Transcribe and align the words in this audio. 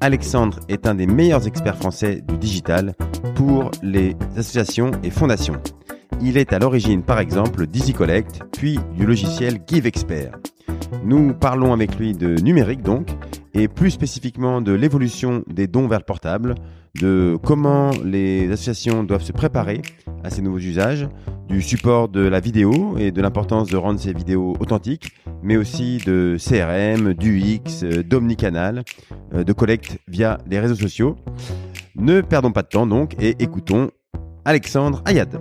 Alexandre 0.00 0.60
est 0.68 0.86
un 0.86 0.94
des 0.94 1.06
meilleurs 1.06 1.46
experts 1.48 1.76
français 1.76 2.22
du 2.26 2.38
digital 2.38 2.94
pour 3.34 3.72
les 3.82 4.14
associations 4.36 4.92
et 5.02 5.10
fondations. 5.10 5.60
Il 6.20 6.36
est 6.36 6.52
à 6.52 6.60
l'origine, 6.60 7.02
par 7.02 7.18
exemple, 7.18 7.66
d'EasyCollect, 7.66 8.42
puis 8.52 8.78
du 8.96 9.06
logiciel 9.06 9.58
GiveExpert. 9.66 10.38
Nous 11.04 11.34
parlons 11.34 11.72
avec 11.72 11.98
lui 11.98 12.12
de 12.12 12.36
numérique 12.40 12.82
donc, 12.82 13.08
et 13.54 13.66
plus 13.66 13.90
spécifiquement 13.90 14.60
de 14.60 14.72
l'évolution 14.72 15.42
des 15.48 15.66
dons 15.66 15.88
vers 15.88 15.98
le 15.98 16.04
portable, 16.04 16.54
de 17.00 17.38
comment 17.44 17.90
les 18.04 18.50
associations 18.50 19.04
doivent 19.04 19.22
se 19.22 19.32
préparer 19.32 19.82
à 20.24 20.30
ces 20.30 20.42
nouveaux 20.42 20.58
usages, 20.58 21.08
du 21.48 21.62
support 21.62 22.08
de 22.08 22.20
la 22.20 22.40
vidéo 22.40 22.96
et 22.98 23.10
de 23.10 23.22
l'importance 23.22 23.68
de 23.68 23.76
rendre 23.76 23.98
ces 23.98 24.12
vidéos 24.12 24.54
authentiques, 24.60 25.12
mais 25.42 25.56
aussi 25.56 25.98
de 26.04 26.36
CRM, 26.38 27.14
d'UX, 27.14 27.84
d'omnicanal, 28.04 28.84
euh, 29.32 29.44
de 29.44 29.52
collecte 29.52 29.98
via 30.08 30.38
les 30.48 30.60
réseaux 30.60 30.74
sociaux. 30.74 31.16
Ne 31.96 32.20
perdons 32.20 32.52
pas 32.52 32.62
de 32.62 32.68
temps 32.68 32.86
donc 32.86 33.14
et 33.18 33.36
écoutons 33.38 33.90
Alexandre 34.44 35.02
Ayad. 35.06 35.40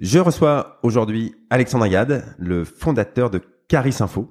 Je 0.00 0.18
reçois 0.18 0.80
aujourd'hui 0.82 1.34
Alexandre 1.48 1.86
Ayad, 1.86 2.36
le 2.38 2.64
fondateur 2.64 3.30
de 3.30 3.40
Caris 3.68 3.96
Info. 4.00 4.28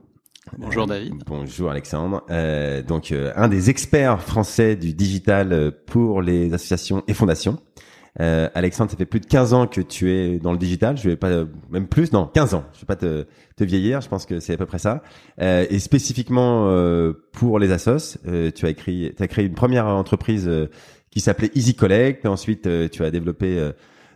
Bonjour 0.58 0.86
David. 0.86 1.24
Bonjour 1.26 1.72
Alexandre. 1.72 2.24
Euh, 2.30 2.82
donc 2.84 3.12
euh, 3.12 3.32
un 3.36 3.48
des 3.48 3.70
experts 3.70 4.22
français 4.22 4.76
du 4.76 4.94
digital 4.94 5.54
euh, 5.54 5.72
pour 5.88 6.22
les 6.22 6.54
associations 6.54 7.04
et 7.08 7.14
fondations. 7.14 7.58
Euh, 8.20 8.48
Alexandre, 8.54 8.92
ça 8.92 8.98
fait 8.98 9.08
plus 9.08 9.22
de 9.22 9.26
15 9.26 9.54
ans 9.54 9.66
que 9.66 9.82
tu 9.82 10.12
es 10.12 10.38
dans 10.38 10.52
le 10.52 10.60
digital. 10.60 10.98
Je 10.98 11.10
vais 11.10 11.16
pas 11.16 11.46
même 11.72 11.88
plus, 11.88 12.12
non, 12.12 12.28
15 12.28 12.54
ans. 12.54 12.66
Je 12.74 12.82
vais 12.82 12.86
pas 12.86 12.96
te, 12.96 13.26
te 13.56 13.64
vieillir. 13.64 14.02
Je 14.02 14.10
pense 14.10 14.26
que 14.28 14.40
c'est 14.40 14.54
à 14.54 14.58
peu 14.58 14.68
près 14.68 14.78
ça. 14.78 15.02
Euh, 15.42 15.66
et 15.70 15.80
spécifiquement 15.80 16.72
pour 17.32 17.58
les 17.58 17.72
assos, 17.72 18.20
tu 18.54 18.66
as 18.66 18.70
écrit, 18.70 19.14
tu 19.18 19.24
as 19.24 19.28
créé 19.28 19.46
une 19.46 19.56
première 19.56 19.88
entreprise 19.88 20.50
qui 21.10 21.22
s'appelait 21.22 21.50
Easy 21.56 21.74
Collect. 21.74 22.28
Ensuite, 22.28 22.70
tu 22.92 23.04
as 23.04 23.10
développé 23.10 23.72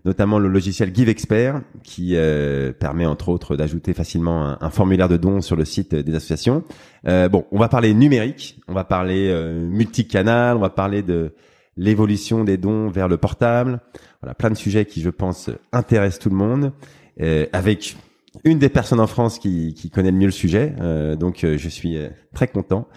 notamment 0.07 0.39
le 0.39 0.47
logiciel 0.47 0.95
GiveExpert 0.95 1.61
qui 1.83 2.13
euh, 2.15 2.71
permet 2.71 3.05
entre 3.05 3.27
autres 3.27 3.57
d'ajouter 3.57 3.93
facilement 3.93 4.55
un, 4.63 4.69
formulaire 4.69 5.09
de 5.09 5.17
dons 5.17 5.41
sur 5.41 5.57
le 5.57 5.65
site 5.65 5.93
des 5.93 6.15
associations. 6.15 6.63
Euh, 7.07 7.27
bon, 7.27 7.45
on 7.51 7.59
va 7.59 7.67
parler 7.67 7.93
numérique, 7.93 8.57
on 8.69 8.73
va 8.73 8.85
parler 8.85 9.27
euh, 9.29 9.59
multicanal, 9.67 10.55
on 10.55 10.61
va 10.61 10.69
parler 10.69 11.03
de 11.03 11.33
l'évolution 11.75 12.45
des 12.45 12.55
dons 12.55 12.87
vers 12.87 13.09
le 13.09 13.17
portable. 13.17 13.81
Voilà, 14.21 14.33
plein 14.33 14.49
de 14.49 14.55
sujets 14.55 14.85
qui, 14.85 15.01
je 15.01 15.09
pense, 15.09 15.49
intéressent 15.73 16.19
tout 16.19 16.29
le 16.29 16.37
monde. 16.37 16.71
Euh, 17.19 17.45
avec 17.51 17.97
une 18.45 18.59
des 18.59 18.69
personnes 18.69 19.01
en 19.01 19.07
France 19.07 19.39
qui, 19.39 19.73
qui 19.73 19.89
connaît 19.89 20.11
le 20.11 20.17
mieux 20.17 20.27
le 20.27 20.31
sujet. 20.31 20.73
donc, 21.19 21.39
je 21.43 21.69
suis 21.69 21.97
très 22.33 22.47
content 22.47 22.87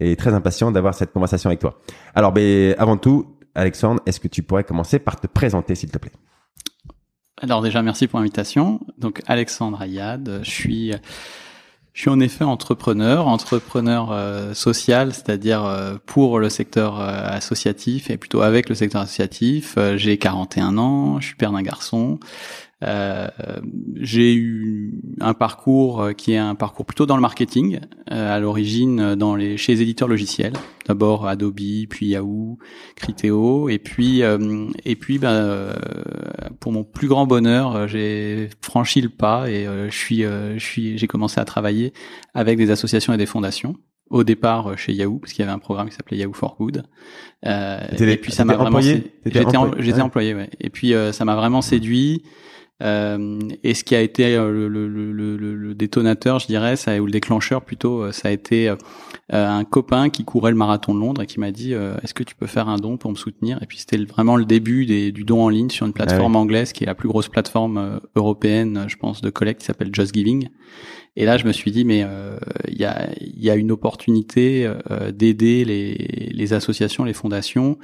et 0.00 0.16
très 0.16 0.34
impatient 0.34 0.72
d'avoir 0.72 0.92
cette 0.94 1.12
conversation 1.12 1.48
avec 1.48 1.60
toi. 1.60 1.80
Alors, 2.14 2.32
ben, 2.32 2.74
avant 2.78 2.96
tout, 2.96 3.26
Alexandre, 3.54 4.02
est-ce 4.06 4.18
que 4.18 4.28
tu 4.28 4.42
pourrais 4.42 4.64
commencer 4.64 4.98
par 4.98 5.20
te 5.20 5.28
présenter, 5.28 5.76
s'il 5.76 5.90
te 5.90 5.98
plaît? 5.98 6.12
Alors 7.40 7.62
déjà, 7.62 7.82
merci 7.82 8.06
pour 8.06 8.18
l'invitation. 8.18 8.80
Donc 8.98 9.22
Alexandre 9.26 9.80
Ayad, 9.80 10.40
je 10.42 10.50
suis 10.50 10.92
je 11.98 12.02
suis 12.02 12.10
en 12.10 12.20
effet 12.20 12.44
entrepreneur, 12.44 13.26
entrepreneur 13.26 14.12
euh, 14.12 14.54
social, 14.54 15.12
c'est-à-dire 15.12 15.64
euh, 15.64 15.96
pour 16.06 16.38
le 16.38 16.48
secteur 16.48 17.00
euh, 17.00 17.26
associatif 17.26 18.08
et 18.08 18.16
plutôt 18.16 18.42
avec 18.42 18.68
le 18.68 18.76
secteur 18.76 19.00
associatif. 19.00 19.76
J'ai 19.96 20.16
41 20.16 20.78
ans, 20.78 21.18
je 21.18 21.26
suis 21.26 21.34
père 21.34 21.50
d'un 21.50 21.62
garçon. 21.62 22.20
Euh, 22.84 23.28
j'ai 23.96 24.34
eu 24.34 25.00
un 25.20 25.34
parcours 25.34 26.00
euh, 26.00 26.12
qui 26.12 26.32
est 26.32 26.38
un 26.38 26.54
parcours 26.54 26.86
plutôt 26.86 27.06
dans 27.06 27.16
le 27.16 27.20
marketing, 27.20 27.80
euh, 28.12 28.36
à 28.36 28.38
l'origine 28.38 29.16
dans 29.16 29.34
les 29.34 29.56
chez 29.56 29.74
les 29.74 29.82
éditeurs 29.82 30.06
logiciels. 30.06 30.52
D'abord 30.86 31.26
Adobe, 31.26 31.86
puis 31.90 32.06
Yahoo, 32.06 32.58
Criteo, 32.94 33.68
et 33.68 33.78
puis 33.78 34.22
et 34.22 34.96
puis 34.96 35.18
ben, 35.18 35.74
pour 36.60 36.72
mon 36.72 36.82
plus 36.82 37.08
grand 37.08 37.26
bonheur, 37.26 37.86
j'ai 37.88 38.48
franchi 38.62 39.02
le 39.02 39.10
pas 39.10 39.50
et 39.50 39.66
je 39.66 39.94
suis 39.94 40.22
je 40.22 40.58
suis 40.58 40.96
j'ai 40.96 41.06
commencé 41.06 41.40
à 41.40 41.44
travailler 41.44 41.92
avec 42.32 42.56
des 42.56 42.70
associations 42.70 43.12
et 43.12 43.18
des 43.18 43.26
fondations 43.26 43.74
au 44.08 44.24
départ 44.24 44.78
chez 44.78 44.94
Yahoo 44.94 45.18
parce 45.18 45.34
qu'il 45.34 45.44
y 45.44 45.46
avait 45.46 45.54
un 45.54 45.58
programme 45.58 45.90
qui 45.90 45.94
s'appelait 45.94 46.16
Yahoo 46.16 46.32
for 46.32 46.56
Good 46.56 46.84
euh, 47.44 47.80
et 47.98 48.16
puis 48.16 48.32
ça 48.32 48.46
m'a 48.46 48.56
vraiment 48.56 48.80
j'étais 48.80 49.44
employé, 49.44 50.00
employé 50.00 50.34
ouais. 50.34 50.48
et 50.58 50.70
puis 50.70 50.94
ça 51.12 51.26
m'a 51.26 51.36
vraiment 51.36 51.60
séduit 51.60 52.22
euh, 52.24 52.28
et 52.80 53.74
ce 53.74 53.82
qui 53.82 53.96
a 53.96 54.00
été 54.00 54.36
euh, 54.36 54.52
le, 54.52 54.68
le, 54.68 54.86
le, 54.86 55.36
le, 55.36 55.74
détonateur, 55.74 56.38
je 56.38 56.46
dirais, 56.46 56.76
ça, 56.76 56.96
ou 57.00 57.06
le 57.06 57.10
déclencheur 57.10 57.62
plutôt, 57.64 58.02
euh, 58.02 58.12
ça 58.12 58.28
a 58.28 58.30
été 58.30 58.72
un 59.30 59.64
copain 59.64 60.10
qui 60.10 60.24
courait 60.24 60.52
le 60.52 60.56
marathon 60.56 60.94
de 60.94 61.00
Londres 61.00 61.22
et 61.22 61.26
qui 61.26 61.40
m'a 61.40 61.50
dit 61.50 61.72
Est-ce 61.72 62.14
que 62.14 62.22
tu 62.22 62.34
peux 62.34 62.46
faire 62.46 62.68
un 62.68 62.76
don 62.76 62.96
pour 62.96 63.10
me 63.10 63.16
soutenir? 63.16 63.62
Et 63.62 63.66
puis 63.66 63.78
c'était 63.78 63.98
vraiment 63.98 64.36
le 64.36 64.44
début 64.44 64.86
des, 64.86 65.12
du 65.12 65.24
don 65.24 65.42
en 65.42 65.48
ligne 65.48 65.70
sur 65.70 65.86
une 65.86 65.92
plateforme 65.92 66.36
ah 66.36 66.38
anglaise 66.38 66.72
qui 66.72 66.84
est 66.84 66.86
la 66.86 66.94
plus 66.94 67.08
grosse 67.08 67.28
plateforme 67.28 68.00
européenne, 68.14 68.84
je 68.88 68.96
pense, 68.96 69.20
de 69.20 69.30
collecte 69.30 69.60
qui 69.60 69.66
s'appelle 69.66 69.90
Just 69.92 70.14
Giving. 70.14 70.48
Et 71.16 71.24
là, 71.24 71.36
je 71.36 71.44
me 71.44 71.52
suis 71.52 71.72
dit, 71.72 71.84
mais 71.84 72.06
il 72.68 72.78
y, 72.78 72.84
a, 72.84 73.10
y, 73.20 73.50
a, 73.50 73.56
une 73.56 73.72
opportunité 73.72 74.72
d'aider 75.12 75.64
les, 75.64 76.30
les 76.32 76.52
associations, 76.52 77.04
les 77.04 77.12
fondations, 77.12 77.76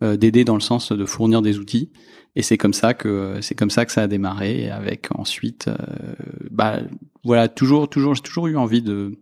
d'aider 0.00 0.44
dans 0.44 0.54
le 0.54 0.60
sens 0.60 0.90
de 0.90 1.04
fournir 1.04 1.42
des 1.42 1.58
outils. 1.58 1.90
Et 2.38 2.42
c'est 2.42 2.56
comme 2.56 2.72
ça 2.72 2.94
que 2.94 3.38
c'est 3.40 3.56
comme 3.56 3.68
ça 3.68 3.84
que 3.84 3.90
ça 3.90 4.02
a 4.02 4.06
démarré. 4.06 4.70
Avec 4.70 5.08
ensuite, 5.10 5.66
euh, 5.66 5.74
bah 6.52 6.78
voilà, 7.24 7.48
toujours, 7.48 7.90
toujours, 7.90 8.14
j'ai 8.14 8.22
toujours 8.22 8.46
eu 8.46 8.56
envie 8.56 8.80
de 8.80 9.18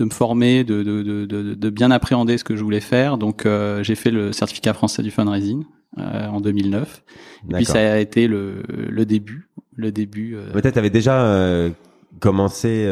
de 0.00 0.04
me 0.04 0.10
former, 0.10 0.64
de, 0.64 0.82
de, 0.82 1.02
de, 1.02 1.54
de, 1.54 1.70
bien 1.70 1.90
appréhender 1.90 2.36
ce 2.36 2.44
que 2.44 2.56
je 2.56 2.62
voulais 2.64 2.80
faire. 2.80 3.18
Donc 3.18 3.46
euh, 3.46 3.84
j'ai 3.84 3.94
fait 3.94 4.10
le 4.10 4.32
certificat 4.32 4.74
français 4.74 5.02
du 5.02 5.12
fundraising 5.12 5.64
euh, 5.98 6.26
en 6.26 6.40
2009. 6.40 7.04
Et 7.48 7.54
puis 7.54 7.64
ça 7.64 7.78
a 7.78 7.98
été 7.98 8.26
le, 8.26 8.64
le 8.68 9.06
début, 9.06 9.48
le 9.76 9.92
début. 9.92 10.34
Euh... 10.34 10.50
Peut-être 10.50 10.76
avais 10.76 10.90
déjà 10.90 11.24
euh, 11.24 11.70
commencé 12.18 12.84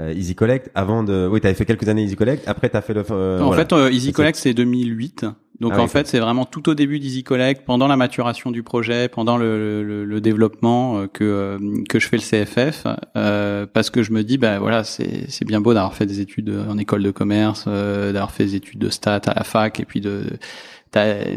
Easy 0.00 0.36
Collect 0.36 0.70
avant 0.76 1.02
de. 1.02 1.28
Oui, 1.30 1.40
tu 1.40 1.48
avais 1.48 1.56
fait 1.56 1.66
quelques 1.66 1.88
années 1.88 2.04
Easy 2.04 2.14
Collect. 2.14 2.46
Après, 2.46 2.70
tu 2.70 2.76
as 2.76 2.80
fait 2.80 2.94
le. 2.94 3.02
en 3.42 3.50
fait, 3.52 3.74
Easy 3.90 4.12
Collect 4.12 4.38
c'est 4.38 4.54
2008. 4.54 5.26
Donc 5.60 5.72
ah 5.76 5.80
en 5.80 5.86
fait, 5.86 6.08
c'est 6.08 6.18
vraiment 6.18 6.44
tout 6.46 6.68
au 6.68 6.74
début 6.74 6.98
d'Easy 6.98 7.22
Collect, 7.22 7.64
pendant 7.64 7.86
la 7.86 7.96
maturation 7.96 8.50
du 8.50 8.64
projet, 8.64 9.08
pendant 9.08 9.36
le, 9.36 9.84
le, 9.84 10.04
le 10.04 10.20
développement 10.20 10.98
euh, 10.98 11.06
que 11.06 11.24
euh, 11.24 11.82
que 11.88 12.00
je 12.00 12.08
fais 12.08 12.16
le 12.16 12.22
CFF, 12.22 12.86
euh, 13.16 13.64
parce 13.72 13.90
que 13.90 14.02
je 14.02 14.12
me 14.12 14.24
dis 14.24 14.36
bah 14.36 14.58
voilà, 14.58 14.82
c'est 14.82 15.30
c'est 15.30 15.44
bien 15.44 15.60
beau 15.60 15.72
d'avoir 15.72 15.94
fait 15.94 16.06
des 16.06 16.20
études 16.20 16.52
en 16.68 16.76
école 16.76 17.04
de 17.04 17.12
commerce, 17.12 17.66
euh, 17.68 18.12
d'avoir 18.12 18.32
fait 18.32 18.46
des 18.46 18.56
études 18.56 18.80
de 18.80 18.88
stats 18.90 19.20
à 19.26 19.34
la 19.34 19.44
fac 19.44 19.78
et 19.78 19.84
puis 19.84 20.00
de, 20.00 20.24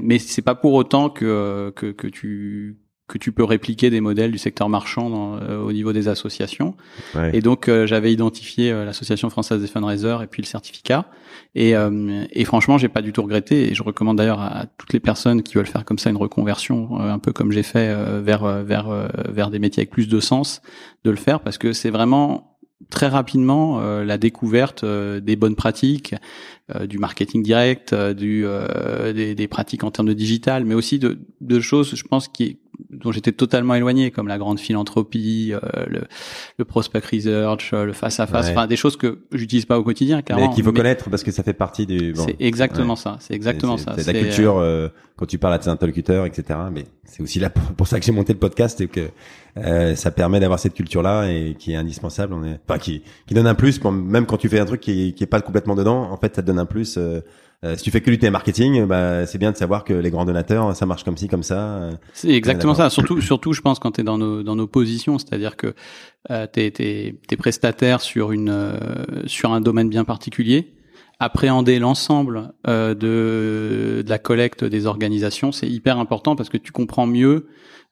mais 0.01 0.17
c'est 0.17 0.41
pas 0.41 0.55
pour 0.55 0.73
autant 0.73 1.09
que 1.09 1.71
que 1.75 1.91
que 1.91 2.07
tu 2.07 2.77
que 3.07 3.17
tu 3.17 3.31
peux 3.31 3.43
répliquer 3.43 3.89
des 3.89 4.01
modèles 4.01 4.31
du 4.31 4.37
secteur 4.37 4.67
marchand 4.67 5.09
dans, 5.09 5.37
euh, 5.37 5.59
au 5.59 5.71
niveau 5.71 5.93
des 5.93 6.09
associations. 6.09 6.75
Et 7.33 7.41
donc 7.41 7.69
euh, 7.69 7.87
j'avais 7.87 8.11
identifié 8.11 8.71
euh, 8.71 8.83
l'association 8.83 9.29
française 9.29 9.61
des 9.61 9.67
fundraisers 9.67 10.17
et 10.23 10.27
puis 10.27 10.41
le 10.41 10.47
certificat. 10.47 11.05
Et, 11.59 11.73
et 12.31 12.45
franchement, 12.45 12.77
j'ai 12.77 12.87
pas 12.87 13.01
du 13.01 13.11
tout 13.11 13.23
regretté. 13.23 13.71
Et 13.71 13.73
je 13.73 13.81
recommande 13.81 14.17
d'ailleurs 14.17 14.39
à, 14.39 14.65
toutes 14.77 14.93
les 14.93 14.99
personnes 14.99 15.41
qui 15.41 15.55
veulent 15.55 15.65
faire 15.65 15.85
comme 15.85 15.97
ça 15.97 16.09
une 16.09 16.17
reconversion, 16.17 16.99
un 16.99 17.19
peu 17.19 17.33
comme 17.33 17.51
j'ai 17.51 17.63
fait 17.63 17.95
vers 18.21 18.63
vers 18.63 19.09
vers 19.29 19.49
des 19.49 19.57
métiers 19.57 19.81
avec 19.81 19.89
plus 19.89 20.07
de 20.07 20.19
sens, 20.19 20.61
de 21.03 21.09
le 21.09 21.17
faire 21.17 21.39
parce 21.39 21.57
que 21.57 21.73
c'est 21.73 21.89
vraiment 21.89 22.59
très 22.91 23.07
rapidement 23.07 23.79
la 24.03 24.17
découverte 24.19 24.85
des 24.85 25.35
bonnes 25.35 25.55
pratiques, 25.55 26.13
du 26.85 26.99
marketing 26.99 27.41
direct, 27.41 27.95
du, 27.95 28.45
des, 29.15 29.33
des, 29.33 29.47
pratiques 29.47 29.83
en 29.83 29.89
termes 29.89 30.09
de 30.09 30.13
digital, 30.13 30.63
mais 30.63 30.75
aussi 30.75 30.99
de, 30.99 31.19
de 31.41 31.59
choses, 31.59 31.95
je 31.95 32.03
pense, 32.03 32.27
qui 32.27 32.59
dont 32.89 33.11
j'étais 33.11 33.31
totalement 33.31 33.75
éloigné, 33.75 34.11
comme 34.11 34.27
la 34.27 34.37
grande 34.37 34.59
philanthropie, 34.59 35.53
le, 35.87 36.01
le 36.57 36.65
prospect 36.65 37.01
research, 37.11 37.71
le 37.71 37.93
face 37.93 38.19
à 38.19 38.27
face, 38.27 38.49
enfin 38.49 38.67
des 38.67 38.75
choses 38.75 38.97
que 38.97 39.19
j'utilise 39.31 39.65
pas 39.65 39.79
au 39.79 39.83
quotidien. 39.83 40.21
Mais 40.35 40.49
qu'il 40.49 40.63
faut 40.63 40.71
connaître 40.71 41.09
parce 41.09 41.23
que 41.23 41.31
ça 41.31 41.43
fait 41.43 41.53
partie 41.53 41.85
du. 41.85 42.13
Bon, 42.13 42.25
c'est 42.25 42.35
exactement 42.39 42.95
ça. 42.95 43.17
C'est 43.19 43.33
exactement 43.33 43.77
ça. 43.77 43.95
C'est 43.97 44.13
la 44.13 44.19
culture 44.19 44.63
quand 45.15 45.25
tu 45.25 45.37
parles 45.37 45.55
à 45.55 45.59
tes 45.59 45.69
interlocuteurs, 45.69 46.25
etc. 46.25 46.59
Mais 46.71 46.85
c'est 47.03 47.23
aussi 47.23 47.39
là 47.39 47.49
pour, 47.49 47.87
ça 47.87 47.99
que 47.99 48.05
j'ai 48.05 48.11
monté 48.11 48.33
le 48.33 48.39
podcast 48.39 48.81
et 48.81 48.87
que 48.87 49.09
ça 49.95 50.11
permet 50.11 50.39
d'avoir 50.39 50.59
cette 50.59 50.73
culture 50.73 51.01
là 51.01 51.25
et 51.25 51.55
qui 51.57 51.73
est 51.73 51.75
indispensable. 51.75 52.33
On 52.33 52.43
est, 52.43 52.59
enfin 52.67 52.79
qui 52.79 53.01
qui 53.25 53.33
donne 53.33 53.47
un 53.47 53.55
plus, 53.55 53.83
même 53.83 54.25
quand 54.25 54.37
tu 54.37 54.49
fais 54.49 54.59
un 54.59 54.65
truc 54.65 54.81
qui 54.81 55.13
qui 55.13 55.23
est 55.23 55.27
pas 55.27 55.41
complètement 55.41 55.75
dedans. 55.75 56.09
En 56.11 56.17
fait, 56.17 56.35
ça 56.35 56.41
te 56.41 56.47
donne 56.47 56.59
un 56.59 56.65
plus. 56.65 56.97
Euh, 57.65 57.75
si 57.75 57.83
tu 57.83 57.89
fais 57.89 58.01
que 58.01 58.11
du 58.11 58.29
marketing, 58.29 58.85
bah, 58.85 59.25
c'est 59.25 59.39
bien 59.39 59.51
de 59.51 59.57
savoir 59.57 59.83
que 59.83 59.93
les 59.93 60.11
grands 60.11 60.25
donateurs, 60.25 60.75
ça 60.75 60.85
marche 60.85 61.03
comme 61.03 61.17
ci, 61.17 61.27
comme 61.27 61.41
ça. 61.41 61.89
C'est 62.13 62.29
exactement 62.29 62.75
ça. 62.75 62.91
Surtout, 62.91 63.19
surtout, 63.19 63.53
je 63.53 63.61
pense 63.61 63.79
quand 63.79 63.93
tu 63.93 64.01
es 64.01 64.03
dans 64.03 64.19
nos, 64.19 64.43
dans 64.43 64.55
nos 64.55 64.67
positions, 64.67 65.17
c'est-à-dire 65.17 65.55
que 65.55 65.73
euh, 66.29 66.45
tu 66.51 66.59
es, 66.59 67.37
prestataire 67.37 68.01
sur, 68.01 68.31
une, 68.31 68.49
euh, 68.49 68.77
sur 69.25 69.53
un 69.53 69.61
domaine 69.61 69.89
bien 69.89 70.03
particulier. 70.03 70.75
Appréhender 71.19 71.79
l'ensemble 71.79 72.53
euh, 72.67 72.93
de, 72.93 74.03
de 74.03 74.09
la 74.09 74.19
collecte 74.19 74.63
des 74.63 74.85
organisations, 74.85 75.51
c'est 75.51 75.67
hyper 75.67 75.97
important 75.97 76.35
parce 76.35 76.49
que 76.49 76.57
tu 76.57 76.71
comprends 76.71 77.07
mieux 77.07 77.47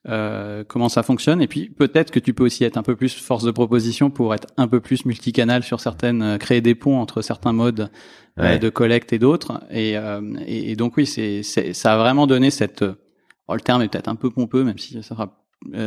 euh, 0.08 0.64
comment 0.66 0.88
ça 0.88 1.02
fonctionne. 1.02 1.42
Et 1.42 1.48
puis 1.48 1.68
peut-être 1.68 2.10
que 2.10 2.20
tu 2.20 2.32
peux 2.32 2.44
aussi 2.44 2.64
être 2.64 2.76
un 2.76 2.82
peu 2.82 2.96
plus 2.96 3.14
force 3.14 3.44
de 3.44 3.50
proposition 3.50 4.10
pour 4.10 4.34
être 4.34 4.46
un 4.56 4.68
peu 4.68 4.80
plus 4.80 5.04
multicanal 5.04 5.62
sur 5.62 5.80
certaines, 5.80 6.22
euh, 6.22 6.38
créer 6.38 6.60
des 6.60 6.74
ponts 6.74 6.98
entre 6.98 7.22
certains 7.22 7.52
modes 7.52 7.90
euh, 8.38 8.58
de 8.58 8.68
collecte 8.68 9.12
et 9.12 9.18
d'autres. 9.18 9.62
Et, 9.70 9.96
et, 10.46 10.76
donc 10.76 10.96
oui, 10.96 11.06
c'est, 11.06 11.42
ça 11.42 11.94
a 11.94 11.96
vraiment 11.96 12.26
donné 12.26 12.50
cette, 12.50 12.84
oh, 13.48 13.54
le 13.54 13.60
terme 13.60 13.82
est 13.82 13.88
peut-être 13.88 14.08
un 14.08 14.14
peu 14.14 14.30
pompeux, 14.30 14.62
même 14.62 14.78
si 14.78 14.94
ça, 14.94 15.02
sera, 15.02 15.44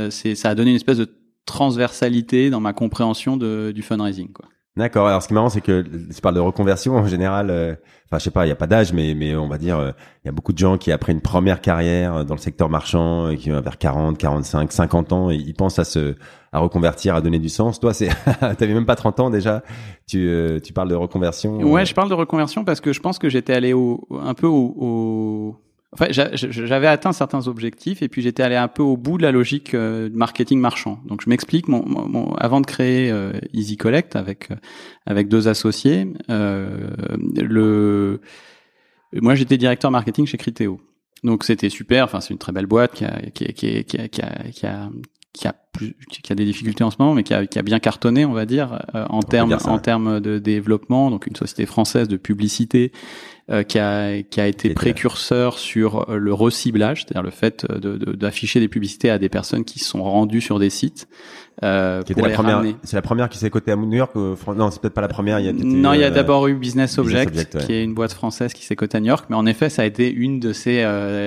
c'est, 0.10 0.36
ça 0.36 0.50
a 0.50 0.56
donné 0.56 0.72
une 0.72 0.76
espèce 0.76 0.98
de 0.98 1.08
transversalité 1.46 2.50
dans 2.50 2.60
ma 2.60 2.74
compréhension 2.74 3.38
de, 3.38 3.72
du 3.74 3.84
fundraising. 3.84 4.32
Quoi. 4.32 4.48
D'accord. 4.78 5.08
Alors, 5.08 5.22
ce 5.22 5.28
qui 5.28 5.34
est 5.34 5.36
marrant, 5.36 5.50
c'est 5.50 5.62
que 5.62 5.82
tu 5.82 6.22
parles 6.22 6.36
de 6.36 6.40
reconversion 6.40 6.96
en 6.96 7.06
général. 7.06 7.50
Euh, 7.50 7.74
enfin, 8.06 8.18
je 8.20 8.24
sais 8.24 8.32
pas, 8.32 8.46
il 8.46 8.50
y 8.50 8.52
a 8.52 8.56
pas 8.56 8.68
d'âge, 8.68 8.94
mais 8.94 9.14
mais 9.14 9.36
on 9.36 9.48
va 9.48 9.58
dire, 9.58 9.78
euh, 9.78 9.92
il 10.24 10.28
y 10.28 10.30
a 10.30 10.32
beaucoup 10.32 10.54
de 10.54 10.58
gens 10.58 10.78
qui 10.78 10.92
après 10.92 11.12
une 11.12 11.22
première 11.22 11.60
carrière 11.60 12.16
euh, 12.16 12.24
dans 12.24 12.36
le 12.36 12.40
secteur 12.40 12.70
marchand, 12.70 13.36
qui 13.36 13.50
vont 13.50 13.60
vers 13.62 13.78
40, 13.78 14.18
45, 14.18 14.72
50 14.72 15.12
ans, 15.12 15.32
et 15.32 15.36
ils 15.36 15.54
pensent 15.54 15.80
à 15.80 15.84
se 15.84 16.16
à 16.52 16.60
reconvertir, 16.60 17.16
à 17.16 17.22
donner 17.22 17.40
du 17.40 17.50
sens. 17.50 17.80
Toi, 17.80 17.94
c'est, 17.94 18.10
t'avais 18.40 18.74
même 18.74 18.86
pas 18.86 18.96
30 18.96 19.20
ans 19.20 19.30
déjà. 19.30 19.64
Tu 20.08 20.32
tu 20.64 20.72
parles 20.72 20.90
de 20.90 20.96
reconversion. 20.96 21.58
Ouais, 21.58 21.86
je 21.86 21.94
parle 21.94 22.10
de 22.10 22.16
reconversion 22.16 22.64
parce 22.64 22.80
que 22.80 22.94
je 22.94 23.00
pense 23.00 23.20
que 23.20 23.28
j'étais 23.28 23.54
allé 23.54 23.74
au 23.74 24.08
un 24.12 24.34
peu 24.34 24.48
au, 24.48 24.76
au 24.78 25.56
Enfin, 25.92 26.06
j'avais 26.12 26.86
atteint 26.86 27.14
certains 27.14 27.48
objectifs 27.48 28.04
et 28.04 28.10
puis 28.10 28.22
j'étais 28.22 28.44
allé 28.44 28.56
un 28.56 28.68
peu 28.68 28.84
au 28.84 28.96
bout 28.96 29.18
de 29.18 29.24
la 29.24 29.32
logique 29.32 29.74
euh, 29.74 30.08
marketing 30.14 30.60
marchand. 30.60 31.00
Donc 31.06 31.24
je 31.24 31.30
m'explique. 31.30 31.68
Mon, 31.68 31.84
mon, 31.84 32.36
avant 32.36 32.62
de 32.62 32.68
créer 32.68 33.10
euh, 33.10 33.34
Easy 33.54 33.76
Collect 33.76 34.16
avec 34.16 34.52
euh, 34.52 34.56
avec 35.08 35.30
deux 35.30 35.48
associés, 35.48 36.14
euh, 36.30 36.92
le 37.36 38.22
moi 39.14 39.34
j'étais 39.34 39.58
directeur 39.58 39.90
marketing 39.90 40.28
chez 40.28 40.38
Criteo. 40.38 40.80
Donc 41.24 41.44
c'était 41.44 41.70
super. 41.70 42.06
Enfin 42.06 42.22
c'est 42.22 42.36
une 42.36 42.40
très 42.40 42.52
belle 42.52 42.68
boîte 42.68 42.94
qui 42.94 43.06
a 43.06 43.20
qui, 43.34 43.46
qui, 43.54 43.84
qui, 43.84 44.10
qui 44.10 44.22
a, 44.22 44.44
qui 44.52 44.66
a 44.68 44.90
qui 45.34 45.48
a 45.48 45.54
plus, 45.72 45.96
qui 46.10 46.32
a 46.32 46.36
des 46.36 46.46
difficultés 46.46 46.84
en 46.84 46.92
ce 46.92 46.98
moment, 47.00 47.14
mais 47.14 47.24
qui 47.24 47.34
a, 47.34 47.46
qui 47.46 47.60
a 47.60 47.62
bien 47.62 47.80
cartonné, 47.80 48.26
on 48.26 48.34
va 48.34 48.46
dire, 48.46 48.86
en 48.94 49.22
termes 49.22 49.56
en 49.66 49.80
termes 49.80 50.20
de 50.20 50.40
développement. 50.40 51.12
Donc 51.12 51.28
une 51.28 51.36
société 51.36 51.66
française 51.66 52.08
de 52.08 52.18
publicité 52.18 52.92
euh, 53.52 53.64
qui, 53.64 53.80
a, 53.80 54.22
qui 54.22 54.40
a 54.40 54.48
été 54.48 54.76
précurseur 54.76 55.58
sur 55.58 56.08
euh, 56.08 56.18
le 56.18 56.34
reciblage, 56.34 57.02
c'est-à-dire 57.02 57.24
le 57.24 57.32
fait 57.32 57.66
d'afficher 57.66 58.60
de, 58.60 58.66
des 58.66 58.70
publicités 58.70 59.10
à 59.10 59.18
des 59.18 59.30
personnes 59.30 59.66
qui 59.66 59.80
sont 59.80 60.04
rendues 60.04 60.42
sur 60.42 60.60
des 60.60 60.70
sites. 60.70 61.08
Euh, 61.62 62.02
qui 62.04 62.14
la 62.14 62.30
première, 62.30 62.64
c'est 62.84 62.96
la 62.96 63.02
première 63.02 63.28
qui 63.28 63.38
s'est 63.38 63.50
cotée 63.50 63.72
à 63.72 63.76
New 63.76 63.92
York. 63.92 64.16
non, 64.16 64.72
c'est 64.72 64.82
peut-être 64.82 64.94
pas 64.94 65.02
la 65.02 65.08
première. 65.08 65.40
Il 65.40 65.46
y 65.46 65.50
a 65.50 65.54
non, 65.54 65.94
il 65.94 66.00
y 66.00 66.04
a 66.04 66.08
euh, 66.08 66.10
d'abord 66.10 66.48
eu 66.48 66.54
Business 66.56 66.98
Object, 66.98 67.58
qui 67.66 67.74
est 67.74 67.84
une 67.84 67.94
boîte 67.94 68.14
française 68.14 68.54
qui 68.54 68.64
s'est 68.64 68.76
cotée 68.76 68.98
à 68.98 69.02
New 69.02 69.08
York, 69.08 69.26
mais 69.30 69.36
en 69.36 69.46
effet, 69.46 69.70
ça 69.70 69.82
a 69.82 69.86
été 69.86 70.12
une 70.12 70.40
de 70.40 70.54
ces 70.54 70.86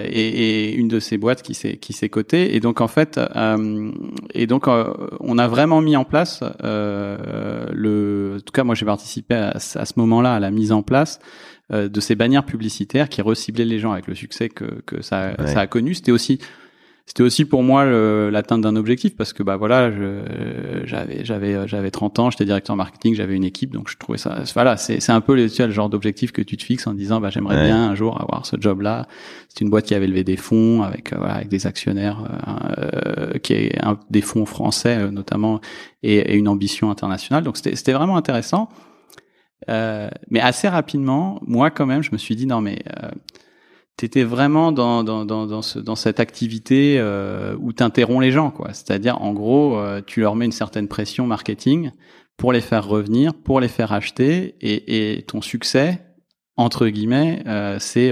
et, 0.08 0.70
et, 0.70 0.74
une 0.74 0.88
de 0.88 1.00
ces 1.00 1.18
boîtes 1.18 1.42
qui 1.42 1.54
s'est 1.54 1.76
qui 1.76 1.92
s'est 1.92 2.08
cotée. 2.08 2.56
Et 2.56 2.60
donc 2.60 2.80
en 2.80 2.88
fait, 2.88 3.20
et 4.34 4.46
donc 4.46 4.66
on 4.68 5.38
a 5.38 5.48
vraiment 5.48 5.80
mis 5.80 5.96
en 5.96 6.04
place 6.04 6.42
le. 6.62 8.36
En 8.36 8.40
tout 8.40 8.52
cas, 8.52 8.64
moi, 8.64 8.74
j'ai 8.74 8.86
participé 8.86 9.34
à, 9.34 9.50
à 9.50 9.60
ce 9.60 9.92
moment-là 9.96 10.34
à 10.34 10.40
la 10.40 10.50
mise 10.50 10.72
en 10.72 10.82
place 10.82 11.18
euh, 11.72 11.88
de 11.88 12.00
ces 12.00 12.14
bannières 12.16 12.44
publicitaires 12.44 13.08
qui 13.08 13.22
reciblaient 13.22 13.64
les 13.64 13.78
gens 13.78 13.92
avec 13.92 14.06
le 14.06 14.14
succès 14.14 14.50
que, 14.50 14.82
que 14.84 15.00
ça, 15.00 15.32
ça 15.46 15.60
a 15.60 15.66
connu. 15.66 15.94
C'était 15.94 16.12
aussi 16.12 16.38
c'était 17.06 17.22
aussi 17.22 17.44
pour 17.44 17.62
moi 17.62 17.84
l'atteinte 17.84 18.60
d'un 18.62 18.76
objectif 18.76 19.16
parce 19.16 19.32
que 19.32 19.42
bah 19.42 19.56
voilà 19.56 19.90
j'avais 20.84 21.24
j'avais 21.24 21.66
j'avais 21.66 21.90
30 21.90 22.18
ans 22.20 22.30
j'étais 22.30 22.44
directeur 22.44 22.76
marketing 22.76 23.14
j'avais 23.14 23.34
une 23.34 23.44
équipe 23.44 23.72
donc 23.72 23.90
je 23.90 23.96
trouvais 23.98 24.18
ça 24.18 24.44
voilà 24.54 24.76
c'est 24.76 25.00
c'est 25.00 25.12
un 25.12 25.20
peu 25.20 25.34
le, 25.34 25.48
genre 25.48 25.90
d'objectif 25.90 26.32
que 26.32 26.42
tu 26.42 26.56
te 26.56 26.62
fixes 26.62 26.86
en 26.86 26.94
disant 26.94 27.20
bah 27.20 27.30
j'aimerais 27.30 27.64
bien 27.64 27.90
un 27.90 27.94
jour 27.94 28.20
avoir 28.20 28.46
ce 28.46 28.56
job 28.58 28.82
là 28.82 29.08
c'est 29.54 29.60
une 29.60 29.70
boîte 29.70 29.84
qui 29.84 29.94
avait 29.94 30.06
levé 30.06 30.24
des 30.24 30.36
fonds 30.36 30.82
avec 30.82 31.12
euh, 31.12 31.16
voilà, 31.18 31.34
avec 31.34 31.48
des 31.48 31.66
actionnaires 31.66 32.24
euh, 32.78 33.38
qui 33.38 33.52
est 33.52 33.84
un, 33.84 33.98
des 34.08 34.22
fonds 34.22 34.46
français 34.46 35.10
notamment 35.10 35.60
et, 36.02 36.16
et, 36.16 36.36
une 36.36 36.48
ambition 36.48 36.90
internationale. 36.90 37.44
Donc 37.44 37.56
c'était 37.56 37.76
c'était 37.76 37.92
vraiment 37.92 38.16
intéressant. 38.16 38.68
Euh, 39.68 40.08
mais 40.30 40.40
assez 40.40 40.68
rapidement, 40.68 41.38
moi 41.46 41.70
quand 41.70 41.86
même, 41.86 42.02
je 42.02 42.10
me 42.12 42.18
suis 42.18 42.34
dit 42.34 42.46
non 42.46 42.60
mais 42.60 42.82
euh, 43.02 43.10
t'étais 44.02 44.24
vraiment 44.24 44.72
dans 44.72 45.04
dans 45.04 45.24
dans 45.24 45.46
dans, 45.46 45.62
ce, 45.62 45.78
dans 45.78 45.94
cette 45.94 46.18
activité 46.18 46.96
euh, 46.98 47.54
où 47.60 47.72
t'interromps 47.72 48.20
les 48.20 48.32
gens 48.32 48.50
quoi. 48.50 48.72
C'est-à-dire 48.72 49.22
en 49.22 49.32
gros, 49.32 49.78
euh, 49.78 50.02
tu 50.04 50.20
leur 50.20 50.34
mets 50.34 50.44
une 50.44 50.50
certaine 50.50 50.88
pression 50.88 51.24
marketing 51.24 51.92
pour 52.36 52.52
les 52.52 52.60
faire 52.60 52.84
revenir, 52.84 53.32
pour 53.32 53.60
les 53.60 53.68
faire 53.68 53.92
acheter, 53.92 54.56
et, 54.60 55.18
et 55.18 55.22
ton 55.22 55.40
succès 55.40 56.02
entre 56.56 56.88
guillemets, 56.88 57.44
euh, 57.46 57.76
c'est 57.78 58.10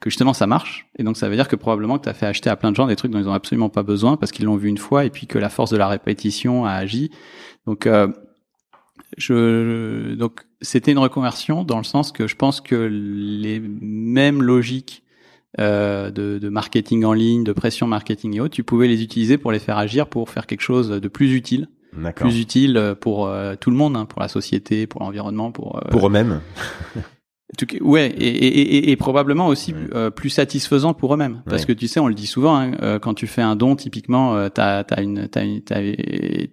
que 0.00 0.08
justement 0.08 0.34
ça 0.34 0.46
marche. 0.46 0.86
Et 0.98 1.02
donc 1.02 1.16
ça 1.16 1.28
veut 1.28 1.34
dire 1.34 1.48
que 1.48 1.56
probablement 1.56 1.98
que 1.98 2.04
tu 2.04 2.08
as 2.08 2.14
fait 2.14 2.26
acheter 2.26 2.48
à 2.48 2.54
plein 2.54 2.70
de 2.70 2.76
gens 2.76 2.86
des 2.86 2.94
trucs 2.94 3.10
dont 3.10 3.18
ils 3.18 3.28
ont 3.28 3.34
absolument 3.34 3.68
pas 3.68 3.82
besoin 3.82 4.16
parce 4.16 4.30
qu'ils 4.30 4.44
l'ont 4.44 4.56
vu 4.56 4.68
une 4.68 4.78
fois 4.78 5.04
et 5.04 5.10
puis 5.10 5.26
que 5.26 5.38
la 5.38 5.48
force 5.48 5.70
de 5.72 5.76
la 5.76 5.88
répétition 5.88 6.64
a 6.64 6.70
agi. 6.70 7.10
Donc 7.66 7.88
je, 9.18 10.14
donc 10.14 10.42
c'était 10.60 10.92
une 10.92 10.98
reconversion 10.98 11.64
dans 11.64 11.78
le 11.78 11.84
sens 11.84 12.12
que 12.12 12.28
je 12.28 12.36
pense 12.36 12.60
que 12.60 12.76
les 12.76 13.60
mêmes 13.60 14.40
logiques 14.40 15.03
euh, 15.60 16.10
de, 16.10 16.38
de, 16.38 16.48
marketing 16.48 17.04
en 17.04 17.12
ligne, 17.12 17.44
de 17.44 17.52
pression 17.52 17.86
marketing 17.86 18.34
et 18.34 18.40
autres, 18.40 18.54
tu 18.54 18.64
pouvais 18.64 18.88
les 18.88 19.02
utiliser 19.02 19.38
pour 19.38 19.52
les 19.52 19.58
faire 19.58 19.78
agir, 19.78 20.08
pour 20.08 20.30
faire 20.30 20.46
quelque 20.46 20.62
chose 20.62 20.88
de 20.88 21.08
plus 21.08 21.32
utile, 21.34 21.68
plus 22.16 22.40
utile 22.40 22.94
pour 23.00 23.26
euh, 23.26 23.54
tout 23.58 23.70
le 23.70 23.76
monde, 23.76 23.96
hein, 23.96 24.04
pour 24.04 24.20
la 24.20 24.28
société, 24.28 24.86
pour 24.86 25.02
l'environnement, 25.02 25.52
pour 25.52 25.76
euh, 25.76 25.90
pour 25.90 26.06
eux-mêmes. 26.06 26.40
Ouais, 27.82 28.06
et, 28.06 28.26
et, 28.26 28.90
et, 28.90 28.96
probablement 28.96 29.46
aussi 29.48 29.74
euh, 29.94 30.10
plus 30.10 30.30
satisfaisant 30.30 30.94
pour 30.94 31.12
eux-mêmes, 31.12 31.42
parce 31.46 31.66
que 31.66 31.72
tu 31.72 31.88
sais, 31.88 32.00
on 32.00 32.08
le 32.08 32.14
dit 32.14 32.26
souvent, 32.26 32.56
hein, 32.56 32.72
euh, 32.82 32.98
quand 32.98 33.12
tu 33.12 33.26
fais 33.26 33.42
un 33.42 33.54
don, 33.54 33.76
typiquement, 33.76 34.34
euh, 34.34 34.48
t'as 34.48 34.80
as 34.80 35.02
une, 35.02 35.28
t'as 35.28 35.42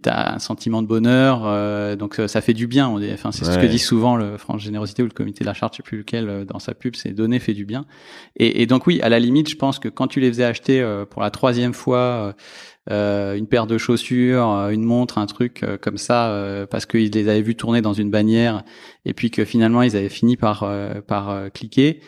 as, 0.05 0.35
un 0.35 0.39
sentiment 0.39 0.81
de 0.81 0.87
bonheur, 0.87 1.43
euh, 1.45 1.95
donc 1.95 2.21
ça 2.27 2.41
fait 2.41 2.53
du 2.53 2.67
bien. 2.67 2.89
On 2.89 3.01
enfin, 3.13 3.31
c'est 3.31 3.45
ce 3.45 3.57
que 3.57 3.65
dit 3.65 3.79
souvent 3.79 4.17
le 4.17 4.37
France 4.37 4.61
Générosité 4.61 5.01
ou 5.01 5.05
le 5.05 5.11
Comité 5.11 5.43
de 5.43 5.49
la 5.49 5.53
Charte, 5.53 5.73
je 5.73 5.77
sais 5.77 5.83
plus 5.83 5.99
lequel, 5.99 6.45
dans 6.45 6.59
sa 6.59 6.73
pub, 6.73 6.95
c'est 6.95 7.11
donner 7.11 7.39
fait 7.39 7.53
du 7.53 7.65
bien. 7.65 7.85
Et, 8.35 8.61
et, 8.61 8.65
donc 8.65 8.85
oui, 8.85 9.01
à 9.01 9.07
la 9.07 9.19
limite, 9.19 9.49
je 9.49 9.55
pense 9.55 9.79
que 9.79 9.87
quand 9.87 10.07
tu 10.07 10.19
les 10.19 10.27
faisais 10.27 10.43
acheter 10.43 10.85
pour 11.09 11.21
la 11.21 11.31
troisième 11.31 11.73
fois 11.73 12.35
euh, 12.89 13.35
une 13.35 13.47
paire 13.47 13.67
de 13.67 13.77
chaussures, 13.77 14.49
euh, 14.49 14.69
une 14.69 14.83
montre, 14.83 15.19
un 15.19 15.27
truc 15.27 15.61
euh, 15.61 15.77
comme 15.77 15.97
ça, 15.97 16.65
parce 16.69 16.85
qu'ils 16.85 17.11
les 17.11 17.29
avaient 17.29 17.41
vus 17.41 17.55
tourner 17.55 17.81
dans 17.81 17.93
une 17.93 18.09
bannière 18.09 18.63
et 19.05 19.13
puis 19.13 19.29
que 19.29 19.45
finalement 19.45 19.83
ils 19.83 19.95
avaient 19.95 20.09
fini 20.09 20.37
par 20.37 20.65
par 21.07 21.51
cliquer. 21.53 22.01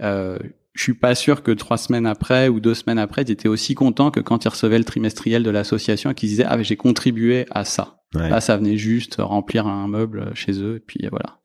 je 0.00 0.38
suis 0.76 0.94
pas 0.94 1.14
sûr 1.14 1.42
que 1.42 1.50
trois 1.50 1.78
semaines 1.78 2.06
après 2.06 2.48
ou 2.48 2.60
deux 2.60 2.74
semaines 2.74 2.98
après, 2.98 3.22
ils 3.22 3.30
étaient 3.30 3.48
aussi 3.48 3.74
contents 3.74 4.10
que 4.10 4.20
quand 4.20 4.44
ils 4.44 4.48
recevaient 4.48 4.78
le 4.78 4.84
trimestriel 4.84 5.42
de 5.42 5.50
l'association 5.50 6.10
et 6.10 6.14
qu'ils 6.14 6.28
disaient 6.28 6.46
ah 6.46 6.62
j'ai 6.62 6.76
contribué 6.76 7.46
à 7.50 7.64
ça. 7.64 7.96
Là, 8.14 8.40
ça 8.40 8.56
venait 8.56 8.78
juste 8.78 9.16
remplir 9.18 9.66
un 9.66 9.86
meuble 9.86 10.30
chez 10.34 10.62
eux 10.62 10.76
et 10.76 10.80
puis 10.80 11.06
voilà. 11.10 11.40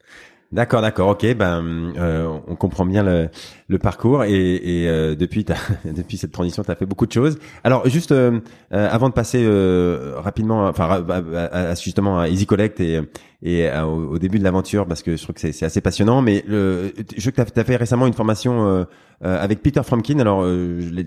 D'accord, 0.53 0.83
d'accord, 0.83 1.09
ok. 1.09 1.33
Ben, 1.35 1.93
euh, 1.97 2.31
on 2.47 2.55
comprend 2.55 2.85
bien 2.85 3.01
le, 3.01 3.79
parcours 3.79 4.23
et, 4.23 4.85
euh, 4.87 5.15
depuis 5.15 5.45
cette 6.17 6.31
transition, 6.31 6.63
tu 6.63 6.69
as 6.69 6.75
fait 6.75 6.85
beaucoup 6.85 7.07
de 7.07 7.11
choses. 7.11 7.39
Alors, 7.63 7.89
juste 7.89 8.11
euh, 8.11 8.39
avant 8.69 9.09
de 9.09 9.15
passer 9.15 9.43
rapidement, 10.15 10.67
enfin, 10.67 11.03
à, 11.51 11.73
justement 11.73 12.19
à 12.19 12.29
Easy 12.29 12.45
Collect 12.45 12.79
et, 12.79 13.01
au, 13.81 14.19
début 14.19 14.37
de 14.37 14.43
l'aventure, 14.43 14.85
parce 14.85 15.01
que 15.01 15.17
je 15.17 15.23
trouve 15.23 15.33
que 15.35 15.51
c'est 15.51 15.65
assez 15.65 15.81
passionnant. 15.81 16.21
Mais 16.21 16.45
je 16.47 16.91
sais 17.17 17.31
que 17.31 17.41
tu 17.41 17.63
fait 17.63 17.75
récemment 17.75 18.05
une 18.05 18.13
formation 18.13 18.85
avec 19.23 19.61
Peter 19.63 19.81
Fromkin. 19.83 20.19
Alors, 20.19 20.45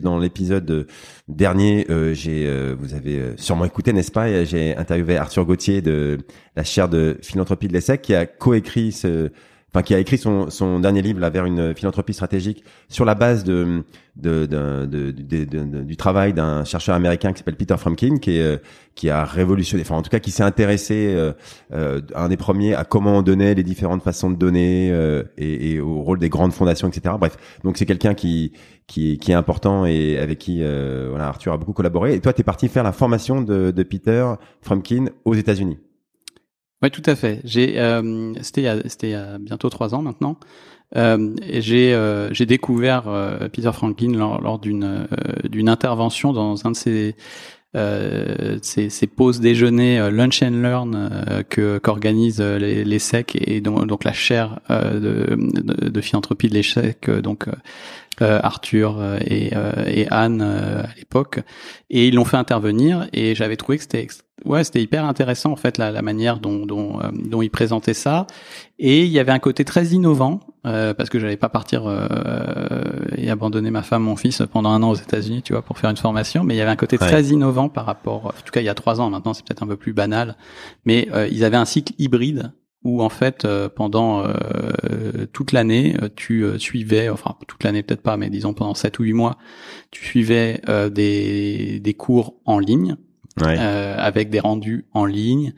dans 0.02 0.18
l'épisode 0.18 0.86
dernier, 1.28 1.86
j'ai, 2.12 2.74
vous 2.78 2.94
avez 2.94 3.32
sûrement 3.36 3.64
écouté, 3.64 3.92
n'est-ce 3.92 4.10
pas? 4.10 4.44
J'ai 4.44 4.76
interviewé 4.76 5.16
Arthur 5.16 5.44
Gauthier 5.44 5.82
de 5.82 6.18
la 6.56 6.64
chaire 6.64 6.88
de 6.88 7.18
philanthropie 7.22 7.68
de 7.68 7.74
l'ESSEC 7.74 8.02
qui 8.02 8.14
a 8.14 8.26
coécrit 8.26 8.92
ce 8.92 9.30
enfin 9.76 9.82
qui 9.82 9.94
a 9.94 9.98
écrit 9.98 10.16
son, 10.16 10.48
son 10.48 10.80
dernier 10.80 11.02
livre 11.02 11.20
là 11.20 11.28
vers 11.28 11.44
une 11.44 11.74
philanthropie 11.74 12.14
stratégique 12.14 12.64
sur 12.88 13.04
la 13.04 13.14
base 13.14 13.44
de, 13.44 13.84
de, 14.16 14.46
de, 14.46 14.86
de 14.86 15.82
du 15.82 15.96
travail 15.96 16.32
d'un 16.32 16.64
chercheur 16.64 16.94
américain 16.94 17.32
qui 17.32 17.38
s'appelle 17.38 17.56
Peter 17.56 17.76
Fromkin 17.76 18.16
qui 18.16 18.38
est 18.38 18.62
qui 18.94 19.10
a 19.10 19.26
révolutionné, 19.26 19.82
enfin 19.82 19.96
en 19.96 20.02
tout 20.02 20.08
cas 20.08 20.18
qui 20.18 20.30
s'est 20.30 20.42
intéressé 20.42 21.12
euh, 21.14 21.34
euh, 21.74 22.00
un 22.14 22.28
des 22.30 22.38
premiers 22.38 22.74
à 22.74 22.84
comment 22.84 23.18
on 23.18 23.22
donnait 23.22 23.52
les 23.52 23.62
différentes 23.62 24.02
façons 24.02 24.30
de 24.30 24.36
donner 24.36 24.90
euh, 24.90 25.24
et, 25.36 25.72
et, 25.72 25.80
au 25.80 26.00
rôle 26.00 26.18
des 26.18 26.30
grandes 26.30 26.54
fondations, 26.54 26.88
etc. 26.88 27.14
Bref, 27.18 27.36
donc 27.62 27.76
c'est 27.76 27.84
quelqu'un 27.84 28.14
qui 28.14 28.52
qui, 28.86 29.18
qui 29.18 29.32
est 29.32 29.34
important 29.34 29.84
et 29.84 30.16
avec 30.16 30.38
qui 30.38 30.62
euh, 30.62 31.08
voilà 31.10 31.28
Arthur 31.28 31.52
a 31.52 31.58
beaucoup 31.58 31.74
collaboré. 31.74 32.14
Et 32.14 32.20
toi, 32.20 32.32
tu 32.32 32.40
es 32.40 32.44
parti 32.44 32.68
faire 32.68 32.84
la 32.84 32.92
formation 32.92 33.42
de, 33.42 33.70
de 33.70 33.82
Peter 33.82 34.26
Fromkin 34.62 35.06
aux 35.24 35.34
États-Unis. 35.34 35.78
Oui, 36.82 36.90
tout 36.90 37.02
à 37.06 37.16
fait. 37.16 37.40
J'ai, 37.44 37.78
euh, 37.80 38.34
c'était, 38.42 38.60
il 38.62 38.64
y 38.64 38.68
a, 38.68 38.88
c'était 38.88 39.08
il 39.08 39.12
y 39.12 39.14
a 39.14 39.38
bientôt 39.38 39.70
trois 39.70 39.94
ans 39.94 40.02
maintenant. 40.02 40.38
Euh, 40.94 41.34
j'ai, 41.48 41.94
euh, 41.94 42.32
j'ai 42.32 42.46
découvert 42.46 43.08
euh, 43.08 43.48
Peter 43.48 43.72
Franklin 43.72 44.12
lors, 44.12 44.40
lors 44.40 44.58
d'une, 44.58 44.84
euh, 44.84 45.48
d'une 45.48 45.68
intervention 45.68 46.32
dans 46.32 46.66
un 46.66 46.70
de 46.70 46.76
ses, 46.76 47.16
ces, 48.62 48.88
ces 48.88 49.06
pauses 49.06 49.40
déjeuner 49.40 50.10
lunch 50.10 50.42
and 50.42 50.62
learn 50.62 51.44
que 51.50 51.76
qu'organisent 51.76 52.40
les, 52.40 52.84
les 52.84 52.98
SEC 52.98 53.36
et 53.38 53.60
donc, 53.60 53.86
donc 53.86 54.04
la 54.04 54.14
chaire 54.14 54.60
de, 54.70 55.36
de, 55.36 55.90
de, 55.90 56.00
philanthropie 56.00 56.48
de 56.48 56.54
l'échec 56.54 57.10
donc 57.10 57.48
euh, 58.22 58.40
Arthur 58.42 58.98
et, 59.20 59.52
et 59.86 60.06
Anne 60.10 60.42
à 60.42 60.94
l'époque 60.96 61.40
et 61.90 62.08
ils 62.08 62.14
l'ont 62.14 62.24
fait 62.24 62.36
intervenir 62.36 63.08
et 63.12 63.34
j'avais 63.34 63.56
trouvé 63.56 63.76
que 63.76 63.82
c'était 63.82 64.06
ouais, 64.44 64.64
c'était 64.64 64.82
hyper 64.82 65.04
intéressant 65.04 65.52
en 65.52 65.56
fait 65.56 65.78
la, 65.78 65.90
la 65.90 66.02
manière 66.02 66.38
dont 66.38 66.66
dont, 66.66 67.00
euh, 67.00 67.10
dont 67.12 67.42
il 67.42 67.50
présentait 67.50 67.94
ça. 67.94 68.26
Et 68.78 69.04
il 69.04 69.10
y 69.10 69.18
avait 69.18 69.32
un 69.32 69.38
côté 69.38 69.64
très 69.64 69.86
innovant 69.86 70.40
euh, 70.66 70.92
parce 70.92 71.08
que 71.08 71.18
j'allais 71.18 71.36
pas 71.36 71.48
partir 71.48 71.86
euh, 71.86 72.06
et 73.16 73.30
abandonner 73.30 73.70
ma 73.70 73.82
femme, 73.82 74.02
mon 74.02 74.16
fils 74.16 74.42
pendant 74.52 74.70
un 74.70 74.82
an 74.82 74.90
aux 74.90 74.96
États-Unis, 74.96 75.42
tu 75.42 75.52
vois, 75.52 75.62
pour 75.62 75.78
faire 75.78 75.90
une 75.90 75.96
formation. 75.96 76.44
Mais 76.44 76.54
il 76.54 76.58
y 76.58 76.60
avait 76.60 76.70
un 76.70 76.76
côté 76.76 76.98
très 76.98 77.24
innovant 77.24 77.68
par 77.68 77.86
rapport, 77.86 78.26
en 78.26 78.42
tout 78.44 78.52
cas 78.52 78.60
il 78.60 78.66
y 78.66 78.68
a 78.68 78.74
trois 78.74 79.00
ans. 79.00 79.10
Maintenant 79.10 79.34
c'est 79.34 79.44
peut-être 79.44 79.62
un 79.62 79.68
peu 79.68 79.76
plus 79.76 79.92
banal, 79.92 80.36
mais 80.84 81.08
ils 81.30 81.44
avaient 81.44 81.56
un 81.56 81.64
cycle 81.64 81.92
hybride 81.98 82.52
où 82.86 83.02
en 83.02 83.08
fait 83.08 83.46
pendant 83.74 84.24
toute 85.32 85.52
l'année 85.52 85.96
tu 86.14 86.44
suivais, 86.58 87.08
enfin 87.08 87.36
toute 87.46 87.64
l'année 87.64 87.82
peut-être 87.82 88.02
pas, 88.02 88.16
mais 88.16 88.30
disons 88.30 88.54
pendant 88.54 88.74
sept 88.74 88.98
ou 88.98 89.02
huit 89.02 89.12
mois, 89.12 89.38
tu 89.90 90.04
suivais 90.04 90.60
des 90.90 91.80
des 91.80 91.94
cours 91.94 92.36
en 92.44 92.58
ligne 92.58 92.96
euh, 93.42 93.94
avec 93.98 94.30
des 94.30 94.40
rendus 94.40 94.86
en 94.94 95.04
ligne, 95.04 95.52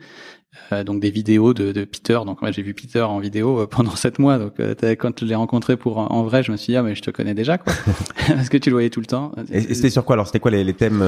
euh, 0.71 0.83
donc 0.83 0.99
des 0.99 1.11
vidéos 1.11 1.53
de, 1.53 1.71
de 1.71 1.85
Peter. 1.85 2.19
Donc 2.25 2.41
moi 2.41 2.51
j'ai 2.51 2.61
vu 2.61 2.73
Peter 2.73 3.01
en 3.01 3.19
vidéo 3.19 3.59
euh, 3.59 3.67
pendant 3.67 3.95
sept 3.95 4.19
mois. 4.19 4.37
Donc 4.37 4.53
quand 4.97 5.19
je 5.19 5.25
l'ai 5.25 5.35
rencontré 5.35 5.77
pour 5.77 5.97
en 5.97 6.23
vrai, 6.23 6.43
je 6.43 6.51
me 6.51 6.57
suis 6.57 6.73
dit 6.73 6.77
ah 6.77 6.83
mais 6.83 6.95
je 6.95 7.01
te 7.01 7.11
connais 7.11 7.33
déjà 7.33 7.57
quoi, 7.57 7.73
parce 8.27 8.49
que 8.49 8.57
tu 8.57 8.69
le 8.69 8.75
voyais 8.75 8.89
tout 8.89 8.99
le 8.99 9.05
temps. 9.05 9.31
Et, 9.51 9.73
c'était 9.73 9.89
sur 9.89 10.05
quoi? 10.05 10.15
Alors 10.15 10.27
C'était 10.27 10.39
quoi 10.39 10.51
les, 10.51 10.63
les 10.63 10.73
thèmes 10.73 11.03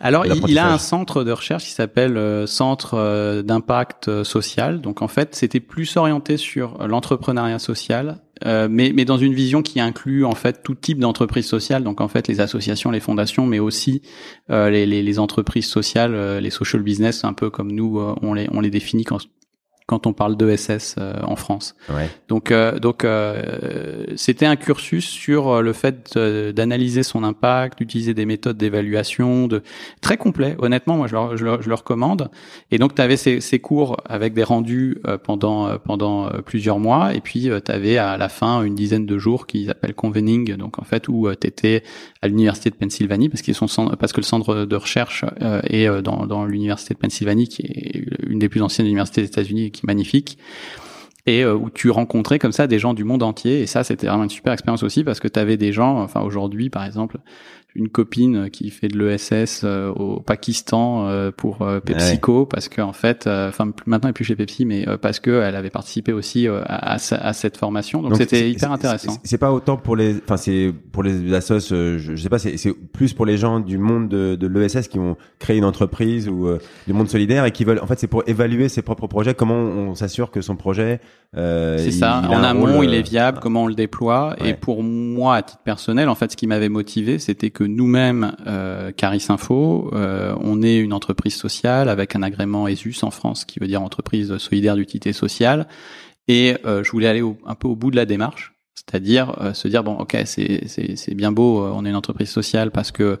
Alors 0.00 0.26
il, 0.26 0.58
a 0.58 0.72
un 0.72 0.78
centre 0.78 1.24
de 1.24 1.32
recherche 1.32 1.64
qui 1.64 1.72
s'appelle 1.72 2.46
Centre 2.46 3.42
d'impact 3.42 4.22
social. 4.24 4.80
Donc 4.80 5.02
en 5.02 5.08
fait 5.08 5.34
c'était 5.34 5.60
plus 5.60 5.96
orienté 5.96 6.36
sur 6.36 6.86
l'entrepreneuriat 6.86 7.58
social 7.58 8.18
euh, 8.44 8.68
mais, 8.70 8.92
mais 8.94 9.04
dans 9.04 9.16
une 9.16 9.32
vision 9.32 9.62
qui 9.62 9.80
inclut 9.80 10.24
en 10.24 10.34
fait 10.34 10.62
tout 10.62 10.74
type 10.74 10.98
d'entreprise 10.98 11.46
sociale, 11.46 11.82
donc 11.82 12.00
en 12.00 12.08
fait 12.08 12.28
les 12.28 12.40
associations, 12.40 12.90
les 12.90 13.00
fondations, 13.00 13.46
mais 13.46 13.58
aussi 13.58 14.02
euh, 14.50 14.68
les, 14.68 15.18
entreprises 15.18 15.66
sociales, 15.66 16.14
euh, 16.14 16.40
les 16.40 16.50
social 16.50 16.82
business, 16.82 17.24
un 17.24 17.32
peu 17.32 17.48
comme 17.48 17.72
nous 17.72 17.98
on 18.22 18.34
les 18.34 18.48
on 18.52 18.60
les 18.60 18.70
définit 18.70 19.04
quand 19.04 19.18
quand 19.86 20.08
on 20.08 20.12
parle 20.12 20.36
d'ESS 20.36 20.96
euh, 20.98 21.14
en 21.22 21.36
France. 21.36 21.76
Ouais. 21.88 22.10
Donc, 22.28 22.50
euh, 22.50 22.78
donc 22.80 23.04
euh, 23.04 24.04
c'était 24.16 24.46
un 24.46 24.56
cursus 24.56 25.06
sur 25.06 25.62
le 25.62 25.72
fait 25.72 26.18
d'analyser 26.18 27.04
son 27.04 27.22
impact, 27.22 27.78
d'utiliser 27.78 28.12
des 28.12 28.26
méthodes 28.26 28.56
d'évaluation, 28.56 29.46
de 29.46 29.62
très 30.00 30.16
complet. 30.16 30.56
Honnêtement, 30.58 30.96
moi, 30.96 31.06
je 31.06 31.14
le, 31.14 31.36
je 31.36 31.44
le, 31.44 31.62
je 31.62 31.68
le 31.68 31.74
recommande. 31.74 32.30
Et 32.72 32.78
donc, 32.78 32.96
tu 32.96 33.02
avais 33.02 33.16
ces, 33.16 33.40
ces, 33.40 33.60
cours 33.60 33.96
avec 34.04 34.34
des 34.34 34.42
rendus 34.42 34.98
pendant 35.24 35.78
pendant 35.78 36.30
plusieurs 36.44 36.78
mois, 36.78 37.14
et 37.14 37.20
puis 37.20 37.48
tu 37.64 37.72
avais 37.72 37.96
à 37.96 38.16
la 38.16 38.28
fin 38.28 38.62
une 38.62 38.74
dizaine 38.74 39.06
de 39.06 39.18
jours 39.18 39.46
qu'ils 39.46 39.70
appellent 39.70 39.94
convening, 39.94 40.56
donc 40.56 40.78
en 40.78 40.84
fait 40.84 41.08
où 41.08 41.28
tu 41.40 41.46
étais 41.46 41.82
à 42.22 42.28
l'université 42.28 42.70
de 42.70 42.74
Pennsylvanie, 42.74 43.28
parce 43.28 43.42
qu'ils 43.42 43.54
sont 43.54 43.66
parce 43.98 44.12
que 44.12 44.20
le 44.20 44.24
centre 44.26 44.64
de 44.64 44.76
recherche 44.76 45.24
est 45.64 45.88
dans, 46.02 46.26
dans 46.26 46.44
l'université 46.44 46.94
de 46.94 46.98
Pennsylvanie, 46.98 47.48
qui 47.48 47.62
est 47.62 48.04
une 48.26 48.38
des 48.38 48.48
plus 48.48 48.62
anciennes 48.62 48.86
universités 48.86 49.22
des 49.22 49.28
États-Unis 49.28 49.70
magnifique 49.84 50.38
et 51.26 51.42
euh, 51.42 51.54
où 51.54 51.70
tu 51.70 51.90
rencontrais 51.90 52.38
comme 52.38 52.52
ça 52.52 52.66
des 52.66 52.78
gens 52.78 52.94
du 52.94 53.04
monde 53.04 53.22
entier. 53.22 53.60
Et 53.60 53.66
ça 53.66 53.84
c'était 53.84 54.06
vraiment 54.06 54.24
une 54.24 54.30
super 54.30 54.52
expérience 54.52 54.82
aussi 54.82 55.04
parce 55.04 55.20
que 55.20 55.28
tu 55.28 55.38
avais 55.38 55.56
des 55.56 55.72
gens 55.72 56.00
enfin 56.00 56.20
aujourd'hui 56.20 56.70
par 56.70 56.84
exemple 56.84 57.18
une 57.76 57.88
copine 57.88 58.50
qui 58.50 58.70
fait 58.70 58.88
de 58.88 58.98
l'ESS 58.98 59.60
euh, 59.64 59.90
au 59.90 60.20
Pakistan 60.20 61.08
euh, 61.08 61.30
pour 61.30 61.62
euh, 61.62 61.78
PepsiCo 61.80 62.46
parce 62.46 62.68
que 62.68 62.80
en 62.80 62.92
fait, 62.92 63.26
enfin 63.26 63.70
maintenant 63.84 64.08
elle 64.08 64.10
est 64.10 64.14
plus 64.14 64.24
chez 64.24 64.34
Pepsi, 64.34 64.64
mais 64.64 64.86
parce 65.00 65.20
que 65.20 65.42
elle 65.42 65.54
avait 65.54 65.70
participé 65.70 66.12
aussi 66.12 66.48
à, 66.48 66.94
à, 66.94 67.32
cette 67.32 67.56
formation. 67.56 68.02
Donc 68.02 68.16
c'était 68.16 68.50
hyper 68.50 68.72
intéressant. 68.72 69.18
C'est 69.24 69.38
pas 69.38 69.52
autant 69.52 69.76
pour 69.76 69.96
les, 69.96 70.16
enfin 70.16 70.36
c'est 70.36 70.72
pour 70.92 71.02
les 71.02 71.32
assos, 71.34 71.68
je, 71.68 71.98
je 71.98 72.16
sais 72.16 72.28
pas, 72.28 72.38
c'est 72.38 72.72
plus 72.92 73.12
pour 73.12 73.26
les 73.26 73.36
gens 73.36 73.60
du 73.60 73.78
monde 73.78 74.08
de, 74.08 74.36
de 74.36 74.46
l'ESS 74.46 74.88
qui 74.88 74.98
ont 74.98 75.16
créé 75.38 75.58
une 75.58 75.64
entreprise 75.64 76.28
ou 76.28 76.48
du 76.86 76.92
monde 76.92 77.08
solidaire 77.08 77.44
et 77.44 77.50
qui 77.50 77.64
veulent, 77.64 77.80
en 77.80 77.86
fait, 77.86 77.98
c'est 77.98 78.06
pour 78.06 78.22
évaluer 78.26 78.68
ses 78.68 78.82
propres 78.82 79.06
projets. 79.06 79.34
Comment 79.34 79.56
on 79.56 79.94
s'assure 79.94 80.30
que 80.30 80.40
son 80.40 80.56
projet 80.56 81.00
c'est 81.34 81.90
ça. 81.90 82.22
en 82.28 82.42
amont, 82.42 82.82
il 82.82 82.94
est 82.94 83.02
viable. 83.02 83.38
Comment 83.40 83.64
on 83.64 83.66
le 83.66 83.74
déploie. 83.74 84.36
Et 84.44 84.54
pour 84.54 84.82
moi, 84.82 85.36
à 85.36 85.42
titre 85.42 85.62
personnel, 85.62 86.08
en 86.08 86.14
fait, 86.14 86.32
ce 86.32 86.36
qui 86.36 86.46
m'avait 86.46 86.68
motivé, 86.68 87.18
c'était 87.18 87.50
que 87.50 87.64
nous-mêmes, 87.66 88.36
euh, 88.46 88.92
Caris 88.92 89.26
Info, 89.28 89.90
euh, 89.92 90.34
on 90.40 90.62
est 90.62 90.78
une 90.78 90.92
entreprise 90.92 91.34
sociale 91.34 91.88
avec 91.88 92.16
un 92.16 92.22
agrément 92.22 92.68
ESUS 92.68 93.02
en 93.02 93.10
France, 93.10 93.44
qui 93.44 93.58
veut 93.60 93.66
dire 93.66 93.82
entreprise 93.82 94.36
solidaire 94.38 94.76
d'utilité 94.76 95.12
sociale. 95.12 95.66
Et 96.28 96.56
euh, 96.64 96.82
je 96.82 96.90
voulais 96.90 97.06
aller 97.08 97.22
un 97.46 97.54
peu 97.54 97.68
au 97.68 97.76
bout 97.76 97.90
de 97.90 97.96
la 97.96 98.04
démarche, 98.04 98.54
c'est-à-dire 98.74 99.36
euh, 99.40 99.54
se 99.54 99.68
dire 99.68 99.84
bon, 99.84 99.94
ok, 99.94 100.16
c'est 100.24 101.14
bien 101.14 101.30
beau, 101.30 101.62
euh, 101.62 101.70
on 101.72 101.84
est 101.84 101.90
une 101.90 101.96
entreprise 101.96 102.30
sociale 102.30 102.70
parce 102.70 102.90
que 102.90 103.18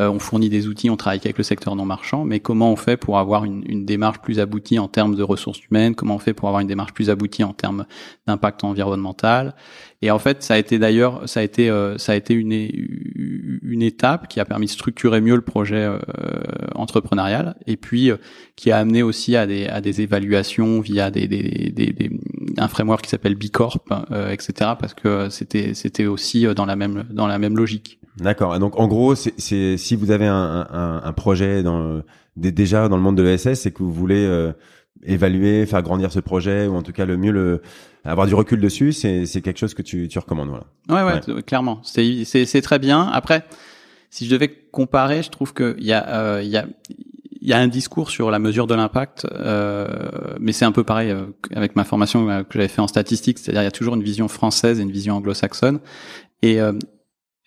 on 0.00 0.20
fournit 0.20 0.48
des 0.48 0.68
outils, 0.68 0.90
on 0.90 0.96
travaille 0.96 1.18
avec 1.24 1.38
le 1.38 1.42
secteur 1.42 1.74
non 1.74 1.84
marchand, 1.84 2.24
mais 2.24 2.38
comment 2.38 2.70
on 2.70 2.76
fait 2.76 2.96
pour 2.96 3.18
avoir 3.18 3.44
une, 3.44 3.64
une 3.66 3.84
démarche 3.84 4.20
plus 4.20 4.38
aboutie 4.38 4.78
en 4.78 4.86
termes 4.86 5.16
de 5.16 5.24
ressources 5.24 5.58
humaines? 5.64 5.96
Comment 5.96 6.14
on 6.14 6.20
fait 6.20 6.34
pour 6.34 6.48
avoir 6.48 6.60
une 6.60 6.68
démarche 6.68 6.92
plus 6.92 7.10
aboutie 7.10 7.42
en 7.42 7.52
termes 7.52 7.84
d'impact 8.28 8.62
environnemental? 8.62 9.56
Et 10.00 10.12
en 10.12 10.18
fait, 10.20 10.44
ça 10.44 10.54
a 10.54 10.58
été 10.58 10.78
d'ailleurs, 10.78 11.28
ça 11.28 11.40
a 11.40 11.42
été, 11.42 11.68
euh, 11.68 11.98
ça 11.98 12.12
a 12.12 12.14
été 12.14 12.32
une, 12.32 12.52
une 12.52 13.82
étape 13.82 14.28
qui 14.28 14.38
a 14.38 14.44
permis 14.44 14.66
de 14.66 14.70
structurer 14.70 15.20
mieux 15.20 15.34
le 15.34 15.42
projet 15.42 15.82
euh, 15.82 15.98
entrepreneurial, 16.76 17.56
et 17.66 17.76
puis 17.76 18.10
euh, 18.10 18.16
qui 18.54 18.70
a 18.70 18.78
amené 18.78 19.02
aussi 19.02 19.34
à 19.34 19.46
des, 19.46 19.66
à 19.66 19.80
des 19.80 20.00
évaluations 20.00 20.80
via 20.80 21.10
des, 21.10 21.26
des, 21.26 21.72
des, 21.74 21.92
des 21.92 22.10
un 22.58 22.68
framework 22.68 23.02
qui 23.02 23.10
s'appelle 23.10 23.34
Bicorp, 23.34 23.78
etc. 24.30 24.72
Parce 24.78 24.94
que 24.94 25.28
c'était, 25.30 25.74
c'était 25.74 26.06
aussi 26.06 26.46
dans 26.54 26.66
la 26.66 26.76
même, 26.76 27.04
dans 27.10 27.26
la 27.26 27.38
même 27.38 27.56
logique. 27.56 27.98
D'accord. 28.18 28.58
Donc 28.58 28.78
en 28.78 28.88
gros, 28.88 29.14
c'est, 29.14 29.76
si 29.76 29.96
vous 29.96 30.10
avez 30.10 30.26
un, 30.26 30.66
un, 30.70 31.02
un 31.04 31.12
projet 31.12 31.62
dans, 31.62 32.02
déjà 32.36 32.88
dans 32.88 32.96
le 32.96 33.02
monde 33.02 33.16
de 33.16 33.22
l'ESS, 33.22 33.54
c'est 33.54 33.70
que 33.70 33.82
vous 33.82 33.92
voulez 33.92 34.52
évaluer, 35.04 35.66
faire 35.66 35.82
grandir 35.82 36.12
ce 36.12 36.20
projet, 36.20 36.66
ou 36.66 36.74
en 36.74 36.82
tout 36.82 36.92
cas 36.92 37.04
le 37.04 37.16
mieux 37.16 37.32
le 37.32 37.62
avoir 38.04 38.26
du 38.26 38.34
recul 38.34 38.60
dessus, 38.60 38.92
c'est 38.92 39.26
c'est 39.26 39.40
quelque 39.42 39.58
chose 39.58 39.74
que 39.74 39.82
tu 39.82 40.08
tu 40.08 40.18
recommandes 40.18 40.48
voilà. 40.48 41.04
Ouais 41.06 41.20
ouais, 41.28 41.42
clairement. 41.42 41.80
C'est 41.82 42.24
c'est 42.24 42.46
c'est 42.46 42.62
très 42.62 42.78
bien. 42.78 43.02
Après, 43.02 43.44
si 44.10 44.26
je 44.26 44.30
devais 44.30 44.48
comparer, 44.48 45.22
je 45.22 45.30
trouve 45.30 45.52
que 45.52 45.76
il 45.78 45.86
y 45.86 45.92
a 45.92 46.08
euh, 46.08 46.42
il 46.42 46.48
y 46.48 46.56
a 46.56 46.66
il 47.40 47.48
y 47.48 47.52
a 47.52 47.58
un 47.58 47.68
discours 47.68 48.10
sur 48.10 48.30
la 48.30 48.38
mesure 48.38 48.66
de 48.66 48.74
l'impact, 48.74 49.26
euh, 49.32 49.86
mais 50.40 50.52
c'est 50.52 50.64
un 50.64 50.72
peu 50.72 50.84
pareil 50.84 51.10
euh, 51.10 51.26
avec 51.54 51.76
ma 51.76 51.84
formation 51.84 52.28
euh, 52.28 52.42
que 52.42 52.54
j'avais 52.54 52.68
fait 52.68 52.80
en 52.80 52.88
statistique, 52.88 53.38
c'est-à-dire 53.38 53.62
il 53.62 53.64
y 53.64 53.68
a 53.68 53.72
toujours 53.72 53.94
une 53.94 54.02
vision 54.02 54.28
française 54.28 54.80
et 54.80 54.82
une 54.82 54.90
vision 54.90 55.16
anglo-saxonne, 55.16 55.78
et 56.42 56.60
euh, 56.60 56.72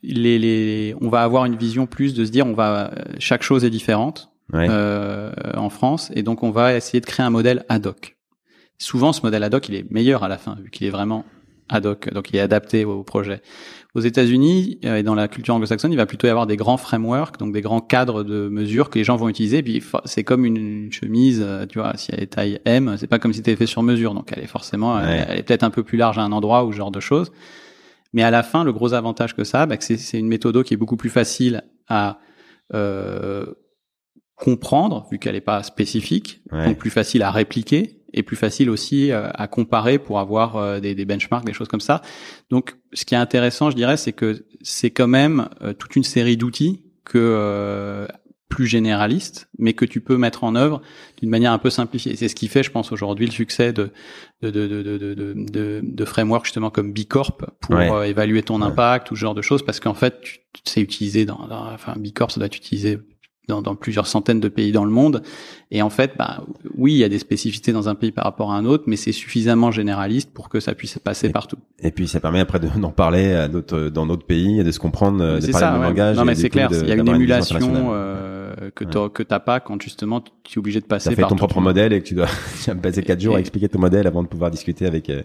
les, 0.01 0.39
les, 0.39 0.95
on 1.01 1.09
va 1.09 1.23
avoir 1.23 1.45
une 1.45 1.55
vision 1.55 1.85
plus 1.87 2.13
de 2.13 2.25
se 2.25 2.31
dire 2.31 2.47
on 2.47 2.53
va 2.53 2.91
chaque 3.19 3.43
chose 3.43 3.63
est 3.63 3.69
différente 3.69 4.30
euh, 4.53 5.31
en 5.55 5.69
France, 5.69 6.11
et 6.15 6.23
donc 6.23 6.43
on 6.43 6.51
va 6.51 6.75
essayer 6.75 6.99
de 6.99 7.05
créer 7.05 7.25
un 7.25 7.29
modèle 7.29 7.65
ad 7.69 7.85
hoc 7.85 8.17
souvent 8.81 9.13
ce 9.13 9.21
modèle 9.21 9.43
ad 9.43 9.53
hoc 9.53 9.69
il 9.69 9.75
est 9.75 9.91
meilleur 9.91 10.23
à 10.23 10.27
la 10.27 10.37
fin 10.37 10.55
vu 10.61 10.71
qu'il 10.71 10.87
est 10.87 10.89
vraiment 10.89 11.23
ad 11.69 11.85
hoc, 11.85 12.13
donc 12.13 12.29
il 12.31 12.35
est 12.35 12.41
adapté 12.41 12.83
au 12.83 13.03
projet. 13.03 13.41
Aux 13.95 14.01
États-Unis 14.01 14.79
euh, 14.83 14.97
et 14.97 15.03
dans 15.03 15.15
la 15.15 15.27
culture 15.27 15.55
anglo-saxonne, 15.55 15.91
il 15.91 15.97
va 15.97 16.05
plutôt 16.05 16.27
y 16.27 16.29
avoir 16.29 16.47
des 16.47 16.57
grands 16.57 16.77
frameworks, 16.77 17.37
donc 17.37 17.53
des 17.53 17.61
grands 17.61 17.79
cadres 17.79 18.23
de 18.23 18.49
mesures 18.49 18.89
que 18.89 18.99
les 18.99 19.05
gens 19.05 19.15
vont 19.15 19.29
utiliser. 19.29 19.63
puis 19.63 19.81
c'est 20.05 20.23
comme 20.23 20.45
une 20.45 20.91
chemise, 20.91 21.41
euh, 21.41 21.65
tu 21.65 21.79
vois, 21.79 21.95
si 21.95 22.11
elle 22.11 22.23
est 22.23 22.27
taille 22.27 22.59
M, 22.65 22.95
c'est 22.97 23.07
pas 23.07 23.19
comme 23.19 23.31
si 23.31 23.37
c'était 23.37 23.55
fait 23.55 23.67
sur 23.67 23.83
mesure, 23.83 24.13
donc 24.13 24.31
elle 24.35 24.43
est 24.43 24.47
forcément, 24.47 24.99
elle, 24.99 25.39
est 25.39 25.43
peut-être 25.43 25.63
un 25.63 25.69
peu 25.69 25.83
plus 25.83 25.97
large 25.97 26.17
à 26.17 26.23
un 26.23 26.31
endroit 26.31 26.65
ou 26.65 26.73
ce 26.73 26.77
genre 26.77 26.91
de 26.91 26.99
choses. 26.99 27.31
Mais 28.13 28.23
à 28.23 28.31
la 28.31 28.43
fin, 28.43 28.65
le 28.65 28.73
gros 28.73 28.93
avantage 28.93 29.33
que 29.35 29.45
ça, 29.45 29.65
bah, 29.65 29.77
c'est 29.79 30.19
une 30.19 30.27
méthode 30.27 30.61
qui 30.63 30.73
est 30.73 30.77
beaucoup 30.77 30.97
plus 30.97 31.09
facile 31.09 31.63
à 31.87 32.19
euh, 32.73 33.45
comprendre 34.41 35.07
vu 35.11 35.19
qu'elle 35.19 35.35
n'est 35.35 35.41
pas 35.41 35.61
spécifique, 35.61 36.41
donc 36.51 36.77
plus 36.77 36.89
facile 36.89 37.21
à 37.21 37.29
répliquer 37.29 38.01
et 38.13 38.23
plus 38.23 38.35
facile 38.35 38.69
aussi 38.69 39.11
à 39.11 39.47
comparer 39.47 39.99
pour 39.99 40.19
avoir 40.19 40.81
des, 40.81 40.95
des, 40.95 41.05
benchmarks, 41.05 41.45
des 41.45 41.53
choses 41.53 41.69
comme 41.69 41.79
ça. 41.79 42.01
Donc, 42.49 42.75
ce 42.91 43.05
qui 43.05 43.13
est 43.13 43.17
intéressant, 43.17 43.69
je 43.69 43.75
dirais, 43.75 43.97
c'est 43.97 44.13
que 44.13 44.45
c'est 44.61 44.89
quand 44.89 45.07
même 45.07 45.47
toute 45.77 45.95
une 45.95 46.03
série 46.03 46.37
d'outils 46.37 46.83
que 47.05 48.07
plus 48.51 48.67
généraliste, 48.67 49.47
mais 49.57 49.73
que 49.73 49.85
tu 49.85 50.01
peux 50.01 50.17
mettre 50.17 50.43
en 50.43 50.55
œuvre 50.55 50.81
d'une 51.19 51.29
manière 51.29 51.53
un 51.53 51.57
peu 51.57 51.71
simplifiée. 51.71 52.15
C'est 52.15 52.27
ce 52.27 52.35
qui 52.35 52.47
fait, 52.49 52.61
je 52.61 52.69
pense, 52.69 52.91
aujourd'hui 52.91 53.25
le 53.25 53.31
succès 53.31 53.73
de 53.73 53.91
de, 54.43 54.51
de, 54.51 54.67
de, 54.67 54.97
de, 54.97 55.33
de, 55.35 55.81
de 55.81 56.05
frameworks 56.05 56.45
justement 56.45 56.69
comme 56.69 56.93
B 56.93 57.05
Corp 57.07 57.45
pour 57.61 57.75
euh, 57.75 58.03
évaluer 58.03 58.43
ton 58.43 58.61
impact 58.61 59.09
ou 59.11 59.15
ce 59.15 59.21
genre 59.21 59.35
de 59.35 59.41
choses, 59.41 59.63
parce 59.63 59.79
qu'en 59.79 59.93
fait, 59.93 60.19
c'est 60.65 60.81
utilisé 60.81 61.25
dans, 61.25 61.47
dans, 61.47 61.71
enfin 61.71 61.93
B 61.97 62.11
Corp, 62.13 62.31
ça 62.31 62.39
doit 62.39 62.47
être 62.47 62.57
utilisé 62.57 62.99
dans, 63.47 63.61
dans, 63.61 63.75
plusieurs 63.75 64.07
centaines 64.07 64.39
de 64.39 64.47
pays 64.47 64.71
dans 64.71 64.85
le 64.85 64.91
monde. 64.91 65.23
Et 65.71 65.81
en 65.81 65.89
fait, 65.89 66.13
bah, 66.17 66.43
oui, 66.77 66.93
il 66.93 66.97
y 66.97 67.03
a 67.03 67.09
des 67.09 67.19
spécificités 67.19 67.71
dans 67.71 67.89
un 67.89 67.95
pays 67.95 68.11
par 68.11 68.25
rapport 68.25 68.51
à 68.51 68.57
un 68.57 68.65
autre, 68.65 68.83
mais 68.87 68.95
c'est 68.95 69.11
suffisamment 69.11 69.71
généraliste 69.71 70.31
pour 70.33 70.49
que 70.49 70.59
ça 70.59 70.73
puisse 70.75 70.99
passer 70.99 71.29
partout. 71.29 71.57
Et 71.79 71.91
puis, 71.91 72.07
ça 72.07 72.19
permet 72.19 72.39
après 72.39 72.59
d'en 72.77 72.91
parler 72.91 73.33
à 73.33 73.47
d'autres, 73.47 73.89
dans 73.89 74.05
d'autres 74.05 74.25
pays 74.25 74.59
et 74.59 74.63
de 74.63 74.71
se 74.71 74.79
comprendre, 74.79 75.19
de 75.19 75.39
parler 75.39 75.53
ça, 75.53 75.71
le 75.71 75.79
même 75.79 75.89
langage. 75.89 76.17
Non, 76.17 76.25
mais 76.25 76.35
c'est 76.35 76.49
clair. 76.49 76.69
Il 76.71 76.87
y 76.87 76.91
a 76.91 76.95
une 76.95 77.07
émulation 77.07 77.93
euh, 78.61 78.69
que 78.75 78.83
ouais. 78.83 79.09
que 79.13 79.23
t'as 79.23 79.39
pas 79.39 79.59
quand 79.59 79.81
justement 79.81 80.21
tu 80.21 80.31
es 80.53 80.57
obligé 80.57 80.79
de 80.79 80.85
passer. 80.85 81.09
Ça 81.09 81.15
fait 81.15 81.27
ton 81.27 81.35
propre 81.35 81.61
modèle 81.61 81.93
et 81.93 82.01
que 82.01 82.07
tu 82.07 82.13
dois 82.13 82.27
passer 82.81 83.03
quatre 83.03 83.21
jours 83.21 83.35
à 83.35 83.39
expliquer 83.39 83.69
ton 83.69 83.79
modèle 83.79 84.07
avant 84.07 84.23
de 84.23 84.27
pouvoir 84.27 84.51
discuter 84.51 84.85
avec 84.85 85.09
euh, 85.09 85.21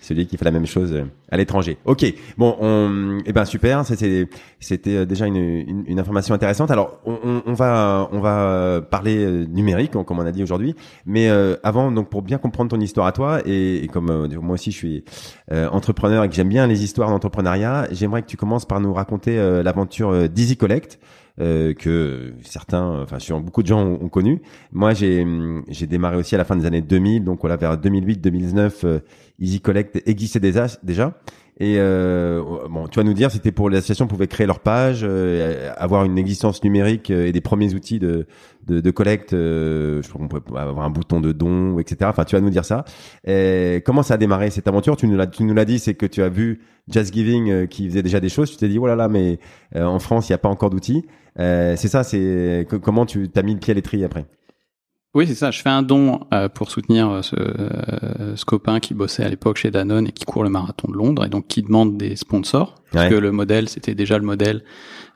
celui 0.00 0.26
qui 0.26 0.36
fait 0.36 0.44
la 0.44 0.50
même 0.50 0.66
chose 0.66 0.92
euh, 0.92 1.04
à 1.30 1.36
l'étranger. 1.36 1.78
Ok, 1.84 2.04
bon, 2.36 2.56
on, 2.60 3.18
eh 3.24 3.32
ben 3.32 3.44
super, 3.44 3.84
c'était 3.84 4.28
c'était 4.60 5.06
déjà 5.06 5.26
une, 5.26 5.36
une, 5.36 5.84
une, 5.86 5.98
information 5.98 6.34
intéressante. 6.34 6.70
Alors, 6.70 6.98
on, 7.04 7.42
on 7.44 7.54
va 7.56 8.08
on 8.12 8.20
va 8.20 8.80
parler 8.88 9.46
numérique 9.48 9.92
comme 9.92 10.18
on 10.20 10.26
a 10.26 10.30
dit 10.30 10.44
aujourd'hui, 10.44 10.76
mais 11.04 11.28
avant, 11.64 11.90
donc 11.90 12.08
pour 12.08 12.22
bien 12.22 12.38
comprendre 12.38 12.70
ton 12.70 12.80
histoire 12.80 13.08
à 13.08 13.12
toi 13.12 13.40
et, 13.44 13.82
et 13.82 13.88
comme 13.88 14.28
moi 14.40 14.54
aussi 14.54 14.70
je 14.70 14.76
suis 14.76 15.04
entrepreneur 15.50 16.22
et 16.22 16.28
que 16.28 16.34
j'aime 16.34 16.48
bien 16.48 16.68
les 16.68 16.84
histoires 16.84 17.10
d'entrepreneuriat, 17.10 17.88
j'aimerais 17.90 18.22
que 18.22 18.28
tu 18.28 18.36
commences 18.36 18.64
par 18.64 18.80
nous 18.80 18.94
raconter 18.94 19.36
l'aventure 19.64 20.28
d'Easy 20.28 20.56
Collect. 20.56 21.00
Euh, 21.38 21.74
que 21.74 22.32
certains, 22.40 23.02
enfin, 23.02 23.18
beaucoup 23.40 23.62
de 23.62 23.66
gens 23.66 23.84
ont, 23.84 24.08
connu. 24.08 24.40
Moi, 24.72 24.94
j'ai 24.94 25.26
j'ai 25.68 25.86
démarré 25.86 26.16
aussi 26.16 26.34
à 26.34 26.38
la 26.38 26.44
fin 26.44 26.56
des 26.56 26.64
années 26.64 26.80
2000, 26.80 27.24
donc 27.24 27.40
voilà 27.42 27.56
vers 27.56 27.76
2008-2009, 27.76 28.72
euh, 28.84 29.00
Easy 29.38 29.60
Collect 29.60 30.02
existait 30.06 30.40
déjà. 30.40 30.66
déjà. 30.82 31.18
Et 31.58 31.76
euh, 31.78 32.42
bon, 32.68 32.86
tu 32.86 33.00
vas 33.00 33.02
nous 33.02 33.14
dire, 33.14 33.30
c'était 33.30 33.50
pour 33.50 33.70
les 33.70 33.78
associations 33.78 34.06
pouvaient 34.06 34.26
créer 34.26 34.46
leur 34.46 34.60
page, 34.60 35.00
euh, 35.02 35.72
avoir 35.78 36.04
une 36.04 36.18
existence 36.18 36.62
numérique 36.62 37.08
et 37.08 37.32
des 37.32 37.40
premiers 37.40 37.72
outils 37.72 37.98
de 37.98 38.26
de, 38.66 38.80
de 38.80 38.90
collecte. 38.90 39.30
je 39.30 40.06
crois 40.06 40.20
qu'on 40.20 40.28
pouvait 40.28 40.60
avoir 40.60 40.84
un 40.84 40.90
bouton 40.90 41.20
de 41.20 41.32
don, 41.32 41.78
etc. 41.78 41.98
Enfin, 42.10 42.24
tu 42.24 42.36
vas 42.36 42.42
nous 42.42 42.50
dire 42.50 42.64
ça. 42.64 42.84
Et 43.26 43.82
comment 43.86 44.02
ça 44.02 44.14
a 44.14 44.16
démarré 44.18 44.50
cette 44.50 44.68
aventure? 44.68 44.96
Tu 44.96 45.06
nous 45.06 45.16
l'as 45.16 45.28
tu 45.28 45.44
nous 45.44 45.54
l'as 45.54 45.64
dit, 45.64 45.78
c'est 45.78 45.94
que 45.94 46.04
tu 46.04 46.22
as 46.22 46.28
vu 46.28 46.60
Just 46.92 47.14
Giving 47.14 47.68
qui 47.68 47.88
faisait 47.88 48.02
déjà 48.02 48.20
des 48.20 48.28
choses. 48.28 48.50
Tu 48.50 48.56
t'es 48.56 48.68
dit, 48.68 48.78
oh 48.78 48.86
là 48.86 48.96
là, 48.96 49.08
mais 49.08 49.38
en 49.74 49.98
France, 49.98 50.28
il 50.28 50.32
n'y 50.32 50.34
a 50.34 50.38
pas 50.38 50.48
encore 50.48 50.68
d'outils. 50.68 51.04
Euh, 51.38 51.74
c'est 51.76 51.88
ça, 51.88 52.02
c'est 52.02 52.66
comment 52.82 53.06
tu 53.06 53.28
t'as 53.28 53.42
mis 53.42 53.54
le 53.54 53.60
pied 53.60 53.72
à 53.72 53.74
l'étrier 53.74 54.04
après? 54.04 54.24
Oui, 55.16 55.26
c'est 55.26 55.34
ça. 55.34 55.50
Je 55.50 55.60
fais 55.60 55.68
un 55.70 55.82
don 55.82 56.20
euh, 56.32 56.48
pour 56.48 56.70
soutenir 56.70 57.10
euh, 57.10 57.22
ce, 57.22 57.34
ce, 58.36 58.44
copain 58.44 58.80
qui 58.80 58.94
bossait 58.94 59.24
à 59.24 59.28
l'époque 59.28 59.56
chez 59.56 59.70
Danone 59.70 60.06
et 60.06 60.12
qui 60.12 60.24
court 60.24 60.44
le 60.44 60.50
marathon 60.50 60.88
de 60.88 60.96
Londres 60.96 61.24
et 61.24 61.28
donc 61.28 61.48
qui 61.48 61.62
demande 61.62 61.96
des 61.96 62.16
sponsors 62.16 62.74
parce 62.92 63.08
que 63.08 63.14
le 63.14 63.32
modèle, 63.32 63.68
c'était 63.68 63.94
déjà 63.94 64.18
le 64.18 64.24
modèle 64.24 64.62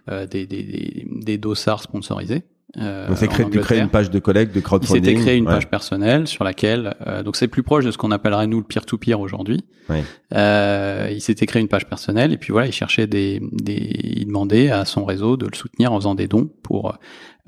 des, 0.08 0.46
des, 0.46 1.06
des, 1.06 1.38
dossards 1.38 1.82
sponsorisés. 1.82 2.42
Euh, 2.78 3.08
donc 3.08 3.18
c'est 3.18 3.26
créé, 3.26 3.48
tu 3.50 3.58
crées 3.58 3.78
une 3.80 3.88
page 3.88 4.10
de 4.10 4.18
collecte, 4.18 4.54
de 4.54 4.60
crowdfunding. 4.60 5.02
Il 5.02 5.08
s'était 5.08 5.20
créé 5.20 5.36
une 5.36 5.44
page 5.44 5.68
personnelle 5.68 6.28
sur 6.28 6.44
laquelle, 6.44 6.94
euh, 7.06 7.22
donc 7.22 7.36
c'est 7.36 7.48
plus 7.48 7.62
proche 7.62 7.84
de 7.84 7.90
ce 7.90 7.98
qu'on 7.98 8.12
appellerait 8.12 8.46
nous 8.46 8.58
le 8.58 8.64
peer-to-peer 8.64 9.18
aujourd'hui. 9.18 9.64
Ouais. 9.88 10.04
Euh, 10.34 11.08
il 11.10 11.20
s'était 11.20 11.46
créé 11.46 11.60
une 11.60 11.68
page 11.68 11.86
personnelle 11.86 12.32
et 12.32 12.36
puis 12.36 12.52
voilà, 12.52 12.68
il 12.68 12.72
cherchait 12.72 13.08
des, 13.08 13.40
des, 13.52 13.90
il 14.04 14.26
demandait 14.26 14.70
à 14.70 14.84
son 14.84 15.04
réseau 15.04 15.36
de 15.36 15.46
le 15.46 15.56
soutenir 15.56 15.92
en 15.92 15.96
faisant 15.96 16.14
des 16.14 16.28
dons 16.28 16.48
pour 16.62 16.96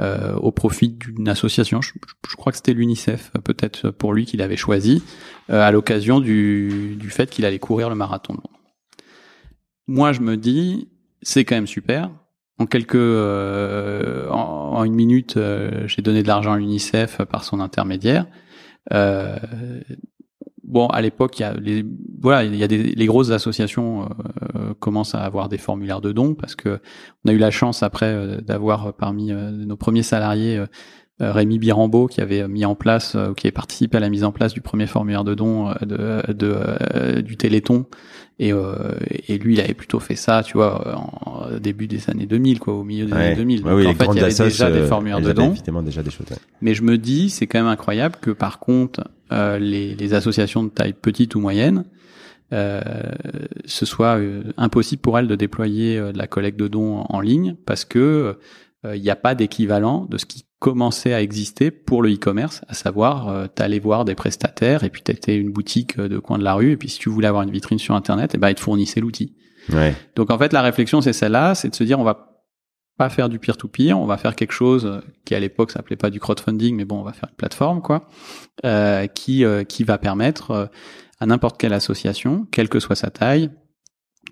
euh, 0.01 0.35
au 0.37 0.53
profit 0.53 0.89
d'une 0.89 1.29
association. 1.29 1.81
Je, 1.83 1.93
crois 2.37 2.53
que 2.53 2.57
c'était 2.57 2.73
l'UNICEF, 2.73 3.33
peut-être 3.45 3.91
pour 3.91 4.13
lui 4.13 4.25
qu'il 4.27 4.43
avait 4.43 4.57
choisi 4.57 5.03
euh, 5.51 5.61
à 5.61 5.71
l'occasion 5.71 6.21
du, 6.21 6.97
du 6.99 7.11
fait 7.11 7.31
qu'il 7.31 7.45
allait 7.45 7.59
courir 7.59 7.89
le 7.89 7.95
marathon. 7.95 8.37
Moi, 9.87 10.13
je 10.13 10.21
me 10.21 10.37
dis, 10.37 10.89
c'est 11.23 11.45
quand 11.45 11.57
même 11.57 11.67
super 11.67 12.11
en 12.59 12.67
quelques, 12.67 12.95
euh, 12.95 14.29
en, 14.31 14.85
une 14.85 14.95
minute, 14.95 15.37
euh, 15.37 15.87
j'ai 15.87 16.03
donné 16.03 16.23
de 16.23 16.29
l'argent 16.29 16.53
à 16.53 16.59
l'UNICEF 16.59 17.23
par 17.25 17.45
son 17.45 17.61
intermédiaire. 17.61 18.27
Bon, 20.73 20.87
à 20.89 21.01
l'époque, 21.01 21.39
il 21.39 21.43
y 21.43 21.45
a 21.45 21.55
les, 21.55 21.85
voilà, 22.21 22.45
il 22.45 22.57
y 22.57 22.65
a 22.65 22.69
des, 22.69 22.79
les 22.83 23.07
grosses 23.07 23.31
associations 23.31 24.09
commencent 24.81 25.15
à 25.15 25.21
avoir 25.21 25.49
des 25.49 25.59
formulaires 25.59 26.01
de 26.01 26.13
dons 26.13 26.35
parce 26.35 26.55
que 26.57 26.81
on 27.25 27.31
a 27.31 27.33
eu 27.33 27.39
la 27.39 27.51
chance 27.51 27.83
après 27.83 28.39
d'avoir 28.43 28.93
parmi 28.95 29.33
nos 29.33 29.77
premiers 29.77 30.03
salariés 30.03 30.65
Rémi 31.21 31.59
Birambeau 31.59 32.09
qui 32.09 32.21
avait 32.21 32.49
mis 32.49 32.65
en 32.65 32.75
place, 32.75 33.17
qui 33.37 33.47
avait 33.47 33.53
participé 33.53 33.99
à 33.99 34.01
la 34.01 34.09
mise 34.09 34.25
en 34.25 34.33
place 34.33 34.53
du 34.53 34.61
premier 34.61 34.87
formulaire 34.87 35.25
de 35.25 35.35
dons 35.35 35.73
de, 35.83 36.33
de, 36.33 37.21
du 37.21 37.37
Téléthon 37.37 37.87
et, 38.39 38.53
euh, 38.53 38.93
et 39.29 39.39
lui, 39.39 39.55
il 39.55 39.61
avait 39.61 39.75
plutôt 39.75 40.01
fait 40.01 40.17
ça, 40.17 40.43
tu 40.43 40.55
vois, 40.55 40.97
en 40.97 41.59
début 41.61 41.87
des 41.87 42.11
années 42.11 42.27
2000, 42.27 42.59
quoi, 42.59 42.75
au 42.75 42.83
milieu 42.83 43.07
des 43.07 43.13
années 43.13 43.37
2000. 43.37 43.63
Donc, 43.63 43.73
en 43.73 43.95
fait, 43.95 44.07
il 44.13 44.17
y 44.17 44.21
avait 44.21 44.35
déjà 44.35 44.71
des 44.71 44.83
formulaires 44.83 45.21
de 45.21 45.33
dons. 45.33 45.55
déjà 45.83 46.03
des 46.03 46.11
choses. 46.11 46.27
Mais 46.61 46.75
je 46.75 46.83
me 46.83 46.99
dis, 46.99 47.31
c'est 47.31 47.47
quand 47.47 47.61
même 47.61 47.69
incroyable 47.69 48.17
que 48.21 48.31
par 48.31 48.59
contre, 48.59 49.05
euh, 49.31 49.59
les, 49.59 49.95
les, 49.95 50.15
associations 50.15 50.65
de 50.65 50.71
taille 50.71 50.93
petite 50.93 51.35
ou 51.35 51.41
moyenne, 51.41 51.85
euh, 52.53 52.81
ce 53.65 53.87
soit 53.87 54.19
euh, 54.19 54.43
impossible 54.57 55.01
pour 55.01 55.19
elles 55.19 55.29
de 55.29 55.37
déployer 55.37 55.97
euh, 55.97 56.13
de 56.13 56.19
la 56.19 56.27
collecte 56.27 56.59
de 56.59 56.69
dons 56.69 57.05
en 57.09 57.21
ligne 57.21 57.57
parce 57.65 57.85
que 57.85 58.39
il 58.93 59.01
n'y 59.01 59.11
a 59.11 59.17
pas 59.17 59.37
d'équivalent 59.37 60.07
de 60.11 60.19
ce 60.19 60.27
qui 60.27 60.45
commençait 60.63 61.13
à 61.13 61.21
exister 61.21 61.73
pour 61.73 62.03
le 62.03 62.15
e-commerce, 62.15 62.63
à 62.69 62.75
savoir, 62.75 63.29
euh, 63.29 63.49
t'allais 63.53 63.81
voir 63.81 64.05
des 64.05 64.15
prestataires 64.15 64.85
et 64.85 64.91
puis 64.91 65.03
t'étais 65.03 65.37
une 65.37 65.51
boutique 65.51 65.99
euh, 65.99 66.09
de 66.09 66.21
coin 66.21 66.39
de 66.39 66.45
la 66.45 66.55
rue 66.55 66.71
et 66.71 66.77
puis 66.77 66.89
si 66.89 67.01
tu 67.01 67.09
voulais 67.09 67.27
avoir 67.27 67.43
une 67.43 67.51
vitrine 67.51 67.81
sur 67.81 67.97
Internet, 67.97 68.33
et 68.33 68.37
eh 68.37 68.39
ben 68.39 68.49
ils 68.49 68.55
te 68.55 68.61
fournissaient 68.61 69.01
l'outil. 69.01 69.35
Ouais. 69.73 69.93
Donc 70.15 70.31
en 70.31 70.39
fait, 70.39 70.53
la 70.53 70.63
réflexion 70.63 71.01
c'est 71.01 71.13
celle-là, 71.13 71.57
c'est 71.57 71.69
de 71.69 71.75
se 71.75 71.83
dire 71.83 71.99
on 71.99 72.05
va 72.05 72.29
pas 72.97 73.09
faire 73.09 73.29
du 73.29 73.41
peer-to-peer, 73.41 73.99
on 73.99 74.07
va 74.07 74.17
faire 74.19 74.37
quelque 74.37 74.53
chose 74.53 75.03
qui 75.25 75.35
à 75.35 75.41
l'époque 75.41 75.73
s'appelait 75.73 75.97
pas 75.97 76.11
du 76.11 76.21
crowdfunding, 76.21 76.77
mais 76.77 76.85
bon, 76.85 77.01
on 77.01 77.03
va 77.03 77.13
faire 77.13 77.29
une 77.29 77.37
plateforme 77.37 77.83
quoi, 77.83 78.07
euh, 78.65 79.09
qui 79.09 79.45
euh, 79.45 79.65
qui 79.65 79.83
va 79.83 79.99
permettre 79.99 80.71
à 81.19 81.27
n'importe 81.27 81.59
quelle 81.59 81.73
association, 81.73 82.47
quelle 82.53 82.69
que 82.69 82.79
soit 82.79 82.95
sa 82.95 83.11
taille, 83.11 83.51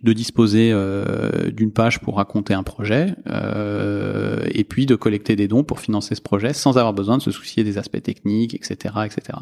de 0.02 0.12
disposer 0.12 0.70
euh, 0.72 1.50
d'une 1.50 1.72
page 1.72 2.00
pour 2.00 2.16
raconter 2.16 2.54
un 2.54 2.62
projet 2.62 3.14
euh, 3.28 4.40
et 4.50 4.64
puis 4.64 4.86
de 4.86 4.94
collecter 4.94 5.36
des 5.36 5.46
dons 5.46 5.62
pour 5.62 5.80
financer 5.80 6.14
ce 6.14 6.22
projet 6.22 6.54
sans 6.54 6.78
avoir 6.78 6.94
besoin 6.94 7.18
de 7.18 7.22
se 7.22 7.30
soucier 7.30 7.64
des 7.64 7.76
aspects 7.76 8.02
techniques, 8.02 8.54
etc., 8.54 8.94
etc. 9.04 9.38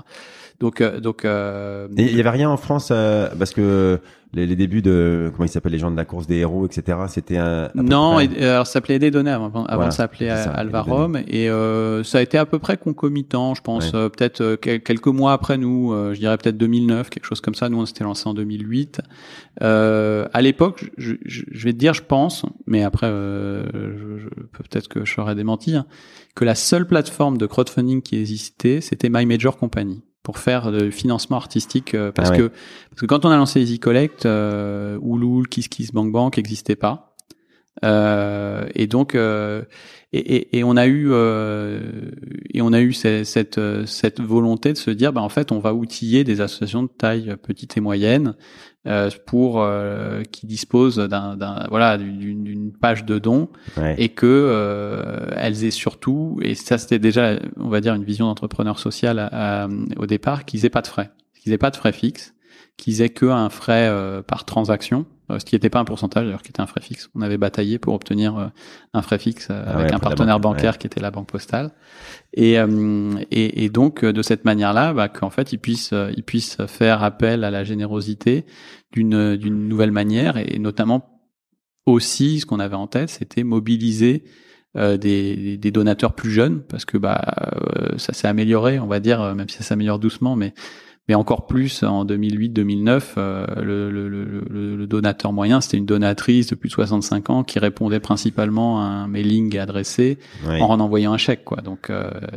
Donc, 0.59 0.81
euh, 0.81 0.99
donc. 0.99 1.21
il 1.25 2.17
y 2.17 2.21
avait 2.21 2.31
rien 2.31 2.51
en 2.51 2.57
France 2.57 2.89
parce 2.89 3.53
que 3.53 4.01
les, 4.35 4.47
les, 4.47 4.57
débuts 4.57 4.83
de 4.83 5.31
comment 5.33 5.47
ils 5.47 5.49
s'appellent 5.49 5.73
les 5.73 5.79
gens 5.79 5.91
de 5.91 5.97
la 5.97 6.05
course 6.05 6.27
des 6.27 6.37
héros, 6.37 6.67
etc. 6.67 6.99
C'était 7.09 7.39
un. 7.39 7.71
Non, 7.75 8.21
et, 8.21 8.29
alors 8.45 8.67
ça 8.67 8.75
s'appelait 8.75 8.99
Des 8.99 9.11
Données 9.11 9.31
avant, 9.31 9.65
avant 9.65 9.91
ça 9.91 9.99
s'appelait 9.99 10.29
Alvarom 10.29 11.17
et 11.27 11.49
euh, 11.49 12.05
ça 12.05 12.19
a 12.19 12.21
été 12.21 12.37
à 12.37 12.45
peu 12.45 12.59
près 12.59 12.77
concomitant, 12.77 13.55
je 13.55 13.63
pense. 13.63 13.93
Euh, 13.95 14.09
peut-être 14.09 14.41
euh, 14.43 14.57
quelques 14.57 15.07
mois 15.07 15.33
après 15.33 15.57
nous, 15.57 15.93
euh, 15.93 16.13
je 16.15 16.19
dirais 16.19 16.37
peut-être 16.37 16.59
2009, 16.59 17.11
quelque 17.11 17.25
chose 17.25 17.41
comme 17.41 17.55
ça. 17.55 17.69
Nous 17.69 17.79
on 17.79 17.87
s'était 17.87 18.05
lancé 18.05 18.29
en 18.29 18.35
2008. 18.35 19.01
à 19.61 20.41
l'époque, 20.41 20.91
je, 20.99 21.15
je, 21.25 21.43
je, 21.51 21.65
vais 21.65 21.73
te 21.73 21.79
dire, 21.79 21.95
je 21.95 22.03
pense, 22.03 22.45
mais 22.67 22.83
après 22.83 23.09
je, 23.09 24.29
peut-être 24.53 24.89
que 24.89 25.05
je 25.05 25.15
serais 25.15 25.35
démenti, 25.35 25.75
hein, 25.75 25.87
que 26.35 26.45
la 26.45 26.55
seule 26.55 26.87
plateforme 26.87 27.39
de 27.39 27.47
crowdfunding 27.47 28.03
qui 28.03 28.21
existait, 28.21 28.81
c'était 28.81 29.09
My 29.11 29.25
Major 29.25 29.57
Company 29.57 30.03
pour 30.23 30.39
faire 30.39 30.71
le 30.71 30.91
financement 30.91 31.37
artistique 31.37 31.95
euh, 31.95 32.13
parce 32.13 32.31
ah 32.33 32.37
que 32.37 32.51
parce 32.91 33.01
que 33.01 33.07
quand 33.07 33.25
on 33.25 33.31
a 33.31 33.37
lancé 33.37 33.61
Easy 33.61 33.79
Collect, 33.79 34.27
euh, 34.27 34.99
Ulul, 35.03 35.49
KissKiss, 35.49 35.93
Bank 35.93 36.13
Bank 36.13 36.37
n'existaient 36.37 36.77
pas. 36.77 37.09
Euh, 37.85 38.67
et 38.75 38.87
donc 38.89 39.15
euh, 39.15 39.63
et, 40.13 40.19
et, 40.19 40.59
et, 40.59 40.65
on 40.65 40.77
a 40.77 40.87
eu 40.87 41.09
euh, 41.11 42.11
et 42.53 42.61
on 42.61 42.73
a 42.73 42.81
eu 42.81 42.93
cette, 42.93 43.25
cette, 43.25 43.61
cette 43.87 44.21
volonté 44.21 44.73
de 44.73 44.79
se 44.79 44.91
dire 44.91 45.13
bah 45.13 45.21
en 45.21 45.29
fait 45.29 45.53
on 45.53 45.61
va 45.61 45.75
outiller 45.75 46.25
des 46.25 46.41
associations 46.41 46.83
de 46.83 46.89
taille 46.89 47.37
petite 47.41 47.77
et 47.77 47.81
moyenne 47.81 48.29
euh, 48.29 48.33
pour 49.27 49.61
euh, 49.61 50.23
qui 50.23 50.47
disposent 50.47 50.97
d'un, 50.97 51.37
voilà 51.69 51.99
d'une 51.99 52.73
page 52.73 53.05
de 53.05 53.19
dons 53.19 53.49
et 53.97 54.09
que 54.09 54.27
euh, 54.27 55.27
elles 55.37 55.65
aient 55.65 55.71
surtout 55.71 56.39
et 56.43 56.55
ça 56.55 56.79
c'était 56.79 56.99
déjà 56.99 57.35
on 57.57 57.69
va 57.69 57.81
dire 57.81 57.95
une 57.95 58.05
vision 58.05 58.27
d'entrepreneur 58.27 58.79
social 58.79 59.31
au 59.97 60.07
départ 60.07 60.45
qu'ils 60.45 60.65
aient 60.65 60.71
pas 60.71 60.83
de 60.83 60.87
frais. 60.87 61.11
Qu'ils 61.41 61.53
aient 61.53 61.59
pas 61.59 61.71
de 61.71 61.77
frais 61.77 61.93
fixes 61.93 62.35
qui 62.79 62.93
faisait 62.93 63.11
que 63.11 63.27
un 63.27 63.51
frais 63.51 63.93
par 64.27 64.47
transaction, 64.47 65.05
ce 65.29 65.45
qui 65.45 65.55
n'était 65.55 65.69
pas 65.69 65.81
un 65.81 65.85
pourcentage 65.85 66.25
d'ailleurs, 66.25 66.43
qui 66.43 66.49
était 66.49 66.63
un 66.63 66.67
frais 66.67 66.81
fixe. 66.81 67.11
On 67.15 67.21
avait 67.21 67.37
bataillé 67.37 67.79
pour 67.79 67.93
obtenir 67.93 68.51
un 68.95 69.03
frais 69.03 69.19
fixe 69.19 69.49
ah 69.51 69.79
avec 69.79 69.93
un 69.93 69.99
partenaire 69.99 70.41
bancaire 70.41 70.79
qui 70.79 70.87
était 70.87 71.01
la 71.01 71.11
banque 71.11 71.29
postale. 71.29 71.73
Et, 72.33 72.55
et, 72.55 73.65
et, 73.65 73.69
donc 73.69 74.05
de 74.05 74.23
cette 74.23 74.45
manière-là, 74.47 74.95
bah, 74.95 75.09
qu'en 75.09 75.29
fait 75.29 75.53
ils 75.53 75.59
puissent 75.59 75.93
ils 76.17 76.23
puissent 76.23 76.57
faire 76.67 77.03
appel 77.03 77.45
à 77.45 77.51
la 77.51 77.65
générosité 77.65 78.47
d'une 78.93 79.37
d'une 79.37 79.69
nouvelle 79.69 79.93
manière 79.93 80.37
et 80.37 80.59
notamment 80.59 81.19
aussi 81.89 82.41
ce 82.41 82.47
qu'on 82.47 82.61
avait 82.61 82.77
en 82.77 82.87
tête, 82.87 83.11
c'était 83.11 83.43
mobiliser 83.43 84.25
euh, 84.77 84.97
des, 84.97 85.57
des, 85.57 85.71
donateurs 85.71 86.15
plus 86.15 86.31
jeunes 86.31 86.63
parce 86.63 86.85
que 86.85 86.99
bah 86.99 87.21
euh, 87.41 87.97
ça 87.97 88.13
s'est 88.13 88.29
amélioré, 88.29 88.79
on 88.79 88.87
va 88.87 89.01
dire, 89.01 89.21
euh, 89.21 89.35
même 89.35 89.49
si 89.49 89.57
ça 89.57 89.65
s'améliore 89.65 89.99
doucement, 89.99 90.37
mais 90.37 90.53
mais 91.09 91.15
encore 91.15 91.47
plus 91.47 91.83
en 91.83 92.05
2008-2009, 92.05 93.63
le, 93.63 93.91
le, 93.91 94.09
le, 94.09 94.77
le, 94.77 94.87
donateur 94.87 95.33
moyen, 95.33 95.61
c'était 95.61 95.79
une 95.79 95.87
donatrice 95.87 96.49
de 96.49 96.55
plus 96.55 96.69
de 96.69 96.75
65 96.75 97.31
ans 97.31 97.45
qui 97.45 97.59
répondait 97.59 98.01
principalement 98.01 98.81
à 98.81 98.85
un 98.85 99.09
mailing 99.09 99.59
adressé 99.59 100.19
en 100.47 100.81
envoyant 100.81 101.13
un 101.13 101.19
chèque, 101.19 101.45
quoi. 101.45 101.63
Donc 101.63 101.91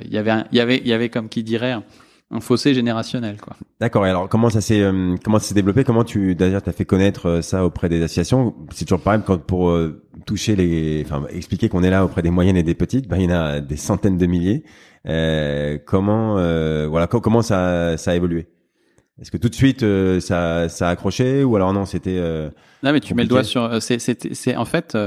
il 0.06 0.12
y 0.14 0.18
avait 0.18 0.44
il 0.52 0.58
y 0.58 0.62
avait 0.62 0.78
il 0.78 0.88
y 0.88 0.94
avait 0.94 1.10
comme 1.10 1.30
qui 1.30 1.44
dirait 1.44 1.76
un 2.32 2.40
fossé 2.40 2.74
générationnel 2.74 3.38
quoi. 3.42 3.56
D'accord. 3.80 4.06
Et 4.08 4.10
alors 4.10 4.30
comment 4.30 4.50
ça 4.50 4.62
s'est 4.62 4.82
euh, 4.82 5.16
comment 5.24 5.38
ça 5.40 5.50
s'est 5.50 5.54
développé? 5.54 5.84
Comment 5.84 6.04
tu 6.04 6.34
d'ailleurs 6.34 6.62
t'as 6.62 6.72
fait 6.72 6.86
connaître 6.86 7.28
euh, 7.28 7.42
ça 7.42 7.66
auprès 7.66 7.90
des 7.90 8.02
associations? 8.02 8.56
C'est 8.72 8.86
toujours 8.86 9.02
pareil 9.02 9.22
quand 9.26 9.38
pour 9.38 9.70
euh, 9.70 10.02
toucher 10.26 10.56
les 10.56 11.04
enfin 11.06 11.24
expliquer 11.30 11.68
qu'on 11.70 11.84
est 11.84 11.90
là 11.90 12.06
auprès 12.06 12.22
des 12.22 12.32
moyennes 12.32 12.58
et 12.58 12.64
des 12.64 12.76
petites, 12.76 13.08
ben 13.08 13.18
il 13.18 13.24
y 13.24 13.28
en 13.28 13.36
a 13.36 13.60
des 13.60 13.76
centaines 13.76 14.18
de 14.18 14.26
milliers. 14.26 14.64
comment 15.86 16.36
voilà 16.90 17.08
comment 17.08 17.42
ça 17.42 17.98
ça 17.98 18.12
a 18.12 18.16
évolué? 18.16 18.48
Est-ce 19.22 19.32
que 19.32 19.38
tout 19.38 19.50
de 19.50 19.56
suite 19.56 19.86
ça 20.20 20.68
ça 20.68 20.88
a 20.88 20.92
accroché 20.92 21.44
ou 21.44 21.56
alors 21.56 21.74
non, 21.74 21.86
c'était 21.86 22.20
Non 22.84 22.92
mais 22.92 23.00
tu 23.00 23.14
mets 23.14 23.24
le 23.24 23.30
doigt 23.30 23.44
sur 23.44 23.82
c'est 23.82 24.00
c'est 24.00 24.56
en 24.56 24.66
fait 24.66 24.98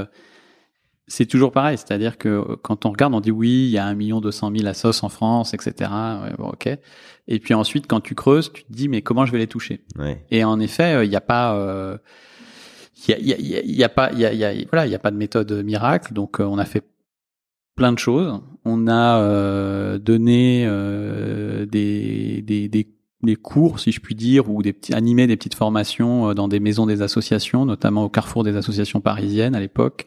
c'est 1.07 1.27
toujours 1.27 1.51
pareil, 1.51 1.77
c'est-à-dire 1.77 2.17
que 2.17 2.55
quand 2.63 2.87
on 2.87 2.89
regarde, 2.89 3.13
on 3.13 3.19
dit 3.19 3.29
oui, 3.29 3.65
il 3.65 3.69
y 3.69 3.77
a 3.77 3.85
un 3.85 3.93
million 3.93 4.21
deux 4.21 4.31
cent 4.31 4.49
mille 4.49 4.65
assos 4.67 5.03
en 5.03 5.09
France, 5.09 5.53
etc. 5.53 5.91
bon, 6.39 6.47
ok. 6.47 6.67
Et 7.27 7.39
puis 7.39 7.53
ensuite, 7.53 7.85
quand 7.87 8.01
tu 8.01 8.15
creuses, 8.15 8.51
tu 8.51 8.63
te 8.63 8.73
dis 8.73 8.87
mais 8.87 9.03
comment 9.03 9.25
je 9.25 9.31
vais 9.31 9.37
les 9.37 9.47
toucher? 9.47 9.81
Et 10.31 10.43
en 10.43 10.59
effet, 10.59 11.05
il 11.05 11.09
n'y 11.09 11.15
a 11.15 11.21
pas, 11.21 11.99
il 13.07 13.11
y, 13.11 13.33
a, 13.33 13.37
y, 13.39 13.55
a, 13.55 13.61
y, 13.63 13.83
a, 13.83 13.89
pas, 13.89 14.09
il 14.13 14.19
y 14.19 14.25
a, 14.25 14.53
voilà, 14.71 14.87
il 14.87 14.91
y 14.91 14.95
a 14.95 14.99
pas 14.99 15.11
de 15.11 15.17
méthode 15.17 15.51
miracle. 15.63 16.13
Donc 16.13 16.39
on 16.39 16.57
a 16.57 16.65
fait 16.65 16.83
plein 17.75 17.91
de 17.93 17.99
choses. 17.99 18.41
On 18.63 18.87
a 18.87 19.19
euh, 19.19 19.99
donné 19.99 20.65
euh, 20.65 21.65
des, 21.65 22.41
des, 22.41 22.67
des, 22.67 22.87
des 23.25 23.35
cours, 23.35 23.79
si 23.79 23.91
je 23.91 23.99
puis 23.99 24.15
dire, 24.15 24.49
ou 24.49 24.61
des 24.61 24.73
petits, 24.73 24.93
animer 24.93 25.27
des 25.27 25.35
petites 25.35 25.55
formations 25.55 26.29
euh, 26.29 26.33
dans 26.33 26.47
des 26.47 26.59
maisons 26.59 26.85
des 26.85 27.01
associations, 27.01 27.65
notamment 27.65 28.03
au 28.03 28.09
Carrefour 28.09 28.43
des 28.43 28.55
associations 28.55 29.01
parisiennes 29.01 29.55
à 29.55 29.59
l'époque. 29.59 30.05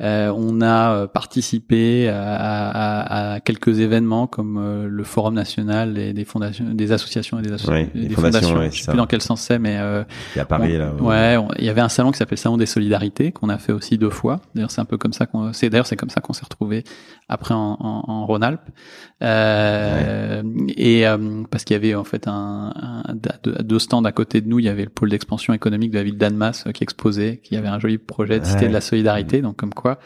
Euh, 0.00 0.32
on 0.34 0.62
a 0.62 0.94
euh, 0.94 1.06
participé 1.06 2.08
à, 2.08 2.22
à, 2.24 3.32
à, 3.34 3.40
quelques 3.40 3.80
événements 3.80 4.26
comme 4.26 4.56
euh, 4.56 4.88
le 4.88 5.04
Forum 5.04 5.34
national 5.34 5.92
des, 5.92 6.14
des 6.14 6.24
fondations, 6.24 6.64
des 6.72 6.92
associations 6.92 7.38
et 7.38 7.42
des, 7.42 7.52
associations. 7.52 7.90
des 7.94 8.08
fondations. 8.14 8.70
je 8.70 8.80
sais 8.80 8.90
plus 8.90 8.96
dans 8.96 9.06
quel 9.06 9.20
sens 9.20 9.42
c'est, 9.42 9.58
mais 9.58 9.76
euh, 9.78 10.02
il 10.34 10.38
y 10.38 10.40
a 10.40 10.46
Paris 10.46 10.78
là. 10.78 10.94
Ouais, 11.00 11.36
il 11.58 11.64
y 11.66 11.68
avait 11.68 11.82
un 11.82 11.90
salon 11.90 12.12
qui 12.12 12.18
s'appelle 12.18 12.38
Salon 12.38 12.56
des 12.56 12.64
Solidarités 12.66 13.30
qu'on 13.30 13.50
a 13.50 13.58
fait 13.58 13.72
aussi 13.72 13.98
deux 13.98 14.08
fois. 14.08 14.40
D'ailleurs, 14.54 14.70
c'est 14.70 14.80
un 14.80 14.86
peu 14.86 14.96
comme 14.96 15.12
ça 15.12 15.26
qu'on, 15.26 15.52
c'est 15.52 15.68
d'ailleurs 15.68 15.86
c'est 15.86 15.96
comme 15.96 16.08
ça 16.10 16.22
qu'on 16.22 16.32
s'est 16.32 16.44
retrouvé 16.44 16.84
après 17.28 17.54
en, 17.54 17.76
en, 17.78 18.04
en 18.08 18.26
Rhône-Alpes. 18.26 18.70
Euh, 19.22 20.42
Et 20.76 21.04
parce 21.50 21.64
qu'il 21.64 21.74
y 21.74 21.76
avait 21.76 21.94
en 21.94 22.04
fait 22.04 22.26
un 22.26 22.59
un, 22.74 23.14
deux 23.62 23.78
stands 23.78 24.04
à 24.04 24.12
côté 24.12 24.40
de 24.40 24.48
nous, 24.48 24.58
il 24.58 24.64
y 24.64 24.68
avait 24.68 24.84
le 24.84 24.90
pôle 24.90 25.10
d'expansion 25.10 25.52
économique 25.52 25.90
de 25.90 25.96
la 25.96 26.04
ville 26.04 26.18
d'Annemasse 26.18 26.64
euh, 26.66 26.72
qui 26.72 26.82
exposait, 26.82 27.40
qui 27.42 27.56
avait 27.56 27.68
un 27.68 27.78
joli 27.78 27.98
projet 27.98 28.40
de 28.40 28.44
cité 28.44 28.68
de 28.68 28.72
la 28.72 28.80
solidarité, 28.80 29.42
donc 29.42 29.56
comme 29.56 29.74
quoi. 29.74 29.98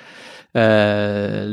Euh, 0.57 1.47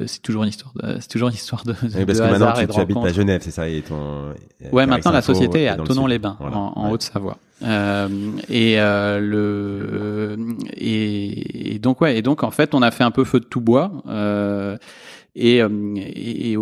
le 0.00 0.06
c'est 0.08 0.20
toujours 0.20 0.42
une 0.42 0.48
histoire 0.48 0.74
de, 0.74 0.98
c'est 0.98 1.06
toujours 1.06 1.28
une 1.28 1.34
histoire 1.34 1.62
de, 1.62 1.74
oui, 1.96 2.04
parce 2.04 2.18
que 2.18 2.24
maintenant 2.24 2.52
tu, 2.54 2.80
habites 2.80 2.96
à 2.96 3.12
Genève 3.12 3.40
c'est 3.40 3.52
ça 3.52 3.68
et 3.68 3.82
ton 3.82 4.34
ouais 4.72 4.84
maintenant 4.84 5.12
la 5.12 5.22
société 5.22 5.62
est 5.62 5.68
à 5.68 5.76
Tonon-les-Bains 5.76 6.36
en, 6.40 6.90
Haute-Savoie. 6.90 7.38
Euh, 7.62 8.08
et 8.48 8.80
euh, 8.80 9.20
le 9.20 10.36
et, 10.76 11.74
et, 11.74 11.78
donc 11.78 12.00
ouais 12.00 12.16
et 12.16 12.22
donc 12.22 12.42
en 12.42 12.50
fait 12.50 12.74
on 12.74 12.82
a 12.82 12.90
fait 12.90 13.04
un 13.04 13.10
peu 13.12 13.22
feu 13.22 13.38
de 13.38 13.44
tout 13.44 13.60
bois 13.60 13.92
euh, 14.08 14.76
et, 15.36 15.62
euh, 15.62 15.68
et, 15.96 16.52
et, 16.52 16.56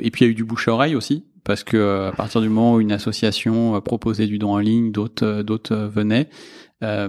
et, 0.00 0.10
puis 0.10 0.24
il 0.24 0.26
y 0.26 0.28
a 0.28 0.30
eu 0.32 0.34
du 0.34 0.44
bouche 0.44 0.68
à 0.68 0.72
oreille 0.72 0.96
aussi 0.96 1.24
parce 1.50 1.64
que 1.64 1.76
euh, 1.76 2.10
à 2.10 2.12
partir 2.12 2.40
du 2.40 2.48
moment 2.48 2.74
où 2.74 2.80
une 2.80 2.92
association 2.92 3.74
euh, 3.74 3.80
proposait 3.80 4.28
du 4.28 4.38
don 4.38 4.52
en 4.52 4.58
ligne, 4.58 4.92
d'autres 4.92 5.26
euh, 5.26 5.42
d'autres 5.42 5.74
venaient. 5.74 6.28
Euh, 6.84 7.08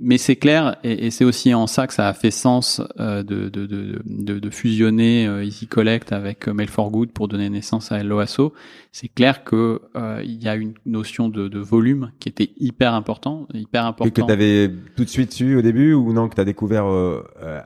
mais 0.00 0.16
c'est 0.16 0.36
clair, 0.36 0.76
et, 0.84 1.06
et 1.06 1.10
c'est 1.10 1.24
aussi 1.24 1.52
en 1.52 1.66
ça 1.66 1.88
que 1.88 1.92
ça 1.92 2.06
a 2.06 2.12
fait 2.12 2.30
sens 2.30 2.80
euh, 3.00 3.24
de, 3.24 3.48
de, 3.48 3.66
de, 3.66 4.38
de, 4.38 4.50
fusionner 4.50 5.26
euh, 5.26 5.44
Easy 5.44 5.66
Collect 5.66 6.12
avec 6.12 6.46
Mail 6.46 6.68
for 6.68 6.90
Good 6.90 7.10
pour 7.10 7.26
donner 7.26 7.50
naissance 7.50 7.90
à 7.90 7.98
Helloasso. 7.98 8.54
C'est 8.92 9.08
clair 9.08 9.42
que 9.42 9.82
il 10.24 10.40
y 10.42 10.48
a 10.48 10.54
une 10.54 10.74
notion 10.86 11.28
de, 11.28 11.58
volume 11.58 12.12
qui 12.20 12.28
était 12.28 12.50
hyper 12.58 12.94
important, 12.94 13.48
hyper 13.52 13.86
important. 13.86 14.08
Et 14.08 14.12
que 14.12 14.24
tu 14.24 14.32
avais 14.32 14.70
tout 14.96 15.04
de 15.04 15.10
suite 15.10 15.32
su 15.32 15.56
au 15.56 15.62
début 15.62 15.94
ou 15.94 16.12
non 16.12 16.28
que 16.28 16.36
tu 16.36 16.40
as 16.40 16.44
découvert 16.44 16.86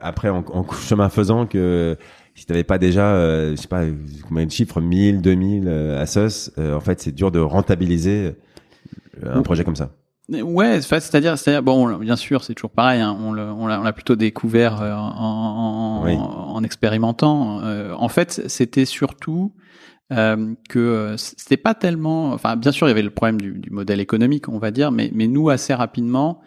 après 0.01 0.29
en, 0.29 0.43
en 0.51 0.65
chemin 0.73 1.09
faisant 1.09 1.45
que 1.45 1.97
si 2.35 2.45
t'avais 2.45 2.63
pas 2.63 2.77
déjà, 2.77 3.15
euh, 3.15 3.51
je 3.51 3.61
sais 3.61 3.67
pas 3.67 3.83
combien 4.27 4.45
de 4.45 4.51
chiffres, 4.51 4.81
1000, 4.81 5.21
2000 5.21 5.67
euh, 5.67 6.01
assos, 6.01 6.51
euh, 6.57 6.75
en 6.75 6.81
fait, 6.81 7.01
c'est 7.01 7.13
dur 7.13 7.31
de 7.31 7.39
rentabiliser 7.39 8.35
euh, 9.23 9.35
un 9.35 9.41
projet 9.41 9.63
comme 9.63 9.77
ça. 9.77 9.91
Ouais, 10.29 10.81
c'est-à-dire, 10.81 11.37
c'est-à-dire, 11.37 11.63
bon, 11.63 11.97
bien 11.97 12.15
sûr, 12.15 12.43
c'est 12.43 12.55
toujours 12.55 12.71
pareil. 12.71 12.99
Hein, 12.99 13.15
on 13.21 13.33
l'a 13.67 13.93
plutôt 13.93 14.15
découvert 14.15 14.81
en, 14.81 16.03
en, 16.03 16.55
en, 16.55 16.63
expérimentant. 16.63 17.61
en 17.93 18.09
fait, 18.09 18.41
c'était 18.47 18.85
surtout 18.85 19.53
euh, 20.13 20.53
que 20.69 21.15
c'était 21.17 21.57
pas 21.57 21.73
tellement. 21.73 22.31
Enfin, 22.31 22.55
bien 22.57 22.71
sûr, 22.71 22.85
il 22.87 22.89
y 22.89 22.91
avait 22.91 23.01
le 23.01 23.09
problème 23.09 23.41
du, 23.41 23.53
du 23.53 23.71
modèle 23.71 23.99
économique, 23.99 24.47
on 24.49 24.59
va 24.59 24.69
dire, 24.69 24.91
mais, 24.91 25.09
mais 25.15 25.25
nous, 25.27 25.49
assez 25.49 25.73
rapidement, 25.73 26.41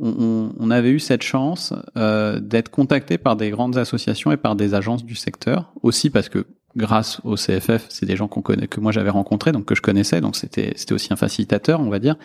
on, 0.00 0.52
on, 0.58 0.70
avait 0.70 0.90
eu 0.90 0.98
cette 0.98 1.22
chance 1.22 1.72
euh, 1.96 2.40
d'être 2.40 2.68
contacté 2.68 3.18
par 3.18 3.36
des 3.36 3.50
grandes 3.50 3.76
associations 3.76 4.32
et 4.32 4.36
par 4.36 4.56
des 4.56 4.74
agences 4.74 5.04
du 5.04 5.14
secteur, 5.14 5.72
aussi 5.82 6.10
parce 6.10 6.28
que 6.28 6.46
grâce 6.76 7.20
au 7.22 7.36
CFF, 7.36 7.86
c'est 7.88 8.06
des 8.06 8.16
gens 8.16 8.26
qu'on 8.26 8.42
connaît, 8.42 8.66
que 8.66 8.80
moi 8.80 8.90
j'avais 8.90 9.10
rencontrés, 9.10 9.52
donc 9.52 9.64
que 9.64 9.74
je 9.74 9.82
connaissais, 9.82 10.20
donc 10.20 10.34
c'était 10.34 10.72
c'était 10.74 10.92
aussi 10.92 11.12
un 11.12 11.16
facilitateur, 11.16 11.80
on 11.80 11.88
va 11.88 11.98
dire. 11.98 12.16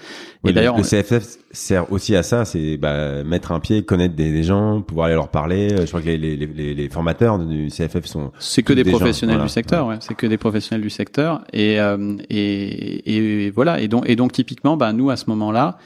et 0.48 0.54
d'ailleurs, 0.54 0.78
le 0.78 0.84
CFF 0.84 1.38
sert 1.52 1.92
aussi 1.92 2.16
à 2.16 2.24
ça, 2.24 2.46
c'est 2.46 2.78
bah, 2.78 3.24
mettre 3.24 3.52
un 3.52 3.60
pied, 3.60 3.84
connaître 3.84 4.16
des, 4.16 4.44
gens, 4.44 4.82
pouvoir 4.82 5.08
aller 5.08 5.16
leur 5.16 5.30
parler. 5.30 5.70
Je 5.80 5.86
crois 5.86 6.02
que 6.02 6.08
les, 6.08 6.18
les, 6.18 6.36
les, 6.36 6.74
les 6.74 6.90
formateurs 6.90 7.38
du 7.38 7.68
CFF 7.68 8.06
sont 8.06 8.32
c'est 8.40 8.64
que 8.64 8.74
des, 8.74 8.84
professionnels 8.84 9.42
du 9.42 9.50
secteur, 9.50 9.88
ouais. 9.88 9.98
c'est 10.00 10.16
que 10.16 10.26
des 10.26 10.38
professionnels 10.38 10.82
du 10.82 10.90
secteur, 10.90 11.44
et 11.54 11.80
euh, 11.80 12.18
et, 12.30 13.46
et, 13.46 13.52
voilà, 13.52 13.80
et 13.80 13.88
donc 13.88 14.10
et 14.10 14.16
donc 14.16 14.32
typiquement, 14.32 14.78
bah 14.78 14.94
nous 14.94 15.10
à 15.10 15.18
ce 15.18 15.26
moment-là. 15.28 15.78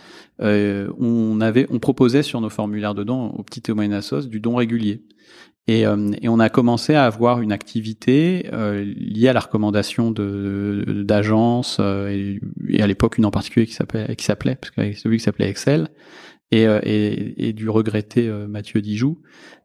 Euh, 0.43 0.91
on 0.99 1.39
avait, 1.41 1.67
on 1.69 1.79
proposait 1.79 2.23
sur 2.23 2.41
nos 2.41 2.49
formulaires 2.49 2.95
de 2.95 3.03
don 3.03 3.27
aux 3.27 3.43
petites 3.43 3.69
et 3.69 3.73
moyennes 3.73 3.93
assos 3.93 4.27
du 4.27 4.39
don 4.39 4.55
régulier. 4.55 5.03
Et, 5.67 5.87
euh, 5.87 6.11
et, 6.21 6.27
on 6.27 6.39
a 6.39 6.49
commencé 6.49 6.93
à 6.93 7.05
avoir 7.05 7.39
une 7.39 7.53
activité 7.53 8.49
euh, 8.51 8.83
liée 8.97 9.29
à 9.29 9.33
la 9.33 9.39
recommandation 9.39 10.11
de 10.11 11.03
d'agences 11.05 11.79
et, 11.79 12.41
à 12.81 12.87
l'époque 12.87 13.17
une 13.17 13.25
en 13.25 13.31
particulier 13.31 13.65
qui 13.65 13.73
s'appelait 13.73 14.13
qui 14.17 14.25
s'appelait 14.25 14.57
parce 14.57 14.73
celui 14.99 15.19
qui 15.19 15.23
s'appelait 15.23 15.47
Excel 15.47 15.87
et, 16.51 16.63
et, 16.63 17.47
et, 17.47 17.53
du 17.53 17.69
regretté 17.69 18.29
Mathieu 18.49 18.81
Dijoux. 18.81 19.21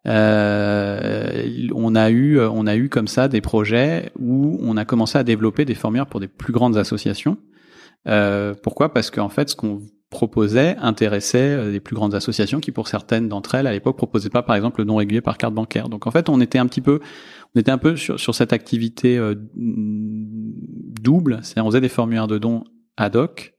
Euh, 0.07 1.69
on 1.75 1.97
a 1.97 2.11
eu 2.11 2.39
on 2.41 2.69
a 2.69 2.77
eu 2.77 2.89
comme 2.89 3.09
ça 3.09 3.27
des 3.27 3.41
projets 3.41 4.13
où 4.19 4.57
on 4.63 4.77
a 4.77 4.85
commencé 4.85 5.19
à 5.19 5.25
développer 5.25 5.65
des 5.65 5.75
formulaires 5.75 6.07
pour 6.07 6.21
des 6.21 6.29
plus 6.29 6.53
grandes 6.53 6.77
associations. 6.77 7.39
Euh, 8.07 8.55
pourquoi? 8.63 8.93
Parce 8.93 9.11
qu'en 9.11 9.29
fait, 9.29 9.51
ce 9.51 9.57
qu'on 9.57 9.81
proposait, 10.11 10.77
intéressait 10.81 11.39
euh, 11.39 11.71
les 11.71 11.81
plus 11.81 11.95
grandes 11.95 12.15
associations 12.15 12.61
qui, 12.61 12.73
pour 12.73 12.89
certaines 12.89 13.29
d'entre 13.29 13.55
elles, 13.55 13.67
à 13.67 13.73
l'époque, 13.73 13.97
proposaient 13.97 14.31
pas, 14.31 14.43
par 14.43 14.57
exemple, 14.57 14.81
le 14.81 14.87
don 14.87 14.97
régulier 14.97 15.21
par 15.21 15.37
carte 15.37 15.55
bancaire. 15.55 15.89
Donc, 15.89 16.07
en 16.07 16.11
fait, 16.11 16.29
on 16.29 16.41
était 16.41 16.59
un 16.59 16.67
petit 16.67 16.81
peu, 16.81 17.01
on 17.55 17.61
était 17.61 17.71
un 17.71 17.79
peu 17.79 17.97
sur, 17.97 18.35
cette 18.35 18.53
activité 18.53 19.19
euh, 19.19 19.35
double. 19.55 21.41
C'est-à-dire, 21.43 21.67
on 21.67 21.71
faisait 21.71 21.81
des 21.81 21.89
formulaires 21.89 22.27
de 22.27 22.39
dons 22.39 22.65
ad 22.97 23.17
hoc, 23.17 23.55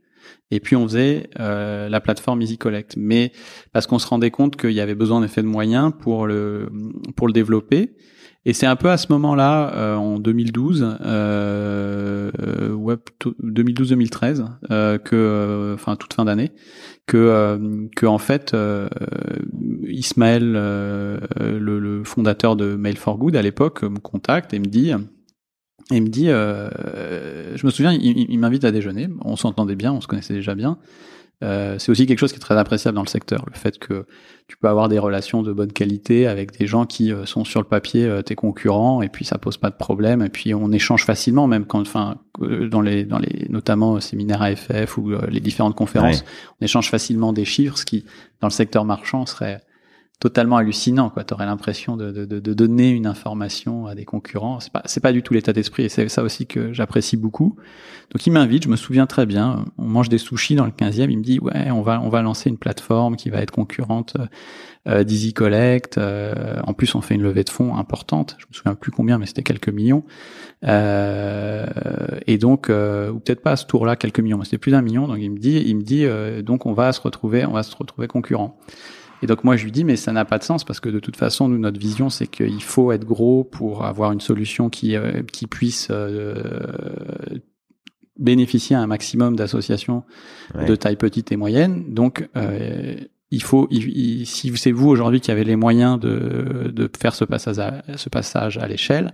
et 0.52 0.60
puis 0.60 0.76
on 0.76 0.88
faisait 0.88 1.30
euh, 1.40 1.88
la 1.88 2.02
plateforme 2.02 2.42
Easy 2.42 2.58
Collect. 2.58 2.96
Mais 2.98 3.32
parce 3.72 3.86
qu'on 3.86 4.00
se 4.00 4.08
rendait 4.08 4.32
compte 4.32 4.56
qu'il 4.58 4.72
y 4.72 4.82
avait 4.82 4.96
besoin 4.96 5.22
d'effet 5.22 5.42
de 5.42 5.48
moyens 5.48 5.92
pour 6.00 6.26
le 6.26 6.70
pour 7.16 7.28
le 7.28 7.34
développer. 7.34 7.96
Et 8.50 8.54
c'est 8.54 8.66
un 8.66 8.76
peu 8.76 8.90
à 8.90 8.98
ce 8.98 9.06
moment-là, 9.12 9.76
euh, 9.76 9.96
en 9.96 10.18
2012, 10.18 10.98
euh, 11.06 12.32
ouais, 12.74 12.96
2012-2013, 13.44 14.44
euh, 14.72 14.98
que, 14.98 15.16
euh, 15.16 15.76
enfin 15.76 15.96
toute 15.96 16.16
fin 16.16 16.26
d'année, 16.26 16.52
que, 17.06 17.88
que 17.96 18.08
en 18.08 18.18
fait, 18.18 18.58
Ismaël, 19.88 20.52
le, 20.52 22.02
fondateur 22.06 22.56
de 22.56 22.74
Mail 22.74 22.98
for 22.98 23.20
Good 23.20 23.36
à 23.36 23.44
l'époque, 23.44 23.84
me 23.84 24.00
contacte 24.00 24.52
et 24.52 24.58
me 24.58 24.66
dit, 24.66 24.94
et 25.92 26.02
me 26.02 26.08
dit, 26.08 26.26
je 26.26 27.64
me 27.68 27.70
souviens, 27.70 27.94
il, 27.94 28.32
il 28.32 28.40
m'invite 28.40 28.64
à 28.64 28.72
déjeuner. 28.72 29.10
On 29.24 29.36
s'entendait 29.36 29.76
bien, 29.76 29.94
on 29.94 30.02
se 30.02 30.08
connaissait 30.08 30.34
déjà 30.34 30.56
bien. 30.56 30.80
Euh, 31.42 31.80
c'est 31.80 31.90
aussi 31.90 32.06
quelque 32.06 32.20
chose 32.20 32.34
qui 32.34 32.38
est 32.38 32.42
très 32.42 32.58
appréciable 32.58 32.96
dans 32.96 33.04
le 33.04 33.08
secteur, 33.08 33.46
le 33.48 33.58
fait 33.58 33.80
que 33.80 34.06
tu 34.48 34.58
peux 34.58 34.68
avoir 34.68 34.90
des 34.90 35.00
relations 35.00 35.42
de 35.42 35.54
bonne 35.54 35.72
qualité 35.72 36.28
avec 36.28 36.58
des 36.58 36.68
gens 36.68 36.86
qui 36.86 37.14
euh, 37.14 37.26
sont 37.26 37.46
sur 37.46 37.62
le 37.62 37.66
papier 37.66 38.06
euh, 38.06 38.22
tes 38.22 38.36
concurrents 38.36 39.02
et 39.02 39.08
puis 39.08 39.24
ça 39.24 39.38
pose 39.38 39.56
pas 39.56 39.70
de 39.70 39.76
problème 39.76 40.22
et 40.22 40.28
puis 40.28 40.54
on 40.54 40.72
échange 40.74 41.06
facilement 41.06 41.48
même 41.48 41.66
quand 41.66 41.80
enfin 41.80 42.18
dans 42.40 42.82
les 42.82 43.06
dans 43.06 43.20
les 43.20 43.48
notamment 43.48 44.02
séminaires 44.02 44.42
AFF 44.42 44.98
ou 44.98 45.12
les 45.30 45.40
différentes 45.40 45.76
conférences, 45.76 46.26
on 46.60 46.66
échange 46.66 46.90
facilement 46.90 47.32
des 47.32 47.46
chiffres 47.46 47.78
ce 47.78 47.86
qui 47.86 48.04
dans 48.42 48.48
le 48.48 48.54
secteur 48.54 48.84
marchand 48.84 49.26
serait 49.26 49.62
totalement 50.20 50.58
hallucinant. 50.58 51.10
Quoi, 51.10 51.24
t'aurais 51.24 51.46
l'impression 51.46 51.96
de, 51.96 52.12
de, 52.12 52.26
de, 52.26 52.54
donner 52.54 52.90
une 52.90 53.08
information 53.08 53.88
à 53.88 53.96
des 53.96 54.06
concurrents. 54.06 54.60
C'est 54.60 54.72
pas, 54.72 54.82
c'est 54.86 55.00
pas 55.00 55.14
du 55.14 55.24
tout 55.24 55.34
l'état 55.34 55.54
d'esprit, 55.54 55.84
et 55.84 55.90
c'est 55.90 56.10
ça 56.10 56.24
aussi 56.24 56.46
que 56.46 56.74
j'apprécie 56.74 57.16
beaucoup. 57.16 57.56
Donc 58.12 58.26
il 58.26 58.32
m'invite, 58.32 58.64
je 58.64 58.70
me 58.70 58.76
souviens 58.76 59.06
très 59.06 59.26
bien. 59.26 59.66
On 59.78 59.86
mange 59.86 60.10
des 60.10 60.18
sushis 60.18 60.56
dans 60.56 60.66
le 60.66 60.72
15e. 60.72 61.10
Il 61.10 61.20
me 61.20 61.24
dit 61.24 61.40
ouais, 61.40 61.72
on 61.72 61.82
va, 61.82 62.02
on 62.02 62.10
va 62.10 62.22
lancer 62.22 62.50
une 62.50 62.58
plateforme 62.58 63.16
qui 63.16 63.30
va 63.30 63.42
être 63.42 63.52
concurrente 63.52 64.18
euh, 64.88 65.04
d'Easy 65.04 65.34
Collect. 65.34 65.98
Euh, 65.98 66.60
en 66.66 66.74
plus, 66.74 66.96
on 66.96 67.02
fait 67.02 67.16
une 67.16 67.24
levée 67.24 67.44
de 67.44 67.50
fonds 67.50 67.76
importante. 67.76 68.36
Je 68.40 68.46
me 68.50 68.54
souviens 68.54 68.76
plus 68.76 68.92
combien, 68.92 69.18
mais 69.20 69.26
c'était 69.26 69.44
quelques 69.44 69.70
millions. 69.70 70.04
Euh, 70.66 71.66
et 72.28 72.38
donc, 72.38 72.70
euh, 72.70 73.12
ou 73.12 73.20
peut-être 73.20 73.42
pas 73.42 73.52
à 73.52 73.56
ce 73.56 73.66
tour-là, 73.66 73.96
quelques 73.96 74.20
millions, 74.20 74.38
mais 74.38 74.46
c'était 74.46 74.58
plus 74.58 74.72
d'un 74.72 74.82
million. 74.82 75.08
Donc 75.08 75.18
il 75.20 75.32
me 75.32 75.40
dit, 75.40 75.62
il 75.66 75.76
me 75.76 75.82
dit, 75.82 76.06
euh, 76.06 76.42
donc 76.42 76.66
on 76.66 76.74
va 76.74 76.92
se 76.92 77.02
retrouver, 77.02 77.46
on 77.46 77.54
va 77.54 77.64
se 77.64 77.76
retrouver 77.76 78.08
concurrent. 78.08 78.58
Et 79.22 79.28
donc 79.28 79.44
moi 79.44 79.58
je 79.58 79.66
lui 79.66 79.72
dis 79.72 79.84
mais 79.84 79.96
ça 79.96 80.12
n'a 80.12 80.26
pas 80.26 80.38
de 80.38 80.44
sens 80.44 80.64
parce 80.64 80.80
que 80.80 80.90
de 80.90 81.00
toute 81.00 81.18
façon 81.18 81.50
nous 81.50 81.58
notre 81.58 81.80
vision 81.80 82.10
c'est 82.10 82.28
qu'il 82.28 82.64
faut 82.64 82.92
être 82.92 83.06
gros 83.06 83.44
pour 83.44 83.86
avoir 83.86 84.12
une 84.12 84.22
solution 84.22 84.70
qui 84.70 84.96
euh, 84.96 85.24
qui 85.24 85.48
puisse 85.48 85.90
euh, 85.92 86.36
bénéficier 88.18 88.76
à 88.76 88.82
un 88.82 88.88
maximum 88.88 89.36
d'associations 89.36 90.04
de 90.56 90.76
taille 90.76 90.98
petite 90.98 91.32
et 91.32 91.38
moyenne. 91.38 91.94
Donc 91.94 92.30
euh, 92.36 92.96
il 93.32 93.44
faut 93.44 93.68
si 93.72 94.58
c'est 94.58 94.72
vous 94.72 94.90
aujourd'hui 94.90 95.22
qui 95.22 95.32
avez 95.32 95.44
les 95.44 95.56
moyens 95.56 96.00
de 96.00 96.72
de 96.74 96.90
faire 97.00 97.16
ce 97.16 97.26
passage 97.26 97.60
à, 97.60 97.84
ce 97.96 98.10
passage 98.10 98.58
à 98.58 98.68
l'échelle, 98.68 99.14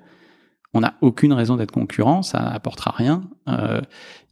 on 0.74 0.82
n'a 0.82 0.96
aucune 1.02 1.34
raison 1.34 1.56
d'être 1.56 1.72
concurrent, 1.72 2.22
ça 2.22 2.42
n'apportera 2.42 2.92
rien. 2.92 3.24
Euh, 3.48 3.82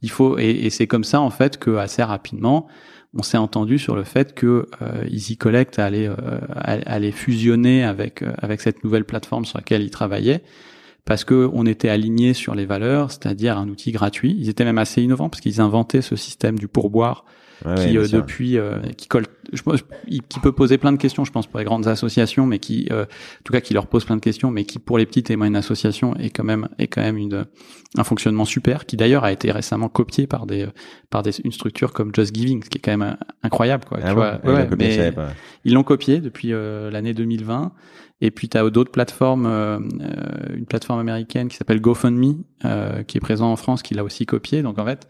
il 0.02 0.10
faut 0.10 0.38
et, 0.38 0.50
et 0.50 0.70
c'est 0.70 0.86
comme 0.86 1.04
ça 1.04 1.20
en 1.20 1.30
fait 1.30 1.58
que 1.58 1.76
assez 1.76 2.02
rapidement 2.02 2.66
on 3.16 3.22
s'est 3.22 3.38
entendu 3.38 3.78
sur 3.78 3.94
le 3.96 4.04
fait 4.04 4.34
que 4.34 4.68
euh, 4.82 5.04
Easy 5.08 5.36
Collect 5.36 5.78
allait, 5.78 6.08
euh, 6.08 7.12
fusionner 7.12 7.84
avec 7.84 8.22
euh, 8.22 8.32
avec 8.38 8.60
cette 8.60 8.82
nouvelle 8.84 9.04
plateforme 9.04 9.44
sur 9.44 9.58
laquelle 9.58 9.82
ils 9.82 9.90
travaillaient 9.90 10.42
parce 11.04 11.24
que 11.24 11.48
on 11.52 11.66
était 11.66 11.90
aligné 11.90 12.32
sur 12.32 12.54
les 12.54 12.64
valeurs, 12.64 13.10
c'est-à-dire 13.10 13.58
un 13.58 13.68
outil 13.68 13.92
gratuit. 13.92 14.34
Ils 14.38 14.48
étaient 14.48 14.64
même 14.64 14.78
assez 14.78 15.02
innovants 15.02 15.28
parce 15.28 15.42
qu'ils 15.42 15.60
inventaient 15.60 16.00
ce 16.00 16.16
système 16.16 16.58
du 16.58 16.66
pourboire 16.66 17.24
qui 17.62 17.96
euh, 17.96 18.06
depuis 18.08 18.58
euh, 18.58 18.78
qui 18.96 19.08
colle 19.08 19.26
je 19.52 19.62
pense 19.62 19.84
qui 20.08 20.40
peut 20.40 20.52
poser 20.52 20.78
plein 20.78 20.92
de 20.92 20.96
questions 20.96 21.24
je 21.24 21.32
pense 21.32 21.46
pour 21.46 21.58
les 21.58 21.64
grandes 21.64 21.86
associations 21.86 22.46
mais 22.46 22.58
qui 22.58 22.88
euh, 22.90 23.04
en 23.04 23.42
tout 23.44 23.52
cas 23.52 23.60
qui 23.60 23.74
leur 23.74 23.86
pose 23.86 24.04
plein 24.04 24.16
de 24.16 24.20
questions 24.20 24.50
mais 24.50 24.64
qui 24.64 24.78
pour 24.78 24.98
les 24.98 25.06
petites 25.06 25.30
et 25.30 25.36
moyennes 25.36 25.56
associations 25.56 26.14
est 26.16 26.30
quand 26.30 26.44
même 26.44 26.68
est 26.78 26.88
quand 26.88 27.02
même 27.02 27.16
une 27.16 27.46
un 27.96 28.04
fonctionnement 28.04 28.44
super 28.44 28.86
qui 28.86 28.96
d'ailleurs 28.96 29.24
a 29.24 29.32
été 29.32 29.50
récemment 29.50 29.88
copié 29.88 30.26
par 30.26 30.46
des 30.46 30.66
par 31.10 31.22
des 31.22 31.40
une 31.44 31.52
structure 31.52 31.92
comme 31.92 32.10
Just 32.14 32.34
Giving 32.34 32.64
ce 32.64 32.70
qui 32.70 32.78
est 32.78 32.80
quand 32.80 32.96
même 32.96 33.16
incroyable 33.42 33.84
quoi 33.84 33.98
ah 34.02 34.08
tu 34.08 34.14
vois, 34.14 34.40
ouais, 34.44 34.68
mais 34.78 35.12
ils 35.64 35.74
l'ont 35.74 35.84
copié 35.84 36.20
depuis 36.20 36.50
l'année 36.50 37.14
2020 37.14 37.72
et 38.20 38.30
puis 38.30 38.48
tu 38.48 38.56
as 38.56 38.70
d'autres 38.70 38.92
plateformes, 38.92 39.46
une 39.46 40.66
plateforme 40.66 41.00
américaine 41.00 41.48
qui 41.48 41.56
s'appelle 41.56 41.80
GoFundMe, 41.80 42.44
euh, 42.64 43.02
qui 43.02 43.18
est 43.18 43.20
présent 43.20 43.50
en 43.50 43.56
France, 43.56 43.82
qui 43.82 43.94
l'a 43.94 44.04
aussi 44.04 44.24
copié. 44.24 44.62
Donc 44.62 44.78
en 44.78 44.84
fait, 44.84 45.06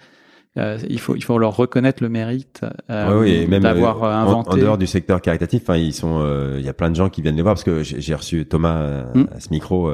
euh, 0.56 0.78
il 0.88 1.00
faut 1.00 1.16
il 1.16 1.24
faut 1.24 1.36
leur 1.36 1.56
reconnaître 1.56 2.00
le 2.00 2.08
mérite 2.08 2.64
euh, 2.88 3.60
d'avoir 3.60 4.04
euh, 4.04 4.12
inventé. 4.12 4.50
En, 4.50 4.56
dehors 4.56 4.78
du 4.78 4.86
secteur 4.86 5.20
caritatif, 5.20 5.62
enfin 5.62 5.76
ils 5.76 5.92
sont, 5.92 6.20
euh, 6.20 6.56
il 6.60 6.64
y 6.64 6.68
a 6.68 6.72
plein 6.72 6.90
de 6.90 6.94
gens 6.94 7.08
qui 7.08 7.22
viennent 7.22 7.34
les 7.34 7.42
voir 7.42 7.54
parce 7.54 7.64
que 7.64 7.82
j'ai 7.82 8.14
reçu 8.14 8.46
Thomas 8.46 9.02
hmm. 9.14 9.26
à 9.34 9.40
ce 9.40 9.48
micro 9.50 9.92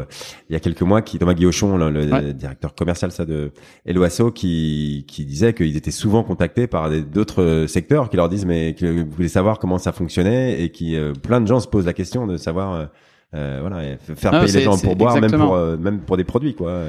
il 0.51 0.53
y 0.53 0.57
a 0.57 0.61
quelques 0.61 0.83
mois, 0.83 1.01
qui 1.01 1.19
Thomas 1.19 1.33
Guillochon, 1.33 1.79
le, 1.79 2.33
directeur 2.35 2.75
commercial 2.75 3.11
ça 3.11 3.25
de 3.25 3.53
Eloasso, 3.87 4.33
qui 4.33 5.07
qui 5.09 5.25
disait 5.25 5.55
qu'ils 5.55 5.79
étaient 5.79 5.91
souvent 5.91 6.23
contactés 6.23 6.67
par 6.67 6.91
d'autres 6.91 7.65
secteurs 7.67 8.11
qui 8.11 8.17
leur 8.17 8.29
disent 8.29 8.45
mais 8.45 8.75
que 8.75 8.85
vous 8.85 9.11
voulez 9.11 9.29
savoir 9.29 9.59
comment 9.59 9.79
ça 9.79 9.93
fonctionnait 9.93 10.61
et 10.63 10.71
qui 10.71 10.95
plein 11.23 11.41
de 11.41 11.47
gens 11.47 11.61
se 11.61 11.69
posent 11.69 11.87
la 11.87 11.95
question 11.95 12.27
de 12.27 12.37
savoir 12.37 12.91
euh, 13.33 13.59
voilà, 13.61 13.97
faire 13.99 14.33
payer 14.33 14.53
les 14.53 14.63
gens 14.63 14.79
pour 14.79 14.97
boire, 14.97 15.21
même 15.21 15.31
pour 15.31 15.55
euh, 15.55 15.77
même 15.77 16.01
pour 16.01 16.17
des 16.17 16.25
produits, 16.25 16.55
quoi. 16.55 16.83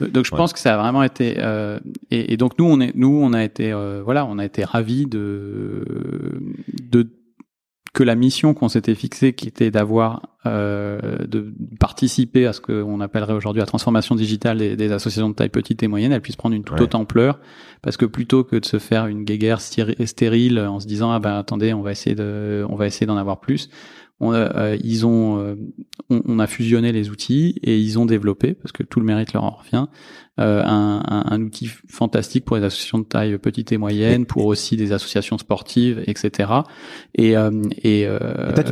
Donc 0.00 0.26
je 0.26 0.30
pense 0.30 0.52
que 0.52 0.58
ça 0.58 0.74
a 0.74 0.76
vraiment 0.76 1.02
été 1.02 1.36
euh, 1.38 1.78
et, 2.10 2.34
et, 2.34 2.36
donc 2.36 2.58
nous 2.58 2.66
on 2.66 2.80
est 2.80 2.94
nous 2.94 3.18
on 3.22 3.32
a 3.32 3.42
été 3.42 3.72
euh, 3.72 4.02
voilà 4.04 4.26
on 4.26 4.38
a 4.38 4.44
été 4.44 4.62
ravis 4.62 5.06
de 5.06 5.84
de 6.82 7.08
que 7.94 8.02
la 8.02 8.14
mission 8.14 8.52
qu'on 8.52 8.68
s'était 8.68 8.94
fixée, 8.94 9.32
qui 9.32 9.48
était 9.48 9.70
d'avoir 9.70 10.20
euh, 10.44 11.16
de 11.26 11.54
participer 11.80 12.46
à 12.46 12.52
ce 12.52 12.60
qu'on 12.60 13.00
appellerait 13.00 13.32
aujourd'hui 13.32 13.60
la 13.60 13.66
transformation 13.66 14.14
digitale 14.14 14.58
des, 14.58 14.76
des, 14.76 14.92
associations 14.92 15.30
de 15.30 15.34
taille 15.34 15.48
petite 15.48 15.82
et 15.82 15.88
moyenne, 15.88 16.12
elle 16.12 16.20
puisse 16.20 16.36
prendre 16.36 16.54
une 16.54 16.62
toute 16.62 16.78
autre 16.78 16.98
ampleur, 16.98 17.40
parce 17.80 17.96
que 17.96 18.04
plutôt 18.04 18.44
que 18.44 18.56
de 18.56 18.66
se 18.66 18.78
faire 18.78 19.06
une 19.06 19.24
guéguerre 19.24 19.62
stérile 19.62 20.60
en 20.60 20.78
se 20.78 20.86
disant 20.86 21.10
ah 21.10 21.20
ben 21.20 21.38
attendez 21.38 21.72
on 21.72 21.80
va 21.80 21.92
essayer 21.92 22.14
de 22.14 22.66
on 22.68 22.76
va 22.76 22.86
essayer 22.86 23.06
d'en 23.06 23.16
avoir 23.16 23.40
plus, 23.40 23.70
on, 24.20 24.32
euh, 24.32 24.76
ils 24.82 25.04
ont, 25.04 25.38
euh, 25.38 25.54
on, 26.08 26.38
a 26.38 26.46
fusionné 26.46 26.90
les 26.90 27.10
outils 27.10 27.58
et 27.62 27.78
ils 27.78 27.98
ont 27.98 28.06
développé, 28.06 28.54
parce 28.54 28.72
que 28.72 28.82
tout 28.82 28.98
le 28.98 29.04
mérite 29.04 29.34
leur 29.34 29.44
en 29.44 29.50
revient, 29.50 29.86
euh, 30.40 30.62
un, 30.64 31.02
un, 31.06 31.42
outil 31.42 31.68
fantastique 31.88 32.44
pour 32.44 32.56
les 32.56 32.64
associations 32.64 32.98
de 32.98 33.04
taille 33.04 33.36
petite 33.38 33.72
et 33.72 33.78
moyenne, 33.78 34.24
pour 34.24 34.46
aussi 34.46 34.76
des 34.76 34.92
associations 34.92 35.36
sportives, 35.36 36.02
etc. 36.06 36.50
Et, 37.14 37.32
et, 37.32 38.08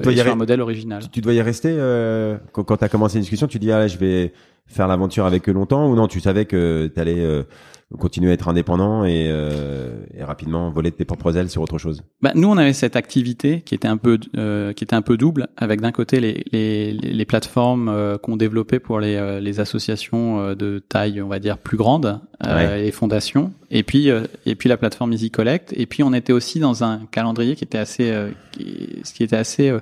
tu 0.03 0.21
un 0.21 0.35
modèle 0.35 0.61
original. 0.63 1.03
Tu, 1.13 1.21
dois 1.21 1.35
y 1.35 1.43
rester 1.43 1.77
quand, 2.53 2.65
quand 2.65 2.79
tu 2.79 2.85
as 2.85 2.89
commencé 2.89 3.17
une 3.17 3.23
discussion, 3.23 3.47
tu 3.47 3.59
dis 3.59 3.71
ah 3.71 3.87
je 3.87 3.99
vais 3.99 4.33
faire 4.67 4.89
l'aventure 4.89 5.27
avec 5.27 5.49
eux 5.49 5.53
longtemps 5.53 5.91
ou 5.91 5.95
non 5.95 6.09
Tu 6.09 6.21
savais 6.21 6.47
que 6.47 6.91
tu 6.95 7.01
allais 7.01 7.45
continuer 7.99 8.31
à 8.31 8.35
être 8.35 8.49
indépendant 8.49 9.05
et, 9.05 9.29
euh, 9.29 10.05
et, 10.17 10.25
rapidement 10.25 10.71
voler 10.71 10.91
de 10.91 10.97
tes 10.97 11.05
propres 11.05 11.37
ailes 11.37 11.51
sur 11.51 11.63
autre 11.63 11.79
chose. 11.79 12.03
Bah, 12.23 12.33
Nous, 12.35 12.49
on 12.49 12.57
avait 12.57 12.73
cette 12.73 12.97
activité 12.97 13.63
qui 13.63 13.75
était 13.75 13.89
un 13.89 13.97
peu, 13.97 14.19
euh, 14.37 14.73
qui 14.73 14.85
était 14.85 14.97
un 14.97 15.03
peu 15.03 15.17
double, 15.17 15.49
avec 15.57 15.81
d'un 15.81 15.93
côté 15.93 16.21
les, 16.21 16.45
les, 16.53 16.93
les 16.93 17.25
plateformes 17.25 17.89
euh, 17.89 18.19
qu'on 18.19 18.37
développait 18.37 18.81
pour 18.81 19.01
les, 19.01 19.17
euh, 19.17 19.41
les 19.41 19.61
associations 19.61 20.41
euh, 20.41 20.55
de 20.55 20.79
taille, 20.89 21.21
on 21.23 21.29
va 21.29 21.39
dire, 21.39 21.59
plus 21.59 21.77
grande, 21.77 22.21
euh, 22.47 22.77
les 22.77 22.93
fondations, 22.93 23.53
et 23.71 23.83
puis, 23.83 24.09
et 24.47 24.55
puis 24.55 24.69
la 24.69 24.77
plateforme 24.77 25.13
Easy 25.13 25.31
Collect. 25.31 25.73
Et 25.77 25.87
puis, 25.87 26.03
on 26.03 26.13
était 26.13 26.33
aussi 26.33 26.61
dans 26.61 26.85
un 26.85 27.07
calendrier 27.11 27.57
qui 27.57 27.65
était 27.65 27.79
assez, 27.79 28.13
qui, 28.53 29.01
ce 29.03 29.13
qui 29.13 29.23
était 29.23 29.37
assez 29.37 29.73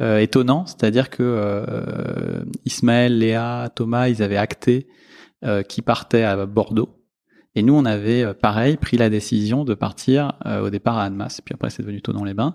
étonnant, 0.00 0.66
c'est-à-dire 0.66 1.08
que 1.10 2.44
Ismaël, 2.64 3.18
Léa, 3.18 3.70
Thomas, 3.74 4.08
ils 4.08 4.22
avaient 4.22 4.36
acté 4.36 4.88
qui 5.68 5.82
partaient 5.82 6.24
à 6.24 6.44
Bordeaux 6.44 7.01
et 7.54 7.62
nous, 7.62 7.74
on 7.74 7.84
avait, 7.84 8.22
euh, 8.22 8.32
pareil, 8.32 8.78
pris 8.78 8.96
la 8.96 9.10
décision 9.10 9.64
de 9.64 9.74
partir 9.74 10.32
euh, 10.46 10.62
au 10.62 10.70
départ 10.70 10.96
à 10.96 11.04
Annemasse, 11.04 11.42
puis 11.42 11.54
après 11.54 11.68
c'est 11.68 11.82
devenu 11.82 12.00
Tonon-les-Bains. 12.00 12.54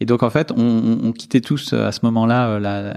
Et 0.00 0.06
donc, 0.06 0.22
en 0.22 0.30
fait, 0.30 0.52
on, 0.52 0.98
on, 1.04 1.12
quittait 1.12 1.42
tous 1.42 1.74
euh, 1.74 1.86
à 1.86 1.92
ce 1.92 2.00
moment-là, 2.04 2.58
la, 2.58 2.94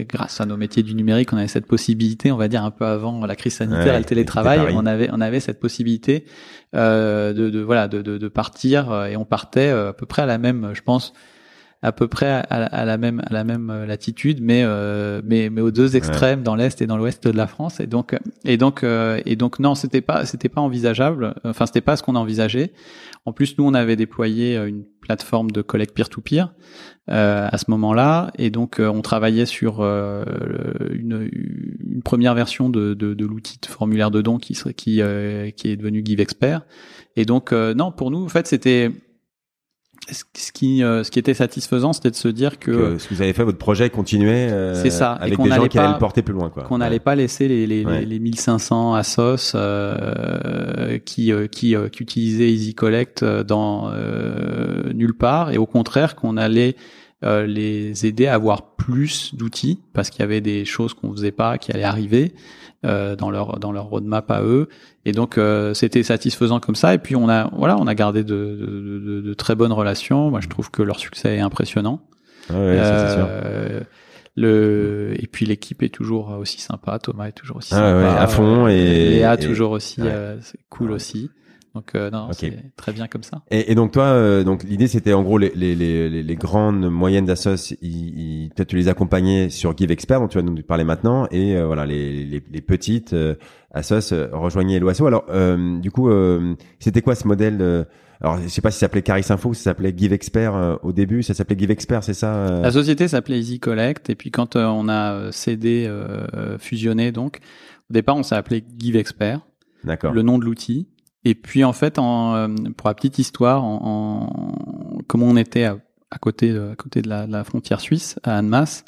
grâce 0.00 0.40
à 0.40 0.46
nos 0.46 0.56
métiers 0.56 0.82
du 0.82 0.94
numérique, 0.94 1.32
on 1.32 1.36
avait 1.36 1.46
cette 1.46 1.66
possibilité, 1.66 2.32
on 2.32 2.36
va 2.36 2.48
dire 2.48 2.64
un 2.64 2.72
peu 2.72 2.86
avant 2.86 3.24
la 3.24 3.36
crise 3.36 3.54
sanitaire 3.54 3.94
et 3.94 3.98
le 3.98 4.04
télétravail, 4.04 4.60
on 4.74 4.84
avait, 4.84 5.08
on 5.12 5.20
avait 5.20 5.40
cette 5.40 5.60
possibilité 5.60 6.24
de, 6.72 7.32
de, 7.32 7.60
voilà, 7.60 7.86
de, 7.86 8.02
de, 8.02 8.18
de 8.18 8.28
partir, 8.28 9.06
et 9.06 9.16
on 9.16 9.24
partait 9.24 9.68
à 9.68 9.92
peu 9.92 10.06
près 10.06 10.22
à 10.22 10.26
la 10.26 10.38
même, 10.38 10.70
je 10.74 10.82
pense, 10.82 11.12
à 11.82 11.92
peu 11.92 12.08
près 12.08 12.26
à, 12.50 12.84
la 12.84 12.98
même 12.98 13.22
à 13.26 13.32
la 13.32 13.42
même 13.42 13.70
euh, 13.70 13.86
latitude, 13.86 14.40
mais 14.42 14.62
euh, 14.64 15.22
mais 15.24 15.48
mais 15.48 15.62
aux 15.62 15.70
deux 15.70 15.96
extrêmes, 15.96 16.42
dans 16.42 16.54
l'est 16.54 16.82
et 16.82 16.86
dans 16.86 16.98
l'ouest 16.98 17.26
de 17.26 17.36
la 17.36 17.46
France. 17.46 17.80
Et 17.80 17.86
donc 17.86 18.14
et 18.44 18.58
donc 18.58 18.84
euh, 18.84 19.20
et 19.24 19.34
donc 19.34 19.58
non, 19.58 19.74
c'était 19.74 20.02
pas 20.02 20.26
c'était 20.26 20.50
pas 20.50 20.60
envisageable. 20.60 21.34
Enfin, 21.44 21.64
c'était 21.64 21.80
pas 21.80 21.96
ce 21.96 22.02
qu'on 22.02 22.16
envisageait. 22.16 22.72
En 23.24 23.32
plus, 23.32 23.56
nous, 23.58 23.64
on 23.64 23.74
avait 23.74 23.96
déployé 23.96 24.56
une 24.56 24.84
plateforme 25.02 25.50
de 25.50 25.60
collecte 25.60 25.94
peer-to-peer 25.94 26.54
euh, 27.10 27.48
à 27.50 27.58
ce 27.58 27.70
moment-là, 27.70 28.30
et 28.38 28.50
donc 28.50 28.78
on 28.78 29.02
travaillait 29.02 29.46
sur 29.46 29.82
une, 29.82 31.28
une, 31.30 32.02
première 32.02 32.34
version 32.34 32.70
de, 32.70 32.94
de, 32.94 33.12
de 33.12 33.26
l'outil 33.26 33.58
de 33.60 33.66
formulaire 33.66 34.10
de 34.10 34.22
don 34.22 34.38
qui 34.38 34.54
serait 34.54 34.74
qui 34.74 35.00
qui 35.56 35.68
est 35.68 35.76
devenu 35.76 36.02
Give 36.04 36.20
Expert. 36.20 36.62
Et 37.16 37.24
donc 37.24 37.52
non, 37.52 37.90
pour 37.90 38.10
nous, 38.10 38.24
en 38.24 38.28
fait, 38.28 38.46
c'était 38.46 38.90
ce 40.14 40.52
qui, 40.52 40.82
euh, 40.82 41.04
ce 41.04 41.10
qui 41.10 41.18
était 41.18 41.34
satisfaisant, 41.34 41.92
c'était 41.92 42.10
de 42.10 42.16
se 42.16 42.28
dire 42.28 42.58
que, 42.58 42.98
ce 42.98 43.08
que 43.08 43.14
vous 43.14 43.22
avez 43.22 43.32
fait, 43.32 43.44
votre 43.44 43.58
projet 43.58 43.90
continuait 43.90 44.50
euh, 44.50 44.74
c'est 44.74 44.90
ça, 44.90 45.12
avec 45.12 45.40
des 45.40 45.50
gens 45.50 45.66
qui 45.66 45.78
allaient 45.78 45.92
le 45.92 45.98
porter 45.98 46.22
plus 46.22 46.34
loin, 46.34 46.50
quoi. 46.50 46.64
Qu'on 46.64 46.78
n'allait 46.78 46.98
pas 47.00 47.14
laisser 47.14 47.48
les, 47.48 47.66
les, 47.66 47.84
les, 47.84 48.18
1500 48.18 48.94
Asos 48.94 49.52
euh, 49.54 50.98
qui, 50.98 51.32
euh, 51.32 51.46
qui, 51.46 51.74
euh, 51.74 51.88
qui 51.88 52.02
utilisaient 52.02 52.50
Easy 52.50 52.74
Collect 52.74 53.24
dans 53.24 53.90
nulle 54.94 55.16
part, 55.16 55.50
et 55.50 55.58
au 55.58 55.66
contraire 55.66 56.16
qu'on 56.16 56.36
allait 56.36 56.76
euh, 57.24 57.46
les 57.46 58.06
aider 58.06 58.26
à 58.26 58.34
avoir 58.34 58.74
plus 58.76 59.34
d'outils 59.34 59.80
parce 59.92 60.08
qu'il 60.10 60.20
y 60.20 60.22
avait 60.22 60.40
des 60.40 60.64
choses 60.64 60.94
qu'on 60.94 61.12
faisait 61.12 61.32
pas 61.32 61.58
qui 61.58 61.70
allaient 61.72 61.82
arriver 61.84 62.34
euh, 62.86 63.14
dans 63.14 63.30
leur 63.30 63.58
dans 63.58 63.72
leur 63.72 63.84
roadmap 63.86 64.30
à 64.30 64.42
eux. 64.42 64.68
Et 65.04 65.12
donc 65.12 65.36
euh, 65.36 65.74
c'était 65.74 66.02
satisfaisant 66.02 66.60
comme 66.60 66.74
ça. 66.76 66.94
Et 66.94 66.98
puis 66.98 67.16
on 67.16 67.28
a 67.28 67.50
voilà 67.54 67.76
on 67.78 67.86
a 67.86 67.94
gardé 67.94 68.24
de, 68.24 68.34
de, 68.34 68.98
de, 68.98 69.20
de 69.20 69.34
très 69.34 69.54
bonnes 69.54 69.72
relations. 69.72 70.30
Moi 70.30 70.40
je 70.40 70.48
trouve 70.48 70.70
que 70.70 70.82
leur 70.82 70.98
succès 70.98 71.36
est 71.36 71.40
impressionnant. 71.40 72.00
Ouais, 72.48 72.56
ouais, 72.56 72.78
ça, 72.78 73.08
c'est 73.08 73.14
sûr. 73.14 73.26
Euh, 73.28 73.80
le 74.36 75.14
et 75.18 75.26
puis 75.26 75.44
l'équipe 75.46 75.82
est 75.82 75.88
toujours 75.94 76.30
aussi 76.38 76.60
sympa. 76.60 76.98
Thomas 76.98 77.26
est 77.28 77.32
toujours 77.32 77.58
aussi 77.58 77.74
Ah 77.74 77.78
sympa. 77.78 77.98
ouais, 77.98 78.18
à 78.18 78.26
fond 78.26 78.68
et- 78.68 79.10
Léa 79.10 79.34
et- 79.34 79.38
toujours 79.38 79.72
aussi 79.72 80.00
ouais. 80.00 80.08
euh, 80.10 80.36
cool 80.68 80.92
aussi 80.92 81.30
donc 81.74 81.94
euh, 81.94 82.10
non 82.10 82.28
c'est 82.32 82.74
très 82.76 82.92
bien 82.92 83.06
comme 83.06 83.22
ça 83.22 83.42
Et, 83.50 83.70
et 83.70 83.74
donc 83.74 83.92
toi, 83.92 84.04
euh, 84.04 84.42
donc 84.44 84.64
l'idée 84.64 84.88
c'était 84.88 85.12
en 85.12 85.22
gros 85.22 85.38
les, 85.38 85.52
les, 85.54 85.74
les, 85.74 86.22
les- 86.22 86.36
grandes 86.36 86.90
moyennes 86.90 87.26
d'assos, 87.26 87.74
peut-être 87.80 88.68
tu 88.68 88.76
les 88.76 88.88
accompagnais 88.88 89.50
sur 89.50 89.76
Give 89.76 89.90
Expert 89.90 90.20
dont 90.20 90.28
tu 90.28 90.38
vas 90.38 90.42
nous 90.42 90.62
parler 90.62 90.84
maintenant, 90.84 91.26
et 91.30 91.56
euh, 91.56 91.66
voilà 91.66 91.86
les, 91.86 92.24
les, 92.24 92.42
les 92.50 92.60
petites 92.60 93.12
euh, 93.12 93.34
assos 93.72 94.12
euh, 94.12 94.28
rejoignaient 94.32 94.80
l'OASO. 94.80 95.06
Alors 95.06 95.24
euh, 95.30 95.78
du 95.78 95.90
coup, 95.90 96.08
euh, 96.10 96.54
c'était 96.80 97.02
quoi 97.02 97.14
ce 97.14 97.28
modèle 97.28 97.86
Alors 98.20 98.38
je 98.42 98.48
sais 98.48 98.60
pas 98.62 98.70
si 98.70 98.78
ça 98.78 98.86
s'appelait 98.86 99.02
Caris 99.02 99.24
Info, 99.30 99.50
ou 99.50 99.54
si 99.54 99.62
ça 99.62 99.70
s'appelait 99.70 99.94
Give 99.96 100.12
Expert 100.12 100.54
euh, 100.54 100.76
au 100.82 100.92
début, 100.92 101.22
ça 101.22 101.34
s'appelait 101.34 101.58
Give 101.58 101.70
Expert, 101.70 102.02
c'est 102.02 102.14
ça 102.14 102.34
euh? 102.34 102.62
La 102.62 102.70
société 102.72 103.06
s'appelait 103.06 103.38
Easy 103.38 103.60
Collect 103.60 104.10
et 104.10 104.14
puis 104.16 104.30
quand 104.30 104.56
euh, 104.56 104.64
on 104.66 104.88
a 104.88 105.30
cédé, 105.30 105.84
euh, 105.88 106.58
fusionné 106.58 107.12
donc, 107.12 107.38
au 107.90 107.92
départ 107.94 108.16
on 108.16 108.22
s'est 108.22 108.34
appelé 108.34 108.64
Give 108.78 108.96
Expert, 108.96 109.40
D'accord. 109.84 110.12
le 110.12 110.22
nom 110.22 110.38
de 110.38 110.44
l'outil. 110.44 110.88
Et 111.24 111.34
puis 111.34 111.64
en 111.64 111.72
fait, 111.72 111.98
en, 111.98 112.34
euh, 112.34 112.48
pour 112.76 112.88
la 112.88 112.94
petite 112.94 113.18
histoire, 113.18 113.62
en, 113.64 113.80
en- 113.82 114.98
comme 115.06 115.22
on 115.22 115.36
était 115.36 115.64
à, 115.64 115.78
à 116.10 116.18
côté, 116.18 116.52
de- 116.52 116.70
à 116.72 116.76
côté 116.76 117.02
de 117.02 117.08
la, 117.08 117.26
de 117.26 117.32
la 117.32 117.44
frontière 117.44 117.80
suisse, 117.80 118.18
à 118.22 118.36
Annemasse, 118.38 118.84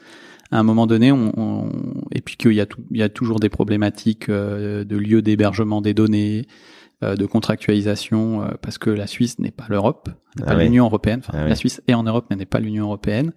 à 0.51 0.59
un 0.59 0.63
moment 0.63 0.87
donné, 0.87 1.13
on, 1.13 1.33
on- 1.39 1.71
et 2.11 2.21
puis 2.21 2.37
qu'il 2.37 2.53
y 2.53 2.61
a, 2.61 2.67
tout- 2.67 2.85
il 2.91 2.99
y 2.99 3.03
a 3.03 3.09
toujours 3.09 3.39
des 3.41 3.49
problématiques 3.51 4.29
euh, 4.29 4.85
de 4.85 4.97
lieu 4.97 5.21
d'hébergement 5.23 5.81
des 5.83 5.95
données, 5.95 6.47
euh, 7.03 7.17
de 7.17 7.27
contractualisation, 7.27 8.43
euh, 8.43 8.49
parce 8.63 8.79
que 8.79 8.89
la 8.91 9.07
Suisse 9.07 9.39
n'est 9.39 9.51
pas 9.51 9.65
l'Europe, 9.69 10.09
n'est 10.37 10.45
Ah 10.47 10.51
pas 10.53 10.57
ouais. 10.57 10.65
l'Union 10.65 10.85
européenne. 10.85 11.21
Enfin, 11.27 11.39
Ah 11.43 11.49
la 11.49 11.55
Suisse 11.55 11.83
est 11.89 11.95
en 11.95 12.03
Europe, 12.05 12.27
mais 12.31 12.37
n'est 12.37 12.47
pas 12.47 12.61
l'Union 12.61 12.85
européenne. 12.85 13.33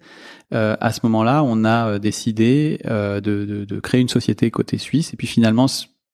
Euh, 0.54 0.76
à 0.80 0.92
ce 0.92 1.00
moment-là, 1.04 1.42
on 1.42 1.64
a 1.64 1.88
euh, 1.88 1.98
décidé 1.98 2.80
euh, 2.86 3.20
de, 3.20 3.44
de- 3.44 3.64
de 3.64 3.80
créer 3.80 4.00
une 4.00 4.08
société 4.08 4.50
côté 4.50 4.78
suisse, 4.78 5.12
et 5.12 5.16
puis 5.16 5.26
finalement, 5.26 5.66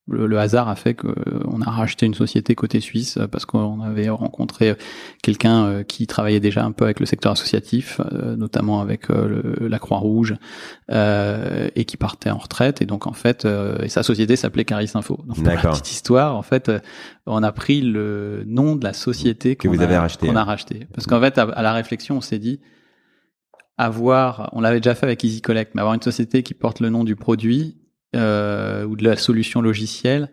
le, 0.09 0.27
le 0.27 0.38
hasard 0.38 0.69
a 0.69 0.75
fait 0.75 0.95
qu'on 0.95 1.61
a 1.62 1.71
racheté 1.71 2.07
une 2.07 2.15
société 2.15 2.57
côté 2.57 2.81
suisse 2.81 3.19
euh, 3.19 3.29
parce 3.29 3.45
qu'on 3.45 3.81
avait 3.83 4.09
rencontré 4.09 4.71
euh, 4.71 4.75
quelqu'un 5.23 5.65
euh, 5.67 5.83
qui 5.85 6.09
travaillait 6.09 6.41
déjà 6.41 6.65
un 6.65 6.73
peu 6.73 6.85
avec 6.85 6.99
le 6.99 7.07
secteur 7.07 7.31
associatif, 7.33 8.01
euh, 8.12 8.35
notamment 8.35 8.81
avec 8.81 9.11
euh, 9.11 9.55
le- 9.61 9.69
la 9.69 9.79
Croix-Rouge, 9.79 10.35
euh, 10.91 11.69
et 11.77 11.85
qui 11.85 11.97
partait 11.97 12.31
en 12.31 12.38
retraite. 12.38 12.83
Et 12.83 12.85
donc 12.87 13.07
en 13.07 13.12
fait, 13.12 13.45
euh, 13.45 13.79
et 13.83 13.88
sa 13.88 14.03
société 14.03 14.35
s'appelait 14.35 14.65
Caris 14.65 14.91
Info. 14.95 15.21
Donc 15.27 15.37
pour 15.37 15.45
la 15.45 15.53
petite 15.71 15.93
histoire, 15.93 16.37
en 16.37 16.43
fait, 16.43 16.69
euh, 16.69 16.81
on 17.27 17.43
a 17.45 17.53
pris 17.53 17.81
le 17.81 18.43
nom 18.47 18.75
de 18.75 18.83
la 18.83 18.95
société 18.95 19.55
Que 19.55 19.69
qu'on 19.69 19.75
vous 19.75 19.81
a- 19.83 19.85
avez 19.85 19.97
racheté, 19.99 20.27
qu'on 20.27 20.35
a 20.37 20.43
racheté. 20.45 20.88
Parce 20.93 21.07
qu'en 21.07 21.21
fait, 21.21 21.38
à, 21.38 21.43
à 21.45 21.62
la 21.62 21.73
réflexion, 21.73 22.17
on 22.17 22.21
s'est 22.21 22.41
dit 22.41 22.61
avoir, 23.79 24.51
on 24.53 24.61
l'avait 24.61 24.81
déjà 24.81 24.95
fait 24.95 25.07
avec 25.07 25.23
Easy 25.25 25.41
Collect, 25.41 25.75
mais 25.75 25.81
avoir 25.81 25.95
une 25.95 26.03
société 26.03 26.43
qui 26.43 26.55
porte 26.55 26.81
le 26.81 26.91
nom 26.91 27.05
du 27.05 27.17
produit 27.17 27.79
euh, 28.16 28.85
ou 28.85 28.96
de 28.96 29.05
la 29.05 29.16
solution 29.16 29.61
logicielle, 29.62 30.31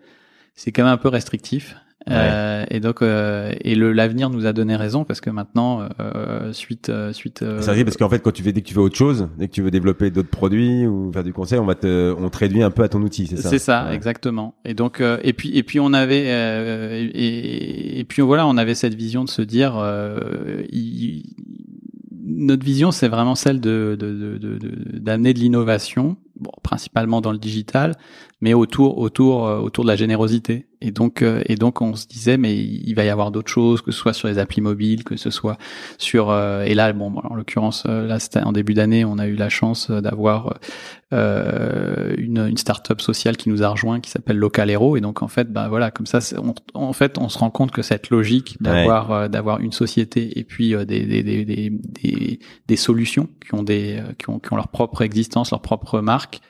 c'est 0.54 0.72
quand 0.72 0.84
même 0.84 0.92
un 0.92 0.96
peu 0.98 1.08
restrictif. 1.08 1.76
Euh, 2.08 2.64
et 2.70 2.80
donc, 2.80 3.02
euh, 3.02 3.52
et 3.60 3.74
le 3.74 3.92
l'avenir 3.92 4.30
nous 4.30 4.46
a 4.46 4.54
donné 4.54 4.74
raison 4.74 5.04
parce 5.04 5.20
que 5.20 5.28
maintenant, 5.28 5.86
euh, 6.00 6.50
suite, 6.54 6.88
euh, 6.88 7.12
suite. 7.12 7.42
euh, 7.42 7.60
C'est 7.60 7.72
vrai 7.72 7.84
parce 7.84 7.98
qu'en 7.98 8.08
fait, 8.08 8.20
quand 8.20 8.32
tu 8.32 8.42
fais, 8.42 8.52
dès 8.52 8.62
que 8.62 8.66
tu 8.66 8.72
fais 8.72 8.80
autre 8.80 8.96
chose, 8.96 9.28
dès 9.38 9.48
que 9.48 9.52
tu 9.52 9.60
veux 9.60 9.70
développer 9.70 10.10
d'autres 10.10 10.30
produits 10.30 10.86
ou 10.86 11.12
faire 11.12 11.22
du 11.22 11.34
conseil, 11.34 11.58
on 11.58 11.66
va 11.66 11.74
te, 11.74 12.14
on 12.18 12.30
te 12.30 12.38
réduit 12.38 12.62
un 12.62 12.70
peu 12.70 12.82
à 12.84 12.88
ton 12.88 13.02
outil, 13.02 13.26
c'est 13.26 13.36
ça? 13.36 13.50
C'est 13.50 13.58
ça, 13.58 13.84
Ouais. 13.88 13.94
exactement. 13.94 14.54
Et 14.64 14.72
donc, 14.72 15.02
euh, 15.02 15.18
et 15.22 15.34
puis, 15.34 15.54
et 15.56 15.62
puis 15.62 15.78
on 15.78 15.92
avait, 15.92 16.24
euh, 16.28 17.06
et, 17.12 18.00
et 18.00 18.04
puis 18.04 18.22
voilà, 18.22 18.46
on 18.46 18.56
avait 18.56 18.74
cette 18.74 18.94
vision 18.94 19.22
de 19.24 19.28
se 19.30 19.42
dire, 19.42 19.76
euh, 19.78 20.62
il- 20.72 21.34
notre 22.24 22.64
vision, 22.64 22.92
c'est 22.92 23.08
vraiment 23.08 23.34
celle 23.34 23.60
de 23.60 23.94
de- 24.00 24.12
de- 24.14 24.38
de- 24.38 24.58
de- 24.58 24.98
d'amener 24.98 25.34
de, 25.34 25.38
l'innovation, 25.38 26.16
bon, 26.40 26.50
principalement 26.62 27.20
dans 27.20 27.32
le 27.32 27.38
digital, 27.38 27.96
mais 28.40 28.54
autour, 28.54 28.98
autour, 28.98 29.46
euh, 29.46 29.58
autour 29.58 29.84
de 29.84 29.88
la 29.88 29.96
générosité. 29.96 30.66
Et 30.80 30.92
donc, 30.92 31.20
euh, 31.20 31.42
et 31.46 31.56
donc, 31.56 31.82
on 31.82 31.94
se 31.94 32.06
disait, 32.06 32.38
mais 32.38 32.56
il 32.56 32.94
va 32.94 33.04
y 33.04 33.10
avoir 33.10 33.30
d'autres 33.30 33.50
choses, 33.50 33.82
que 33.82 33.90
ce 33.90 33.98
soit 33.98 34.14
sur 34.14 34.28
les 34.28 34.38
applis 34.38 34.62
mobiles, 34.62 35.04
que 35.04 35.16
ce 35.16 35.30
soit 35.30 35.58
sur, 35.98 36.30
euh, 36.30 36.62
et 36.64 36.74
là, 36.74 36.92
bon, 36.92 37.12
en 37.22 37.34
l'occurrence, 37.34 37.84
là, 37.84 38.18
c'était 38.18 38.40
en 38.40 38.52
début 38.52 38.72
d'année, 38.72 39.04
on 39.04 39.18
a 39.18 39.26
eu 39.26 39.34
la 39.34 39.50
chance 39.50 39.90
d'avoir 39.90 40.54
euh, 41.12 42.14
une, 42.18 42.38
une 42.38 42.56
start-up 42.56 43.00
sociale 43.00 43.36
qui 43.36 43.48
nous 43.48 43.64
a 43.64 43.68
rejoint, 43.68 43.98
qui 43.98 44.10
s'appelle 44.10 44.36
Local 44.36 44.70
Hero. 44.70 44.96
Et 44.96 45.00
donc, 45.00 45.22
en 45.22 45.28
fait, 45.28 45.52
bah 45.52 45.68
voilà, 45.68 45.90
comme 45.90 46.06
ça, 46.06 46.20
on, 46.38 46.54
en 46.74 46.92
fait, 46.92 47.18
on 47.18 47.28
se 47.28 47.36
rend 47.36 47.50
compte 47.50 47.72
que 47.72 47.82
cette 47.82 48.10
logique 48.10 48.62
d'avoir 48.62 49.10
euh, 49.10 49.28
d'avoir 49.28 49.58
une 49.58 49.72
société 49.72 50.38
et 50.38 50.44
puis 50.44 50.72
euh, 50.72 50.84
des, 50.84 51.04
des, 51.06 51.24
des, 51.24 51.44
des, 51.44 52.38
des, 52.68 52.76
solutions 52.76 53.28
qui 53.44 53.54
ont 53.54 53.64
des 53.64 54.00
qui 54.18 54.30
ont, 54.30 54.38
qui 54.38 54.52
ont 54.52 54.56
leur 54.56 54.68
propre 54.68 55.02
existence, 55.02 55.50
leur 55.50 55.62
propre 55.62 56.00
marque. 56.00 56.42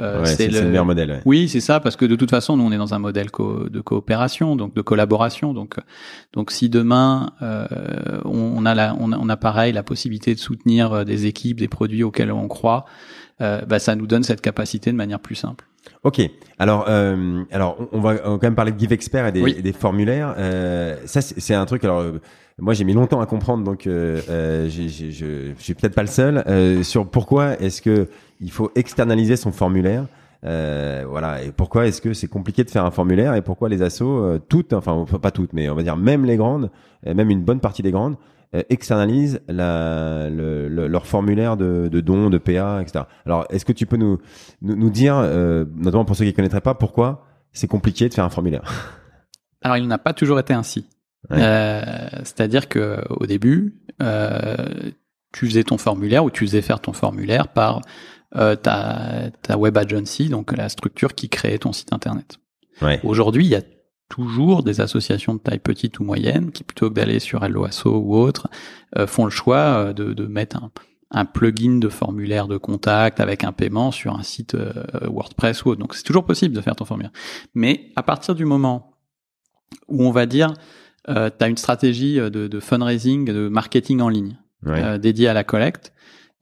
Euh, 0.00 0.20
Ouais, 0.20 0.26
c'est 0.26 0.48
le 0.48 0.62
meilleur 0.68 0.84
modèle. 0.84 1.10
ouais. 1.10 1.20
oui, 1.24 1.48
c'est 1.48 1.60
ça, 1.60 1.80
parce 1.80 1.96
que 1.96 2.04
de 2.04 2.16
toute 2.16 2.30
façon, 2.30 2.56
nous, 2.56 2.64
on 2.64 2.72
est 2.72 2.76
dans 2.78 2.94
un 2.94 2.98
modèle 2.98 3.30
co- 3.30 3.68
de 3.68 3.80
coopération, 3.80 4.56
donc 4.56 4.74
de 4.74 4.80
collaboration. 4.82 5.54
Donc, 5.54 5.76
donc 6.32 6.50
si 6.50 6.68
demain 6.68 7.30
euh, 7.42 7.66
on, 8.24 8.54
on 8.56 8.64
a 8.66 8.74
la, 8.74 8.96
on, 8.98 9.12
a, 9.12 9.18
on 9.18 9.28
a 9.28 9.36
pareil 9.36 9.72
la 9.72 9.82
possibilité 9.82 10.34
de 10.34 10.40
soutenir 10.40 10.92
euh, 10.92 11.04
des 11.04 11.26
équipes, 11.26 11.58
des 11.60 11.68
produits 11.68 12.02
auxquels 12.02 12.32
on 12.32 12.48
croit, 12.48 12.84
euh, 13.40 13.60
bah, 13.66 13.78
ça 13.78 13.94
nous 13.94 14.06
donne 14.06 14.22
cette 14.24 14.40
capacité 14.40 14.90
de 14.90 14.96
manière 14.96 15.20
plus 15.20 15.34
simple. 15.36 15.67
Ok. 16.04 16.20
Alors, 16.58 16.86
euh, 16.88 17.42
alors, 17.50 17.76
on 17.92 18.00
va, 18.00 18.16
quand 18.16 18.42
même 18.42 18.54
parler 18.54 18.72
de 18.72 18.78
Give 18.78 18.92
Expert 18.92 19.26
et 19.26 19.32
des, 19.32 19.42
Oui. 19.42 19.54
et 19.58 19.62
des 19.62 19.72
formulaires. 19.72 20.34
Euh, 20.38 20.96
ça, 21.06 21.20
c'est 21.20 21.54
un 21.54 21.64
truc. 21.66 21.84
Alors, 21.84 22.00
euh, 22.00 22.20
moi, 22.58 22.74
j'ai 22.74 22.84
mis 22.84 22.92
longtemps 22.92 23.20
à 23.20 23.26
comprendre, 23.26 23.64
donc 23.64 23.86
euh, 23.86 24.20
euh, 24.28 24.68
je, 24.68 24.88
je 24.88 25.52
suis 25.58 25.74
peut-être 25.74 25.94
pas 25.94 26.02
le 26.02 26.08
seul 26.08 26.42
euh, 26.46 26.82
sur 26.82 27.06
pourquoi 27.08 27.60
est-ce 27.60 27.82
que 27.82 28.08
il 28.40 28.50
faut 28.50 28.70
externaliser 28.74 29.36
son 29.36 29.52
formulaire. 29.52 30.06
Euh, 30.44 31.04
voilà. 31.08 31.42
Et 31.42 31.50
pourquoi 31.50 31.86
est-ce 31.86 32.00
que 32.00 32.14
c'est 32.14 32.28
compliqué 32.28 32.62
de 32.64 32.70
faire 32.70 32.84
un 32.84 32.92
formulaire 32.92 33.34
et 33.34 33.42
pourquoi 33.42 33.68
les 33.68 33.82
assos, 33.82 34.38
toutes, 34.48 34.72
enfin 34.72 35.04
pas 35.20 35.32
toutes, 35.32 35.52
mais 35.52 35.68
on 35.68 35.74
va 35.74 35.82
dire 35.82 35.96
même 35.96 36.24
les 36.24 36.36
grandes, 36.36 36.70
même 37.04 37.30
une 37.30 37.42
bonne 37.42 37.58
partie 37.58 37.82
des 37.82 37.90
grandes, 37.90 38.14
externalisent 38.52 39.40
la, 39.48 40.30
le, 40.30 40.68
le- 40.68 40.86
leur 40.88 41.06
formulaire 41.06 41.56
de, 41.56 41.88
de 41.88 42.00
dons, 42.00 42.30
de 42.30 42.38
PA, 42.38 42.80
etc. 42.82 43.04
Alors, 43.26 43.46
est-ce 43.50 43.64
que 43.64 43.72
tu 43.72 43.84
peux 43.86 43.96
nous, 43.96 44.18
nous, 44.62 44.76
nous 44.76 44.90
dire, 44.90 45.16
euh, 45.16 45.64
notamment 45.76 46.04
pour 46.04 46.16
ceux 46.16 46.24
qui 46.24 46.30
ne 46.30 46.36
connaîtraient 46.36 46.60
pas, 46.60 46.74
pourquoi 46.74 47.26
c'est 47.52 47.66
compliqué 47.68 48.08
de 48.08 48.14
faire 48.14 48.24
un 48.24 48.30
formulaire? 48.30 48.62
Alors, 49.62 49.76
il 49.76 49.86
n'a 49.86 49.98
pas 49.98 50.12
toujours 50.14 50.38
été 50.40 50.54
ainsi. 50.54 50.86
Ouais. 51.30 51.36
Euh, 51.40 52.08
C'est-à-dire 52.24 52.68
que 52.68 53.02
au 53.10 53.26
début, 53.26 53.82
euh, 54.00 54.56
tu 55.32 55.46
faisais 55.46 55.64
ton 55.64 55.76
formulaire 55.76 56.24
ou 56.24 56.30
tu 56.30 56.46
faisais 56.46 56.62
faire 56.62 56.80
ton 56.80 56.92
formulaire 56.92 57.48
par 57.48 57.82
euh, 58.36 58.56
ta, 58.56 59.30
ta 59.42 59.58
web 59.58 59.76
agency, 59.76 60.28
donc 60.28 60.56
la 60.56 60.68
structure 60.68 61.14
qui 61.14 61.28
créait 61.28 61.58
ton 61.58 61.72
site 61.72 61.92
internet. 61.92 62.38
Ouais. 62.80 63.00
Aujourd'hui, 63.02 63.44
il 63.46 63.50
y 63.50 63.56
a 63.56 63.62
toujours 64.08 64.62
des 64.62 64.80
associations 64.80 65.34
de 65.34 65.40
taille 65.40 65.58
petite 65.58 66.00
ou 66.00 66.04
moyenne 66.04 66.50
qui, 66.50 66.64
plutôt 66.64 66.88
que 66.88 66.94
d'aller 66.94 67.18
sur 67.20 67.44
Helloasso 67.44 67.90
ou 67.90 68.16
autre, 68.16 68.48
euh, 68.96 69.06
font 69.06 69.24
le 69.24 69.30
choix 69.30 69.56
euh, 69.58 69.92
de, 69.92 70.12
de 70.14 70.26
mettre 70.26 70.56
un, 70.56 70.70
un 71.10 71.24
plugin 71.24 71.78
de 71.78 71.88
formulaire 71.88 72.48
de 72.48 72.56
contact 72.56 73.20
avec 73.20 73.44
un 73.44 73.52
paiement 73.52 73.90
sur 73.90 74.14
un 74.18 74.22
site 74.22 74.54
euh, 74.54 74.72
WordPress 75.08 75.64
ou 75.64 75.70
autre. 75.70 75.80
Donc 75.80 75.94
c'est 75.94 76.02
toujours 76.04 76.24
possible 76.24 76.54
de 76.54 76.60
faire 76.60 76.76
ton 76.76 76.84
formulaire. 76.84 77.12
Mais 77.54 77.90
à 77.96 78.02
partir 78.02 78.34
du 78.34 78.44
moment 78.44 78.92
où 79.88 80.04
on 80.04 80.10
va 80.10 80.26
dire, 80.26 80.54
euh, 81.08 81.30
tu 81.36 81.44
as 81.44 81.48
une 81.48 81.56
stratégie 81.56 82.16
de, 82.16 82.28
de 82.48 82.60
fundraising, 82.60 83.26
de 83.26 83.48
marketing 83.48 84.00
en 84.00 84.08
ligne 84.08 84.36
Ouais. 84.66 84.82
euh, 84.82 84.98
dédiée 84.98 85.28
à 85.28 85.34
la 85.34 85.44
collecte, 85.44 85.92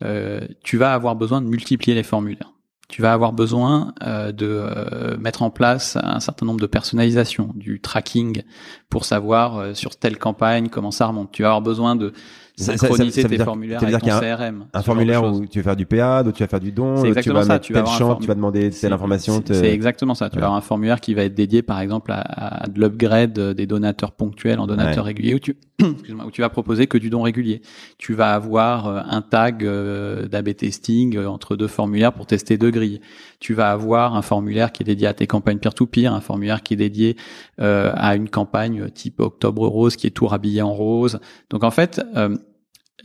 euh, 0.02 0.40
tu 0.64 0.78
vas 0.78 0.94
avoir 0.94 1.16
besoin 1.16 1.42
de 1.42 1.46
multiplier 1.46 1.94
les 1.94 2.02
formulaires. 2.02 2.50
Tu 2.88 3.02
vas 3.02 3.12
avoir 3.12 3.32
besoin 3.32 3.94
euh, 4.02 4.30
de 4.30 4.46
euh, 4.46 5.16
mettre 5.18 5.42
en 5.42 5.50
place 5.50 5.96
un 6.00 6.20
certain 6.20 6.46
nombre 6.46 6.60
de 6.60 6.66
personnalisations, 6.66 7.50
du 7.54 7.80
tracking 7.80 8.42
pour 8.90 9.04
savoir 9.04 9.58
euh, 9.58 9.74
sur 9.74 9.96
telle 9.96 10.18
campagne 10.18 10.68
comment 10.68 10.92
ça 10.92 11.06
remonte. 11.06 11.32
Tu 11.32 11.42
vas 11.42 11.48
avoir 11.48 11.62
besoin 11.62 11.96
de 11.96 12.12
Ça- 12.58 12.76
ça- 12.78 12.88
ça- 12.88 13.28
tes 13.28 13.38
formulaires 13.38 13.80
ça 13.80 13.86
veut 13.86 13.92
avec 13.92 14.02
dire 14.04 14.14
ton 14.14 14.18
qu'il 14.20 14.28
y 14.28 14.30
a 14.32 14.36
CRM. 14.36 14.64
un 14.72 14.82
formulaire 14.82 15.22
où 15.24 15.44
tu 15.46 15.58
vas 15.58 15.62
faire 15.62 15.76
du 15.76 15.84
PA, 15.84 16.22
d'autres 16.22 16.38
tu 16.38 16.42
vas 16.42 16.48
faire 16.48 16.58
du 16.60 16.72
don, 16.72 17.02
tu 17.02 17.08
exactement 17.08 17.34
vas 17.40 17.44
ça, 17.44 17.52
mettre 17.52 17.66
tu 17.66 17.72
vas 17.74 17.80
tel 17.80 17.88
avoir 17.88 17.94
un 17.94 17.98
champ, 18.14 18.16
tu 18.16 18.26
vas 18.26 18.34
demander 18.34 18.70
telle 18.70 18.94
information. 18.94 19.34
C'est 19.34 19.42
te- 19.42 19.52
c'est 19.52 19.72
exactement 19.74 20.14
ça. 20.14 20.30
Tu 20.30 20.36
Ouais. 20.36 20.40
vas 20.40 20.46
avoir 20.46 20.58
un 20.58 20.62
formulaire 20.62 21.02
qui 21.02 21.12
va 21.12 21.24
être 21.24 21.34
dédié, 21.34 21.60
par 21.60 21.80
exemple, 21.80 22.12
à, 22.12 22.20
à 22.62 22.66
de 22.68 22.80
l'upgrade 22.80 23.38
des 23.38 23.66
donateurs 23.66 24.12
ponctuels 24.12 24.58
en 24.58 24.66
donateurs 24.66 25.04
Ouais. 25.04 25.08
réguliers, 25.10 25.34
où 25.34 25.38
tu, 25.38 25.54
où 25.82 26.30
tu 26.32 26.40
vas 26.40 26.48
proposer 26.48 26.86
que 26.86 26.96
du 26.96 27.10
don 27.10 27.20
régulier. 27.20 27.60
Tu 27.98 28.14
vas 28.14 28.32
avoir 28.32 28.86
euh, 28.86 29.00
un 29.06 29.20
tag 29.20 29.62
euh, 29.62 30.26
d'AB 30.26 30.54
testing 30.54 31.14
euh, 31.18 31.26
entre 31.28 31.56
deux 31.56 31.66
formulaires 31.68 32.14
pour 32.14 32.24
tester 32.24 32.56
deux 32.56 32.70
grilles. 32.70 33.02
Tu 33.38 33.54
vas 33.54 33.70
avoir 33.70 34.14
un 34.14 34.22
formulaire 34.22 34.72
qui 34.72 34.82
est 34.82 34.86
dédié 34.86 35.06
à 35.06 35.14
tes 35.14 35.26
campagnes 35.26 35.58
peer-to-peer, 35.58 36.12
un 36.12 36.20
formulaire 36.20 36.62
qui 36.62 36.74
est 36.74 36.76
dédié 36.76 37.16
euh, 37.60 37.92
à 37.94 38.16
une 38.16 38.28
campagne 38.28 38.90
type 38.90 39.20
Octobre 39.20 39.66
Rose 39.66 39.96
qui 39.96 40.06
est 40.06 40.10
tout 40.10 40.26
rhabillé 40.26 40.62
en 40.62 40.72
rose. 40.72 41.20
Donc 41.50 41.64
en 41.64 41.70
fait, 41.70 42.00
euh, 42.16 42.36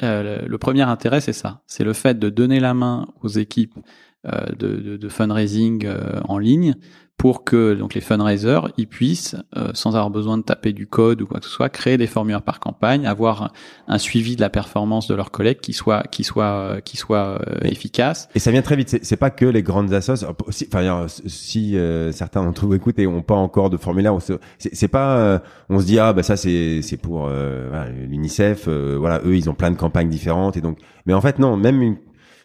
euh, 0.03 0.41
le 0.45 0.57
premier 0.57 0.83
intérêt, 0.83 1.21
c'est 1.21 1.33
ça. 1.33 1.61
C'est 1.67 1.83
le 1.83 1.93
fait 1.93 2.17
de 2.17 2.29
donner 2.29 2.59
la 2.59 2.73
main 2.73 3.07
aux 3.21 3.27
équipes 3.27 3.77
euh, 3.77 3.81
de, 4.23 4.75
de, 4.75 4.97
de, 4.97 5.09
fundraising 5.09 5.83
euh, 5.85 6.19
en 6.25 6.37
ligne 6.37 6.75
pour 7.17 7.43
que 7.43 7.73
donc 7.73 7.95
les 7.95 8.01
fundraisers 8.01 8.67
ils 8.77 8.87
puissent 8.87 9.35
euh, 9.57 9.71
sans 9.73 9.95
avoir 9.95 10.11
besoin 10.11 10.37
de 10.37 10.43
taper 10.43 10.73
du 10.73 10.85
code 10.85 11.23
ou 11.23 11.25
quoi 11.25 11.39
que 11.39 11.47
ce 11.47 11.51
soit 11.51 11.69
créer 11.69 11.97
des 11.97 12.05
formulaires 12.05 12.43
par 12.43 12.59
campagne 12.59 13.07
avoir 13.07 13.51
un, 13.87 13.97
suivi 13.97 14.35
de 14.35 14.41
la 14.41 14.51
performance 14.51 15.07
de 15.07 15.15
leurs 15.15 15.31
collègues 15.31 15.59
qui 15.59 15.73
soit 15.73 16.03
qui 16.03 16.23
soit 16.23 16.81
qui 16.81 16.97
soit 16.97 17.41
efficace. 17.63 18.29
et 18.35 18.39
ça 18.39 18.51
vient 18.51 18.61
très 18.61 18.75
vite. 18.75 18.99
C'est 19.01 19.17
pas 19.17 19.31
que 19.31 19.45
les 19.45 19.63
grandes 19.63 19.91
assos. 19.91 20.23
Enfin 20.23 21.07
si 21.07 21.75
certains 22.11 22.43
d'entre 22.43 22.67
vous 22.67 22.75
écoutent 22.75 22.99
et 22.99 23.07
ont 23.07 23.23
pas 23.23 23.35
encore 23.35 23.71
de 23.71 23.77
formulaire 23.77 24.15
c'est 24.59 24.87
pas 24.87 25.41
on 25.69 25.79
se 25.79 25.85
dit 25.85 25.97
ah 25.97 26.13
bah 26.13 26.21
ça 26.21 26.37
c'est 26.37 26.81
c'est 26.83 26.97
pour 26.97 27.27
l'UNICEF 27.27 28.67
voilà 28.67 29.19
eux 29.25 29.35
ils 29.35 29.49
ont 29.49 29.55
plein 29.55 29.71
de 29.71 29.77
campagnes 29.77 30.09
différentes 30.09 30.57
et 30.57 30.61
donc 30.61 30.77
mais 31.07 31.13
en 31.13 31.21
fait 31.21 31.39
non 31.39 31.57
même 31.57 31.81
une 31.81 31.97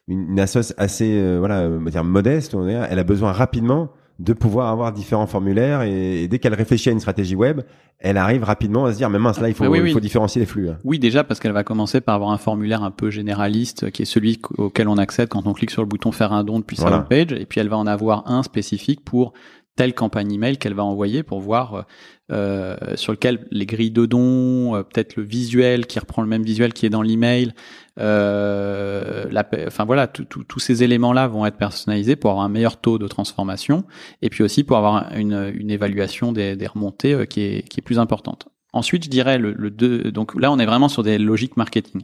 une, 0.08 0.30
une 0.30 0.40
assoce 0.40 0.74
assez 0.76 1.18
euh, 1.18 1.38
voilà 1.38 1.68
dire 1.90 2.04
modeste 2.04 2.56
elle 2.90 2.98
a 2.98 3.04
besoin 3.04 3.32
rapidement 3.32 3.90
de 4.18 4.32
pouvoir 4.32 4.68
avoir 4.68 4.92
différents 4.92 5.26
formulaires 5.26 5.82
et, 5.82 6.26
dès 6.28 6.38
qu'elle 6.38 6.54
réfléchit 6.54 6.88
à 6.88 6.92
une 6.92 7.00
stratégie 7.00 7.34
web, 7.34 7.60
elle 7.98 8.16
arrive 8.16 8.44
rapidement 8.44 8.86
à 8.86 8.92
se 8.92 8.96
dire 8.96 9.10
mais 9.10 9.18
mince 9.18 9.40
là 9.40 9.48
il 9.48 9.54
faut, 9.54 9.74
il 9.74 9.92
faut 9.92 10.00
différencier 10.00 10.40
les 10.40 10.46
flux. 10.46 10.70
Hein. 10.70 10.78
Oui 10.84 10.98
déjà 10.98 11.24
parce 11.24 11.40
qu'elle 11.40 11.52
va 11.52 11.64
commencer 11.64 12.00
par 12.00 12.14
avoir 12.14 12.30
un 12.30 12.38
formulaire 12.38 12.82
un 12.82 12.90
peu 12.90 13.10
généraliste 13.10 13.90
qui 13.90 14.02
est 14.02 14.06
celui 14.06 14.40
auquel 14.56 14.88
on 14.88 14.96
accède 14.96 15.28
quand 15.28 15.46
on 15.46 15.52
clique 15.52 15.70
sur 15.70 15.82
le 15.82 15.88
bouton 15.88 16.12
faire 16.12 16.32
un 16.32 16.44
don 16.44 16.60
depuis 16.60 16.76
sa 16.76 16.98
page 17.00 17.32
et 17.32 17.46
puis 17.46 17.60
elle 17.60 17.68
va 17.68 17.76
en 17.76 17.86
avoir 17.86 18.30
un 18.30 18.42
spécifique 18.42 19.04
pour 19.04 19.32
telle 19.76 19.94
campagne 19.94 20.32
email 20.32 20.56
qu'elle 20.56 20.74
va 20.74 20.84
envoyer 20.84 21.22
pour 21.22 21.40
voir 21.40 21.84
euh, 22.32 22.76
sur 22.96 23.12
lequel 23.12 23.46
les 23.50 23.66
grilles 23.66 23.90
de 23.90 24.06
dons, 24.06 24.74
euh, 24.74 24.82
peut-être 24.82 25.16
le 25.16 25.22
visuel 25.22 25.86
qui 25.86 25.98
reprend 25.98 26.22
le 26.22 26.28
même 26.28 26.42
visuel 26.42 26.72
qui 26.72 26.86
est 26.86 26.90
dans 26.90 27.02
l'email, 27.02 27.52
euh, 27.98 29.26
la, 29.30 29.48
enfin 29.66 29.84
voilà, 29.84 30.06
tous 30.06 30.58
ces 30.58 30.82
éléments-là 30.82 31.28
vont 31.28 31.46
être 31.46 31.56
personnalisés 31.56 32.16
pour 32.16 32.30
avoir 32.30 32.44
un 32.44 32.48
meilleur 32.50 32.80
taux 32.80 32.98
de 32.98 33.08
transformation 33.08 33.84
et 34.22 34.28
puis 34.28 34.42
aussi 34.42 34.64
pour 34.64 34.76
avoir 34.76 35.12
une, 35.16 35.52
une 35.54 35.70
évaluation 35.70 36.32
des, 36.32 36.56
des 36.56 36.66
remontées 36.66 37.14
euh, 37.14 37.24
qui, 37.24 37.40
est, 37.40 37.68
qui 37.68 37.80
est 37.80 37.82
plus 37.82 37.98
importante. 37.98 38.48
Ensuite, 38.72 39.04
je 39.04 39.10
dirais 39.10 39.38
le, 39.38 39.52
le 39.52 39.70
deux, 39.70 40.12
donc 40.12 40.38
là 40.38 40.52
on 40.52 40.58
est 40.58 40.66
vraiment 40.66 40.88
sur 40.88 41.02
des 41.02 41.18
logiques 41.18 41.56
marketing. 41.56 42.02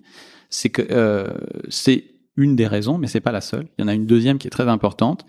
C'est 0.49 0.71
que 0.71 0.83
euh, 0.91 1.29
c'est 1.69 2.05
une 2.37 2.57
des 2.57 2.67
raisons, 2.67 2.97
mais 2.97 3.07
c'est 3.07 3.21
pas 3.21 3.33
la 3.33 3.43
seule. 3.43 3.67
Il 3.77 3.83
y 3.83 3.85
en 3.85 3.89
a 3.89 3.95
une 3.95 4.07
deuxième 4.07 4.39
qui 4.39 4.47
est 4.47 4.51
très 4.51 4.69
importante, 4.69 5.27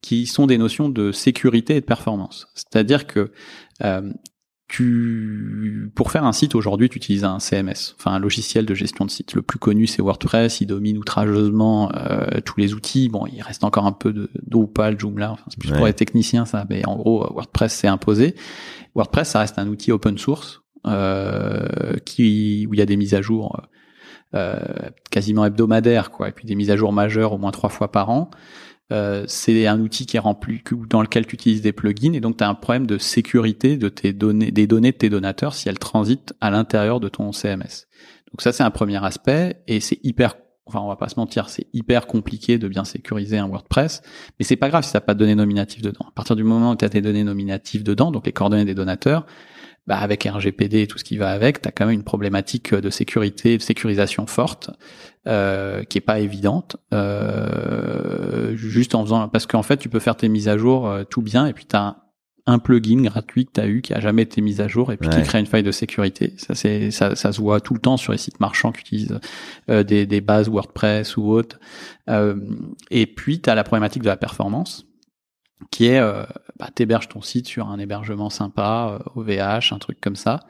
qui 0.00 0.26
sont 0.26 0.46
des 0.46 0.58
notions 0.58 0.88
de 0.88 1.10
sécurité 1.12 1.76
et 1.76 1.80
de 1.80 1.86
performance. 1.86 2.46
C'est-à-dire 2.54 3.06
que 3.06 3.32
euh, 3.82 4.12
tu, 4.74 5.88
pour 5.94 6.10
faire 6.10 6.24
un 6.24 6.32
site 6.32 6.56
aujourd'hui, 6.56 6.88
tu 6.88 6.96
utilises 6.96 7.22
un 7.22 7.38
CMS, 7.38 7.94
enfin 7.96 8.10
un 8.10 8.18
logiciel 8.18 8.66
de 8.66 8.74
gestion 8.74 9.04
de 9.04 9.10
site. 9.10 9.34
Le 9.34 9.42
plus 9.42 9.60
connu, 9.60 9.86
c'est 9.86 10.02
WordPress. 10.02 10.60
Il 10.60 10.66
domine 10.66 10.98
outrageusement 10.98 11.92
euh, 11.94 12.40
tous 12.44 12.58
les 12.58 12.74
outils. 12.74 13.08
Bon, 13.08 13.24
il 13.32 13.40
reste 13.40 13.62
encore 13.62 13.86
un 13.86 13.92
peu 13.92 14.12
de 14.12 14.30
Drupal, 14.48 14.98
Joomla. 14.98 15.30
Enfin, 15.30 15.44
c'est 15.46 15.60
plus 15.60 15.70
pour 15.70 15.86
les 15.86 15.92
techniciens, 15.92 16.44
ça. 16.44 16.66
Mais 16.68 16.84
en 16.88 16.96
gros, 16.96 17.20
WordPress 17.20 17.72
s'est 17.72 17.86
imposé. 17.86 18.34
WordPress, 18.96 19.28
ça 19.28 19.38
reste 19.38 19.60
un 19.60 19.68
outil 19.68 19.92
open 19.92 20.18
source 20.18 20.62
euh, 20.88 21.94
qui 22.04 22.66
où 22.68 22.74
il 22.74 22.80
y 22.80 22.82
a 22.82 22.86
des 22.86 22.96
mises 22.96 23.14
à 23.14 23.22
jour 23.22 23.60
euh, 24.34 24.58
quasiment 25.12 25.44
hebdomadaires, 25.44 26.10
quoi, 26.10 26.30
et 26.30 26.32
puis 26.32 26.46
des 26.46 26.56
mises 26.56 26.72
à 26.72 26.76
jour 26.76 26.92
majeures 26.92 27.32
au 27.32 27.38
moins 27.38 27.52
trois 27.52 27.70
fois 27.70 27.92
par 27.92 28.10
an. 28.10 28.28
Euh, 28.92 29.24
c'est 29.26 29.66
un 29.66 29.80
outil 29.80 30.04
qui 30.04 30.18
est 30.18 30.20
rempli 30.20 30.62
dans 30.90 31.00
lequel 31.00 31.26
tu 31.26 31.34
utilises 31.34 31.62
des 31.62 31.72
plugins 31.72 32.12
et 32.12 32.20
donc 32.20 32.36
tu 32.36 32.44
as 32.44 32.48
un 32.48 32.54
problème 32.54 32.86
de 32.86 32.98
sécurité 32.98 33.78
de 33.78 33.88
tes 33.88 34.12
données 34.12 34.50
des 34.50 34.66
données 34.66 34.92
de 34.92 34.96
tes 34.96 35.08
donateurs 35.08 35.54
si 35.54 35.70
elles 35.70 35.78
transitent 35.78 36.34
à 36.42 36.50
l'intérieur 36.50 37.00
de 37.00 37.08
ton 37.08 37.32
CMS. 37.32 37.86
Donc 38.30 38.42
ça 38.42 38.52
c'est 38.52 38.62
un 38.62 38.70
premier 38.70 39.02
aspect 39.02 39.62
et 39.68 39.80
c'est 39.80 39.98
hyper 40.02 40.34
enfin 40.66 40.80
on 40.80 40.88
va 40.88 40.96
pas 40.96 41.08
se 41.08 41.18
mentir, 41.18 41.48
c'est 41.48 41.66
hyper 41.72 42.06
compliqué 42.06 42.58
de 42.58 42.68
bien 42.68 42.84
sécuriser 42.84 43.38
un 43.38 43.48
WordPress, 43.48 44.02
mais 44.38 44.44
c'est 44.44 44.56
pas 44.56 44.68
grave 44.68 44.84
si 44.84 44.92
t'as 44.92 45.00
pas 45.00 45.14
de 45.14 45.18
données 45.18 45.34
nominatives 45.34 45.82
dedans. 45.82 46.06
À 46.08 46.12
partir 46.12 46.36
du 46.36 46.44
moment 46.44 46.72
où 46.72 46.76
tu 46.76 46.84
as 46.84 46.90
tes 46.90 47.00
données 47.00 47.24
nominatives 47.24 47.84
dedans, 47.84 48.10
donc 48.10 48.26
les 48.26 48.32
coordonnées 48.32 48.64
des 48.66 48.74
donateurs, 48.74 49.26
bah 49.86 49.98
avec 49.98 50.24
RGPD 50.24 50.82
et 50.82 50.86
tout 50.86 50.98
ce 50.98 51.04
qui 51.04 51.16
va 51.16 51.30
avec, 51.30 51.60
tu 51.60 51.68
as 51.68 51.72
quand 51.72 51.86
même 51.86 51.94
une 51.94 52.04
problématique 52.04 52.74
de 52.74 52.90
sécurité, 52.90 53.58
de 53.58 53.62
sécurisation 53.62 54.26
forte, 54.26 54.70
euh, 55.26 55.84
qui 55.84 55.98
est 55.98 56.02
pas 56.02 56.20
évidente. 56.20 56.76
Euh, 56.92 58.56
juste 58.56 58.94
en 58.94 59.04
faisant, 59.04 59.28
parce 59.28 59.46
qu'en 59.46 59.62
fait, 59.62 59.76
tu 59.76 59.88
peux 59.88 60.00
faire 60.00 60.16
tes 60.16 60.28
mises 60.28 60.48
à 60.48 60.56
jour 60.56 60.88
euh, 60.88 61.04
tout 61.04 61.22
bien, 61.22 61.46
et 61.46 61.52
puis 61.52 61.66
tu 61.66 61.76
as 61.76 61.96
un 62.46 62.58
plugin 62.58 63.02
gratuit 63.02 63.46
que 63.46 63.52
tu 63.52 63.60
as 63.60 63.66
eu 63.66 63.80
qui 63.80 63.94
a 63.94 64.00
jamais 64.00 64.22
été 64.22 64.40
mis 64.40 64.60
à 64.60 64.68
jour 64.68 64.92
et 64.92 64.96
puis 64.96 65.08
qui 65.08 65.22
crée 65.22 65.38
une 65.38 65.46
faille 65.46 65.62
de 65.62 65.72
sécurité. 65.72 66.34
Ça 66.36 66.54
c'est 66.54 66.90
ça, 66.90 67.16
ça 67.16 67.32
se 67.32 67.40
voit 67.40 67.60
tout 67.60 67.72
le 67.72 67.80
temps 67.80 67.96
sur 67.96 68.12
les 68.12 68.18
sites 68.18 68.38
marchands 68.40 68.72
qui 68.72 68.80
utilisent 68.80 69.18
euh, 69.70 69.82
des, 69.82 70.04
des 70.06 70.20
bases 70.20 70.48
WordPress 70.48 71.16
ou 71.16 71.30
autres. 71.30 71.58
Euh, 72.10 72.36
et 72.90 73.06
puis 73.06 73.40
tu 73.40 73.48
as 73.48 73.54
la 73.54 73.64
problématique 73.64 74.02
de 74.02 74.08
la 74.08 74.18
performance 74.18 74.86
qui 75.70 75.86
est 75.86 75.98
euh, 75.98 76.24
bah, 76.58 76.68
t'héberges 76.74 77.08
ton 77.08 77.20
site 77.20 77.46
sur 77.46 77.68
un 77.68 77.78
hébergement 77.78 78.30
sympa, 78.30 79.00
OVH, 79.16 79.30
euh, 79.30 79.60
un 79.74 79.78
truc 79.78 80.00
comme 80.00 80.16
ça. 80.16 80.40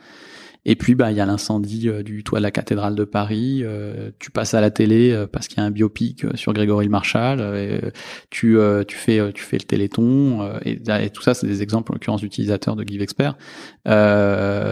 Et 0.67 0.77
puis 0.77 0.95
bah 0.95 1.11
il 1.11 1.17
y 1.17 1.21
a 1.21 1.27
l'incendie 1.27 1.91
euh, 1.91 2.03
du 2.03 2.25
toit 2.25 2.39
de 2.39 2.43
la 2.43 2.51
cathédrale 2.51 2.95
de 2.95 3.05
Paris. 3.05 3.61
Euh, 3.63 4.11
tu 4.19 4.31
passes 4.31 4.55
à 4.55 4.63
la 4.63 4.71
télé 4.71 5.27
parce 5.31 5.47
qu'il 5.47 5.59
y 5.59 5.61
a 5.61 5.65
un 5.65 5.71
biopic 5.71 6.25
sur 6.35 6.53
Grégory 6.55 6.87
le 6.87 6.91
Marchal. 6.91 7.93
tu 8.31 8.59
tu 8.89 8.97
fais 8.97 9.33
tu 9.33 9.43
fais 9.43 9.59
le 9.59 9.65
Téléthon 9.65 10.59
et, 10.65 10.81
et 11.01 11.11
tout 11.11 11.23
ça 11.23 11.35
c'est 11.35 11.47
des 11.47 11.63
exemples 11.63 11.93
en 11.93 11.95
l'occurrence 11.95 12.21
d'utilisateurs 12.21 12.77
de 12.77 12.85
GiveExpert 12.85 13.37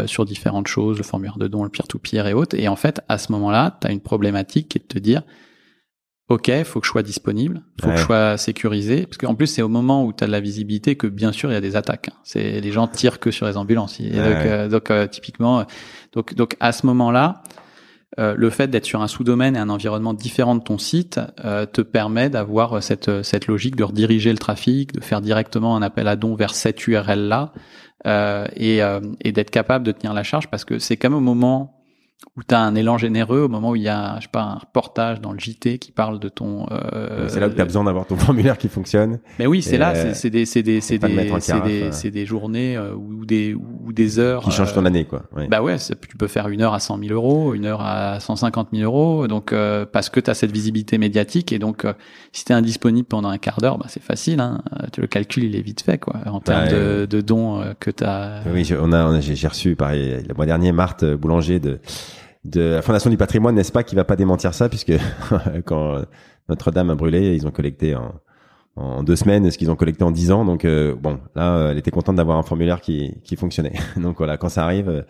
sur 0.07 0.25
différentes 0.25 0.69
choses, 0.69 0.97
le 0.97 1.05
formulaire 1.05 1.39
de 1.39 1.47
don, 1.47 1.63
le 1.65 1.71
peer-to-peer 1.71 2.27
et 2.27 2.35
autres. 2.35 2.59
Et 2.59 2.69
en 2.69 2.77
fait 2.77 3.01
à 3.09 3.19
ce 3.19 3.33
moment-là, 3.33 3.79
tu 3.81 3.87
as 3.87 3.91
une 3.91 4.01
problématique 4.01 4.69
qui 4.71 4.79
est 4.79 4.83
de 4.83 4.87
te 4.87 4.99
dire 4.99 5.23
ok, 6.33 6.49
il 6.49 6.65
faut 6.65 6.81
que 6.81 6.87
je 6.87 6.91
sois 6.91 7.03
disponible, 7.03 7.63
faut 7.81 7.89
que 7.89 7.97
je 7.97 8.03
sois 8.03 8.37
sécurisé, 8.37 9.07
parce 9.07 9.19
qu'en 9.19 9.35
plus 9.35 9.47
c'est 9.47 9.63
au 9.63 9.69
moment 9.69 10.05
où 10.05 10.13
tu 10.13 10.25
as 10.25 10.27
de 10.27 10.33
la 10.33 10.41
visibilité 10.41 10.97
que 10.97 11.07
bien 11.07 11.33
sûr 11.33 11.51
il 11.51 11.55
y 11.55 11.57
a 11.57 11.61
des 11.61 11.77
attaques. 11.77 12.09
Hein. 12.11 12.17
C'est 12.25 12.61
les 12.61 12.73
gens 12.73 12.89
tirent 12.89 13.21
que 13.21 13.31
sur 13.31 13.47
les 13.47 13.57
ambulances. 13.57 14.01
donc, 14.01 14.13
euh, 14.15 14.69
donc 14.69 14.91
euh, 14.91 15.07
typiquement, 15.07 15.65
donc 16.13 16.35
donc 16.35 16.57
à 16.61 16.73
ce 16.73 16.87
moment-là, 16.87 17.43
euh, 18.19 18.35
le 18.37 18.51
fait 18.51 18.69
d'être 18.69 18.87
sur 18.87 19.03
un 19.03 19.09
sous-domaine 19.09 19.57
et 19.57 19.59
un 19.59 19.69
environnement 19.69 20.15
différent 20.15 20.55
de 20.55 20.63
ton 20.63 20.79
site 20.79 21.21
te 21.73 21.81
permet 21.81 22.31
d'avoir 22.31 22.83
cette 22.83 23.23
cette 23.23 23.47
logique 23.47 23.77
de 23.77 23.85
rediriger 23.85 24.33
le 24.33 24.39
trafic, 24.39 24.93
de 24.93 25.01
faire 25.01 25.21
directement 25.21 25.77
un 25.77 25.83
appel 25.83 26.09
à 26.09 26.17
don 26.17 26.35
vers 26.35 26.55
cette 26.55 26.87
URL 26.87 27.29
là 27.29 27.53
et 28.57 28.81
et 29.21 29.33
d'être 29.33 29.51
capable 29.51 29.85
de 29.85 29.93
tenir 29.93 30.15
la 30.15 30.23
charge 30.23 30.49
parce 30.49 30.65
que 30.65 30.79
c'est 30.79 30.97
comme 30.97 31.15
au 31.15 31.21
moment 31.21 31.82
où 32.37 32.43
tu 32.43 32.55
as 32.55 32.61
un 32.61 32.75
élan 32.75 32.97
généreux 32.97 33.43
au 33.43 33.49
moment 33.49 33.71
où 33.71 33.77
il 33.77 33.83
y 33.83 33.89
a 33.89 34.17
je 34.17 34.23
sais 34.23 34.29
pas 34.31 34.43
un 34.43 34.55
reportage 34.55 35.21
dans 35.21 35.33
le 35.33 35.39
JT 35.39 35.79
qui 35.79 35.93
parle 35.93 36.19
de 36.19 36.29
ton 36.29 36.67
euh, 36.71 37.29
c'est 37.29 37.41
là 37.41 37.49
où 37.49 37.53
tu 37.53 37.61
as 37.61 37.65
besoin 37.65 37.85
d'avoir 37.85 38.07
ton 38.07 38.17
formulaire 38.23 38.57
qui 38.57 38.69
fonctionne. 38.69 39.19
Mais 39.39 39.47
oui 39.47 39.63
c'est 39.63 39.79
là 39.79 40.15
c'est 40.15 40.31
des 40.31 40.47
c'est 40.47 40.63
des 40.63 40.81
c'est 40.81 40.99
des 40.99 41.31
c'est 41.41 41.61
des, 41.61 41.93
c'est 41.93 42.11
des 42.11 42.27
journées 42.27 42.77
euh, 42.77 42.95
ou 42.95 43.27
des 43.27 43.55
ou 43.55 43.93
des 43.93 44.19
heures 44.19 44.43
qui 44.43 44.51
changent 44.51 44.73
ton 44.73 44.85
euh, 44.85 44.89
année 44.89 45.05
quoi 45.05 45.25
ouais. 45.37 45.47
bah 45.49 45.63
ouais 45.63 45.77
tu 45.79 46.17
peux 46.17 46.27
faire 46.27 46.49
une 46.49 46.63
heure 46.63 46.75
à 46.75 46.81
100 46.81 46.99
000 46.99 47.13
euros 47.13 47.55
une 47.55 47.67
heure 47.67 47.83
à 47.83 48.21
150 48.21 48.69
000 48.73 48.85
euros 48.85 49.27
donc 49.29 49.53
euh, 49.53 49.85
parce 49.85 50.09
que 50.09 50.21
tu 50.21 50.31
as 50.31 50.35
cette 50.35 50.53
visibilité 50.53 50.99
médiatique 50.99 51.53
et 51.53 51.59
donc 51.59 51.87
si 52.33 52.45
tu 52.45 52.53
es 52.53 52.55
indisponible 52.55 53.07
pendant 53.07 53.29
un 53.29 53.39
quart 53.39 53.61
d'heure 53.61 53.79
bah 53.79 53.87
c'est 53.89 54.03
facile 54.03 54.41
hein, 54.41 54.63
le 54.97 55.07
calcul 55.07 55.45
il 55.45 55.57
est 55.57 55.63
vite 55.63 55.83
fait 55.83 55.99
quoi 55.99 56.17
en 56.27 56.41
termes 56.41 56.69
de, 56.69 57.07
de 57.07 57.21
dons 57.21 57.63
que 57.79 57.91
tu 57.91 58.05
as 58.05 58.43
oui 58.53 58.71
on 58.81 58.93
a, 58.93 59.05
a 59.05 59.21
j'ai 59.21 59.49
reçu 59.49 59.77
pareil 59.77 60.25
le 60.27 60.35
mois 60.35 60.47
dernier 60.47 60.73
Marthe 60.73 61.05
Boulanger 61.05 61.59
de 61.59 61.81
de 62.45 62.61
la 62.61 62.83
Fondation 62.83 63.11
du 63.11 63.17
patrimoine, 63.17 63.55
n'est-ce 63.55 63.73
pas, 63.73 63.83
qui 63.83 63.95
va 63.95 64.05
pas 64.05 64.17
démentir 64.17 64.55
ça, 64.55 64.69
puisque 64.69 64.93
quand 65.65 66.03
Notre-Dame 66.49 66.91
a 66.91 66.95
brûlé, 66.95 67.35
ils 67.35 67.47
ont 67.47 67.51
collecté 67.51 67.95
en, 67.95 69.03
deux 69.03 69.17
semaines 69.17 69.51
ce 69.51 69.59
qu'ils 69.59 69.71
ont 69.71 69.77
collecté 69.77 70.03
en 70.03 70.11
dix 70.11 70.33
ans. 70.33 70.45
Donc 70.45 70.65
euh, 70.65 70.95
bon, 70.95 71.21
là, 71.35 71.71
elle 71.71 71.79
était 71.79 71.91
contente 71.91 72.17
d'avoir 72.17 72.39
un 72.39 72.43
formulaire 72.43 72.81
qui, 72.81 73.15
qui 73.23 73.37
fonctionnait. 73.37 73.75
donc 73.97 74.19
voilà, 74.19 74.37
quand 74.37 74.49
ça 74.49 74.65
arrive. 74.65 75.05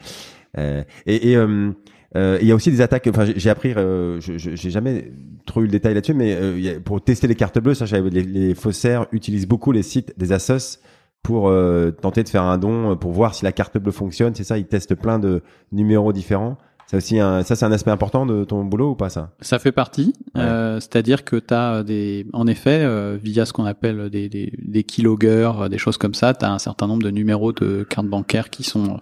Euh, 0.58 0.82
et, 1.06 1.30
et 1.30 1.36
euh, 1.36 1.72
il 2.14 2.46
y 2.46 2.52
a 2.52 2.54
aussi 2.54 2.70
des 2.70 2.80
attaques. 2.80 3.06
Enfin, 3.08 3.24
j'ai 3.34 3.50
appris, 3.50 3.74
j'ai 4.20 4.70
jamais 4.70 5.12
trop 5.46 5.60
eu 5.60 5.64
le 5.64 5.70
détail 5.70 5.94
là-dessus, 5.94 6.14
mais 6.14 6.36
pour 6.80 7.02
tester 7.02 7.26
les 7.26 7.34
cartes 7.34 7.58
bleues, 7.58 7.74
ça, 7.74 7.86
les, 7.86 8.22
les 8.22 8.54
faussaires 8.54 9.06
utilisent 9.12 9.48
beaucoup 9.48 9.72
les 9.72 9.82
sites 9.82 10.12
des 10.18 10.32
assos 10.32 10.80
pour 11.22 11.52
tenter 12.00 12.24
de 12.24 12.28
faire 12.28 12.42
un 12.42 12.58
don, 12.58 12.96
pour 12.96 13.12
voir 13.12 13.34
si 13.34 13.44
la 13.44 13.52
carte 13.52 13.78
bleue 13.78 13.92
fonctionne. 13.92 14.34
C'est 14.34 14.44
ça, 14.44 14.58
ils 14.58 14.66
testent 14.66 14.96
plein 14.96 15.18
de 15.18 15.40
numéros 15.70 16.12
différents. 16.12 16.58
C'est 16.92 16.98
aussi 16.98 17.18
un, 17.18 17.42
ça 17.42 17.56
c'est 17.56 17.64
un 17.64 17.72
aspect 17.72 17.90
important 17.90 18.26
de 18.26 18.44
ton 18.44 18.64
boulot 18.64 18.90
ou 18.90 18.94
pas 18.94 19.08
ça? 19.08 19.30
Ça 19.40 19.58
fait 19.58 19.72
partie, 19.72 20.12
euh, 20.36 20.78
c'est-à-dire 20.78 21.24
que 21.24 21.36
tu 21.36 21.54
as 21.54 21.82
des, 21.82 22.26
en 22.34 22.46
effet, 22.46 22.82
euh, 22.82 23.16
via 23.22 23.46
ce 23.46 23.54
qu'on 23.54 23.64
appelle 23.64 24.10
des, 24.10 24.28
des, 24.28 24.52
des 24.58 24.84
keyloggers, 24.84 25.52
euh, 25.58 25.68
des 25.70 25.78
choses 25.78 25.96
comme 25.96 26.12
ça, 26.12 26.34
tu 26.34 26.44
as 26.44 26.52
un 26.52 26.58
certain 26.58 26.86
nombre 26.86 27.02
de 27.02 27.10
numéros 27.10 27.54
de 27.54 27.82
cartes 27.84 28.08
bancaires 28.08 28.50
qui 28.50 28.62
sont, 28.62 29.00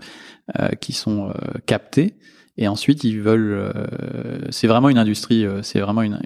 euh, 0.61 0.69
qui 0.81 0.93
sont 0.93 1.33
captés. 1.67 2.15
Et 2.57 2.69
ensuite, 2.69 3.03
ils 3.03 3.21
veulent. 3.21 3.73
c'est 4.51 4.69
vraiment 4.69 4.89
une 4.89 4.99
industrie. 4.99 5.45
c'est 5.63 5.81
vraiment 5.81 6.03
une, 6.03 6.21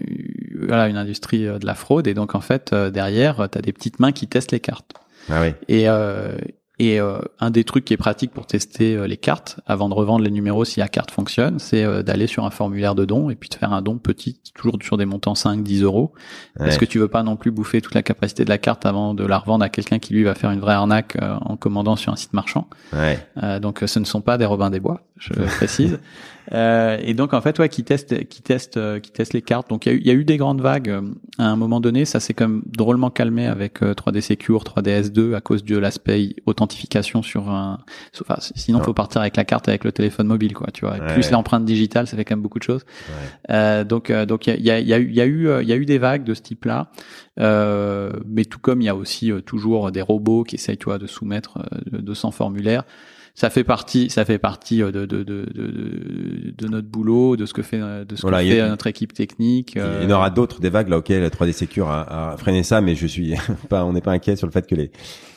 voilà, 0.66 0.88
une 0.88 0.98
industrie 0.98 1.44
de 1.44 1.64
la 1.64 1.74
fraude. 1.74 2.08
Et 2.08 2.14
donc, 2.14 2.34
en 2.34 2.40
fait, 2.40 2.74
derrière, 2.74 3.48
tu 3.50 3.56
as 3.56 3.62
des 3.62 3.72
petites 3.72 4.00
mains 4.00 4.12
qui 4.12 4.26
testent 4.26 4.52
les 4.52 4.60
cartes. 4.60 4.92
Ah 5.30 5.40
oui. 5.42 5.52
Et 5.68 5.86
Et 6.80 7.00
euh, 7.00 7.18
un 7.38 7.50
des 7.50 7.62
trucs 7.62 7.84
qui 7.84 7.94
est 7.94 7.98
pratique 7.98 8.32
pour 8.32 8.46
tester 8.46 8.96
euh, 8.96 9.06
les 9.06 9.16
cartes, 9.16 9.60
avant 9.64 9.88
de 9.88 9.94
revendre 9.94 10.24
les 10.24 10.30
numéros 10.32 10.64
si 10.64 10.80
la 10.80 10.88
carte 10.88 11.12
fonctionne, 11.12 11.60
c'est 11.60 11.84
euh, 11.84 12.02
d'aller 12.02 12.26
sur 12.26 12.44
un 12.44 12.50
formulaire 12.50 12.96
de 12.96 13.04
don 13.04 13.30
et 13.30 13.36
puis 13.36 13.48
de 13.48 13.54
faire 13.54 13.72
un 13.72 13.80
don 13.80 13.98
petit, 13.98 14.40
toujours 14.56 14.76
sur 14.82 14.96
des 14.96 15.04
montants 15.04 15.36
5, 15.36 15.62
10 15.62 15.82
euros. 15.82 16.12
Parce 16.58 16.76
que 16.76 16.84
tu 16.84 16.98
veux 16.98 17.08
pas 17.08 17.22
non 17.22 17.36
plus 17.36 17.52
bouffer 17.52 17.80
toute 17.80 17.94
la 17.94 18.02
capacité 18.02 18.44
de 18.44 18.50
la 18.50 18.58
carte 18.58 18.86
avant 18.86 19.14
de 19.14 19.24
la 19.24 19.38
revendre 19.38 19.64
à 19.64 19.68
quelqu'un 19.68 20.00
qui 20.00 20.14
lui 20.14 20.24
va 20.24 20.34
faire 20.34 20.50
une 20.50 20.60
vraie 20.60 20.74
arnaque 20.74 21.16
en 21.20 21.56
commandant 21.56 21.94
sur 21.94 22.12
un 22.12 22.16
site 22.16 22.32
marchand. 22.32 22.68
Ouais. 22.92 23.18
donc 23.60 23.82
ce 23.86 23.98
ne 23.98 24.04
sont 24.04 24.20
pas 24.20 24.38
des 24.38 24.44
Robins 24.44 24.70
des 24.70 24.80
Bois, 24.80 25.02
je 25.18 25.32
précise. 25.32 25.98
Euh, 26.52 26.98
et 27.02 27.14
donc 27.14 27.32
en 27.32 27.40
fait, 27.40 27.58
ouais, 27.58 27.68
qui 27.68 27.84
teste, 27.84 28.28
qui 28.28 28.42
teste, 28.42 28.76
euh, 28.76 29.00
qui 29.00 29.10
teste 29.10 29.32
les 29.32 29.42
cartes. 29.42 29.68
Donc 29.70 29.86
il 29.86 29.92
y, 29.92 29.92
a 29.92 29.94
eu, 29.94 30.00
y 30.02 30.10
a 30.10 30.14
eu 30.14 30.24
des 30.24 30.36
grandes 30.36 30.60
vagues 30.60 30.90
euh, 30.90 31.02
à 31.38 31.48
un 31.48 31.56
moment 31.56 31.80
donné. 31.80 32.04
Ça 32.04 32.20
s'est 32.20 32.34
comme 32.34 32.62
drôlement 32.66 33.10
calmé 33.10 33.46
avec 33.46 33.80
3D 33.80 34.20
Secure, 34.20 34.64
3DS 34.64 35.10
2 35.10 35.34
à 35.34 35.40
cause 35.40 35.64
de 35.64 35.76
l'aspect 35.76 36.36
authentification 36.46 37.22
sur 37.22 37.48
un. 37.48 37.78
Enfin, 38.20 38.36
sinon, 38.54 38.82
faut 38.82 38.94
partir 38.94 39.20
avec 39.20 39.36
la 39.36 39.44
carte 39.44 39.68
avec 39.68 39.84
le 39.84 39.92
téléphone 39.92 40.26
mobile, 40.26 40.54
quoi. 40.54 40.68
Tu 40.72 40.84
vois. 40.84 40.98
plus 40.98 41.30
l'empreinte 41.30 41.64
digitale, 41.64 42.06
ça 42.06 42.16
fait 42.16 42.24
quand 42.24 42.36
même 42.36 42.42
beaucoup 42.42 42.58
de 42.58 42.64
choses. 42.64 42.84
Ouais. 43.48 43.84
donc 43.84 44.12
donc 44.12 44.46
il 44.46 44.60
y 44.60 44.70
a, 44.70 44.80
y, 44.80 44.92
a, 44.92 44.98
y 44.98 45.20
a 45.20 45.26
eu 45.26 45.60
il 45.62 45.68
y 45.68 45.72
a 45.72 45.76
eu 45.76 45.86
des 45.86 45.98
vagues 45.98 46.24
de 46.24 46.34
ce 46.34 46.42
type-là. 46.42 46.90
mais 47.38 48.44
tout 48.44 48.58
comme 48.58 48.82
il 48.82 48.84
y 48.84 48.88
a 48.88 48.96
aussi 48.96 49.32
toujours 49.46 49.90
des 49.92 50.02
robots 50.02 50.44
qui 50.44 50.56
essayent, 50.56 50.78
tu 50.78 50.86
vois, 50.86 50.98
de 50.98 51.06
soumettre 51.06 51.58
200 51.90 52.30
formulaires 52.30 52.84
ça 53.34 53.50
fait 53.50 53.64
partie, 53.64 54.10
ça 54.10 54.24
fait 54.24 54.38
partie 54.38 54.82
euh, 54.82 54.92
de, 54.92 55.06
de, 55.06 55.24
de, 55.24 55.44
de, 55.44 56.54
de 56.56 56.68
notre 56.68 56.86
boulot, 56.86 57.36
de 57.36 57.46
ce 57.46 57.52
que 57.52 57.62
fait, 57.62 57.78
de 57.78 58.14
ce 58.14 58.22
que 58.22 58.36
fait 58.36 58.68
notre 58.68 58.86
équipe 58.86 59.12
technique. 59.12 59.74
Il 59.74 60.08
y 60.08 60.12
en 60.12 60.16
aura 60.16 60.30
d'autres 60.30 60.60
des 60.60 60.70
vagues 60.70 60.88
là 60.88 60.98
auxquelles 60.98 61.22
la 61.22 61.30
3D 61.30 61.52
Secure 61.52 61.88
a, 61.88 62.32
a, 62.32 62.36
freiné 62.36 62.62
ça, 62.62 62.80
mais 62.80 62.94
je 62.94 63.06
suis 63.06 63.34
pas, 63.68 63.84
on 63.84 63.92
n'est 63.92 64.00
pas 64.00 64.12
inquiet 64.12 64.36
sur 64.36 64.46
le 64.46 64.52
fait 64.52 64.66
que 64.66 64.76
les, 64.76 64.92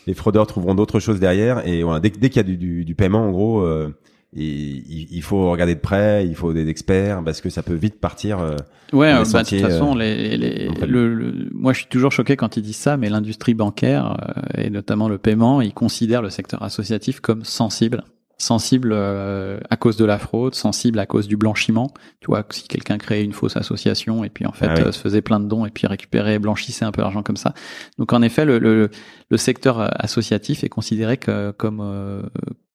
les 0.06 0.14
fraudeurs 0.14 0.48
trouveront 0.48 0.76
d'autres 0.76 1.00
choses 1.00 1.20
derrière. 1.20 1.68
Et 1.68 1.84
voilà, 1.84 2.00
dès, 2.00 2.10
dès 2.10 2.30
qu'il 2.30 2.38
y 2.38 2.40
a 2.40 2.44
du, 2.44 2.58
du, 2.58 2.86
du, 2.86 2.96
paiement, 2.96 3.28
en 3.28 3.32
gros, 3.32 3.62
euh, 3.62 3.90
il, 4.38 5.08
il, 5.12 5.22
faut 5.22 5.52
regarder 5.52 5.76
de 5.76 5.80
près, 5.80 6.26
il 6.26 6.36
faut 6.36 6.54
des 6.54 6.68
experts 6.70 7.24
parce 7.24 7.42
que 7.42 7.50
ça 7.50 7.64
peut 7.64 7.74
vite 7.74 8.00
partir. 8.00 8.40
Euh, 8.40 8.56
ouais, 8.94 9.14
bah, 9.14 9.44
de 9.44 9.50
toute 9.50 9.60
façon, 9.62 9.96
euh, 9.96 10.00
les, 10.00 10.38
les, 10.38 10.70
le, 10.86 11.50
moi 11.54 11.74
je 11.74 11.80
suis 11.80 11.88
toujours 11.88 12.12
choqué 12.12 12.36
quand 12.36 12.56
ils 12.58 12.64
disent 12.64 12.78
ça, 12.78 12.98
mais 12.98 13.10
l'industrie 13.10 13.56
bancaire 13.56 14.18
euh, 14.38 14.62
et 14.64 14.70
notamment 14.70 15.10
le 15.10 15.18
paiement, 15.18 15.62
ils 15.62 15.74
considèrent 15.74 16.22
le 16.22 16.30
secteur 16.30 16.62
associatif 16.62 17.20
comme 17.20 17.44
sensible 17.44 18.04
sensible 18.40 18.94
à 18.94 19.78
cause 19.78 19.98
de 19.98 20.06
la 20.06 20.20
fraude, 20.20 20.54
sensible 20.54 21.00
à 21.00 21.08
cause 21.08 21.28
du 21.28 21.38
blanchiment. 21.38 21.92
Tu 22.20 22.28
vois, 22.28 22.46
si 22.52 22.68
quelqu'un 22.68 23.00
créait 23.00 23.24
une 23.24 23.34
fausse 23.34 23.58
association 23.58 24.24
et 24.24 24.30
puis 24.30 24.46
en 24.46 24.52
fait 24.52 24.68
ah 24.70 24.92
se 24.92 25.00
faisait 25.00 25.24
plein 25.24 25.40
de 25.40 25.48
dons 25.48 25.66
et 25.66 25.72
puis 25.72 25.88
récupérait, 25.88 26.38
blanchissait 26.38 26.86
un 26.86 26.92
peu 26.92 27.02
d'argent 27.02 27.24
comme 27.24 27.36
ça. 27.36 27.56
Donc 27.98 28.14
en 28.14 28.22
effet, 28.22 28.46
le, 28.46 28.60
le, 28.60 28.92
le 29.32 29.38
secteur 29.38 29.90
associatif 30.00 30.64
est 30.64 30.70
considéré 30.70 31.18
que, 31.18 31.50
comme 31.50 31.82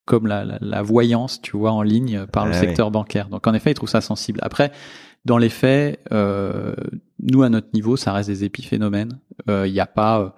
comme 0.05 0.27
la, 0.27 0.45
la, 0.45 0.59
la, 0.61 0.83
voyance, 0.83 1.41
tu 1.41 1.57
vois, 1.57 1.73
en 1.73 1.83
ligne 1.83 2.27
par 2.27 2.47
le 2.47 2.53
ah 2.53 2.61
secteur 2.61 2.91
bancaire. 2.91 3.29
Donc 3.29 3.47
en 3.47 3.55
effet, 3.55 3.71
ils 3.71 3.75
trouvent 3.75 3.89
ça 3.89 4.01
sensible. 4.01 4.41
Après, 4.43 4.73
dans 5.25 5.39
les 5.39 5.49
faits, 5.49 6.01
euh, 6.13 6.75
nous 7.21 7.43
à 7.43 7.49
notre 7.49 7.69
niveau, 7.75 7.97
ça 7.97 8.13
reste 8.13 8.29
des 8.29 8.45
épiphénomènes. 8.45 9.21
Euh, 9.49 9.67
il 9.67 9.73
n'y 9.73 9.81
a 9.81 9.87
pas 9.87 10.21
euh, 10.21 10.29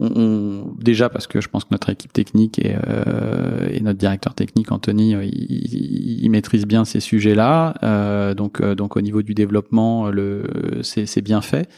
on, 0.00 0.74
déjà 0.78 1.08
parce 1.08 1.26
que 1.26 1.40
je 1.40 1.48
pense 1.48 1.64
que 1.64 1.68
notre 1.70 1.90
équipe 1.90 2.12
technique 2.12 2.58
et, 2.58 2.76
euh, 2.88 3.68
et 3.70 3.80
notre 3.80 3.98
directeur 3.98 4.34
technique 4.34 4.72
Anthony, 4.72 5.14
euh, 5.14 5.24
il, 5.24 6.24
il, 6.24 6.28
maîtrise 6.30 6.66
bien 6.66 6.84
ces 6.84 7.00
sujets-là. 7.00 7.74
Euh, 7.82 8.34
donc, 8.34 8.60
euh, 8.60 8.74
donc 8.74 8.96
au 8.96 9.00
niveau 9.00 9.22
du 9.22 9.34
développement, 9.34 10.08
le 10.08 10.80
c'est 10.82 11.22
bien 11.22 11.40
fait, 11.40 11.68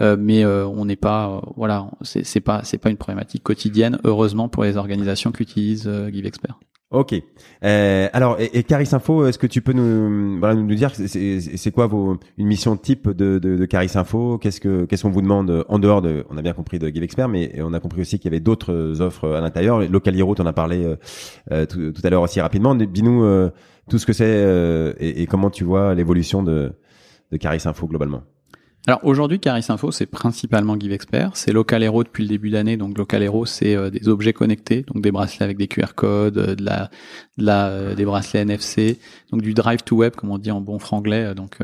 euh, 0.00 0.16
mais 0.18 0.44
on 0.44 0.84
n'est 0.84 0.96
pas, 0.96 1.42
voilà, 1.56 1.90
c'est 2.02 2.40
pas 2.40 2.62
c'est 2.64 2.78
pas 2.78 2.90
une 2.90 2.96
problématique 2.96 3.42
quotidienne, 3.42 3.98
heureusement 4.04 4.48
pour 4.48 4.64
les 4.64 4.76
organisations 4.76 5.32
qui 5.32 5.42
utilisent 5.42 5.90
GiveExpert. 6.12 6.58
Ok. 6.92 7.14
Euh, 7.64 8.08
alors, 8.12 8.40
et, 8.40 8.58
et 8.58 8.62
Caris 8.62 8.88
Info, 8.92 9.26
est-ce 9.26 9.40
que 9.40 9.48
tu 9.48 9.60
peux 9.60 9.72
nous, 9.72 10.38
voilà, 10.38 10.54
nous 10.54 10.72
dire 10.72 10.92
c'est 10.94 11.70
quoi 11.72 11.88
vos 11.88 12.16
une 12.38 12.46
mission 12.46 12.76
type 12.76 13.10
de, 13.10 13.40
de, 13.40 13.56
de 13.56 13.64
Caris 13.64 13.90
Info? 13.96 14.38
Qu'est-ce 14.38 14.60
que 14.60 14.84
qu'est-ce 14.84 15.02
qu'on 15.02 15.10
vous 15.10 15.20
demande 15.20 15.64
en 15.68 15.80
dehors 15.80 16.00
de 16.00 16.24
On 16.30 16.36
a 16.36 16.42
bien 16.42 16.52
compris 16.52 16.78
de 16.78 16.86
GiveExpert, 16.88 17.28
mais 17.28 17.60
on 17.60 17.72
a 17.72 17.80
compris 17.80 18.02
aussi 18.02 18.20
qu'il 18.20 18.30
y 18.30 18.34
avait 18.34 18.40
d'autres 18.40 19.00
offres 19.00 19.28
à 19.30 19.40
l'intérieur. 19.40 19.80
Local 19.80 20.16
Hero, 20.16 20.36
en 20.38 20.46
as 20.46 20.52
parlé 20.52 20.84
euh, 20.84 20.96
euh, 21.50 21.66
tout, 21.66 21.90
tout, 21.90 22.02
à 22.04 22.10
l'heure 22.10 22.22
aussi 22.22 22.40
rapidement. 22.40 22.76
Dis-nous 22.76 23.24
euh, 23.24 23.50
tout 23.90 23.98
ce 23.98 24.06
que 24.06 24.12
c'est 24.12 24.94
et, 25.00 25.22
et, 25.22 25.26
comment 25.26 25.50
tu 25.50 25.64
vois 25.64 25.92
l'évolution 25.94 26.44
de, 26.44 26.72
de 27.32 27.36
Caris 27.36 27.62
Info 27.64 27.88
globalement. 27.88 28.22
Alors 28.88 29.00
aujourd'hui, 29.02 29.40
Caris 29.40 29.66
Info, 29.68 29.90
c'est 29.90 30.06
principalement 30.06 30.78
GiveExpert. 30.78 31.32
C'est 31.34 31.52
Local 31.52 31.82
Hero 31.82 32.04
depuis 32.04 32.22
le 32.22 32.28
début 32.28 32.50
d'année. 32.50 32.76
Donc 32.76 32.96
Local 32.96 33.20
Hero, 33.20 33.44
c'est 33.44 33.74
euh, 33.74 33.90
des 33.90 34.08
objets 34.08 34.32
connectés, 34.32 34.82
donc 34.82 35.02
des 35.02 35.10
bracelets 35.10 35.42
avec 35.42 35.56
des 35.56 35.66
QR 35.66 35.94
codes, 35.96 36.38
euh, 36.38 36.54
de 36.54 36.64
la, 36.64 36.90
de 37.36 37.44
la, 37.44 37.66
euh, 37.66 37.94
des 37.96 38.04
bracelets 38.04 38.42
NFC, 38.42 39.00
donc 39.32 39.42
du 39.42 39.54
drive 39.54 39.82
to 39.82 39.96
web, 39.96 40.14
comme 40.14 40.30
on 40.30 40.38
dit 40.38 40.52
en 40.52 40.60
bon 40.60 40.78
franglais. 40.78 41.34
Donc 41.34 41.58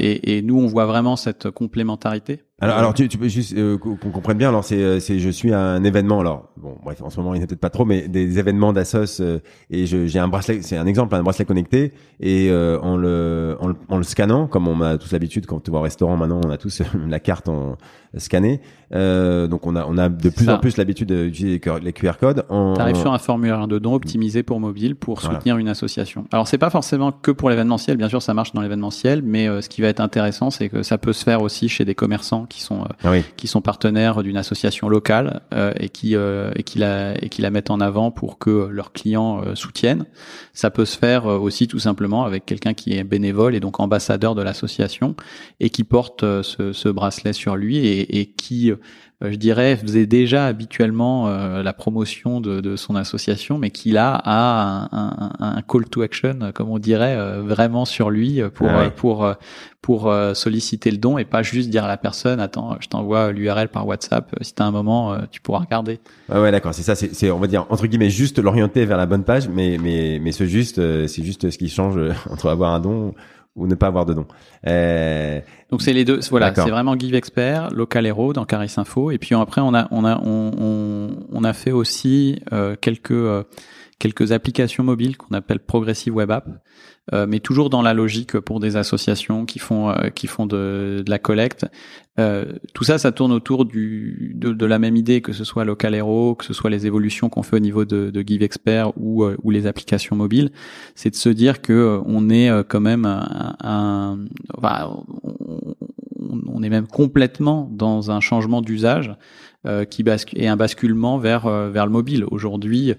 et, 0.00 0.36
et, 0.36 0.42
nous, 0.42 0.58
on 0.58 0.66
voit 0.66 0.86
vraiment 0.86 1.14
cette 1.14 1.48
complémentarité 1.50 2.42
alors, 2.72 2.94
tu, 2.94 3.08
tu 3.08 3.18
peux 3.18 3.28
juste 3.28 3.54
euh, 3.56 3.76
qu'on 3.76 3.96
comprenne 3.96 4.38
bien. 4.38 4.48
Alors, 4.48 4.64
c'est, 4.64 4.82
euh, 4.82 5.00
c'est, 5.00 5.18
je 5.18 5.28
suis 5.28 5.52
à 5.52 5.60
un 5.60 5.84
événement. 5.84 6.20
Alors, 6.20 6.48
bon, 6.56 6.76
bref, 6.82 7.02
en 7.02 7.10
ce 7.10 7.18
moment, 7.18 7.34
il 7.34 7.40
n'est 7.40 7.46
peut-être 7.46 7.60
pas 7.60 7.70
trop, 7.70 7.84
mais 7.84 8.08
des 8.08 8.38
événements 8.38 8.72
d'Assos 8.72 9.20
euh, 9.20 9.40
et 9.70 9.86
je, 9.86 10.06
j'ai 10.06 10.18
un 10.18 10.28
bracelet. 10.28 10.62
C'est 10.62 10.76
un 10.76 10.86
exemple, 10.86 11.14
un 11.14 11.22
bracelet 11.22 11.44
connecté 11.44 11.92
et 12.20 12.50
en 12.50 12.96
le, 12.96 13.56
en 13.60 13.68
le, 13.68 13.76
en 13.88 13.96
le 13.98 14.02
scannant, 14.02 14.46
comme 14.46 14.68
on 14.68 14.80
a 14.80 14.98
tous 14.98 15.12
l'habitude 15.12 15.46
quand 15.46 15.60
tu 15.60 15.70
vas 15.70 15.78
au 15.78 15.82
restaurant. 15.82 16.16
Maintenant, 16.16 16.40
on 16.44 16.50
a 16.50 16.56
tous 16.56 16.82
la 17.08 17.20
carte 17.20 17.48
en 17.48 17.76
scanner. 18.18 18.60
Euh, 18.94 19.46
donc 19.46 19.66
on 19.66 19.74
a 19.76 19.86
on 19.86 19.98
a 19.98 20.08
de 20.08 20.28
plus 20.28 20.48
en 20.48 20.58
plus 20.58 20.76
l'habitude 20.76 21.12
d'utiliser 21.12 21.60
les 21.82 21.92
QR 21.92 22.12
codes. 22.18 22.44
En... 22.48 22.74
T'arrives 22.74 22.96
sur 22.96 23.12
un 23.12 23.18
formulaire 23.18 23.66
de 23.66 23.78
don 23.78 23.94
optimisé 23.94 24.42
pour 24.42 24.60
mobile 24.60 24.94
pour 24.94 25.20
soutenir 25.20 25.56
une 25.58 25.68
association. 25.68 26.26
Alors 26.32 26.46
c'est 26.46 26.58
pas 26.58 26.70
forcément 26.70 27.10
que 27.10 27.30
pour 27.30 27.50
l'événementiel, 27.50 27.96
bien 27.96 28.08
sûr 28.08 28.22
ça 28.22 28.34
marche 28.34 28.52
dans 28.52 28.60
l'événementiel, 28.60 29.22
mais 29.22 29.48
euh, 29.48 29.60
ce 29.60 29.68
qui 29.68 29.80
va 29.80 29.88
être 29.88 30.00
intéressant 30.00 30.50
c'est 30.50 30.68
que 30.68 30.82
ça 30.82 30.98
peut 30.98 31.12
se 31.12 31.24
faire 31.24 31.42
aussi 31.42 31.68
chez 31.68 31.84
des 31.84 31.94
commerçants 31.94 32.46
qui 32.46 32.60
sont 32.60 32.82
euh, 32.82 33.04
ah 33.04 33.12
qui 33.36 33.46
sont 33.46 33.60
partenaires 33.60 34.22
d'une 34.22 34.36
association 34.36 34.88
locale 34.88 35.40
euh, 35.54 35.72
et 35.78 35.88
qui 35.88 36.14
et 36.14 36.62
qui 36.62 36.78
la 36.78 37.14
et 37.22 37.28
qui 37.28 37.42
la 37.42 37.50
mettent 37.50 37.70
en 37.70 37.80
avant 37.80 38.10
pour 38.10 38.38
que 38.38 38.68
leurs 38.70 38.92
clients 38.92 39.42
soutiennent. 39.54 40.04
Ça 40.52 40.70
peut 40.70 40.84
se 40.84 40.96
faire 40.96 41.26
aussi 41.26 41.66
tout 41.66 41.78
simplement 41.78 42.24
avec 42.24 42.46
quelqu'un 42.46 42.74
qui 42.74 42.96
est 42.96 43.04
bénévole 43.04 43.54
et 43.54 43.60
donc 43.60 43.80
ambassadeur 43.80 44.34
de 44.34 44.42
l'association 44.42 45.16
et 45.60 45.70
qui 45.70 45.84
porte 45.84 46.20
ce, 46.20 46.72
ce 46.72 46.88
bracelet 46.88 47.32
sur 47.32 47.56
lui 47.56 47.78
et 47.78 48.03
et, 48.08 48.26
qui, 48.26 48.70
euh, 48.70 48.76
je 49.20 49.36
dirais, 49.36 49.76
faisait 49.76 50.06
déjà 50.06 50.46
habituellement 50.46 51.28
euh, 51.28 51.62
la 51.62 51.72
promotion 51.72 52.40
de, 52.40 52.60
de, 52.60 52.76
son 52.76 52.96
association, 52.96 53.58
mais 53.58 53.70
qui 53.70 53.90
là 53.90 54.20
a 54.24 54.88
un, 54.92 55.30
un, 55.40 55.56
un, 55.56 55.62
call 55.62 55.84
to 55.86 56.02
action, 56.02 56.52
comme 56.54 56.70
on 56.70 56.78
dirait, 56.78 57.16
euh, 57.16 57.42
vraiment 57.42 57.84
sur 57.84 58.10
lui 58.10 58.40
pour 58.54 58.68
ah 58.68 58.90
pour 58.90 59.26
pour 59.80 60.14
solliciter 60.32 60.90
le 60.90 60.96
don 60.96 61.18
et 61.18 61.26
pas 61.26 61.42
juste 61.42 61.68
dire 61.68 61.84
à 61.84 61.88
la 61.88 61.98
personne 61.98 62.40
attends 62.40 62.76
je 62.80 62.88
t'envoie 62.88 63.32
l'URL 63.32 63.68
par 63.68 63.86
WhatsApp 63.86 64.34
si 64.40 64.54
t'as 64.54 64.64
un 64.64 64.70
moment 64.70 65.14
tu 65.30 65.42
pourras 65.42 65.58
regarder. 65.58 66.00
Ouais, 66.30 66.40
ouais 66.40 66.50
d'accord 66.50 66.72
c'est 66.72 66.82
ça 66.82 66.94
c'est 66.94 67.30
on 67.30 67.38
va 67.38 67.46
dire 67.46 67.66
entre 67.68 67.86
guillemets 67.86 68.08
juste 68.08 68.38
l'orienter 68.38 68.86
vers 68.86 68.96
la 68.96 69.04
bonne 69.04 69.24
page 69.24 69.46
mais 69.48 69.76
mais 69.82 70.20
mais 70.22 70.32
ce 70.32 70.46
juste 70.46 70.76
c'est 71.06 71.22
juste 71.22 71.50
ce 71.50 71.58
qui 71.58 71.68
change 71.68 71.98
entre 72.30 72.48
avoir 72.48 72.72
un 72.72 72.80
don 72.80 73.14
ou 73.56 73.66
ne 73.66 73.74
pas 73.74 73.86
avoir 73.86 74.04
de 74.04 74.14
don. 74.14 74.26
Euh... 74.66 75.40
Donc 75.70 75.82
c'est 75.82 75.92
les 75.92 76.04
deux. 76.04 76.20
Voilà, 76.30 76.54
c'est 76.54 76.70
vraiment 76.70 76.98
Give 76.98 77.14
Expert, 77.14 77.70
Local 77.72 78.06
Hero 78.06 78.32
dans 78.32 78.44
Caris 78.44 78.72
Info, 78.76 79.10
et 79.10 79.18
puis 79.18 79.34
après 79.34 79.60
on 79.60 79.74
a 79.74 79.88
on 79.90 80.04
a 80.04 80.18
on, 80.18 80.52
on, 80.58 81.10
on 81.32 81.44
a 81.44 81.52
fait 81.52 81.72
aussi 81.72 82.40
euh, 82.52 82.76
quelques 82.80 83.12
euh, 83.12 83.44
quelques 83.98 84.32
applications 84.32 84.84
mobiles 84.84 85.16
qu'on 85.16 85.34
appelle 85.34 85.60
Progressive 85.60 86.14
Web 86.14 86.30
App. 86.30 86.48
Euh, 87.12 87.26
mais 87.28 87.38
toujours 87.38 87.68
dans 87.68 87.82
la 87.82 87.92
logique 87.92 88.40
pour 88.40 88.60
des 88.60 88.76
associations 88.76 89.44
qui 89.44 89.58
font 89.58 89.90
euh, 89.90 90.08
qui 90.08 90.26
font 90.26 90.46
de, 90.46 91.02
de 91.04 91.10
la 91.10 91.18
collecte. 91.18 91.66
Euh, 92.18 92.54
tout 92.72 92.84
ça, 92.84 92.96
ça 92.96 93.12
tourne 93.12 93.30
autour 93.30 93.66
du 93.66 94.32
de, 94.36 94.52
de, 94.52 94.66
la 94.66 94.78
même 94.78 94.96
idée, 94.96 95.20
que 95.20 95.34
ce 95.34 95.44
soit 95.44 95.66
Local 95.66 95.94
Hero, 95.94 96.34
que 96.34 96.46
ce 96.46 96.54
soit 96.54 96.70
les 96.70 96.86
évolutions 96.86 97.28
qu'on 97.28 97.42
fait 97.42 97.56
au 97.56 97.60
niveau 97.60 97.84
de, 97.84 98.08
de 98.08 98.24
Give 98.26 98.42
Expert 98.42 98.96
ou 98.96 99.22
ou 99.42 99.50
les 99.50 99.66
applications 99.66 100.16
mobiles. 100.16 100.50
C'est 100.94 101.10
de 101.10 101.16
se 101.16 101.28
dire 101.28 101.60
que 101.60 102.00
on 102.06 102.30
est 102.30 102.50
quand 102.68 102.80
même 102.80 103.04
un, 103.04 103.54
un 103.62 104.18
on, 104.62 106.40
on, 106.46 106.62
est 106.62 106.70
même 106.70 106.86
complètement 106.86 107.68
dans 107.70 108.10
un 108.10 108.20
changement 108.20 108.62
d'usage 108.62 109.14
euh, 109.66 109.84
qui 109.84 110.02
bascule 110.02 110.40
et 110.40 110.46
un 110.46 110.56
basculement 110.56 111.18
vers 111.18 111.48
vers 111.70 111.86
le 111.86 111.92
mobile. 111.92 112.24
Aujourd'hui, 112.30 112.94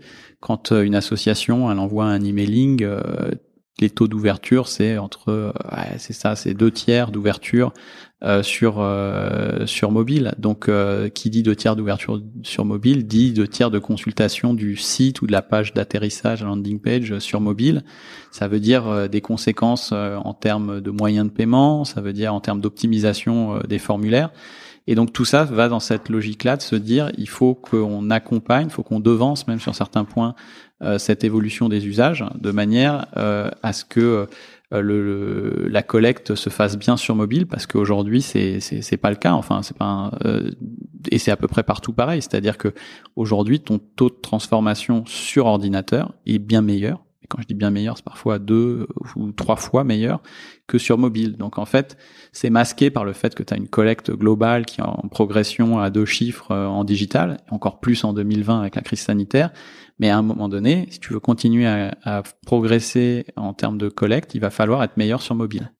quand 0.45 0.71
une 0.71 0.93
association 0.93 1.71
elle 1.71 1.79
envoie 1.79 2.05
un 2.05 2.23
emailing, 2.23 2.85
les 3.79 3.89
taux 3.89 4.07
d'ouverture, 4.07 4.67
c'est 4.67 4.97
entre, 4.97 5.53
ouais, 5.71 5.97
c'est 5.97 6.13
ça, 6.13 6.35
c'est 6.35 6.53
deux 6.53 6.71
tiers 6.71 7.11
d'ouverture 7.11 7.73
euh, 8.23 8.41
sur 8.41 8.77
euh, 8.79 9.65
sur 9.65 9.91
mobile. 9.91 10.33
Donc, 10.37 10.69
euh, 10.69 11.09
qui 11.09 11.29
dit 11.29 11.43
deux 11.43 11.55
tiers 11.55 11.75
d'ouverture 11.75 12.21
sur 12.43 12.63
mobile 12.63 13.05
dit 13.05 13.33
deux 13.33 13.47
tiers 13.47 13.69
de 13.71 13.79
consultation 13.79 14.53
du 14.53 14.77
site 14.77 15.21
ou 15.21 15.27
de 15.27 15.33
la 15.33 15.41
page 15.41 15.73
d'atterrissage, 15.73 16.41
landing 16.41 16.79
page 16.79 17.19
sur 17.19 17.41
mobile. 17.41 17.83
Ça 18.31 18.47
veut 18.47 18.61
dire 18.61 18.87
euh, 18.87 19.07
des 19.09 19.19
conséquences 19.19 19.91
en 19.91 20.33
termes 20.33 20.79
de 20.79 20.91
moyens 20.91 21.27
de 21.27 21.31
paiement, 21.31 21.83
ça 21.83 21.99
veut 21.99 22.13
dire 22.13 22.33
en 22.33 22.39
termes 22.39 22.61
d'optimisation 22.61 23.59
des 23.67 23.79
formulaires. 23.79 24.31
Et 24.87 24.95
donc 24.95 25.13
tout 25.13 25.25
ça 25.25 25.43
va 25.45 25.67
dans 25.67 25.79
cette 25.79 26.09
logique-là 26.09 26.57
de 26.57 26.61
se 26.61 26.75
dire, 26.75 27.11
il 27.17 27.29
faut 27.29 27.55
qu'on 27.55 28.09
accompagne, 28.09 28.67
il 28.67 28.71
faut 28.71 28.83
qu'on 28.83 28.99
devance 28.99 29.47
même 29.47 29.59
sur 29.59 29.73
certains 29.73 30.05
points 30.05 30.35
euh, 30.83 30.97
cette 30.97 31.23
évolution 31.23 31.69
des 31.69 31.87
usages, 31.87 32.25
de 32.35 32.51
manière 32.51 33.07
euh, 33.17 33.49
à 33.63 33.71
ce 33.71 33.85
que 33.85 34.27
euh, 34.73 34.81
le, 34.81 35.67
la 35.69 35.81
collecte 35.81 36.35
se 36.35 36.49
fasse 36.49 36.77
bien 36.77 36.97
sur 36.97 37.15
mobile, 37.15 37.47
parce 37.47 37.65
qu'aujourd'hui 37.65 38.21
c'est 38.21 38.59
c'est 38.59 38.97
pas 38.97 39.09
le 39.09 39.15
cas. 39.15 39.31
Enfin, 39.33 39.61
c'est 39.63 39.77
pas 39.77 40.11
et 41.09 41.17
c'est 41.17 41.31
à 41.31 41.37
peu 41.37 41.47
près 41.47 41.63
partout 41.63 41.93
pareil. 41.93 42.21
C'est-à-dire 42.21 42.57
que 42.57 42.73
aujourd'hui 43.15 43.61
ton 43.61 43.79
taux 43.79 44.09
de 44.09 44.19
transformation 44.21 45.05
sur 45.05 45.45
ordinateur 45.45 46.13
est 46.25 46.39
bien 46.39 46.61
meilleur 46.61 47.04
et 47.25 47.27
quand 47.27 47.41
je 47.41 47.47
dis 47.47 47.55
bien 47.55 47.71
meilleur, 47.71 47.97
c'est 47.97 48.05
parfois 48.05 48.37
deux 48.37 48.87
ou 49.15 49.31
trois 49.31 49.55
fois 49.55 49.83
meilleur 49.83 50.21
que 50.67 50.77
sur 50.77 50.99
mobile. 50.99 51.37
Donc 51.37 51.57
en 51.57 51.65
fait, 51.65 51.97
c'est 52.31 52.51
masqué 52.51 52.91
par 52.91 53.03
le 53.03 53.13
fait 53.13 53.33
que 53.33 53.41
tu 53.41 53.51
as 53.51 53.57
une 53.57 53.67
collecte 53.67 54.11
globale 54.11 54.65
qui 54.65 54.79
est 54.79 54.83
en 54.83 55.07
progression 55.09 55.79
à 55.79 55.89
deux 55.89 56.05
chiffres 56.05 56.51
euh, 56.51 56.67
en 56.67 56.83
digital, 56.83 57.37
encore 57.49 57.79
plus 57.79 58.03
en 58.03 58.13
2020 58.13 58.59
avec 58.59 58.75
la 58.75 58.83
crise 58.83 58.99
sanitaire. 58.99 59.51
Mais 59.97 60.11
à 60.11 60.17
un 60.19 60.21
moment 60.21 60.49
donné, 60.49 60.85
si 60.91 60.99
tu 60.99 61.13
veux 61.13 61.19
continuer 61.19 61.65
à, 61.65 61.97
à 62.03 62.21
progresser 62.45 63.25
en 63.35 63.53
termes 63.53 63.79
de 63.79 63.89
collecte, 63.89 64.35
il 64.35 64.41
va 64.41 64.51
falloir 64.51 64.83
être 64.83 64.97
meilleur 64.97 65.23
sur 65.23 65.33
mobile. 65.33 65.71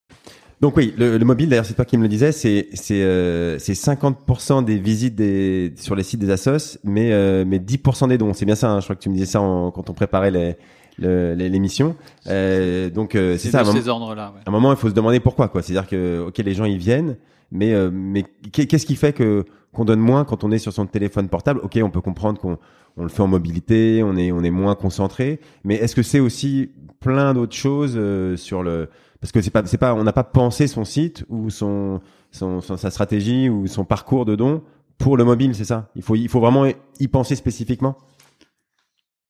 Donc 0.62 0.76
oui, 0.78 0.94
le, 0.96 1.18
le 1.18 1.24
mobile, 1.24 1.50
d'ailleurs, 1.50 1.66
c'est 1.66 1.74
toi 1.74 1.84
qui 1.84 1.98
me 1.98 2.02
le 2.02 2.08
disais, 2.08 2.32
c'est 2.32 2.68
c'est 2.72 3.02
euh, 3.02 3.58
c'est 3.58 3.74
50% 3.74 4.64
des 4.64 4.78
visites 4.78 5.14
des 5.14 5.74
sur 5.76 5.94
les 5.94 6.02
sites 6.02 6.20
des 6.20 6.30
assos, 6.30 6.78
mais 6.82 7.12
euh, 7.12 7.44
mais 7.46 7.58
10% 7.58 8.08
des 8.08 8.16
dons. 8.16 8.32
C'est 8.32 8.46
bien 8.46 8.54
ça. 8.54 8.70
Hein, 8.70 8.80
je 8.80 8.86
crois 8.86 8.96
que 8.96 9.02
tu 9.02 9.10
me 9.10 9.14
disais 9.14 9.26
ça 9.26 9.38
quand 9.38 9.90
on 9.90 9.92
préparait 9.92 10.30
les 10.30 10.56
l'émission. 10.98 11.96
Euh, 12.26 12.90
donc 12.90 13.14
euh, 13.14 13.36
c'est 13.38 13.50
ça. 13.50 13.62
De 13.62 13.70
ces 13.70 13.88
ordres-là. 13.88 14.32
Ouais. 14.34 14.40
À 14.44 14.48
un 14.48 14.52
moment, 14.52 14.72
il 14.72 14.78
faut 14.78 14.88
se 14.88 14.94
demander 14.94 15.20
pourquoi. 15.20 15.48
quoi. 15.48 15.62
C'est-à-dire 15.62 15.88
que 15.88 16.24
ok, 16.28 16.38
les 16.38 16.54
gens 16.54 16.64
ils 16.64 16.78
viennent, 16.78 17.16
mais 17.50 17.72
euh, 17.72 17.90
mais 17.92 18.24
qu'est-ce 18.52 18.86
qui 18.86 18.96
fait 18.96 19.12
que 19.12 19.44
qu'on 19.72 19.84
donne 19.84 20.00
moins 20.00 20.24
quand 20.24 20.42
on 20.44 20.50
est 20.50 20.58
sur 20.58 20.72
son 20.72 20.86
téléphone 20.86 21.28
portable? 21.28 21.60
Ok, 21.62 21.78
on 21.82 21.90
peut 21.90 22.00
comprendre 22.00 22.40
qu'on 22.40 22.58
on 22.96 23.02
le 23.02 23.08
fait 23.10 23.22
en 23.22 23.26
mobilité, 23.26 24.02
on 24.02 24.16
est 24.16 24.32
on 24.32 24.42
est 24.42 24.50
moins 24.50 24.74
concentré, 24.74 25.40
mais 25.64 25.74
est-ce 25.74 25.94
que 25.94 26.02
c'est 26.02 26.20
aussi 26.20 26.70
plein 27.00 27.34
d'autres 27.34 27.54
choses 27.54 27.94
euh, 27.96 28.36
sur 28.36 28.62
le 28.62 28.88
parce 29.20 29.32
que 29.32 29.42
c'est 29.42 29.50
pas 29.50 29.62
c'est 29.66 29.78
pas 29.78 29.94
on 29.94 30.02
n'a 30.02 30.12
pas 30.12 30.24
pensé 30.24 30.66
son 30.66 30.84
site 30.84 31.24
ou 31.28 31.50
son, 31.50 32.00
son, 32.30 32.60
son 32.60 32.76
sa 32.76 32.90
stratégie 32.90 33.48
ou 33.50 33.66
son 33.66 33.84
parcours 33.84 34.24
de 34.24 34.34
don 34.34 34.62
pour 34.98 35.18
le 35.18 35.24
mobile, 35.24 35.54
c'est 35.54 35.64
ça? 35.64 35.90
Il 35.94 36.02
faut 36.02 36.16
il 36.16 36.28
faut 36.28 36.40
vraiment 36.40 36.64
y 36.98 37.08
penser 37.08 37.34
spécifiquement? 37.34 37.96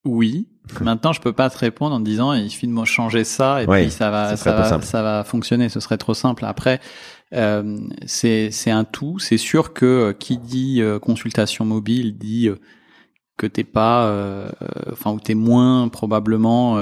Oui. 0.07 0.47
Maintenant, 0.81 1.13
je 1.13 1.21
peux 1.21 1.33
pas 1.33 1.49
te 1.51 1.59
répondre 1.59 1.95
en 1.95 2.01
te 2.01 2.05
disant 2.05 2.33
il 2.33 2.51
suffit 2.51 2.67
de 2.67 2.85
changer 2.85 3.25
ça 3.25 3.63
et 3.63 3.67
puis 3.67 3.91
ça 3.91 4.11
va, 4.11 4.37
ça 4.37 4.53
va, 4.53 4.81
ça 4.81 5.03
va 5.03 5.25
fonctionner. 5.25 5.69
Ce 5.69 5.81
serait 5.81 5.97
trop 5.97 6.15
simple. 6.15 6.45
Après, 6.45 6.81
euh, 7.35 7.79
c'est 8.05 8.51
c'est 8.51 8.71
un 8.71 8.85
tout. 8.85 9.19
C'est 9.19 9.37
sûr 9.37 9.73
que 9.73 9.87
euh, 9.87 10.13
qui 10.13 10.39
dit 10.39 10.81
euh, 10.81 10.99
consultation 10.99 11.65
mobile 11.65 12.19
dit 12.19 12.49
que 13.37 13.47
t'es 13.47 13.65
pas, 13.65 14.07
euh, 14.07 14.49
enfin 14.91 15.13
où 15.13 15.21
t'es 15.21 15.35
moins 15.35 15.89
probablement 15.89 16.79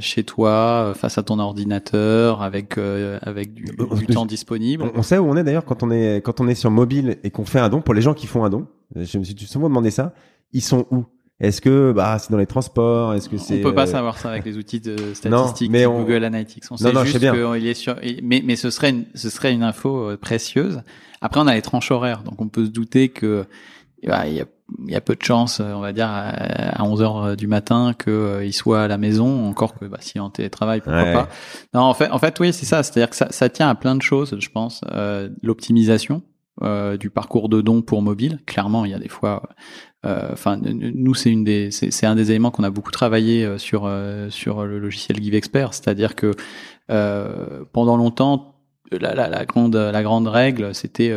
chez 0.00 0.24
toi 0.24 0.92
face 0.94 1.16
à 1.16 1.22
ton 1.22 1.38
ordinateur 1.38 2.42
avec 2.42 2.76
avec 3.22 3.54
du, 3.54 3.64
du 3.64 4.06
temps 4.06 4.26
disponible. 4.26 4.90
On, 4.94 4.98
on, 4.98 5.02
sait 5.02 5.18
où 5.18 5.24
on 5.26 5.36
est 5.36 5.44
d'ailleurs 5.44 5.64
quand 5.64 5.82
on 5.82 5.90
est 5.90 6.20
quand 6.22 6.40
on 6.40 6.48
est 6.48 6.54
sur 6.54 6.70
mobile 6.70 7.18
et 7.24 7.30
qu'on 7.30 7.46
fait 7.46 7.60
un 7.60 7.68
don. 7.70 7.80
Pour 7.80 7.94
les 7.94 8.02
gens 8.02 8.14
qui 8.14 8.26
font 8.26 8.44
un 8.44 8.50
don, 8.50 8.66
je 8.94 9.18
me 9.18 9.24
suis 9.24 9.36
souvent 9.46 9.68
demandé 9.68 9.90
ça. 9.90 10.12
Ils 10.52 10.62
sont 10.62 10.86
où? 10.90 11.06
Est-ce 11.40 11.60
que 11.60 11.92
bah 11.92 12.18
c'est 12.18 12.30
dans 12.30 12.38
les 12.38 12.46
transports 12.46 13.14
Est-ce 13.14 13.28
que 13.28 13.38
c'est 13.38 13.60
On 13.60 13.62
peut 13.62 13.74
pas 13.74 13.86
savoir 13.86 14.18
ça 14.18 14.30
avec 14.30 14.44
les 14.44 14.58
outils 14.58 14.80
de 14.80 15.14
statistiques 15.14 15.72
non, 15.72 16.00
Google 16.00 16.24
Analytics. 16.24 16.64
On 16.70 16.76
sait 16.76 16.92
juste 17.04 17.18
qu'il 17.18 17.66
est 17.66 17.74
sur 17.74 17.96
mais 18.22 18.42
mais 18.44 18.56
ce 18.56 18.70
serait 18.70 18.90
une, 18.90 19.04
ce 19.14 19.30
serait 19.30 19.52
une 19.52 19.62
info 19.62 20.10
euh, 20.10 20.16
précieuse. 20.16 20.82
Après 21.20 21.40
on 21.40 21.46
a 21.46 21.54
les 21.54 21.62
tranches 21.62 21.90
horaires 21.90 22.22
donc 22.22 22.40
on 22.40 22.48
peut 22.48 22.66
se 22.66 22.70
douter 22.70 23.08
que 23.08 23.46
bah, 24.06 24.26
il 24.26 24.34
y 24.34 24.40
a 24.40 24.46
il 24.86 24.92
y 24.92 24.96
a 24.96 25.00
peu 25.00 25.16
de 25.16 25.22
chances, 25.22 25.60
euh, 25.60 25.72
on 25.72 25.80
va 25.80 25.92
dire, 25.92 26.08
à 26.08 26.84
11 26.84 27.02
heures 27.02 27.24
euh, 27.24 27.34
du 27.34 27.48
matin 27.48 27.92
qu'il 27.92 28.52
soit 28.52 28.82
à 28.82 28.88
la 28.88 28.98
maison, 28.98 29.48
encore 29.48 29.74
que 29.74 29.84
bah, 29.84 29.98
si 30.00 30.20
en 30.20 30.30
télétravail, 30.30 30.80
pourquoi 30.80 31.04
pas. 31.12 31.28
Non, 31.74 31.80
en 31.80 31.94
fait, 31.94 32.08
en 32.10 32.18
fait, 32.18 32.38
oui, 32.38 32.52
c'est 32.52 32.66
ça. 32.66 32.84
C'est-à-dire 32.84 33.10
que 33.10 33.16
ça, 33.16 33.26
ça, 33.30 33.48
tient 33.48 33.68
à 33.68 33.74
plein 33.74 33.96
de 33.96 34.02
choses, 34.02 34.36
je 34.38 34.48
pense. 34.48 34.82
Euh, 34.92 35.28
L'optimisation 35.42 36.22
euh, 36.62 36.98
du 36.98 37.08
parcours 37.08 37.48
de 37.48 37.62
don 37.62 37.80
pour 37.80 38.02
mobile. 38.02 38.38
Clairement, 38.44 38.84
il 38.84 38.90
y 38.90 38.94
a 38.94 38.98
des 38.98 39.08
fois 39.08 39.42
euh, 39.44 39.54
enfin, 40.04 40.56
nous, 40.56 41.14
c'est 41.14 41.30
une 41.30 41.44
des, 41.44 41.70
c'est 41.70 42.06
un 42.06 42.14
des 42.14 42.30
éléments 42.30 42.50
qu'on 42.50 42.64
a 42.64 42.70
beaucoup 42.70 42.90
travaillé 42.90 43.44
euh, 43.44 43.58
sur 43.58 43.82
euh, 43.84 44.30
sur 44.30 44.64
le 44.64 44.78
logiciel 44.78 45.22
GiveExpert, 45.22 45.74
c'est-à-dire 45.74 46.14
que 46.14 46.32
pendant 47.72 47.96
longtemps, 47.96 48.56
la, 48.90 49.14
la, 49.14 49.28
la, 49.28 49.44
grande 49.44 49.76
la 49.76 50.02
grande 50.02 50.26
règle, 50.26 50.74
c'était 50.74 51.14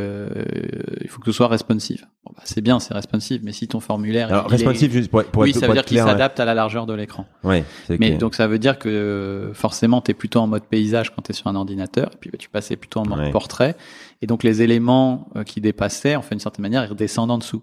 il 1.02 1.10
faut 1.10 1.20
que 1.20 1.26
ce 1.26 1.32
soit 1.32 1.48
responsive. 1.48 2.06
Bon, 2.26 2.32
bah, 2.36 2.44
c'est 2.46 2.62
bien, 2.62 2.80
c'est 2.80 2.94
responsive, 2.94 3.42
mais 3.44 3.52
si 3.52 3.68
ton 3.68 3.80
formulaire 3.80 4.28
Alors, 4.28 4.48
responsive, 4.48 4.92
juste 4.92 5.10
pour, 5.10 5.24
pour 5.26 5.42
oui, 5.42 5.50
être, 5.50 5.60
ça 5.60 5.68
veut 5.68 5.74
dire 5.74 5.84
qu'il 5.84 5.98
s'adapte 5.98 6.40
à 6.40 6.46
la 6.46 6.54
largeur 6.54 6.86
de 6.86 6.94
l'écran. 6.94 7.26
Ouais, 7.44 7.64
mais 7.90 8.12
donc 8.12 8.36
ça 8.36 8.48
veut 8.48 8.60
dire 8.60 8.78
que 8.78 9.52
forcément, 9.54 10.02
tu 10.02 10.12
es 10.12 10.14
plutôt 10.14 10.40
en 10.40 10.48
mode 10.48 10.64
paysage 10.64 11.10
quand 11.16 11.24
tu 11.24 11.32
es 11.32 11.34
sur 11.34 11.48
un 11.48 11.56
ordinateur, 11.56 12.12
et 12.14 12.18
puis 12.20 12.30
bah, 12.30 12.38
tu 12.38 12.50
passais 12.50 12.76
plutôt 12.76 13.00
en 13.00 13.08
mode 13.08 13.32
portrait. 13.32 13.76
Et 14.24 14.26
donc 14.26 14.44
les 14.44 14.62
éléments 14.62 15.28
euh, 15.36 15.44
qui 15.44 15.60
dépassaient, 15.60 16.16
en 16.16 16.22
fait, 16.22 16.30
d'une 16.30 16.40
certaine 16.40 16.64
manière, 16.64 16.86
ils 16.86 16.90
redescendent 16.90 17.30
en 17.30 17.38
dessous. 17.38 17.62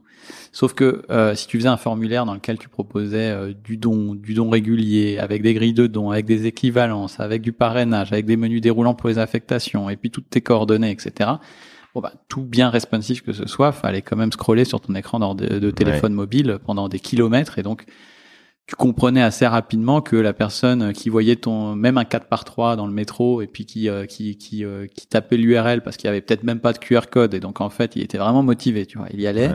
Sauf 0.53 0.75
que 0.75 1.07
euh, 1.09 1.35
si 1.35 1.47
tu 1.47 1.57
faisais 1.57 1.71
un 1.71 1.79
formulaire 1.79 2.27
dans 2.27 2.35
lequel 2.35 2.59
tu 2.59 2.69
proposais 2.69 3.31
euh, 3.31 3.55
du 3.65 3.79
don, 3.79 4.15
du 4.15 4.35
don 4.35 4.51
régulier, 4.51 5.17
avec 5.17 5.41
des 5.41 5.55
grilles 5.55 5.73
de 5.73 5.87
dons, 5.87 6.11
avec 6.11 6.27
des 6.27 6.45
équivalences, 6.45 7.19
avec 7.19 7.41
du 7.41 7.53
parrainage, 7.53 8.13
avec 8.13 8.27
des 8.27 8.37
menus 8.37 8.61
déroulants 8.61 8.93
pour 8.93 9.09
les 9.09 9.19
affectations, 9.19 9.89
et 9.89 9.97
puis 9.97 10.11
toutes 10.11 10.29
tes 10.29 10.43
coordonnées, 10.43 10.91
etc. 10.91 11.31
Bon 11.95 12.03
bah 12.03 12.13
tout 12.29 12.43
bien 12.43 12.69
responsif 12.69 13.23
que 13.23 13.33
ce 13.33 13.49
soit, 13.49 13.73
fallait 13.73 14.03
quand 14.03 14.17
même 14.17 14.31
scroller 14.31 14.67
sur 14.67 14.83
ton 14.83 14.95
écran 14.95 15.35
de, 15.35 15.59
de 15.59 15.71
téléphone 15.71 16.13
mobile 16.13 16.59
pendant 16.67 16.91
des 16.91 17.01
kilomètres, 17.01 17.59
et 17.59 17.63
donc 17.63 17.87
tu 18.71 18.77
comprenais 18.77 19.21
assez 19.21 19.49
rapidement 19.49 20.01
que 20.01 20.15
la 20.15 20.33
personne 20.33 20.93
qui 20.93 21.09
voyait 21.09 21.35
ton 21.35 21.75
même 21.75 21.99
un 21.99 22.05
4 22.05 22.29
par 22.29 22.45
3 22.45 22.77
dans 22.77 22.87
le 22.87 22.93
métro 22.93 23.43
et 23.43 23.49
puis 23.49 23.67
qui 23.67 23.89
euh, 23.89 24.07
qui 24.07 24.39
qui, 24.39 24.65
euh, 24.65 24.87
qui 24.87 25.09
tapait 25.09 25.37
l'URL 25.37 25.83
parce 25.83 25.97
qu'il 25.97 26.07
y 26.07 26.09
avait 26.09 26.21
peut-être 26.21 26.45
même 26.45 26.61
pas 26.61 26.73
de 26.73 26.79
QR 26.79 27.11
code 27.11 27.35
et 27.35 27.41
donc 27.41 27.61
en 27.61 27.69
fait 27.69 27.97
il 27.97 28.03
était 28.03 28.19
vraiment 28.19 28.45
motivé 28.45 28.87
tu 28.87 28.99
vois. 28.99 29.09
Il 29.13 29.21
y 29.21 29.27
allait 29.27 29.51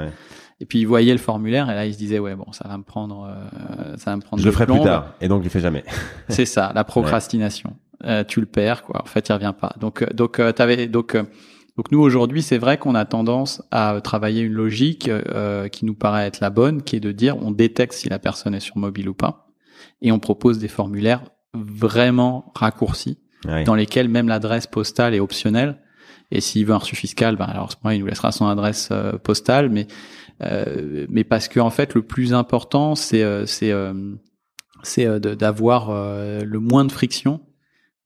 et 0.59 0.65
puis 0.65 0.79
il 0.79 0.85
voyait 0.85 1.13
le 1.13 1.17
formulaire 1.17 1.69
et 1.69 1.75
là 1.75 1.85
il 1.85 1.93
se 1.93 1.97
disait 1.97 2.19
ouais 2.19 2.35
bon 2.35 2.51
ça 2.51 2.67
va 2.67 2.77
me 2.77 2.83
prendre 2.83 3.29
euh, 3.29 3.95
ça 3.95 4.11
va 4.11 4.17
me 4.17 4.21
prendre 4.21 4.41
je 4.41 4.47
le 4.47 4.51
ferai 4.51 4.65
plus 4.65 4.81
tard 4.81 5.13
et 5.21 5.29
donc 5.29 5.43
je 5.43 5.45
le 5.45 5.49
fais 5.49 5.61
jamais. 5.61 5.85
C'est 6.27 6.45
ça 6.45 6.73
la 6.75 6.83
procrastination. 6.83 7.73
Tu 8.27 8.41
le 8.41 8.47
perds 8.47 8.83
quoi. 8.83 9.01
En 9.01 9.05
fait 9.05 9.29
il 9.29 9.31
revient 9.31 9.53
pas. 9.57 9.73
Donc 9.79 10.13
donc 10.13 10.41
t'avais 10.55 10.87
donc 10.87 11.15
donc 11.77 11.91
nous 11.91 11.99
aujourd'hui, 11.99 12.41
c'est 12.41 12.57
vrai 12.57 12.77
qu'on 12.77 12.95
a 12.95 13.05
tendance 13.05 13.61
à 13.71 13.99
travailler 14.01 14.41
une 14.41 14.53
logique 14.53 15.09
euh, 15.09 15.67
qui 15.67 15.85
nous 15.85 15.95
paraît 15.95 16.25
être 16.25 16.39
la 16.39 16.49
bonne, 16.49 16.83
qui 16.83 16.95
est 16.95 17.01
de 17.01 17.11
dire 17.11 17.37
on 17.41 17.51
détecte 17.51 17.93
si 17.93 18.07
la 18.07 18.19
personne 18.19 18.55
est 18.55 18.61
sur 18.61 18.77
mobile 18.77 19.09
ou 19.09 19.13
pas, 19.13 19.47
et 20.01 20.11
on 20.11 20.19
propose 20.19 20.57
des 20.57 20.69
formulaires 20.69 21.23
vraiment 21.53 22.51
raccourcis, 22.55 23.19
dans 23.65 23.75
lesquels 23.75 24.09
même 24.09 24.27
l'adresse 24.27 24.67
postale 24.67 25.13
est 25.13 25.19
optionnelle. 25.19 25.81
Et 26.31 26.41
s'il 26.41 26.65
veut 26.65 26.73
un 26.73 26.77
reçu 26.77 26.95
fiscal, 26.95 27.35
ben 27.35 27.45
alors 27.45 27.65
à 27.65 27.69
ce 27.69 27.75
moment 27.83 27.93
il 27.93 27.99
nous 27.99 28.07
laissera 28.07 28.31
son 28.31 28.47
adresse 28.47 28.89
euh, 28.91 29.17
postale, 29.17 29.69
mais 29.69 29.87
euh, 30.43 31.05
mais 31.09 31.23
parce 31.23 31.47
que 31.47 31.59
en 31.59 31.69
fait 31.69 31.93
le 31.93 32.01
plus 32.01 32.33
important 32.33 32.95
c'est 32.95 33.23
euh, 33.23 33.45
c'est 33.45 33.71
c'est 34.83 35.19
d'avoir 35.19 35.89
le 35.91 36.59
moins 36.59 36.85
de 36.85 36.91
friction 36.91 37.41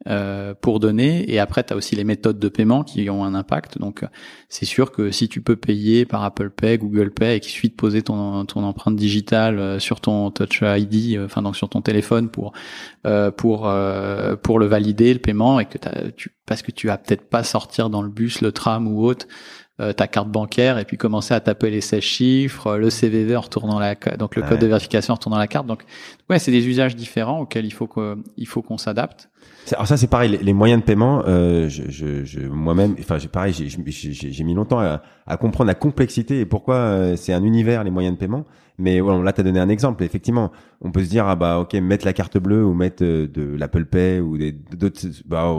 euh, 0.08 0.54
pour 0.60 0.80
donner. 0.80 1.30
Et 1.30 1.40
après, 1.40 1.64
tu 1.64 1.74
as 1.74 1.76
aussi 1.76 1.96
les 1.96 2.06
méthodes 2.06 2.40
de 2.40 2.48
paiement 2.48 2.84
qui 2.84 3.10
ont 3.10 3.26
un 3.26 3.34
impact. 3.34 3.80
Donc, 3.80 4.06
c'est 4.48 4.66
sûr 4.66 4.94
que 4.94 5.12
si 5.12 5.28
tu 5.28 5.42
peux 5.42 5.58
payer 5.58 6.06
par 6.06 6.24
Apple 6.24 6.52
Pay, 6.52 6.78
Google 6.78 7.12
Pay, 7.12 7.36
et 7.36 7.40
qu'il 7.42 7.52
suffit 7.52 7.70
de 7.70 7.76
poser 7.76 8.02
ton, 8.02 8.46
ton 8.46 8.64
empreinte 8.64 8.96
digitale 8.96 9.60
euh, 9.60 9.80
sur 9.80 10.00
ton 10.00 10.32
Touch 10.32 10.62
ID, 10.64 11.18
euh, 11.18 11.26
enfin 11.26 11.42
donc 11.42 11.58
sur 11.58 11.68
ton 11.68 11.82
téléphone 11.82 12.30
pour 12.30 12.54
pour 13.38 13.72
pour 14.44 14.60
le 14.60 14.66
valider 14.66 15.14
le 15.14 15.20
paiement, 15.20 15.60
et 15.60 15.66
que 15.66 15.78
tu 16.16 16.32
parce 16.46 16.64
que 16.64 16.72
tu 16.72 16.88
vas 16.88 16.98
peut-être 16.98 17.30
pas 17.30 17.44
sortir 17.44 17.90
dans 17.90 18.02
le 18.02 18.10
bus, 18.10 18.42
le 18.42 18.52
tram 18.52 18.88
ou 18.88 19.06
autre. 19.06 19.28
Ta 19.96 20.08
carte 20.08 20.30
bancaire 20.30 20.78
et 20.78 20.86
puis 20.86 20.98
commencer 20.98 21.34
à 21.34 21.40
taper 21.40 21.70
les 21.70 21.82
16 21.82 22.02
chiffres, 22.02 22.78
le 22.78 22.90
CVV 22.90 23.36
en 23.36 23.42
retournant 23.42 23.80
la 23.80 23.96
donc 23.96 24.36
le 24.36 24.42
code 24.42 24.60
de 24.60 24.68
vérification 24.68 25.14
en 25.14 25.16
retournant 25.16 25.38
la 25.38 25.48
carte. 25.48 25.68
Donc 25.68 25.84
ouais, 26.30 26.40
c'est 26.40 26.52
des 26.52 26.68
usages 26.68 26.96
différents 26.96 27.40
auxquels 27.40 27.66
il 27.66 27.72
faut 27.72 27.88
qu'il 27.88 28.48
faut 28.48 28.62
qu'on 28.62 28.78
s'adapte. 28.78 29.30
Alors 29.74 29.88
ça 29.88 29.98
c'est 29.98 30.08
pareil, 30.08 30.40
les, 30.42 30.54
moyens 30.54 30.82
de 30.82 30.86
paiement, 30.86 31.24
euh, 31.28 31.70
je, 31.70 31.84
je, 31.90 32.24
je 32.24 32.40
moi-même, 32.40 32.96
enfin 33.00 33.18
j'ai 33.20 33.28
pareil, 33.28 33.54
j'ai 33.54 34.44
mis 34.44 34.54
longtemps 34.54 34.80
à, 34.80 35.02
à, 35.28 35.38
comprendre 35.38 35.68
la 35.68 35.76
complexité 35.76 36.40
et 36.40 36.46
pourquoi 36.46 36.76
euh, 36.76 37.16
c'est 37.16 37.34
un 37.34 37.44
univers 37.44 37.84
les 37.84 37.92
moyens 37.92 38.16
de 38.16 38.20
paiement. 38.20 38.46
Mais 38.80 39.00
voilà, 39.00 39.22
là 39.24 39.34
t'as 39.34 39.44
donné 39.44 39.60
un 39.60 39.70
exemple. 39.70 40.04
Effectivement, 40.04 40.52
on 40.82 40.92
peut 40.92 41.04
se 41.04 41.10
dire 41.10 41.28
ah 41.28 41.36
bah 41.36 41.60
ok 41.60 41.74
mettre 41.76 42.06
la 42.06 42.14
carte 42.14 42.38
bleue 42.38 42.66
ou 42.66 42.74
mettre 42.74 43.04
euh, 43.04 43.28
de 43.28 43.56
l'Apple 43.56 43.86
Pay 43.86 44.20
ou 44.20 44.38
d'autres, 44.76 45.02
bah 45.26 45.54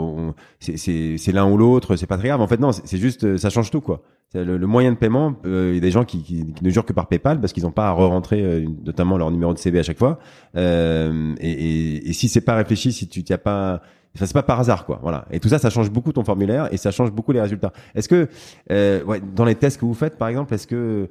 c'est 0.59 1.31
l'un 1.31 1.49
ou 1.49 1.57
l'autre, 1.57 1.95
c'est 1.95 2.07
pas 2.07 2.17
très 2.17 2.29
grave. 2.29 2.41
En 2.41 2.47
fait 2.47 2.59
non, 2.59 2.71
c'est 2.71 2.97
juste 2.97 3.37
ça 3.37 3.49
change 3.49 3.71
tout 3.71 3.81
quoi. 3.81 4.01
Le, 4.33 4.57
moyen 4.65 4.93
de 4.93 4.97
paiement, 4.97 5.35
il 5.43 5.73
y 5.73 5.77
a 5.77 5.81
des 5.81 5.91
gens 5.91 6.05
qui, 6.05 6.23
qui, 6.23 6.53
ne 6.61 6.69
jurent 6.69 6.85
que 6.85 6.93
par 6.93 7.07
PayPal 7.07 7.41
parce 7.41 7.51
qu'ils 7.51 7.63
n'ont 7.63 7.71
pas 7.71 7.89
à 7.89 7.91
re-rentrer 7.91 8.65
notamment 8.85 9.17
leur 9.17 9.29
numéro 9.29 9.53
de 9.53 9.59
CB 9.59 9.79
à 9.79 9.83
chaque 9.83 9.97
fois. 9.97 10.19
Euh, 10.55 11.35
et, 11.41 11.51
et, 11.51 12.09
et, 12.09 12.13
si 12.13 12.29
c'est 12.29 12.39
pas 12.39 12.55
réfléchi, 12.55 12.93
si 12.93 13.09
tu 13.09 13.25
t'y 13.25 13.33
as 13.33 13.37
pas 13.37 13.81
Enfin, 14.15 14.25
c'est 14.25 14.33
pas 14.33 14.43
par 14.43 14.59
hasard, 14.59 14.85
quoi. 14.85 14.99
Voilà. 15.01 15.25
Et 15.31 15.39
tout 15.39 15.47
ça, 15.47 15.57
ça 15.57 15.69
change 15.69 15.89
beaucoup 15.89 16.11
ton 16.11 16.23
formulaire 16.23 16.67
et 16.73 16.77
ça 16.77 16.91
change 16.91 17.11
beaucoup 17.11 17.31
les 17.31 17.41
résultats. 17.41 17.71
Est-ce 17.95 18.09
que, 18.09 18.27
euh, 18.71 19.03
ouais, 19.03 19.21
dans 19.21 19.45
les 19.45 19.55
tests 19.55 19.79
que 19.79 19.85
vous 19.85 19.93
faites, 19.93 20.17
par 20.17 20.27
exemple, 20.27 20.53
est-ce 20.53 20.67
que 20.67 21.09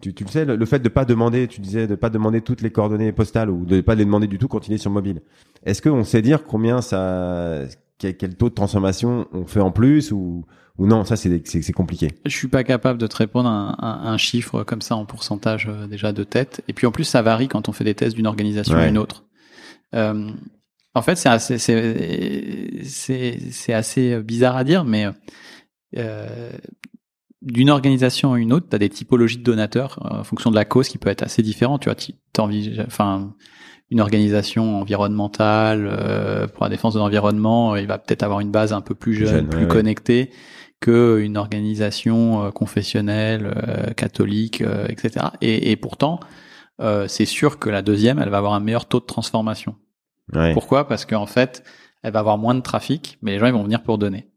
tu, 0.00 0.14
tu 0.14 0.24
le 0.24 0.30
sais, 0.30 0.44
le, 0.44 0.66
fait 0.66 0.78
de 0.78 0.88
pas 0.88 1.04
demander, 1.04 1.48
tu 1.48 1.60
disais, 1.60 1.86
de 1.86 1.94
pas 1.94 2.10
demander 2.10 2.40
toutes 2.40 2.62
les 2.62 2.70
coordonnées 2.70 3.12
postales 3.12 3.50
ou 3.50 3.64
de 3.64 3.80
pas 3.80 3.94
les 3.94 4.04
demander 4.04 4.26
du 4.26 4.38
tout 4.38 4.48
quand 4.48 4.66
il 4.68 4.74
est 4.74 4.78
sur 4.78 4.90
mobile. 4.90 5.22
Est-ce 5.64 5.82
qu'on 5.82 6.04
sait 6.04 6.22
dire 6.22 6.44
combien 6.44 6.80
ça, 6.82 7.62
quel, 7.98 8.16
quel, 8.16 8.34
taux 8.36 8.48
de 8.48 8.54
transformation 8.54 9.26
on 9.32 9.44
fait 9.44 9.60
en 9.60 9.70
plus 9.70 10.12
ou, 10.12 10.44
ou 10.78 10.86
non? 10.86 11.04
Ça, 11.04 11.16
c'est, 11.16 11.42
c'est, 11.46 11.72
compliqué. 11.72 12.12
Je 12.24 12.36
suis 12.36 12.48
pas 12.48 12.64
capable 12.64 12.98
de 12.98 13.06
te 13.06 13.16
répondre 13.16 13.48
un, 13.48 13.76
un, 13.78 14.12
un, 14.12 14.16
chiffre 14.16 14.62
comme 14.62 14.82
ça 14.82 14.96
en 14.96 15.04
pourcentage 15.04 15.66
euh, 15.68 15.86
déjà 15.86 16.12
de 16.12 16.24
tête. 16.24 16.62
Et 16.68 16.72
puis 16.72 16.86
en 16.86 16.92
plus, 16.92 17.04
ça 17.04 17.22
varie 17.22 17.48
quand 17.48 17.68
on 17.68 17.72
fait 17.72 17.84
des 17.84 17.94
tests 17.94 18.14
d'une 18.16 18.26
organisation 18.26 18.76
à 18.76 18.86
une 18.86 18.98
autre. 18.98 19.24
Euh, 19.94 20.30
en 20.94 21.02
fait, 21.02 21.16
c'est 21.16 21.28
assez, 21.28 21.58
c'est, 22.84 23.72
assez 23.72 24.20
bizarre 24.22 24.56
à 24.56 24.64
dire, 24.64 24.84
mais 24.84 25.06
euh, 25.96 26.50
d'une 27.42 27.70
organisation 27.70 28.32
à 28.32 28.38
une 28.38 28.52
autre, 28.52 28.66
tu 28.68 28.74
as 28.74 28.78
des 28.78 28.88
typologies 28.88 29.38
de 29.38 29.42
donateurs 29.42 29.98
euh, 30.04 30.20
en 30.20 30.24
fonction 30.24 30.50
de 30.50 30.56
la 30.56 30.64
cause 30.64 30.88
qui 30.88 30.98
peut 30.98 31.10
être 31.10 31.22
assez 31.22 31.42
différent. 31.42 31.78
Tu 31.78 31.88
vois, 31.88 31.96
enfin, 32.86 33.34
une 33.90 34.00
organisation 34.00 34.80
environnementale 34.80 35.88
euh, 35.90 36.46
pour 36.48 36.64
la 36.64 36.70
défense 36.70 36.94
de 36.94 36.98
l'environnement, 36.98 37.76
il 37.76 37.86
va 37.86 37.98
peut-être 37.98 38.22
avoir 38.22 38.40
une 38.40 38.50
base 38.50 38.72
un 38.72 38.80
peu 38.80 38.94
plus 38.94 39.14
jeune, 39.14 39.48
plus 39.48 39.68
connectée 39.68 40.30
que 40.80 41.18
une 41.20 41.36
organisation 41.36 42.52
confessionnelle, 42.52 43.52
catholique, 43.96 44.62
etc. 44.88 45.26
Et, 45.40 45.72
et 45.72 45.76
pourtant, 45.76 46.20
c'est 47.08 47.24
sûr 47.24 47.58
que 47.58 47.68
la 47.68 47.82
deuxième, 47.82 48.20
elle 48.20 48.28
va 48.28 48.38
avoir 48.38 48.52
un 48.54 48.60
meilleur 48.60 48.86
taux 48.86 49.00
de 49.00 49.04
transformation. 49.04 49.74
Pourquoi? 50.54 50.86
Parce 50.86 51.04
qu'en 51.04 51.26
fait, 51.26 51.64
elle 52.02 52.12
va 52.12 52.20
avoir 52.20 52.38
moins 52.38 52.54
de 52.54 52.60
trafic, 52.60 53.18
mais 53.22 53.32
les 53.32 53.38
gens 53.38 53.46
ils 53.46 53.52
vont 53.52 53.64
venir 53.64 53.82
pour 53.82 53.98
donner. 53.98 54.28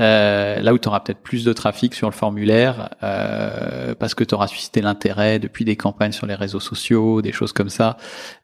Euh, 0.00 0.60
là 0.60 0.72
où 0.72 0.78
tu 0.78 0.88
auras 0.88 1.00
peut-être 1.00 1.20
plus 1.20 1.44
de 1.44 1.52
trafic 1.52 1.94
sur 1.94 2.08
le 2.08 2.14
formulaire, 2.14 2.88
euh, 3.02 3.94
parce 3.94 4.14
que 4.14 4.24
tu 4.24 4.34
auras 4.34 4.46
suscité 4.46 4.80
l'intérêt 4.80 5.38
depuis 5.38 5.66
des 5.66 5.76
campagnes 5.76 6.12
sur 6.12 6.26
les 6.26 6.34
réseaux 6.34 6.60
sociaux, 6.60 7.20
des 7.20 7.32
choses 7.32 7.52
comme 7.52 7.68
ça, 7.68 7.98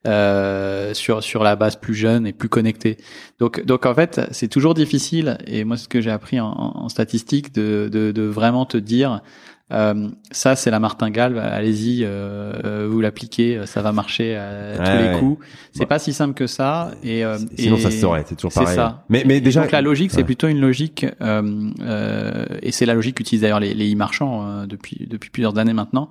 euh, 0.07 0.93
sur 0.93 1.23
sur 1.23 1.43
la 1.43 1.57
base 1.57 1.77
plus 1.77 1.95
jeune 1.95 2.27
et 2.27 2.35
plus 2.35 2.51
connectée. 2.51 2.99
Donc 3.39 3.65
donc 3.65 3.87
en 3.87 3.95
fait 3.95 4.21
c'est 4.31 4.49
toujours 4.49 4.75
difficile. 4.75 5.39
Et 5.47 5.65
moi 5.65 5.79
ce 5.79 5.89
que 5.89 6.03
j'ai 6.03 6.11
appris 6.11 6.39
en, 6.39 6.51
en 6.51 6.89
statistique 6.91 7.55
de, 7.55 7.89
de, 7.91 8.13
de 8.13 8.23
vraiment 8.23 8.67
te 8.67 8.77
dire 8.77 9.23
euh, 9.71 10.09
ça, 10.31 10.57
c'est 10.57 10.71
la 10.71 10.81
martingale. 10.81 11.39
Allez-y, 11.39 12.05
euh, 12.05 12.53
euh 12.65 12.89
vous 12.91 13.01
l'appliquez, 13.01 13.61
ça 13.67 13.83
va 13.83 13.93
marcher 13.93 14.37
à 14.37 14.77
tous 14.77 15.03
les 15.03 15.19
coups. 15.19 15.47
C'est 15.73 15.87
pas 15.87 15.99
si 15.99 16.13
simple 16.13 16.35
que 16.35 16.47
ça. 16.47 16.93
Et, 17.03 17.25
euh, 17.25 17.39
sinon, 17.57 17.77
ça 17.77 17.91
se 17.91 17.99
saurait. 17.99 18.25
C'est 18.27 18.35
toujours 18.35 18.53
pareil. 18.53 18.75
Ça. 18.75 19.05
Mais, 19.09 19.25
mais 19.27 19.41
déjà, 19.41 19.63
donc 19.63 19.73
la 19.73 19.83
logique, 19.83 20.11
c'est 20.11 20.25
plutôt 20.25 20.49
une 20.49 20.61
logique, 20.61 21.05
et 21.05 22.73
c'est 22.73 22.87
la 22.87 22.95
logique 22.95 23.17
qu'utilisent 23.17 23.43
d'ailleurs 23.43 23.61
les, 23.61 23.75
les 23.75 23.93
e-marchands 23.93 24.67
depuis 24.67 25.07
depuis 25.09 25.31
plusieurs 25.31 25.59
années 25.59 25.73
maintenant 25.73 26.11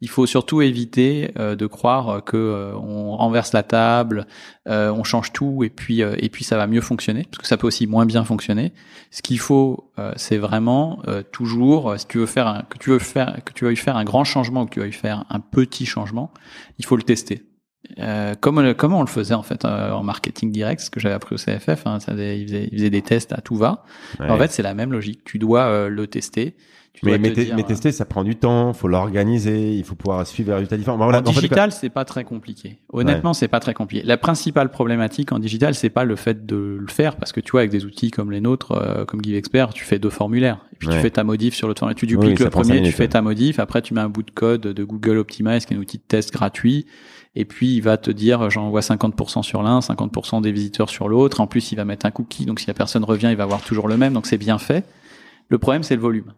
il 0.00 0.08
faut 0.08 0.26
surtout 0.26 0.62
éviter 0.62 1.32
euh, 1.38 1.56
de 1.56 1.66
croire 1.66 2.24
que 2.24 2.36
euh, 2.36 2.74
on 2.76 3.16
renverse 3.16 3.52
la 3.52 3.62
table, 3.62 4.26
euh, 4.68 4.90
on 4.90 5.02
change 5.02 5.32
tout 5.32 5.64
et 5.64 5.70
puis 5.70 6.00
et 6.00 6.28
puis 6.28 6.44
ça 6.44 6.56
va 6.56 6.66
mieux 6.66 6.80
fonctionner 6.80 7.24
parce 7.24 7.38
que 7.38 7.46
ça 7.46 7.56
peut 7.56 7.66
aussi 7.66 7.86
moins 7.86 8.06
bien 8.06 8.24
fonctionner. 8.24 8.72
Ce 9.10 9.22
qu'il 9.22 9.38
faut, 9.38 9.92
c'est 10.16 10.36
vraiment 10.36 11.02
toujours 11.32 11.98
si 11.98 12.06
tu 12.06 12.18
veux 12.18 12.26
faire 12.26 12.46
un, 12.46 12.62
que 12.62 12.78
tu 12.78 12.90
veux 12.90 12.98
faire 12.98 13.38
que 13.44 13.52
tu 13.52 13.64
veux 13.64 13.74
faire 13.74 13.96
un 13.96 14.04
grand 14.04 14.24
changement 14.24 14.62
ou 14.62 14.66
que 14.66 14.74
tu 14.74 14.80
veux 14.80 14.90
faire 14.90 15.24
un 15.30 15.40
petit 15.40 15.86
changement, 15.86 16.32
il 16.78 16.84
faut 16.84 16.96
le 16.96 17.02
tester. 17.02 17.44
Euh, 18.00 18.34
comme, 18.34 18.74
comment 18.74 18.98
on 18.98 19.02
le 19.02 19.08
faisait 19.08 19.34
en 19.34 19.42
fait 19.42 19.64
en 19.64 20.02
marketing 20.02 20.52
direct, 20.52 20.80
ce 20.80 20.90
que 20.90 21.00
j'avais 21.00 21.14
appris 21.14 21.36
au 21.36 21.38
CFF, 21.38 21.86
hein, 21.86 22.00
ça, 22.00 22.12
il, 22.12 22.46
faisait, 22.46 22.68
il, 22.70 22.78
faisait, 22.78 22.90
des 22.90 23.02
tests 23.02 23.32
à 23.32 23.40
tout 23.40 23.56
va. 23.56 23.84
En 24.20 24.36
fait, 24.36 24.50
c'est 24.52 24.62
la 24.62 24.74
même 24.74 24.92
logique. 24.92 25.24
Tu 25.24 25.38
dois 25.38 25.88
le 25.88 26.06
tester 26.06 26.54
mais, 27.02 27.18
mais, 27.18 27.62
tester, 27.62 27.92
ça 27.92 28.04
prend 28.04 28.24
du 28.24 28.36
temps, 28.36 28.72
faut 28.72 28.88
l'organiser, 28.88 29.74
il 29.74 29.84
faut 29.84 29.94
pouvoir 29.94 30.26
suivre 30.26 30.50
les 30.50 30.54
résultats 30.54 30.76
différents. 30.76 31.00
en 31.00 31.20
digital, 31.22 31.72
c'est 31.72 31.90
pas 31.90 32.04
très 32.04 32.24
compliqué. 32.24 32.78
Honnêtement, 32.92 33.34
c'est 33.34 33.48
pas 33.48 33.60
très 33.60 33.74
compliqué. 33.74 34.04
La 34.06 34.16
principale 34.16 34.70
problématique 34.70 35.32
en 35.32 35.38
digital, 35.38 35.74
c'est 35.74 35.90
pas 35.90 36.04
le 36.04 36.16
fait 36.16 36.46
de 36.46 36.78
le 36.80 36.88
faire, 36.88 37.16
parce 37.16 37.32
que 37.32 37.40
tu 37.40 37.52
vois, 37.52 37.60
avec 37.60 37.70
des 37.70 37.84
outils 37.84 38.10
comme 38.10 38.30
les 38.30 38.40
nôtres, 38.40 38.72
euh, 38.72 39.04
comme 39.04 39.22
GiveExpert, 39.22 39.72
tu 39.72 39.84
fais 39.84 39.98
deux 39.98 40.10
formulaires, 40.10 40.58
et 40.72 40.76
puis 40.76 40.88
tu 40.88 40.96
fais 40.96 41.10
ta 41.10 41.24
modif 41.24 41.54
sur 41.54 41.68
l'autre 41.68 41.80
formulaire. 41.80 41.98
Tu 41.98 42.06
dupliques 42.06 42.40
le 42.40 42.50
premier, 42.50 42.82
tu 42.82 42.92
fais 42.92 43.08
ta 43.08 43.22
modif, 43.22 43.58
après 43.58 43.82
tu 43.82 43.94
mets 43.94 44.00
un 44.00 44.08
bout 44.08 44.22
de 44.22 44.30
code 44.30 44.62
de 44.62 44.84
Google 44.84 45.18
Optimize, 45.18 45.66
qui 45.66 45.74
est 45.74 45.76
un 45.76 45.80
outil 45.80 45.98
de 45.98 46.02
test 46.06 46.32
gratuit, 46.32 46.86
et 47.34 47.44
puis 47.44 47.76
il 47.76 47.80
va 47.80 47.96
te 47.96 48.10
dire 48.10 48.50
j'envoie 48.50 48.80
50% 48.80 49.42
sur 49.42 49.62
l'un, 49.62 49.80
50% 49.80 50.42
des 50.42 50.52
visiteurs 50.52 50.88
sur 50.88 51.08
l'autre. 51.08 51.40
En 51.40 51.46
plus, 51.46 51.72
il 51.72 51.76
va 51.76 51.84
mettre 51.84 52.06
un 52.06 52.10
cookie, 52.10 52.46
donc 52.46 52.60
si 52.60 52.66
la 52.66 52.74
personne 52.74 53.04
revient, 53.04 53.28
il 53.30 53.36
va 53.36 53.44
avoir 53.44 53.62
toujours 53.62 53.88
le 53.88 53.96
même, 53.96 54.12
donc 54.12 54.26
c'est 54.26 54.38
bien 54.38 54.58
fait. 54.58 54.84
Le 55.48 55.58
problème, 55.58 55.82
c'est 55.82 55.96
le 55.96 56.02
volume. 56.02 56.32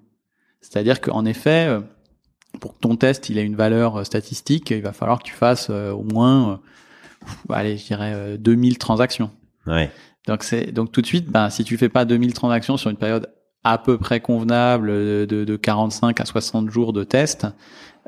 C'est-à-dire 0.61 1.01
qu'en 1.01 1.25
effet, 1.25 1.67
euh, 1.69 1.81
pour 2.61 2.75
que 2.75 2.81
ton 2.81 2.97
test 2.97 3.29
il 3.29 3.39
ait 3.39 3.45
une 3.45 3.57
valeur 3.57 3.97
euh, 3.97 4.05
statistique, 4.05 4.71
il 4.71 4.83
va 4.83 4.93
falloir 4.93 5.19
que 5.19 5.25
tu 5.25 5.33
fasses 5.33 5.69
euh, 5.71 5.93
au 5.93 6.03
moins, 6.03 6.61
allez, 7.49 7.77
je 7.77 7.87
dirais 7.87 8.39
2000 8.39 8.79
transactions. 8.79 9.31
Ouais. 9.67 9.91
Donc 10.27 10.43
c'est 10.43 10.73
donc 10.73 10.93
tout 10.93 11.01
de 11.01 11.07
suite, 11.07 11.31
ben 11.31 11.51
si 11.51 11.65
tu 11.65 11.77
fais 11.79 11.89
pas 11.89 12.05
2000 12.05 12.35
transactions 12.35 12.77
sur 12.77 12.91
une 12.91 12.97
période 12.97 13.31
à 13.65 13.79
peu 13.79 13.99
près 13.99 14.21
convenable 14.21 14.89
de, 14.89 15.27
de 15.27 15.57
45 15.57 16.19
à 16.21 16.25
60 16.25 16.71
jours 16.71 16.93
de 16.93 17.05
test, 17.05 17.47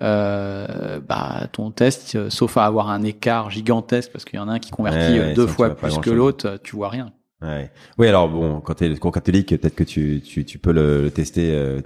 euh, 0.00 1.00
bah 1.00 1.46
ton 1.52 1.70
test, 1.70 2.28
sauf 2.30 2.56
à 2.56 2.64
avoir 2.64 2.90
un 2.90 3.02
écart 3.02 3.50
gigantesque 3.50 4.12
parce 4.12 4.24
qu'il 4.24 4.38
y 4.38 4.42
en 4.42 4.48
a 4.48 4.52
un 4.52 4.58
qui 4.58 4.70
convertit 4.70 5.34
deux 5.34 5.46
fois 5.46 5.74
plus 5.74 5.98
que 5.98 6.10
l'autre, 6.10 6.58
tu 6.62 6.76
vois 6.76 6.88
rien. 6.88 7.12
Ouais. 7.42 7.70
Oui, 7.98 8.06
alors 8.06 8.28
bon, 8.28 8.60
quand 8.60 8.74
tu 8.74 8.84
es 8.84 8.96
cours 8.96 9.12
catholique, 9.12 9.48
peut-être 9.48 9.74
que 9.74 9.84
tu, 9.84 10.20
tu, 10.24 10.44
tu 10.44 10.58
peux 10.58 10.72
le, 10.72 11.02
le 11.02 11.10
tester, 11.10 11.50
euh, 11.52 11.80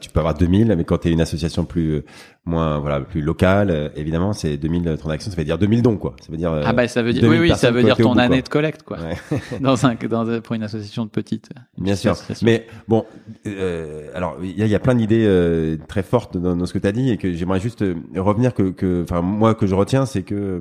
tu 0.00 0.10
peux 0.10 0.20
avoir 0.20 0.34
2000, 0.34 0.74
mais 0.76 0.84
quand 0.84 0.98
tu 0.98 1.08
es 1.08 1.12
une 1.12 1.20
association 1.20 1.64
plus 1.64 1.94
euh, 1.94 2.04
moins 2.44 2.78
voilà, 2.78 3.00
plus 3.00 3.20
locale, 3.20 3.70
euh, 3.70 3.88
évidemment, 3.96 4.32
c'est 4.32 4.56
2000 4.56 4.96
transactions, 4.98 5.30
ça 5.30 5.36
veut 5.36 5.44
dire 5.44 5.58
2000 5.58 5.82
dons 5.82 5.96
quoi. 5.96 6.14
Ça 6.20 6.30
veut 6.30 6.38
dire 6.38 6.52
Ah 6.64 6.72
bah 6.72 6.86
ça 6.86 7.02
veut 7.02 7.12
dire 7.12 7.28
oui 7.28 7.38
oui, 7.40 7.52
ça 7.56 7.70
veut 7.70 7.82
dire 7.82 7.96
ton 7.96 8.16
année 8.16 8.42
de 8.42 8.48
collecte 8.48 8.84
quoi. 8.84 8.98
Ouais. 8.98 9.40
dans 9.60 9.86
un 9.86 9.94
dans 9.94 10.40
pour 10.40 10.54
une 10.54 10.62
association 10.62 11.04
de 11.04 11.10
petites. 11.10 11.50
Bien 11.78 11.96
sûr. 11.96 12.16
Mais 12.42 12.66
bon 12.86 13.04
alors 14.14 14.36
il 14.42 14.58
y 14.58 14.62
a, 14.62 14.66
y 14.66 14.74
a, 14.74 14.80
plein 14.80 14.94
d'idées 14.94 15.78
très 15.88 16.02
fortes 16.02 16.36
dans, 16.36 16.56
dans, 16.56 16.66
ce 16.66 16.72
que 16.72 16.78
tu 16.78 16.86
as 16.86 16.92
dit 16.92 17.10
et 17.10 17.16
que 17.16 17.32
j'aimerais 17.32 17.60
juste 17.60 17.84
revenir 18.16 18.54
que 18.54 18.70
que 18.70 19.02
enfin 19.02 19.20
moi 19.20 19.54
que 19.54 19.66
je 19.66 19.74
retiens 19.74 20.06
c'est 20.06 20.22
que 20.22 20.60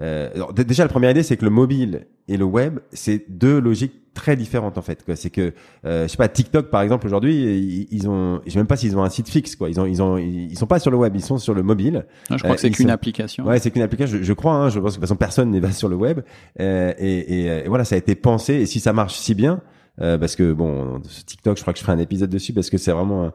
euh, 0.00 0.30
alors, 0.34 0.52
déjà, 0.52 0.84
la 0.84 0.88
première 0.88 1.10
idée, 1.10 1.22
c'est 1.22 1.36
que 1.36 1.44
le 1.44 1.50
mobile 1.50 2.06
et 2.28 2.36
le 2.36 2.44
web, 2.44 2.78
c'est 2.92 3.24
deux 3.28 3.60
logiques 3.60 4.00
très 4.14 4.36
différentes 4.36 4.78
en 4.78 4.82
fait. 4.82 5.04
C'est 5.14 5.30
que, 5.30 5.52
euh, 5.84 6.04
je 6.04 6.08
sais 6.08 6.16
pas, 6.16 6.28
TikTok 6.28 6.70
par 6.70 6.82
exemple 6.82 7.06
aujourd'hui, 7.06 7.88
ils, 7.90 8.08
ont, 8.08 8.40
je 8.44 8.50
sais 8.50 8.58
même 8.58 8.66
pas 8.66 8.76
s'ils 8.76 8.96
ont 8.96 9.02
un 9.02 9.10
site 9.10 9.28
fixe 9.28 9.56
quoi. 9.56 9.68
Ils 9.68 9.80
ont, 9.80 9.86
ils 9.86 10.02
ont, 10.02 10.18
ils 10.18 10.56
sont 10.56 10.66
pas 10.66 10.78
sur 10.78 10.90
le 10.90 10.96
web, 10.96 11.14
ils 11.14 11.22
sont 11.22 11.38
sur 11.38 11.54
le 11.54 11.62
mobile. 11.62 12.06
je 12.30 12.36
crois 12.36 12.54
que 12.54 12.60
c'est 12.60 12.68
euh, 12.68 12.72
qu'une 12.72 12.90
application. 12.90 13.44
Ouais, 13.44 13.58
c'est 13.58 13.70
qu'une 13.70 13.82
application. 13.82 14.18
Je, 14.18 14.22
je, 14.22 14.32
crois. 14.32 14.54
Hein, 14.54 14.68
je 14.68 14.78
pense 14.78 14.92
que 14.92 14.96
de 14.96 15.00
toute 15.00 15.02
façon 15.02 15.16
personne 15.16 15.50
n'est 15.50 15.60
pas 15.60 15.72
sur 15.72 15.88
le 15.88 15.96
web. 15.96 16.20
Euh, 16.60 16.92
et, 16.98 17.46
et, 17.46 17.68
voilà, 17.68 17.84
ça 17.84 17.94
a 17.94 17.98
été 17.98 18.14
pensé. 18.14 18.54
Et 18.54 18.66
si 18.66 18.80
ça 18.80 18.92
marche 18.92 19.14
si 19.16 19.34
bien, 19.34 19.60
euh, 20.00 20.18
parce 20.18 20.36
que 20.36 20.52
bon, 20.52 21.00
TikTok, 21.26 21.56
je 21.56 21.62
crois 21.62 21.72
que 21.72 21.78
je 21.78 21.84
ferai 21.84 21.92
un 21.92 21.98
épisode 21.98 22.30
dessus 22.30 22.52
parce 22.52 22.70
que 22.70 22.78
c'est 22.78 22.92
vraiment 22.92 23.32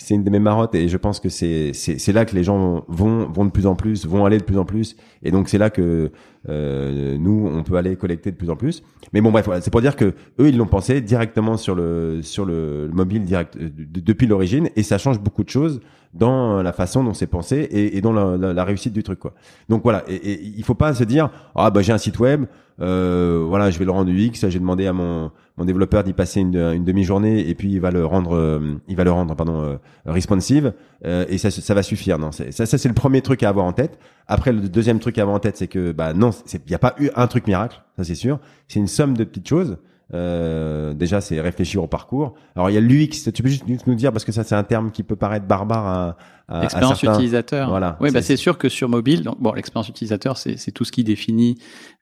c'est 0.00 0.14
une 0.14 0.22
de 0.22 0.30
mes 0.30 0.38
marottes 0.38 0.76
et 0.76 0.88
je 0.88 0.96
pense 0.96 1.18
que 1.18 1.28
c'est 1.28 1.72
c'est 1.74 2.12
là 2.12 2.24
que 2.24 2.34
les 2.34 2.44
gens 2.44 2.84
vont 2.86 3.26
vont 3.26 3.44
de 3.44 3.50
plus 3.50 3.66
en 3.66 3.74
plus 3.74 4.06
vont 4.06 4.24
aller 4.24 4.38
de 4.38 4.44
plus 4.44 4.56
en 4.56 4.64
plus. 4.64 4.96
Et 5.24 5.32
donc 5.32 5.48
c'est 5.48 5.58
là 5.58 5.70
que 5.70 6.12
euh, 6.48 7.18
nous 7.18 7.50
on 7.52 7.64
peut 7.64 7.76
aller 7.76 7.96
collecter 7.96 8.30
de 8.30 8.36
plus 8.36 8.48
en 8.48 8.54
plus. 8.54 8.84
Mais 9.12 9.20
bon 9.20 9.32
bref 9.32 9.48
c'est 9.60 9.72
pour 9.72 9.80
dire 9.80 9.96
que 9.96 10.14
eux 10.38 10.48
ils 10.48 10.56
l'ont 10.56 10.66
pensé 10.66 11.00
directement 11.00 11.56
sur 11.56 11.74
le 11.74 12.20
sur 12.22 12.44
le, 12.44 12.88
mobile 12.92 13.24
direct 13.24 13.56
euh, 13.56 13.68
depuis 13.76 14.28
l'origine. 14.28 14.70
Et 14.76 14.84
ça 14.84 14.98
change 14.98 15.18
beaucoup 15.18 15.42
de 15.42 15.50
choses 15.50 15.80
dans 16.14 16.62
la 16.62 16.72
façon 16.72 17.04
dont 17.04 17.14
c'est 17.14 17.26
pensé 17.26 17.56
et, 17.56 17.96
et 17.96 18.00
dans 18.00 18.12
la, 18.12 18.52
la, 18.52 18.64
réussite 18.64 18.92
du 18.92 19.02
truc 19.02 19.18
quoi 19.18 19.34
donc 19.68 19.82
voilà 19.82 20.04
et, 20.08 20.14
et 20.14 20.42
il 20.42 20.64
faut 20.64 20.74
pas 20.74 20.94
se 20.94 21.04
dire 21.04 21.30
ah 21.54 21.70
bah 21.70 21.82
j'ai 21.82 21.92
un 21.92 21.98
site 21.98 22.18
web 22.18 22.46
euh, 22.80 23.44
voilà 23.46 23.70
je 23.70 23.78
vais 23.78 23.84
le 23.84 23.90
rendre 23.90 24.10
UX 24.10 24.48
j'ai 24.48 24.58
demandé 24.58 24.86
à 24.86 24.92
mon 24.94 25.30
mon 25.58 25.64
développeur 25.64 26.04
d'y 26.04 26.12
passer 26.12 26.40
une, 26.40 26.56
une 26.56 26.84
demi-journée 26.84 27.48
et 27.48 27.54
puis 27.54 27.72
il 27.72 27.80
va 27.80 27.90
le 27.90 28.06
rendre, 28.06 28.34
euh, 28.36 28.76
il 28.86 28.96
va 28.96 29.02
le 29.04 29.10
rendre 29.10 29.34
pardon 29.34 29.60
euh, 29.60 29.76
responsive 30.06 30.72
euh, 31.04 31.26
et 31.28 31.36
ça, 31.36 31.50
ça 31.50 31.74
va 31.74 31.82
suffire. 31.82 32.18
Non, 32.18 32.30
ça, 32.30 32.50
ça 32.52 32.78
c'est 32.78 32.88
le 32.88 32.94
premier 32.94 33.20
truc 33.22 33.42
à 33.42 33.48
avoir 33.48 33.66
en 33.66 33.72
tête. 33.72 33.98
Après, 34.28 34.52
le 34.52 34.68
deuxième 34.68 35.00
truc 35.00 35.18
à 35.18 35.22
avoir 35.22 35.36
en 35.36 35.40
tête, 35.40 35.56
c'est 35.56 35.66
que 35.66 35.90
bah 35.90 36.14
non, 36.14 36.30
il 36.52 36.60
n'y 36.68 36.74
a 36.74 36.78
pas 36.78 36.94
eu 36.98 37.10
un 37.16 37.26
truc 37.26 37.46
miracle, 37.46 37.82
ça 37.96 38.04
c'est 38.04 38.14
sûr. 38.14 38.38
C'est 38.68 38.78
une 38.78 38.86
somme 38.86 39.16
de 39.16 39.24
petites 39.24 39.48
choses. 39.48 39.78
Euh, 40.14 40.94
déjà, 40.94 41.20
c'est 41.20 41.40
réfléchir 41.40 41.82
au 41.82 41.86
parcours. 41.86 42.34
Alors, 42.56 42.70
il 42.70 42.74
y 42.74 42.76
a 42.76 42.80
l'UX. 42.80 43.30
Tu 43.32 43.42
peux 43.42 43.48
juste 43.48 43.64
nous 43.86 43.94
dire 43.94 44.12
parce 44.12 44.24
que 44.24 44.32
ça, 44.32 44.44
c'est 44.44 44.54
un 44.54 44.64
terme 44.64 44.90
qui 44.90 45.02
peut 45.02 45.16
paraître 45.16 45.46
barbare 45.46 45.86
à, 45.86 46.16
à 46.48 46.64
Expérience 46.64 47.00
certains... 47.00 47.18
utilisateur. 47.18 47.68
Voilà. 47.68 47.96
Oui, 48.00 48.10
bah 48.10 48.22
c'est 48.22 48.36
sûr 48.36 48.56
que 48.56 48.68
sur 48.68 48.88
mobile, 48.88 49.22
donc, 49.22 49.40
bon, 49.40 49.52
l'expérience 49.52 49.88
utilisateur, 49.88 50.38
c'est 50.38 50.72
tout 50.72 50.84
ce 50.84 50.92
qui 50.92 51.04
définit 51.04 51.58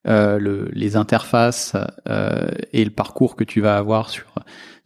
euh, 0.06 0.38
le, 0.38 0.70
les 0.72 0.96
interfaces 0.96 1.74
euh, 2.08 2.46
et 2.72 2.84
le 2.84 2.90
parcours 2.90 3.34
que 3.34 3.44
tu 3.44 3.60
vas 3.60 3.76
avoir 3.76 4.08
sur 4.08 4.26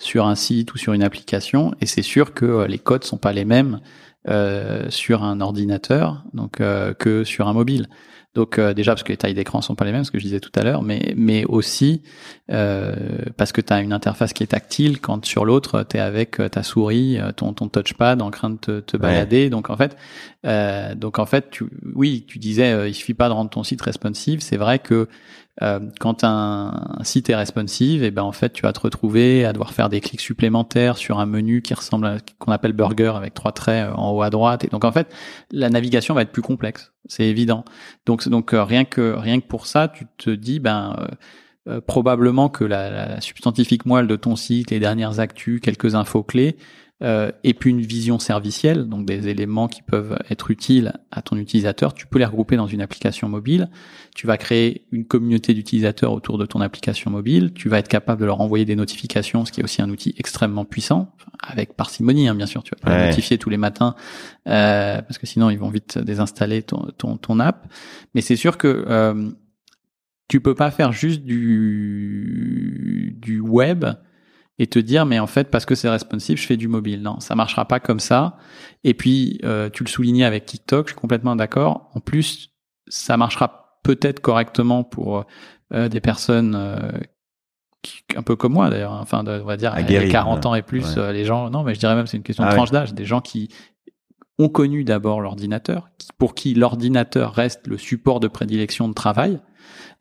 sur 0.01 0.27
un 0.27 0.35
site 0.35 0.75
ou 0.75 0.79
sur 0.79 0.93
une 0.95 1.03
application. 1.03 1.75
Et 1.81 1.87
c'est 1.87 2.03
sûr 2.03 2.35
que 2.35 2.45
euh, 2.45 2.67
les 2.67 2.79
codes 2.79 3.05
sont 3.05 3.19
pas 3.19 3.33
les 3.33 3.45
mêmes 3.45 3.81
euh, 4.29 4.91
sur 4.91 5.23
un 5.23 5.41
ordinateur 5.41 6.25
donc 6.35 6.61
euh, 6.61 6.93
que 6.95 7.23
sur 7.23 7.47
un 7.47 7.53
mobile. 7.53 7.89
Donc 8.35 8.59
euh, 8.59 8.75
déjà 8.75 8.93
parce 8.93 9.03
que 9.03 9.11
les 9.11 9.17
tailles 9.17 9.35
d'écran 9.35 9.61
sont 9.61 9.75
pas 9.75 9.85
les 9.85 9.93
mêmes, 9.93 10.05
ce 10.05 10.11
que 10.11 10.19
je 10.19 10.25
disais 10.25 10.41
tout 10.41 10.53
à 10.55 10.63
l'heure, 10.63 10.83
mais 10.83 11.15
mais 11.17 11.45
aussi 11.45 12.03
euh, 12.51 12.95
parce 13.37 13.51
que 13.51 13.61
tu 13.61 13.73
as 13.73 13.81
une 13.81 13.93
interface 13.93 14.33
qui 14.33 14.45
est 14.45 14.49
tactile 14.49 15.01
quand 15.01 15.25
sur 15.25 15.45
l'autre 15.45 15.85
tu 15.89 15.97
es 15.97 16.01
avec 16.01 16.41
ta 16.51 16.63
souris, 16.63 17.19
ton 17.37 17.53
ton 17.53 17.69
touchpad 17.69 18.23
en 18.23 18.31
train 18.31 18.51
de 18.51 18.57
te, 18.57 18.81
te 18.81 18.97
balader. 18.97 19.45
Ouais. 19.45 19.51
Donc 19.51 19.69
en 19.71 19.77
fait 19.77 19.97
euh, 20.47 20.95
donc 20.95 21.19
en 21.19 21.27
fait 21.27 21.51
tu 21.51 21.65
oui, 21.95 22.25
tu 22.27 22.39
disais 22.39 22.89
il 22.89 22.95
suffit 22.95 23.15
pas 23.15 23.29
de 23.29 23.35
rendre 23.35 23.51
ton 23.51 23.63
site 23.63 23.83
responsive, 23.83 24.41
c'est 24.41 24.57
vrai 24.57 24.79
que 24.79 25.09
euh, 25.63 25.79
quand 25.99 26.25
un, 26.25 26.99
site 27.03 27.29
est 27.29 27.35
responsive, 27.35 28.03
et 28.03 28.07
eh 28.07 28.11
ben 28.11 28.23
en 28.23 28.33
fait 28.33 28.51
tu 28.51 28.63
vas 28.63 28.73
te 28.73 28.81
retrouver 28.81 29.45
à 29.45 29.53
devoir 29.53 29.75
faire 29.75 29.91
des 29.91 30.01
clics 30.01 30.21
supplémentaires 30.21 30.97
sur 30.97 31.19
un 31.19 31.27
menu 31.27 31.61
qui 31.61 31.75
ressemble 31.75 32.07
à 32.07 32.17
qu'on 32.39 32.53
appelle 32.53 32.73
burger 32.73 33.13
avec 33.15 33.35
trois 33.35 33.53
traits 33.53 33.91
en 33.95 34.13
haut 34.13 34.23
à 34.23 34.31
droite. 34.31 34.65
Et 34.65 34.69
donc 34.69 34.85
en 34.85 34.93
fait 34.93 35.13
la 35.51 35.69
navigation 35.69 36.15
va 36.15 36.23
être 36.23 36.33
plus 36.33 36.43
complexe, 36.43 36.93
c'est 37.07 37.27
évident. 37.27 37.65
Donc 38.07 38.27
donc 38.29 38.55
euh, 38.55 38.65
rien 38.65 38.85
que 38.87 39.15
rien 39.15 39.39
que 39.39 39.47
pour 39.47 39.67
ça, 39.67 39.89
tu 39.89 40.07
te 40.17 40.31
dis 40.31 40.61
ben 40.61 40.97
euh, 40.99 41.07
euh 41.69 41.81
probablement 41.83 42.49
que 42.49 42.65
la, 42.65 42.89
la, 42.89 43.21
substantifique 43.21 43.85
moelle 43.85 44.07
de 44.07 44.17
ton 44.17 44.37
site, 44.37 44.71
les 44.71 44.81
dernières 44.81 45.21
actus, 45.21 45.61
quelques 45.61 45.95
infos 45.95 46.23
clés, 46.23 46.57
euh, 47.03 47.33
et 47.45 47.55
puis 47.55 47.71
une 47.71 47.81
vision 47.81 48.19
servicielle, 48.19 48.85
donc 48.87 49.07
des 49.07 49.29
éléments 49.29 49.69
qui 49.69 49.81
peuvent 49.81 50.19
être 50.29 50.51
utiles 50.51 50.93
à 51.11 51.23
ton 51.23 51.37
utilisateur, 51.37 51.95
tu 51.95 52.07
peux 52.07 52.19
les 52.19 52.27
regrouper 52.27 52.57
dans 52.57 52.67
une 52.67 52.83
application 52.83 53.29
mobile. 53.29 53.71
Tu 54.15 54.27
vas 54.27 54.37
créer 54.37 54.87
une 54.93 55.07
communauté 55.07 55.55
d'utilisateurs 55.55 56.13
autour 56.13 56.37
de 56.37 56.45
ton 56.45 56.61
application 56.61 57.11
mobile. 57.11 57.53
Tu 57.55 57.71
vas 57.71 57.79
être 57.79 57.89
capable 57.89 58.21
de 58.21 58.27
leur 58.27 58.41
envoyer 58.41 58.67
des 58.67 58.77
notifications, 58.77 59.47
ce 59.47 59.53
qui 59.53 59.61
est 59.61 59.65
aussi 59.65 59.81
un 59.81 59.89
outil 59.89 60.15
extrêmement 60.19 60.67
puissant, 60.67 61.15
avec 61.43 61.75
parcimonie, 61.75 62.29
hein, 62.29 62.35
bien 62.35 62.47
sûr. 62.47 62.63
Tu 62.63 62.73
vas 62.73 62.81
pas 62.83 62.91
ouais. 62.91 63.03
les 63.05 63.09
notifier 63.09 63.39
tous 63.39 63.51
les 63.51 63.57
matins, 63.57 63.95
euh, 64.47 65.01
parce 65.01 65.17
que 65.17 65.27
sinon 65.27 65.49
ils 65.49 65.59
vont 65.59 65.71
vite 65.71 65.99
désinstaller 65.99 66.63
ton, 66.63 66.91
ton, 66.99 67.17
ton 67.17 67.41
app. 67.41 67.67
Mais 68.15 68.21
c'est 68.21 68.37
sûr 68.37 68.59
que 68.59 68.85
euh, 68.87 69.31
tu 70.29 70.41
peux 70.41 70.55
pas 70.55 70.71
faire 70.71 70.93
juste 70.93 71.23
du, 71.23 73.17
du 73.19 73.41
web 73.41 73.87
et 74.61 74.67
te 74.67 74.79
dire 74.79 75.07
mais 75.07 75.19
en 75.19 75.27
fait 75.27 75.51
parce 75.51 75.65
que 75.65 75.75
c'est 75.75 75.89
responsive 75.89 76.37
je 76.37 76.47
fais 76.47 76.59
du 76.59 76.69
mobile. 76.69 77.03
Non 77.03 77.19
ça 77.19 77.35
marchera 77.35 77.65
pas 77.65 77.81
comme 77.81 77.99
ça. 77.99 78.37
Et 78.85 78.95
puis 78.95 79.41
euh, 79.43 79.71
tu 79.71 79.83
le 79.83 79.89
soulignais 79.89 80.25
avec 80.25 80.45
TikTok 80.45 80.89
je 80.89 80.93
suis 80.93 81.01
complètement 81.01 81.35
d'accord. 81.35 81.91
En 81.95 82.01
plus 82.01 82.51
ça 82.87 83.17
marchera 83.17 83.79
peut-être 83.83 84.21
correctement 84.21 84.85
pour 84.85 85.25
euh, 85.73 85.89
des 85.89 86.01
personnes 86.01 86.55
euh, 86.55 86.77
qui, 87.81 88.03
un 88.15 88.23
peu 88.23 88.37
comme 88.37 88.53
moi 88.53 88.69
d'ailleurs. 88.69 88.93
Enfin 88.93 89.25
de, 89.25 89.41
on 89.41 89.47
va 89.47 89.57
dire 89.57 89.73
Aguerri, 89.73 90.11
40 90.11 90.45
ans 90.45 90.55
et 90.55 90.63
plus 90.63 90.97
ouais. 90.99 91.13
les 91.15 91.25
gens 91.25 91.49
non 91.49 91.63
mais 91.63 91.75
je 91.75 91.81
dirais 91.81 91.95
même 91.95 92.07
c'est 92.07 92.19
une 92.19 92.23
question 92.23 92.45
ah 92.45 92.51
de 92.51 92.55
tranche 92.55 92.69
ouais. 92.69 92.79
d'âge. 92.79 92.93
Des 92.93 93.07
gens 93.07 93.23
qui 93.23 93.49
ont 94.39 94.51
connu 94.51 94.85
d'abord 94.85 95.23
l'ordinateur 95.23 95.89
pour 96.19 96.35
qui 96.35 96.53
l'ordinateur 96.53 97.33
reste 97.33 97.67
le 97.67 97.79
support 97.79 98.21
de 98.21 98.29
prédilection 98.29 98.89
de 98.89 98.95
travail 98.95 99.35
euh, 99.35 99.50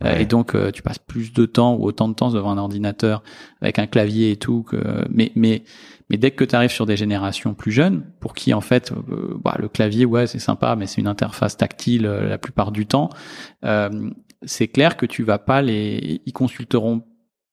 Ouais. 0.04 0.24
et 0.24 0.26
donc 0.26 0.56
euh, 0.56 0.72
tu 0.72 0.82
passes 0.82 1.00
plus 1.00 1.34
de 1.34 1.46
temps 1.46 1.76
ou 1.76 1.84
autant 1.86 2.08
de 2.08 2.14
temps 2.14 2.32
devant 2.32 2.52
un 2.52 2.58
ordinateur 2.58 3.24
avec 3.62 3.80
un 3.80 3.88
clavier 3.88 4.32
et 4.32 4.38
tout 4.38 4.64
que 4.64 4.78
mais 5.10 5.32
mais 5.36 5.64
mais 6.10 6.18
dès 6.18 6.32
que 6.32 6.44
tu 6.44 6.56
arrives 6.56 6.72
sur 6.72 6.86
des 6.86 6.98
générations 6.98 7.54
plus 7.54 7.72
jeunes 7.72 8.04
pour 8.20 8.34
qui 8.34 8.54
en 8.54 8.62
fait 8.62 8.92
euh, 8.92 9.38
bah, 9.44 9.56
le 9.60 9.68
clavier 9.68 10.06
ouais 10.06 10.28
c'est 10.28 10.40
sympa 10.40 10.76
mais 10.76 10.88
c'est 10.88 11.02
une 11.02 11.08
interface 11.08 11.58
tactile 11.58 12.06
euh, 12.06 12.28
la 12.28 12.38
plupart 12.38 12.72
du 12.72 12.86
temps 12.86 13.10
euh, 13.66 14.10
c'est 14.44 14.68
clair 14.68 14.98
que 14.98 15.06
tu 15.06 15.24
vas 15.24 15.40
pas 15.40 15.62
les 15.62 16.22
ils 16.26 16.34
consulteront 16.34 17.04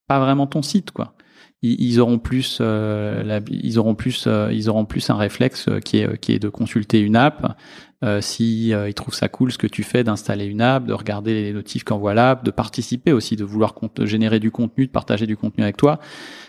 pas 0.07 0.21
vraiment 0.21 0.47
ton 0.47 0.63
site 0.63 0.93
quoi 0.93 1.17
ils, 1.63 2.01
auront 2.01 2.19
plus 2.19 2.59
euh, 2.61 3.23
la, 3.23 3.41
ils 3.51 3.79
auront 3.79 3.95
plus 3.95 4.25
euh, 4.27 4.51
ils 4.53 4.69
auront 4.69 4.85
plus 4.85 5.09
un 5.11 5.17
réflexe 5.17 5.69
euh, 5.69 5.81
qui 5.81 5.99
est 5.99 6.19
qui 6.19 6.33
est 6.33 6.39
de 6.39 6.49
consulter 6.49 7.01
une 7.01 7.17
app 7.17 7.57
euh, 8.05 8.21
si 8.21 8.73
euh, 8.75 8.89
ils 8.89 8.95
trouvent 8.95 9.15
ça 9.15 9.29
cool 9.29 9.51
ce 9.53 9.59
que 9.59 9.67
tu 9.67 9.83
fais 9.83 10.05
d'installer 10.05 10.45
une 10.45 10.61
app, 10.61 10.85
de 10.85 10.93
regarder 10.93 11.35
les 11.35 11.53
notifs 11.53 11.85
qu'envoie 11.85 12.15
l'app, 12.15 12.45
de 12.45 12.51
participer 12.51 13.13
aussi, 13.13 13.37
de 13.37 13.45
vouloir 13.45 13.75
générer 14.01 14.41
du 14.41 14.51
contenu, 14.51 14.87
de 14.87 14.93
partager 14.93 15.27
du 15.27 15.37
contenu 15.37 15.63
avec 15.65 15.77
toi. 15.77 15.99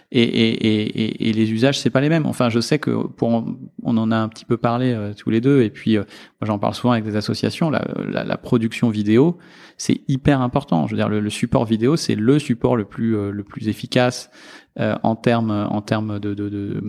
Et, 0.10 0.22
et, 0.22 1.04
et, 1.04 1.30
et 1.30 1.34
les 1.34 1.52
usages, 1.52 1.80
c'est 1.80 1.90
pas 1.90 2.00
les 2.00 2.08
mêmes. 2.08 2.26
Enfin, 2.26 2.48
je 2.50 2.62
sais 2.62 2.80
que 2.80 3.08
pour 3.08 3.46
on 3.84 3.98
en 3.98 4.10
a 4.10 4.16
un 4.16 4.30
petit 4.30 4.46
peu 4.46 4.56
parlé 4.56 4.94
euh, 4.94 5.14
tous 5.14 5.30
les 5.30 5.42
deux, 5.42 5.64
et 5.64 5.70
puis 5.70 5.98
euh, 5.98 6.04
moi 6.40 6.48
j'en 6.48 6.60
parle 6.60 6.76
souvent 6.76 6.94
avec 6.94 7.04
des 7.04 7.18
associations. 7.18 7.70
La, 7.70 7.86
la, 8.10 8.24
la 8.24 8.38
production 8.38 8.90
vidéo, 8.90 9.38
c'est 9.78 10.00
hyper 10.08 10.40
important. 10.40 10.88
Je 10.88 10.92
veux 10.92 10.98
dire, 10.98 11.10
le, 11.10 11.20
le 11.20 11.30
support 11.30 11.66
vidéo, 11.66 11.98
c'est 11.98 12.16
le 12.16 12.40
support 12.40 12.78
le 12.78 12.86
plus 12.86 13.18
euh, 13.18 13.32
le 13.32 13.44
plus 13.44 13.68
efficace 13.68 14.30
en 14.80 15.16
termes 15.16 15.68
en 15.72 15.82
termes 15.82 16.20
de 16.20 16.36
de, 16.36 16.50
de 16.50 16.80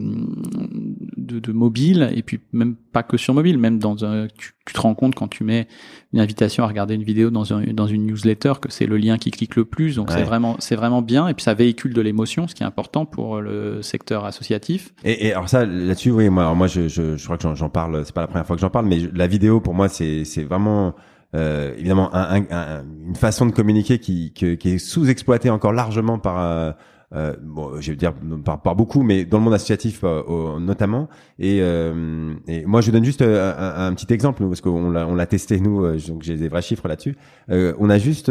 de, 1.28 1.38
de, 1.38 1.52
mobile 1.52 2.10
et 2.14 2.22
puis 2.22 2.40
même 2.52 2.74
pas 2.74 3.02
que 3.02 3.16
sur 3.16 3.34
mobile, 3.34 3.58
même 3.58 3.78
dans 3.78 4.04
un, 4.04 4.26
tu, 4.26 4.52
tu, 4.66 4.74
te 4.74 4.80
rends 4.80 4.94
compte 4.94 5.14
quand 5.14 5.28
tu 5.28 5.44
mets 5.44 5.68
une 6.12 6.20
invitation 6.20 6.64
à 6.64 6.66
regarder 6.66 6.94
une 6.94 7.04
vidéo 7.04 7.30
dans, 7.30 7.52
un, 7.52 7.62
dans 7.72 7.86
une 7.86 8.06
newsletter 8.06 8.54
que 8.60 8.72
c'est 8.72 8.86
le 8.86 8.96
lien 8.96 9.18
qui 9.18 9.30
clique 9.30 9.54
le 9.54 9.64
plus, 9.64 9.96
donc 9.96 10.08
ouais. 10.08 10.16
c'est 10.16 10.24
vraiment 10.24 10.56
c'est 10.58 10.76
vraiment 10.76 11.02
bien 11.02 11.28
et 11.28 11.34
puis 11.34 11.44
ça 11.44 11.54
véhicule 11.54 11.94
de 11.94 12.00
l'émotion, 12.00 12.48
ce 12.48 12.54
qui 12.54 12.62
est 12.62 12.66
important 12.66 13.06
pour 13.06 13.40
le 13.40 13.82
secteur 13.82 14.24
associatif. 14.24 14.92
Et, 15.04 15.28
et 15.28 15.32
alors 15.32 15.48
ça 15.48 15.64
là-dessus, 15.64 16.10
oui, 16.10 16.28
moi 16.30 16.42
alors 16.42 16.56
moi 16.56 16.66
je, 16.66 16.88
je, 16.88 17.16
je 17.16 17.24
crois 17.24 17.38
que 17.38 17.54
j'en 17.54 17.70
parle, 17.70 18.04
c'est 18.04 18.14
pas 18.14 18.22
la 18.22 18.26
première 18.26 18.46
fois 18.46 18.56
que 18.56 18.62
j'en 18.62 18.70
parle, 18.70 18.86
mais 18.86 18.98
la 19.14 19.26
vidéo 19.26 19.60
pour 19.60 19.74
moi 19.74 19.88
c'est 19.88 20.24
c'est 20.24 20.44
vraiment 20.44 20.94
euh, 21.34 21.74
évidemment 21.76 22.14
un, 22.14 22.36
un, 22.36 22.46
un, 22.50 22.84
une 23.06 23.16
façon 23.16 23.44
de 23.44 23.52
communiquer 23.52 23.98
qui, 23.98 24.32
qui, 24.32 24.56
qui 24.56 24.70
est 24.70 24.78
sous-exploitée 24.78 25.50
encore 25.50 25.74
largement 25.74 26.18
par 26.18 26.40
euh, 26.40 26.72
euh, 27.14 27.34
bon, 27.42 27.80
je 27.80 27.90
veux 27.90 27.96
dire 27.96 28.12
par, 28.44 28.60
par, 28.60 28.76
beaucoup, 28.76 29.02
mais 29.02 29.24
dans 29.24 29.38
le 29.38 29.44
monde 29.44 29.54
associatif 29.54 30.00
euh, 30.04 30.58
notamment. 30.58 31.08
Et, 31.38 31.60
euh, 31.62 32.34
et, 32.46 32.66
moi, 32.66 32.82
je 32.82 32.90
donne 32.90 33.04
juste 33.04 33.22
euh, 33.22 33.86
un, 33.88 33.94
petit 33.94 34.12
exemple 34.12 34.44
parce 34.46 34.60
qu'on 34.60 34.90
l'a, 34.90 35.06
on 35.06 35.14
l'a 35.14 35.26
testé 35.26 35.58
nous, 35.58 35.84
euh, 35.84 35.98
donc 36.06 36.22
j'ai 36.22 36.36
des 36.36 36.48
vrais 36.48 36.60
chiffres 36.60 36.86
là-dessus. 36.86 37.16
Euh, 37.50 37.72
on 37.78 37.88
a 37.88 37.98
juste 37.98 38.30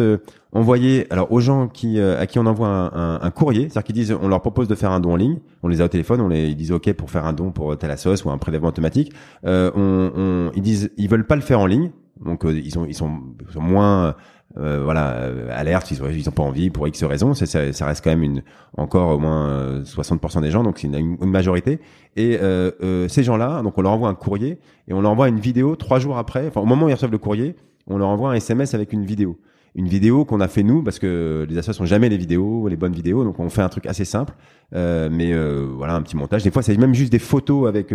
envoyé, 0.52 1.12
alors 1.12 1.32
aux 1.32 1.40
gens 1.40 1.68
qui 1.68 2.00
à 2.00 2.26
qui 2.28 2.38
on 2.38 2.46
envoie 2.46 2.68
un, 2.68 3.20
un 3.22 3.32
courrier, 3.32 3.64
c'est-à-dire 3.64 3.84
qu'ils 3.84 3.96
disent, 3.96 4.18
on 4.22 4.28
leur 4.28 4.42
propose 4.42 4.68
de 4.68 4.76
faire 4.76 4.92
un 4.92 5.00
don 5.00 5.14
en 5.14 5.16
ligne, 5.16 5.40
on 5.64 5.68
les 5.68 5.82
a 5.82 5.86
au 5.86 5.90
téléphone, 5.90 6.22
on 6.22 6.28
les 6.28 6.48
ils 6.50 6.56
disent 6.56 6.72
ok 6.72 6.94
pour 6.94 7.10
faire 7.10 7.26
un 7.26 7.34
don 7.34 7.52
pour 7.52 7.78
telle 7.78 7.96
ou 8.26 8.30
un 8.30 8.38
prélèvement 8.38 8.70
automatique. 8.70 9.12
on, 9.44 9.72
on, 9.76 10.52
ils 10.56 10.62
disent, 10.62 10.92
ils 10.98 11.10
veulent 11.10 11.26
pas 11.26 11.36
le 11.36 11.42
faire 11.42 11.60
en 11.60 11.66
ligne, 11.66 11.92
donc 12.24 12.46
ils 12.46 12.72
sont 12.72 12.86
ils 12.86 12.94
sont, 12.94 13.20
ils 13.48 13.54
sont 13.54 13.62
moins 13.62 14.16
euh, 14.56 14.82
voilà, 14.84 15.12
euh, 15.16 15.50
alerte, 15.52 15.92
ils 15.92 16.02
ont, 16.02 16.10
ils 16.10 16.28
ont 16.30 16.32
pas 16.32 16.44
envie 16.44 16.70
pour 16.70 16.88
X 16.88 17.04
raisons. 17.04 17.34
Ça, 17.34 17.46
ça, 17.46 17.74
ça, 17.74 17.86
reste 17.86 18.04
quand 18.04 18.10
même 18.10 18.24
une, 18.24 18.42
encore 18.78 19.10
au 19.10 19.20
moins 19.20 19.50
euh, 19.50 19.84
60% 19.84 20.42
des 20.42 20.52
gens, 20.52 20.64
donc 20.64 20.80
c'est 20.80 20.88
une, 20.88 21.18
une, 21.22 21.30
majorité. 21.30 21.80
Et 22.16 22.38
euh, 22.42 22.72
euh, 22.82 23.08
ces 23.08 23.24
gens-là, 23.24 23.62
donc 23.62 23.78
on 23.78 23.82
leur 23.82 23.92
envoie 23.92 24.10
un 24.10 24.16
courrier 24.16 24.60
et 24.88 24.94
on 24.94 25.02
leur 25.02 25.12
envoie 25.12 25.28
une 25.28 25.40
vidéo 25.40 25.76
trois 25.76 26.00
jours 26.00 26.18
après. 26.18 26.48
Enfin, 26.48 26.62
au 26.62 26.66
moment 26.66 26.86
où 26.86 26.90
ils 26.90 26.94
reçoivent 26.94 27.12
le 27.12 27.18
courrier, 27.18 27.56
on 27.88 27.98
leur 27.98 28.08
envoie 28.08 28.32
un 28.32 28.36
SMS 28.36 28.74
avec 28.74 28.94
une 28.94 29.06
vidéo. 29.06 29.38
Une 29.76 29.88
vidéo 29.88 30.26
qu'on 30.26 30.40
a 30.40 30.48
fait 30.48 30.64
nous 30.64 30.82
parce 30.82 30.98
que 30.98 31.46
les 31.48 31.56
associations 31.56 31.84
sont 31.84 31.88
jamais 31.88 32.10
les 32.10 32.18
vidéos, 32.18 32.68
les 32.68 32.78
bonnes 32.78 32.94
vidéos, 32.94 33.24
donc 33.24 33.40
on 33.40 33.50
fait 33.50 33.62
un 33.62 33.70
truc 33.70 33.86
assez 33.86 34.06
simple, 34.06 34.34
euh, 34.74 35.08
mais 35.12 35.32
voilà 35.76 35.94
un 35.94 36.02
petit 36.02 36.18
montage. 36.18 36.44
Des 36.44 36.50
fois, 36.50 36.64
c'est 36.64 36.76
même 36.78 36.96
juste 36.96 37.12
des 37.12 37.20
photos 37.20 37.68
avec 37.68 37.94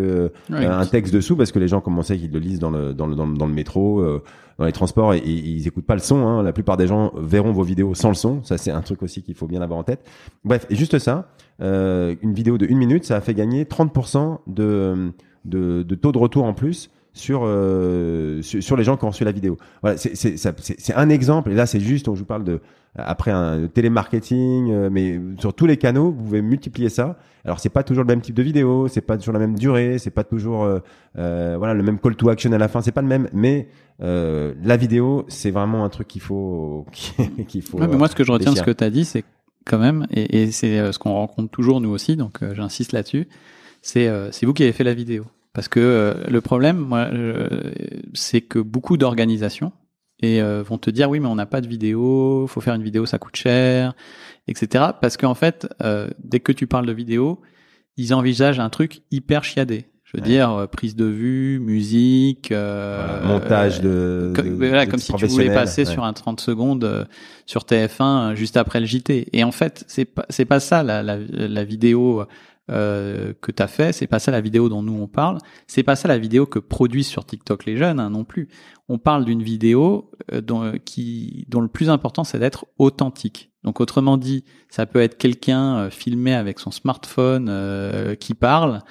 un 0.50 0.86
texte 0.86 1.12
dessous 1.12 1.34
parce 1.34 1.50
que 1.50 1.59
les 1.59 1.66
gens 1.66 1.80
commençaient 1.80 2.18
qu'ils 2.18 2.30
le 2.30 2.38
lisent 2.38 2.61
dans 2.61 2.70
le 2.70 2.94
dans 2.94 3.07
le 3.07 3.16
dans 3.16 3.26
le, 3.26 3.36
dans 3.36 3.46
le 3.46 3.55
métro 3.55 4.00
dans 4.62 4.66
les 4.66 4.72
transports 4.72 5.12
et, 5.12 5.18
ils 5.24 5.66
écoutent 5.66 5.86
pas 5.86 5.94
le 5.94 6.00
son. 6.00 6.24
Hein. 6.24 6.42
La 6.42 6.52
plupart 6.52 6.76
des 6.76 6.86
gens 6.86 7.12
verront 7.16 7.50
vos 7.50 7.64
vidéos 7.64 7.94
sans 7.94 8.08
le 8.08 8.14
son. 8.14 8.44
Ça, 8.44 8.58
c'est 8.58 8.70
un 8.70 8.80
truc 8.80 9.02
aussi 9.02 9.22
qu'il 9.22 9.34
faut 9.34 9.48
bien 9.48 9.60
avoir 9.60 9.78
en 9.78 9.82
tête. 9.82 10.08
Bref, 10.44 10.66
et 10.70 10.76
juste 10.76 10.98
ça, 11.00 11.32
euh, 11.60 12.14
une 12.22 12.32
vidéo 12.32 12.58
de 12.58 12.66
une 12.66 12.78
minute, 12.78 13.04
ça 13.04 13.16
a 13.16 13.20
fait 13.20 13.34
gagner 13.34 13.64
30% 13.64 14.38
de, 14.46 15.12
de, 15.44 15.82
de 15.82 15.94
taux 15.96 16.12
de 16.12 16.18
retour 16.18 16.44
en 16.44 16.54
plus 16.54 16.90
sur, 17.14 17.42
euh, 17.44 18.40
sur, 18.42 18.62
sur 18.62 18.76
les 18.76 18.84
gens 18.84 18.96
qui 18.96 19.04
ont 19.04 19.10
reçu 19.10 19.24
la 19.24 19.32
vidéo. 19.32 19.58
Voilà, 19.82 19.96
c'est 19.96 20.94
un 20.94 21.08
exemple. 21.08 21.50
Et 21.50 21.54
là, 21.54 21.66
c'est 21.66 21.80
juste, 21.80 22.06
je 22.06 22.18
vous 22.18 22.24
parle 22.24 22.44
de 22.44 22.60
après 22.94 23.30
un 23.30 23.68
télémarketing, 23.68 24.70
euh, 24.70 24.90
mais 24.92 25.18
sur 25.38 25.54
tous 25.54 25.64
les 25.64 25.78
canaux, 25.78 26.10
vous 26.10 26.24
pouvez 26.24 26.42
multiplier 26.42 26.90
ça. 26.90 27.16
Alors 27.44 27.58
c'est 27.58 27.70
pas 27.70 27.82
toujours 27.82 28.04
le 28.04 28.08
même 28.08 28.20
type 28.20 28.34
de 28.34 28.42
vidéo, 28.42 28.86
c'est 28.86 29.00
pas 29.00 29.16
toujours 29.16 29.32
la 29.32 29.40
même 29.40 29.58
durée, 29.58 29.98
c'est 29.98 30.10
pas 30.10 30.24
toujours 30.24 30.64
euh, 30.64 30.78
voilà 31.56 31.72
le 31.72 31.82
même 31.82 31.98
call 31.98 32.16
to 32.16 32.28
action 32.28 32.52
à 32.52 32.58
la 32.58 32.68
fin, 32.68 32.82
c'est 32.82 32.92
pas 32.92 33.00
le 33.00 33.08
même. 33.08 33.28
Mais 33.32 33.68
la 33.98 34.76
vidéo, 34.76 35.24
c'est 35.28 35.50
vraiment 35.50 35.84
un 35.84 35.88
truc 35.88 36.08
qu'il 36.08 36.20
faut 36.20 36.86
qu'il 37.48 37.62
faut. 37.62 37.78
Ouais, 37.78 37.88
mais 37.88 37.96
moi, 37.96 38.08
ce 38.08 38.14
que 38.14 38.24
je 38.24 38.32
retiens 38.32 38.52
de 38.52 38.58
ce 38.58 38.62
que 38.62 38.70
tu 38.70 38.84
as 38.84 38.90
dit, 38.90 39.04
c'est 39.04 39.24
quand 39.64 39.78
même, 39.78 40.06
et, 40.10 40.42
et 40.42 40.50
c'est 40.50 40.92
ce 40.92 40.98
qu'on 40.98 41.12
rencontre 41.12 41.50
toujours 41.50 41.80
nous 41.80 41.90
aussi, 41.90 42.16
donc 42.16 42.40
j'insiste 42.54 42.92
là-dessus, 42.92 43.26
c'est 43.80 44.10
c'est 44.32 44.44
vous 44.44 44.52
qui 44.52 44.64
avez 44.64 44.72
fait 44.72 44.84
la 44.84 44.94
vidéo. 44.94 45.24
Parce 45.53 45.68
que 45.68 46.16
le 46.28 46.40
problème, 46.40 46.78
moi, 46.78 47.09
c'est 48.14 48.40
que 48.40 48.59
beaucoup 48.59 48.96
d'organisations 48.96 49.72
et 50.22 50.40
vont 50.40 50.78
te 50.78 50.88
dire 50.88 51.11
oui 51.11 51.20
mais 51.20 51.26
on 51.26 51.34
n'a 51.34 51.46
pas 51.46 51.61
de 51.61 51.68
vidéo, 51.68 52.46
faut 52.48 52.61
faire 52.61 52.74
une 52.74 52.82
vidéo, 52.82 53.05
ça 53.05 53.18
coûte 53.18 53.36
cher, 53.36 53.94
etc. 54.48 54.86
Parce 55.00 55.16
qu'en 55.16 55.34
fait, 55.34 55.68
dès 56.18 56.40
que 56.40 56.53
tu 56.53 56.66
parles 56.66 56.86
de 56.86 56.92
vidéo, 56.92 57.42
ils 57.96 58.14
envisagent 58.14 58.61
un 58.61 58.70
truc 58.70 59.03
hyper 59.11 59.44
chiadé. 59.44 59.86
Je 60.05 60.18
veux 60.18 60.24
dire, 60.24 60.50
euh, 60.50 60.66
prise 60.66 60.94
de 60.94 61.07
vue, 61.07 61.59
musique, 61.59 62.53
euh, 62.53 63.24
montage 63.24 63.80
de, 63.80 64.30
comme, 64.36 64.57
voilà, 64.57 64.84
comme 64.84 64.98
si 64.98 65.11
tu 65.14 65.26
voulais 65.26 65.55
passer 65.55 65.86
sur 65.86 66.05
un 66.05 66.12
30 66.12 66.38
secondes 66.38 66.84
euh, 66.84 67.07
sur 67.46 67.62
TF1 67.62 68.34
juste 68.34 68.59
après 68.59 68.80
le 68.80 68.84
JT. 68.84 69.28
Et 69.32 69.42
en 69.42 69.53
fait, 69.53 69.84
c'est 69.86 70.05
pas 70.05 70.26
c'est 70.28 70.44
pas 70.44 70.61
ça 70.61 70.82
la, 70.82 71.03
la, 71.03 71.16
la 71.16 71.64
vidéo 71.64 72.24
euh, 72.70 73.32
que 73.40 73.50
tu 73.50 73.62
as 73.62 73.66
fait, 73.66 73.92
c'est 73.92 74.06
pas 74.06 74.18
ça 74.18 74.30
la 74.30 74.40
vidéo 74.40 74.68
dont 74.68 74.82
nous 74.82 75.00
on 75.00 75.08
parle, 75.08 75.38
c'est 75.66 75.82
pas 75.82 75.96
ça 75.96 76.08
la 76.08 76.18
vidéo 76.18 76.46
que 76.46 76.58
produisent 76.58 77.08
sur 77.08 77.24
TikTok 77.24 77.64
les 77.66 77.76
jeunes 77.76 78.00
hein, 78.00 78.10
non 78.10 78.24
plus. 78.24 78.48
On 78.88 78.98
parle 78.98 79.24
d'une 79.24 79.42
vidéo 79.42 80.10
dont, 80.32 80.72
qui, 80.84 81.46
dont 81.48 81.60
le 81.60 81.68
plus 81.68 81.90
important 81.90 82.24
c'est 82.24 82.38
d'être 82.38 82.66
authentique. 82.78 83.50
Donc 83.64 83.80
autrement 83.80 84.16
dit, 84.16 84.44
ça 84.68 84.86
peut 84.86 85.00
être 85.00 85.16
quelqu'un 85.16 85.88
filmé 85.88 86.34
avec 86.34 86.58
son 86.58 86.72
smartphone 86.72 88.16
qui 88.18 88.34
parle, 88.34 88.82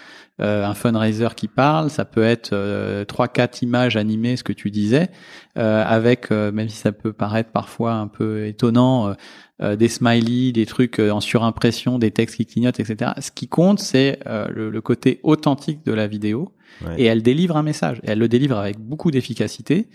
euh, 0.41 0.65
un 0.65 0.73
fundraiser 0.73 1.27
qui 1.35 1.47
parle, 1.47 1.91
ça 1.91 2.03
peut 2.03 2.23
être 2.23 2.53
euh, 2.53 3.05
trois 3.05 3.27
quatre 3.27 3.61
images 3.61 3.95
animées, 3.95 4.37
ce 4.37 4.43
que 4.43 4.53
tu 4.53 4.71
disais, 4.71 5.11
euh, 5.59 5.83
avec 5.85 6.31
même 6.31 6.67
si 6.67 6.77
ça 6.77 6.91
peut 6.91 7.13
paraître 7.13 7.51
parfois 7.51 7.93
un 7.93 8.07
peu 8.07 8.47
étonnant, 8.47 9.13
des 9.61 9.87
smileys, 9.87 10.51
des 10.51 10.65
trucs 10.65 10.99
en 10.99 11.19
surimpression, 11.19 11.99
des 11.99 12.11
textes 12.11 12.37
qui 12.37 12.45
clignotent, 12.45 12.79
etc. 12.79 13.11
Ce 13.19 13.31
qui 13.31 13.47
compte, 13.47 13.79
c'est 13.79 14.19
le, 14.25 14.79
côté 14.81 15.19
authentique 15.23 15.85
de 15.85 15.93
la 15.93 16.07
vidéo, 16.07 16.51
et 16.97 17.05
elle 17.05 17.21
délivre 17.21 17.57
un 17.57 17.63
message. 17.63 17.99
Et 18.03 18.11
elle 18.11 18.19
le 18.19 18.27
délivre 18.27 18.57
avec 18.57 18.79
beaucoup 18.79 19.11
d'efficacité. 19.11 19.87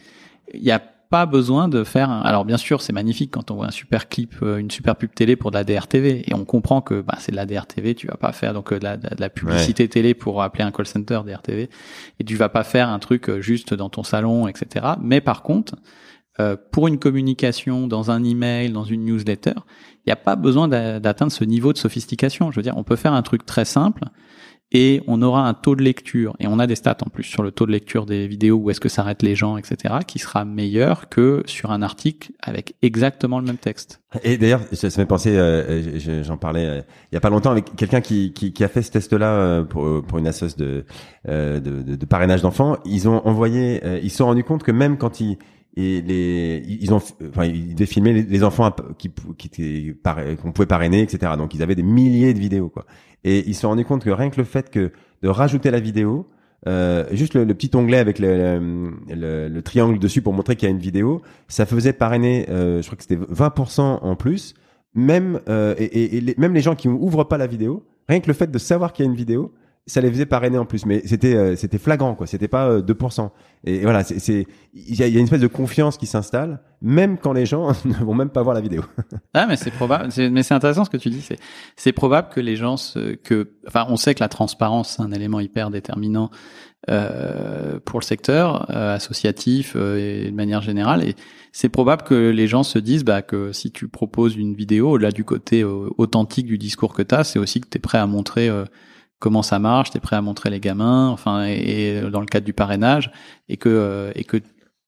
Il 0.55 0.63
y 0.63 0.71
a 0.71 0.81
pas 1.11 1.27
besoin 1.27 1.69
de 1.69 1.85
faire. 1.85 2.11
Alors 2.11 2.45
bien 2.45 2.57
sûr, 2.57 2.83
c'est 2.83 2.93
magnifique 2.93 3.31
quand 3.31 3.51
on 3.51 3.57
voit 3.57 3.67
un 3.67 3.71
super 3.71 4.09
clip, 4.09 4.35
euh, 4.43 4.59
une 4.59 4.71
super 4.71 4.97
pub 4.97 5.13
télé 5.15 5.37
pour 5.37 5.51
de 5.51 5.57
la 5.57 5.65
DRTV, 5.65 6.25
et 6.27 6.35
on 6.35 6.45
comprend 6.45 6.81
que 6.81 7.01
bah, 7.01 7.17
c'est 7.19 7.33
de 7.33 7.37
la 7.37 7.47
DRTV. 7.47 7.95
Tu 7.95 8.07
vas 8.07 8.17
pas 8.17 8.33
faire 8.33 8.55
donc 8.55 8.73
euh, 8.73 8.79
de 8.79 8.85
la, 8.85 8.97
de 8.97 9.09
la 9.19 9.31
publicité 9.31 9.89
télé 9.89 10.15
pour 10.15 10.43
appeler 10.43 10.65
un 10.65 10.73
call 10.73 10.87
center 10.87 11.21
DRTV, 11.25 11.71
et 12.19 12.25
tu 12.25 12.37
vas 12.37 12.49
pas 12.49 12.65
faire 12.65 12.89
un 12.89 12.99
truc 12.99 13.29
euh, 13.29 13.41
juste 13.41 13.75
dans 13.75 13.89
ton 13.89 14.03
salon, 14.03 14.49
etc. 14.49 14.87
Mais 15.01 15.21
par 15.21 15.43
contre, 15.43 15.77
pour 16.71 16.89
une 16.89 16.99
communication, 16.99 17.87
dans 17.87 18.11
un 18.11 18.23
email, 18.23 18.71
dans 18.71 18.85
une 18.85 19.05
newsletter, 19.05 19.55
il 20.05 20.09
n'y 20.09 20.13
a 20.13 20.17
pas 20.17 20.37
besoin 20.37 20.69
d'atteindre 20.69 21.33
ce 21.33 21.45
niveau 21.45 21.73
de 21.73 21.79
sophistication. 21.79 22.51
Je 22.51 22.57
veux 22.57 22.63
dire, 22.63 22.77
on 22.77 22.85
peut 22.85 22.97
faire 22.97 23.13
un 23.13 23.23
truc 23.23 23.47
très 23.47 23.65
simple 23.65 24.05
et 24.73 25.03
on 25.07 25.23
aura 25.23 25.47
un 25.47 25.55
taux 25.55 25.77
de 25.77 25.83
lecture, 25.83 26.35
et 26.41 26.49
on 26.49 26.59
a 26.59 26.67
des 26.67 26.75
stats 26.75 26.97
en 27.07 27.09
plus 27.09 27.23
sur 27.23 27.43
le 27.43 27.53
taux 27.53 27.67
de 27.67 27.71
lecture 27.71 28.05
des 28.05 28.27
vidéos, 28.27 28.57
où 28.57 28.71
est-ce 28.71 28.81
que 28.81 28.89
s'arrêtent 28.89 29.23
les 29.23 29.37
gens, 29.37 29.57
etc., 29.57 29.95
qui 30.07 30.19
sera 30.19 30.45
meilleur 30.45 31.09
que 31.09 31.43
sur 31.47 31.71
un 31.71 31.83
article 31.83 32.33
avec 32.43 32.75
exactement 32.83 33.39
le 33.39 33.47
même 33.47 33.59
texte. 33.59 34.03
Et 34.25 34.39
d'ailleurs, 34.39 34.63
ça, 34.73 34.91
ça 34.91 35.01
m'a 35.01 35.07
pensé, 35.07 35.37
euh, 35.37 36.23
j'en 36.25 36.37
parlais 36.37 36.67
euh, 36.67 36.83
il 37.13 37.15
y 37.15 37.19
a 37.19 37.21
pas 37.21 37.31
longtemps 37.31 37.53
avec 37.53 37.77
quelqu'un 37.77 38.01
qui, 38.01 38.55
a 38.61 38.69
fait 38.69 38.83
ce 38.83 38.91
test-là 38.91 39.31
euh, 39.31 39.63
pour, 39.63 40.19
une 40.19 40.27
assoce 40.27 40.57
de, 40.57 40.85
de, 41.27 42.05
parrainage 42.07 42.43
d'enfants. 42.43 42.77
Ils 42.85 43.09
ont 43.09 43.25
envoyé, 43.25 43.81
ils 44.03 44.11
se 44.11 44.19
sont 44.19 44.27
rendus 44.27 44.45
compte 44.45 44.65
que 44.65 44.73
même 44.73 44.99
quand 44.99 45.21
ils 45.21 45.39
et 45.77 46.01
les 46.01 46.63
ils 46.67 46.93
ont 46.95 47.03
enfin 47.29 47.45
ils 47.45 47.87
filmer 47.87 48.23
les, 48.23 48.45
enfants 48.45 48.75
qui 48.99 49.11
qui 49.37 49.95
qu'on 50.43 50.53
pouvait 50.53 50.67
parrainer 50.67 51.03
etc 51.03 51.33
donc 51.37 51.55
ils 51.55 51.63
avaient 51.63 51.75
des 51.75 51.83
milliers 51.83 52.35
de 52.35 52.39
vidéos 52.39 52.69
quoi. 52.69 52.87
Et 53.25 53.47
ils 53.47 53.55
se 53.55 53.63
sont 53.63 53.69
rendus 53.69 53.85
compte 53.85 54.05
que 54.05 54.11
rien 54.11 54.31
que 54.31 54.39
le 54.39 54.45
fait 54.45 54.71
que 54.71 54.93
de 55.23 55.29
rajouter 55.29 55.71
la 55.71 55.81
vidéo 55.81 56.29
euh, 56.67 57.05
juste 57.13 57.35
le, 57.35 57.47
petit 57.55 57.71
onglet 57.77 57.99
avec 57.99 58.19
le, 58.19 58.95
le, 59.09 59.49
le, 59.49 59.63
triangle 59.63 59.99
dessus 59.99 60.23
pour 60.23 60.33
montrer 60.33 60.57
qu'il 60.57 60.67
y 60.67 60.71
a 60.71 60.75
une 60.75 60.81
vidéo 60.81 61.23
ça 61.49 61.67
faisait 61.67 61.93
parrainer 61.93 62.47
euh, 62.49 62.81
je 62.81 62.87
crois 62.87 62.97
que 62.97 63.03
c'était 63.03 63.17
20% 63.17 63.81
en 63.81 64.17
plus. 64.17 64.55
Même 64.95 65.41
euh, 65.49 65.75
et, 65.79 66.17
et, 66.17 66.35
même 66.39 66.55
les 66.55 66.63
gens 66.63 66.75
qui 66.75 66.89
ouvrent 66.89 67.25
pas 67.25 67.37
la 67.37 67.47
vidéo 67.47 67.85
rien 68.09 68.21
que 68.21 68.27
le 68.27 68.33
fait 68.33 68.51
de 68.51 68.59
savoir 68.59 68.95
qu'il 68.95 69.05
y 69.05 69.09
a 69.09 69.11
une 69.11 69.17
vidéo 69.17 69.53
ça 69.89 70.01
les 70.01 70.11
faisait 70.11 70.27
parrainer 70.27 70.59
en 70.59 70.67
plus, 70.67 70.85
mais 70.85 71.03
c'était 71.05 71.37
euh, 71.37 71.55
c'était 71.55 71.79
flagrant 71.79 72.17
quoi. 72.17 72.27
C'était 72.27 72.49
pas 72.49 72.81
2%. 72.81 73.21
Euh, 73.23 73.29
et, 73.65 73.83
voilà, 73.83 74.03
c'est 74.03 74.47
il 74.75 74.95
y 74.97 75.03
a, 75.03 75.07
y 75.07 75.17
a, 75.17 75.19
une 75.19 75.25
espèce 75.25 75.41
de 75.41 75.47
confiance 75.47 75.97
qui 75.97 76.07
s'installe, 76.07 76.61
même 76.83 77.19
quand 77.19 77.33
les 77.33 77.47
gens 77.47 77.69
ne 77.85 78.05
vont 78.05 78.15
même 78.15 78.31
pas 78.31 78.43
voir 78.43 78.55
la 78.55 78.61
vidéo. 78.61 78.83
ah 79.35 79.47
mais 79.47 79.57
c'est 79.57 79.71
probable. 79.71 80.09
Mais 80.31 80.43
c'est 80.43 80.55
intéressant 80.55 80.85
ce 80.85 80.91
que 80.91 80.97
tu 80.97 81.09
dis. 81.09 81.21
C'est 81.21 81.39
c'est 81.77 81.93
probable 81.93 82.31
que 82.31 82.41
les 82.41 82.57
gens 82.57 82.77
se, 82.77 83.15
que 83.15 83.53
enfin 83.69 83.87
on 83.89 83.97
sait 83.97 84.15
que 84.15 84.21
la 84.21 84.29
transparence 84.29 84.97
c'est 84.97 85.03
un 85.03 85.13
élément 85.13 85.39
hyper 85.39 85.71
déterminant 85.71 86.31
euh, 86.91 87.79
pour 87.85 88.01
le 88.01 88.05
secteur 88.05 88.69
euh, 88.71 88.97
associatif 88.97 89.77
et 89.77 90.31
de 90.31 90.35
manière 90.35 90.63
générale. 90.63 91.05
Et 91.05 91.15
c'est 91.53 91.69
probable 91.69 92.03
que 92.03 92.31
les 92.31 92.49
gens 92.49 92.65
se 92.65 92.81
disent 92.81 93.05
bah, 93.05 93.23
que 93.23 93.53
si 93.53 93.71
tu 93.71 93.87
proposes 93.87 94.35
une 94.35 94.55
vidéo, 94.55 94.91
au-delà 94.91 95.13
du 95.13 95.23
côté 95.23 95.63
authentique 95.63 96.47
du 96.47 96.59
discours 96.59 96.93
que 96.93 97.03
tu 97.03 97.15
as, 97.15 97.23
c'est 97.23 97.39
aussi 97.39 97.61
que 97.61 97.69
tu 97.69 97.79
es 97.79 97.81
prêt 97.81 97.99
à 97.99 98.07
montrer 98.07 98.51
comment 99.19 99.43
ça 99.43 99.59
marche, 99.59 99.91
t'es 99.91 100.01
prêt 100.01 100.17
à 100.17 100.23
montrer 100.23 100.51
les 100.51 100.61
gamins, 100.61 101.09
enfin, 101.09 101.45
et, 101.47 102.03
dans 102.11 102.21
le 102.21 102.27
cadre 102.27 102.47
du 102.47 102.53
parrainage, 102.53 103.11
et 103.49 103.57
que 103.57 103.69
euh, 103.69 104.13
et 104.15 104.25
que 104.25 104.39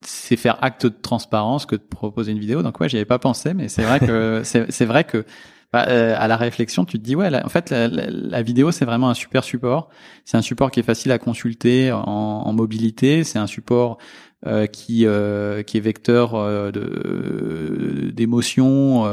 c'est 0.01 0.37
faire 0.37 0.63
acte 0.63 0.87
de 0.87 0.95
transparence 1.01 1.67
que 1.67 1.77
de 1.77 1.83
proposer 1.83 2.33
une 2.33 2.39
vidéo. 2.39 2.63
Donc 2.63 2.81
ouais, 2.81 2.89
j'y 2.89 2.97
avais 2.97 3.05
pas 3.05 3.19
pensé, 3.19 3.55
mais 3.55 3.69
c'est 3.69 3.83
vrai 3.83 4.01
que 4.01 4.43
c'est 4.45 4.85
vrai 4.85 5.05
que 5.05 5.25
bah, 5.73 5.85
euh, 5.89 6.15
à 6.19 6.29
la 6.29 6.37
réflexion, 6.37 6.87
tu 6.87 6.99
te 6.99 7.05
dis 7.05 7.15
ouais, 7.15 7.31
en 7.45 7.49
fait, 7.51 7.71
la, 7.71 7.89
la, 7.89 8.43
vidéo 8.43 8.71
c'est 8.71 8.87
vraiment 8.87 9.11
un 9.11 9.15
super 9.15 9.45
support. 9.45 9.91
C'est 10.25 10.39
un 10.39 10.43
support 10.43 10.71
qui 10.71 10.81
est 10.81 10.85
facile 10.85 11.13
à 11.13 11.19
consulter 11.19 11.93
en, 11.93 12.01
en 12.01 12.53
mobilité. 12.55 13.23
C'est 13.23 13.39
un 13.39 13.47
support 13.47 13.93
euh, 13.93 14.05
qui 14.47 15.05
euh, 15.05 15.63
qui 15.63 15.79
est 15.79 15.81
vecteur 15.81 16.35
euh, 16.35 16.71
de 16.71 18.11
d'émotion 18.11 19.05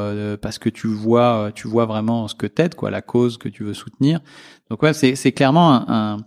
parce 0.42 0.60
que 0.60 0.70
tu 0.70 0.88
vois 0.88 1.52
tu 1.56 1.68
vois 1.68 1.86
vraiment 1.86 2.28
ce 2.28 2.36
que 2.36 2.46
t'aides 2.46 2.76
quoi 2.76 2.92
la 2.92 3.02
cause 3.02 3.38
que 3.38 3.50
tu 3.50 3.64
veux 3.64 3.74
soutenir. 3.74 4.20
Donc 4.70 4.84
ouais 4.84 4.94
c'est 4.94 5.16
c'est 5.16 5.32
clairement 5.32 5.74
un, 5.74 5.86
un 5.88 6.18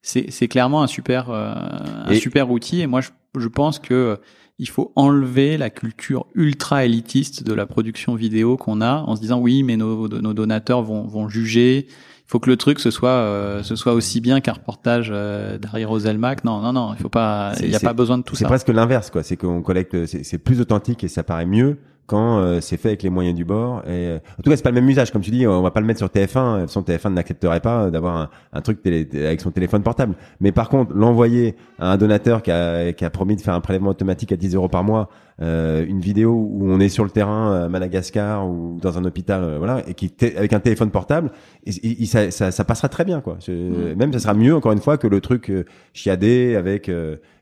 c'est 0.00 0.30
c'est 0.30 0.48
clairement 0.48 0.82
un 0.82 0.86
super 0.86 1.30
un 1.30 2.14
super 2.14 2.50
outil. 2.50 2.80
Et 2.80 2.86
moi 2.86 3.00
je 3.00 3.10
je 3.36 3.48
pense 3.48 3.78
que 3.78 4.18
il 4.58 4.68
faut 4.68 4.92
enlever 4.94 5.58
la 5.58 5.68
culture 5.68 6.26
ultra 6.34 6.84
élitiste 6.84 7.42
de 7.42 7.52
la 7.52 7.66
production 7.66 8.14
vidéo 8.14 8.56
qu'on 8.56 8.80
a 8.80 9.00
en 9.00 9.16
se 9.16 9.20
disant 9.20 9.40
oui 9.40 9.62
mais 9.64 9.76
nos 9.76 10.08
nos 10.08 10.32
donateurs 10.32 10.82
vont 10.82 11.06
vont 11.06 11.28
juger 11.28 11.88
faut 12.26 12.40
que 12.40 12.48
le 12.48 12.56
truc 12.56 12.80
ce 12.80 12.90
soit 12.90 13.10
euh, 13.10 13.62
ce 13.62 13.76
soit 13.76 13.92
aussi 13.92 14.20
bien 14.20 14.40
qu'un 14.40 14.54
reportage 14.54 15.10
euh, 15.12 15.58
d'Harry 15.58 15.84
Roselmack. 15.84 16.44
Non, 16.44 16.60
non, 16.60 16.72
non, 16.72 16.94
il 16.94 17.00
faut 17.00 17.08
pas. 17.08 17.52
Il 17.60 17.68
n'y 17.68 17.74
a 17.74 17.80
pas 17.80 17.92
besoin 17.92 18.18
de 18.18 18.22
tout 18.22 18.34
ça. 18.34 18.40
C'est 18.40 18.44
presque 18.46 18.68
l'inverse, 18.68 19.10
quoi. 19.10 19.22
C'est 19.22 19.36
qu'on 19.36 19.62
collecte, 19.62 20.06
c'est 20.06 20.38
plus 20.38 20.60
authentique 20.60 21.04
et 21.04 21.08
ça 21.08 21.22
paraît 21.22 21.46
mieux 21.46 21.78
quand 22.06 22.38
euh, 22.38 22.60
c'est 22.60 22.76
fait 22.76 22.88
avec 22.88 23.02
les 23.02 23.10
moyens 23.10 23.34
du 23.34 23.44
bord. 23.44 23.80
Et 23.86 24.08
euh, 24.08 24.18
en 24.38 24.42
tout 24.42 24.50
cas, 24.50 24.56
c'est 24.56 24.62
pas 24.62 24.70
le 24.70 24.74
même 24.74 24.88
usage, 24.88 25.10
comme 25.10 25.22
tu 25.22 25.30
dis. 25.30 25.46
On 25.46 25.62
va 25.62 25.70
pas 25.70 25.80
le 25.80 25.86
mettre 25.86 25.98
sur 25.98 26.08
TF1. 26.08 26.66
Son 26.66 26.82
TF1 26.82 27.14
n'accepterait 27.14 27.60
pas 27.60 27.90
d'avoir 27.90 28.16
un, 28.16 28.30
un, 28.52 28.60
truc 28.60 28.82
télé, 28.82 29.08
avec 29.14 29.40
son 29.40 29.50
téléphone 29.50 29.82
portable. 29.82 30.14
Mais 30.40 30.52
par 30.52 30.68
contre, 30.68 30.94
l'envoyer 30.94 31.56
à 31.78 31.92
un 31.92 31.96
donateur 31.96 32.42
qui 32.42 32.50
a, 32.50 32.92
qui 32.92 33.04
a 33.04 33.10
promis 33.10 33.36
de 33.36 33.40
faire 33.40 33.54
un 33.54 33.60
prélèvement 33.60 33.90
automatique 33.90 34.32
à 34.32 34.36
10 34.36 34.54
euros 34.54 34.68
par 34.68 34.84
mois, 34.84 35.08
euh, 35.40 35.84
une 35.86 36.00
vidéo 36.00 36.32
où 36.32 36.70
on 36.70 36.78
est 36.78 36.90
sur 36.90 37.04
le 37.04 37.10
terrain 37.10 37.64
à 37.64 37.68
Madagascar 37.68 38.48
ou 38.48 38.78
dans 38.80 38.98
un 38.98 39.04
hôpital, 39.04 39.56
voilà, 39.58 39.82
et 39.88 39.94
qui 39.94 40.12
avec 40.36 40.52
un 40.52 40.60
téléphone 40.60 40.90
portable, 40.90 41.32
et, 41.66 42.04
ça, 42.06 42.30
ça, 42.30 42.50
ça, 42.50 42.64
passera 42.64 42.88
très 42.88 43.04
bien, 43.04 43.20
quoi. 43.20 43.38
Mm. 43.48 43.94
Même 43.96 44.12
ça 44.12 44.18
sera 44.18 44.34
mieux 44.34 44.54
encore 44.54 44.72
une 44.72 44.80
fois 44.80 44.98
que 44.98 45.06
le 45.06 45.20
truc 45.20 45.50
chiadé 45.92 46.54
avec 46.54 46.90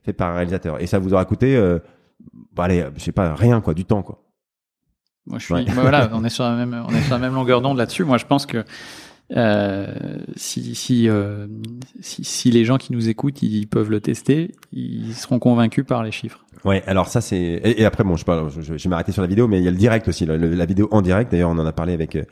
fait 0.04 0.12
par 0.12 0.30
un 0.30 0.36
réalisateur. 0.36 0.80
Et 0.80 0.86
ça 0.86 0.98
vous 0.98 1.12
aura 1.12 1.24
coûté, 1.24 1.60
bah, 2.54 2.64
allez, 2.64 2.84
je 2.96 3.02
sais 3.02 3.12
pas, 3.12 3.34
rien, 3.34 3.60
quoi, 3.60 3.74
du 3.74 3.84
temps, 3.84 4.02
quoi. 4.02 4.22
Moi, 5.26 5.38
je 5.38 5.44
suis. 5.44 5.64
voilà, 5.74 6.10
on 6.12 6.24
est 6.24 6.30
sur 6.30 6.44
la 6.44 6.52
même, 6.52 6.84
on 6.88 6.94
est 6.94 7.02
sur 7.02 7.12
la 7.12 7.18
même 7.18 7.34
longueur 7.34 7.60
d'onde 7.60 7.78
là-dessus. 7.78 8.04
Moi, 8.04 8.18
je 8.18 8.26
pense 8.26 8.46
que 8.46 8.64
euh, 9.36 10.18
euh, 10.90 11.46
si, 12.02 12.50
les 12.50 12.64
gens 12.64 12.78
qui 12.78 12.92
nous 12.92 13.08
écoutent, 13.08 13.42
ils 13.42 13.66
peuvent 13.66 13.90
le 13.90 14.00
tester, 14.00 14.52
ils 14.72 15.14
seront 15.14 15.38
convaincus 15.38 15.84
par 15.86 16.02
les 16.02 16.12
chiffres. 16.12 16.44
Ouais, 16.64 16.82
alors 16.86 17.08
ça 17.08 17.20
c'est 17.20 17.60
et, 17.64 17.84
après 17.84 18.04
bon, 18.04 18.14
je 18.16 18.24
vais 18.24 18.88
m'arrêter 18.88 19.10
sur 19.10 19.22
la 19.22 19.26
vidéo, 19.26 19.48
mais 19.48 19.58
il 19.58 19.64
y 19.64 19.68
a 19.68 19.70
le 19.70 19.76
direct 19.76 20.06
aussi, 20.06 20.26
la 20.26 20.66
vidéo 20.66 20.86
en 20.92 21.02
direct. 21.02 21.32
D'ailleurs, 21.32 21.50
on 21.50 21.58
en 21.58 21.66
a 21.66 21.72
parlé 21.72 21.92
avec 21.92 22.14
euh, 22.14 22.22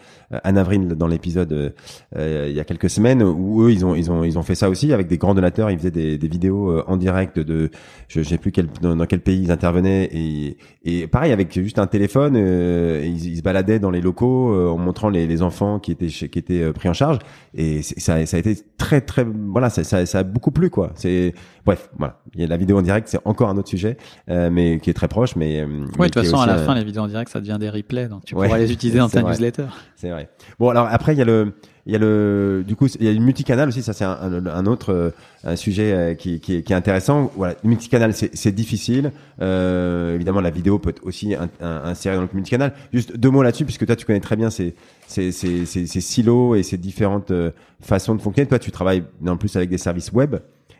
Anne 0.44 0.56
Avril 0.56 0.86
dans 0.88 1.08
l'épisode 1.08 1.74
euh, 2.16 2.46
il 2.48 2.54
y 2.54 2.60
a 2.60 2.64
quelques 2.64 2.90
semaines 2.90 3.24
où 3.24 3.64
eux 3.64 3.72
ils 3.72 3.84
ont 3.84 3.96
ils 3.96 4.08
ont 4.10 4.22
ils 4.22 4.38
ont 4.38 4.42
fait 4.42 4.54
ça 4.54 4.70
aussi 4.70 4.92
avec 4.92 5.08
des 5.08 5.18
grands 5.18 5.34
donateurs. 5.34 5.70
Ils 5.70 5.78
faisaient 5.78 5.90
des, 5.90 6.28
vidéos 6.28 6.80
en 6.86 6.96
direct 6.96 7.40
de 7.40 7.70
je, 8.06 8.22
sais 8.22 8.38
plus 8.38 8.52
dans, 8.80 9.06
quel 9.06 9.20
pays 9.20 9.42
ils 9.42 9.50
intervenaient 9.50 10.08
et 10.12 10.56
et 10.84 11.08
pareil 11.08 11.32
avec 11.32 11.52
juste 11.52 11.80
un 11.80 11.88
téléphone, 11.88 12.36
ils, 12.36 13.38
se 13.38 13.42
baladaient 13.42 13.80
dans 13.80 13.90
les 13.90 14.00
locaux 14.00 14.54
en 14.70 14.78
montrant 14.78 15.08
les, 15.08 15.26
les 15.26 15.42
enfants 15.42 15.80
qui 15.80 15.90
étaient 15.90 16.06
qui 16.06 16.38
étaient 16.38 16.72
pris 16.72 16.88
en 16.90 16.94
charge 16.94 17.18
et 17.54 17.82
ça 17.82 18.26
ça 18.26 18.36
a 18.36 18.40
été 18.40 18.56
très 18.76 19.00
très 19.00 19.24
voilà 19.24 19.70
ça 19.70 19.84
ça, 19.84 20.04
ça 20.06 20.18
a 20.18 20.22
beaucoup 20.22 20.50
plu 20.50 20.70
quoi. 20.70 20.92
C'est 20.94 21.34
bref 21.64 21.90
voilà, 21.98 22.20
il 22.34 22.40
y 22.40 22.44
a 22.44 22.46
la 22.46 22.56
vidéo 22.56 22.78
en 22.78 22.82
direct, 22.82 23.08
c'est 23.08 23.20
encore 23.24 23.48
un 23.48 23.56
autre 23.56 23.68
sujet. 23.68 23.96
Euh, 24.28 24.50
mais 24.50 24.78
qui 24.80 24.90
est 24.90 24.94
très 24.94 25.08
proche. 25.08 25.36
Mais 25.36 25.60
euh, 25.60 25.66
oui, 25.98 26.08
de 26.08 26.12
toute 26.12 26.24
façon, 26.24 26.38
à 26.38 26.46
la 26.46 26.58
fin, 26.58 26.74
les 26.74 26.84
vidéos 26.84 27.02
en 27.02 27.08
direct, 27.08 27.30
ça 27.30 27.40
devient 27.40 27.58
des 27.58 27.70
replays, 27.70 28.08
donc 28.08 28.24
tu 28.24 28.34
pourras 28.34 28.58
les 28.58 28.72
utiliser 28.72 28.98
dans 28.98 29.08
ta 29.10 29.22
newsletter. 29.22 29.66
C'est 29.96 30.10
vrai. 30.10 30.28
Bon, 30.58 30.68
alors 30.70 30.88
après, 30.90 31.14
il 31.14 31.18
y 31.18 31.22
a 31.22 31.24
le 31.24 31.54
il 31.86 31.92
y 31.92 31.96
a 31.96 31.98
le, 31.98 32.62
du 32.66 32.76
coup, 32.76 32.86
il 32.86 33.06
y 33.06 33.08
a 33.08 33.12
une 33.12 33.24
multicanal 33.24 33.68
aussi. 33.68 33.82
Ça, 33.82 33.92
c'est 33.92 34.04
un, 34.04 34.66
autre 34.66 34.92
euh, 34.92 35.10
un 35.44 35.56
sujet 35.56 35.92
euh, 35.92 36.14
qui, 36.14 36.40
qui, 36.40 36.54
est, 36.56 36.72
intéressant. 36.72 37.30
Voilà, 37.36 37.54
le 37.62 37.68
multicanal, 37.68 38.12
c'est 38.14 38.52
difficile. 38.52 39.12
Euh, 39.40 40.14
évidemment, 40.14 40.40
la 40.40 40.50
vidéo 40.50 40.78
peut 40.78 40.90
être 40.90 41.04
aussi 41.06 41.34
insérée 41.60 42.16
dans 42.16 42.22
le 42.22 42.28
multicanal. 42.32 42.74
Juste 42.92 43.16
deux 43.16 43.30
mots 43.30 43.42
là-dessus, 43.42 43.64
puisque 43.64 43.86
toi, 43.86 43.96
tu 43.96 44.04
connais 44.04 44.20
très 44.20 44.36
bien 44.36 44.50
ces, 44.50 44.74
ces, 45.06 45.32
ces 45.32 46.00
silos 46.00 46.54
et 46.54 46.62
ces 46.62 46.76
différentes 46.76 47.30
euh, 47.30 47.50
façons 47.80 48.14
de 48.14 48.20
fonctionner. 48.20 48.48
Toi, 48.48 48.58
tu 48.58 48.70
travailles 48.70 49.04
en 49.26 49.36
plus 49.36 49.56
avec 49.56 49.70
des 49.70 49.78
services 49.78 50.12
web. 50.12 50.36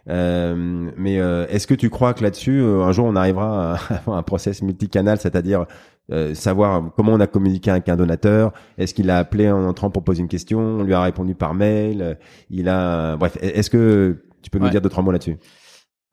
Euh, 0.09 0.91
mais 0.97 1.15
est-ce 1.15 1.67
que 1.67 1.75
tu 1.75 1.89
crois 1.89 2.15
que 2.15 2.23
là-dessus, 2.23 2.61
un 2.61 2.93
jour, 2.93 3.07
on 3.07 3.17
arrivera 3.17 3.75
à 3.75 3.95
avoir 3.95 4.19
un 4.19 4.23
process 4.23 4.63
multicanal, 4.63 5.19
c'est-à-dire 5.19 5.67
euh, 6.13 6.35
savoir 6.35 6.91
comment 6.97 7.13
on 7.13 7.21
a 7.21 7.27
communiqué 7.27 7.71
avec 7.71 7.89
un 7.89 7.97
donateur. 7.97 8.53
Est-ce 8.79 8.95
qu'il 8.95 9.11
a 9.11 9.19
appelé 9.19 9.51
en 9.51 9.65
entrant 9.65 9.91
pour 9.91 10.03
poser 10.03 10.21
une 10.21 10.29
question 10.29 10.59
On 10.59 10.83
lui 10.83 10.95
a 10.95 11.03
répondu 11.03 11.35
par 11.35 11.55
mail. 11.55 12.03
Euh, 12.03 12.15
il 12.51 12.69
a, 12.69 13.17
bref. 13.17 13.37
Est-ce 13.41 13.71
que 13.71 14.25
tu 14.43 14.51
peux 14.51 14.59
nous 14.59 14.69
dire 14.71 14.81
deux 14.81 14.89
trois 14.89 15.05
mots 15.05 15.13
là-dessus? 15.13 15.37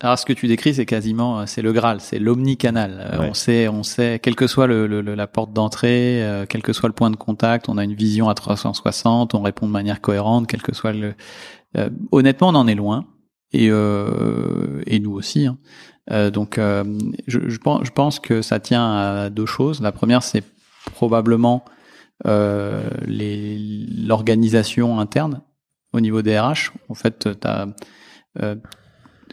Alors, 0.03 0.19
ce 0.19 0.27
que 0.27 0.33
tu 0.33 0.47
décris, 0.47 0.75
c'est 0.75 0.85
quasiment, 0.85 1.39
euh, 1.39 1.43
c'est 1.47 1.63
le 1.63 1.73
Graal, 1.73 2.01
c'est 2.01 2.19
l'omnicanal. 2.19 3.17
On 3.19 3.33
sait, 3.33 3.67
on 3.67 3.81
sait, 3.81 4.19
quelle 4.21 4.35
que 4.35 4.45
soit 4.45 4.67
le, 4.67 4.85
la 5.01 5.27
porte 5.27 5.53
d'entrée, 5.53 6.23
quel 6.49 6.61
que 6.61 6.73
soit 6.73 6.89
le 6.89 6.93
point 6.93 7.09
de 7.09 7.15
contact, 7.15 7.67
on 7.67 7.79
a 7.79 7.83
une 7.83 7.95
vision 7.95 8.29
à 8.29 8.35
360, 8.35 9.33
on 9.33 9.41
répond 9.41 9.65
de 9.65 9.71
manière 9.71 9.99
cohérente, 9.99 10.45
quel 10.45 10.61
que 10.61 10.75
soit 10.75 10.93
le. 10.93 11.15
honnêtement, 12.11 12.49
on 12.49 12.55
en 12.55 12.67
est 12.67 12.75
loin, 12.75 13.05
et 13.51 13.65
et 13.69 14.99
nous 14.99 15.13
aussi. 15.13 15.47
Hein. 15.47 15.57
Euh, 16.11 16.29
donc, 16.31 16.57
euh, 16.57 16.83
je, 17.27 17.49
je, 17.49 17.57
pense, 17.57 17.85
je 17.85 17.91
pense 17.91 18.19
que 18.19 18.41
ça 18.41 18.59
tient 18.59 18.95
à 18.95 19.29
deux 19.29 19.45
choses. 19.45 19.81
La 19.81 19.91
première, 19.91 20.23
c'est 20.23 20.43
probablement 20.93 21.65
euh, 22.25 22.89
l'organisation 23.05 24.99
interne 24.99 25.41
au 25.93 25.99
niveau 25.99 26.21
des 26.21 26.39
RH. 26.39 26.71
En 26.89 26.95
fait, 26.95 27.29
as, 27.43 27.67
euh, 28.41 28.55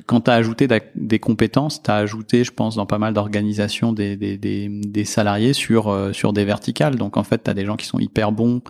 quand 0.07 0.23
tu 0.23 0.31
as 0.31 0.35
ajouté 0.35 0.69
des 0.95 1.19
compétences, 1.19 1.83
tu 1.83 1.91
as 1.91 1.97
ajouté, 1.97 2.45
je 2.45 2.51
pense, 2.51 2.77
dans 2.77 2.85
pas 2.85 2.99
mal 2.99 3.15
d'organisations 3.15 3.93
des, 3.93 4.17
des, 4.17 4.37
des, 4.37 4.69
des, 4.69 5.05
salariés 5.05 5.55
sur, 5.55 5.89
euh, 5.89 6.13
sur 6.13 6.33
des 6.33 6.45
verticales. 6.45 6.97
Donc, 6.97 7.17
en 7.17 7.25
fait, 7.25 7.45
tu 7.45 7.51
as 7.51 7.55
des 7.55 7.65
gens 7.65 7.77
qui 7.77 7.87
sont 7.87 7.99
hyper 7.99 8.33
bons 8.33 8.61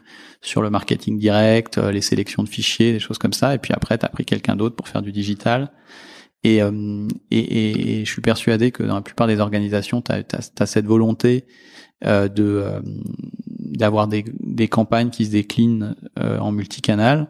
sur 0.43 0.63
le 0.63 0.71
marketing 0.71 1.19
direct, 1.19 1.79
les 1.79 2.03
sélections 2.03 2.45
de 2.45 2.49
fichiers, 2.49 2.93
des 2.93 3.01
choses 3.01 3.19
comme 3.19 3.33
ça. 3.33 3.55
Et 3.55 3.59
puis 3.59 3.73
après, 3.73 3.99
tu 3.99 4.07
as 4.07 4.11
pris 4.11 4.25
quelqu'un 4.25 4.55
d'autre 4.55 4.77
pour 4.77 4.89
faire 4.89 5.03
du 5.03 5.11
digital. 5.11 5.73
Euh, 6.47 7.09
et, 7.31 7.39
et, 7.39 8.01
et, 8.01 8.05
je 8.05 8.11
suis 8.11 8.21
persuadé 8.21 8.71
que 8.71 8.83
dans 8.83 8.97
la 8.97 9.03
plupart 9.03 9.27
des 9.27 9.41
organisations, 9.41 10.03
tu 10.03 10.13
as, 10.13 10.67
cette 10.67 10.87
volonté 10.87 11.47
euh, 12.05 12.29
de 12.29 12.45
euh, 12.45 12.81
d'avoir 13.47 14.09
des, 14.09 14.25
des, 14.41 14.69
campagnes 14.69 15.11
qui 15.11 15.25
se 15.25 15.31
déclinent 15.31 15.97
euh, 16.19 16.39
en 16.39 16.53
multicanal, 16.53 17.29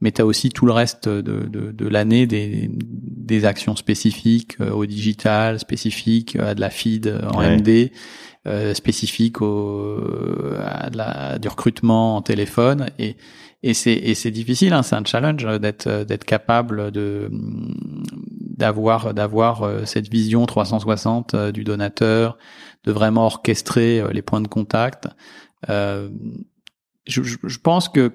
mais 0.00 0.12
tu 0.12 0.22
as 0.22 0.26
aussi 0.26 0.50
tout 0.50 0.66
le 0.66 0.72
reste 0.72 1.08
de, 1.08 1.20
de, 1.20 1.72
de 1.72 1.88
l'année 1.88 2.26
des, 2.26 2.70
des 2.72 3.44
actions 3.44 3.76
spécifiques 3.76 4.56
au 4.60 4.86
digital, 4.86 5.58
spécifiques 5.58 6.36
à 6.36 6.54
de 6.54 6.60
la 6.60 6.70
feed 6.70 7.20
en 7.34 7.42
MD, 7.42 7.90
spécifiques 8.72 9.42
au, 9.42 10.00
à 10.58 10.90
de 10.90 10.96
la, 10.96 11.38
du 11.38 11.48
recrutement 11.48 12.16
en 12.16 12.22
téléphone. 12.22 12.86
Et, 12.98 13.16
et 13.66 13.72
c'est 13.72 13.94
et 13.94 14.14
c'est 14.14 14.30
difficile, 14.30 14.74
hein, 14.74 14.82
c'est 14.82 14.94
un 14.94 15.04
challenge 15.06 15.42
d'être 15.58 16.04
d'être 16.04 16.24
capable 16.26 16.90
de 16.90 17.30
d'avoir 17.32 19.14
d'avoir 19.14 19.62
euh, 19.62 19.86
cette 19.86 20.10
vision 20.10 20.44
360 20.44 21.32
euh, 21.32 21.50
du 21.50 21.64
donateur, 21.64 22.36
de 22.84 22.92
vraiment 22.92 23.24
orchestrer 23.24 24.00
euh, 24.00 24.10
les 24.10 24.20
points 24.20 24.42
de 24.42 24.48
contact. 24.48 25.08
Euh, 25.70 26.10
je, 27.06 27.22
je, 27.22 27.58
pense 27.58 27.88
que 27.88 28.12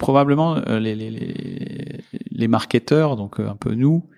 probablement 0.00 0.56
les, 0.66 0.96
les, 0.96 2.02
les, 2.30 2.48
marketeurs, 2.48 3.14
donc 3.14 3.38
un 3.38 3.54
peu 3.54 3.74
nous, 3.74 4.08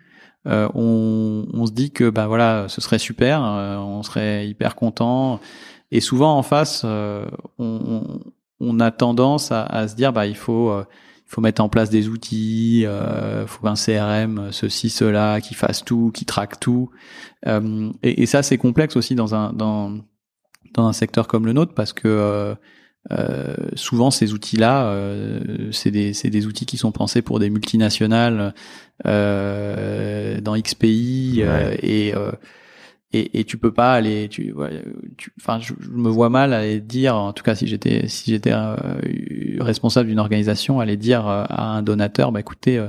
euh, 0.46 0.66
on, 0.74 1.46
on, 1.53 1.66
se 1.66 1.72
dit 1.72 1.90
que 1.90 2.09
bah 2.09 2.26
voilà, 2.26 2.68
ce 2.68 2.80
serait 2.80 2.98
super, 2.98 3.42
on 3.42 4.03
serait 4.03 4.48
hyper 4.48 4.76
content. 4.76 5.40
Et 5.90 6.01
souvent 6.01 6.38
en 6.38 6.42
face, 6.42 6.84
on, 6.84 7.28
on, 7.59 8.20
a 8.81 8.91
tendance 8.91 9.53
à, 9.53 9.63
à, 9.63 9.89
se 9.89 9.97
dire 9.97 10.13
bah 10.13 10.27
il 10.27 10.37
faut 10.37 10.85
il 11.31 11.35
faut 11.35 11.41
mettre 11.41 11.63
en 11.63 11.69
place 11.69 11.91
des 11.91 12.09
outils, 12.09 12.85
euh, 12.87 13.47
faut 13.47 13.65
un 13.69 13.75
CRM, 13.75 14.49
ceci, 14.51 14.91
cela, 14.91 15.41
qui 15.41 15.55
fasse 15.55 15.85
tout, 15.85 16.11
qui 16.13 16.25
traque 16.25 16.59
tout. 16.59 16.91
Euh, 17.47 17.93
et, 18.03 18.23
et, 18.23 18.27
ça, 18.27 18.43
c'est 18.43 18.59
complexe 18.59 18.97
aussi 18.97 19.15
dans 19.15 19.33
un 19.33 19.53
dans 19.53 19.97
dans 20.75 20.89
un 20.89 20.93
secteur 20.93 21.29
comme 21.29 21.47
le 21.47 21.53
nôtre 21.53 21.73
parce 21.73 21.93
que 21.93 22.09
euh, 22.09 22.55
euh 23.13 23.55
souvent 23.75 24.11
ces 24.11 24.33
outils-là, 24.33 24.87
euh, 24.87 25.71
c'est 25.71 25.93
des 25.93 26.15
c'est 26.15 26.31
des 26.31 26.49
outils 26.49 26.67
qui 26.67 26.77
sont 26.77 26.91
pensés 26.91 27.23
pour 27.23 27.39
des 27.39 27.49
multinationales 27.49 28.53
euh, 29.07 30.41
dans 30.41 30.57
X 30.57 30.75
pays 30.75 31.45
et 31.81 32.13
et, 33.13 33.41
et 33.41 33.45
tu 33.45 33.59
peux 33.59 33.73
pas 33.73 33.93
aller 33.93 34.29
tu 34.29 34.55
enfin 35.39 35.59
je, 35.61 35.75
me 35.91 36.09
vois 36.09 36.31
mal 36.31 36.53
aller 36.53 36.81
dire 36.81 37.17
en 37.17 37.33
tout 37.33 37.43
cas 37.43 37.55
si 37.55 37.67
j'étais 37.67 38.07
si 38.09 38.31
j'étais 38.31 38.53
euh, 38.53 38.77
responsable 39.61 40.09
d'une 40.09 40.21
organisation 40.21 40.81
aller 40.81 40.97
dire 40.97 41.27
euh, 41.29 41.45
à 41.49 41.65
un 41.65 41.83
donateur 41.83 42.33
bah 42.33 42.41
écoutez 42.41 42.79
euh, 42.79 42.89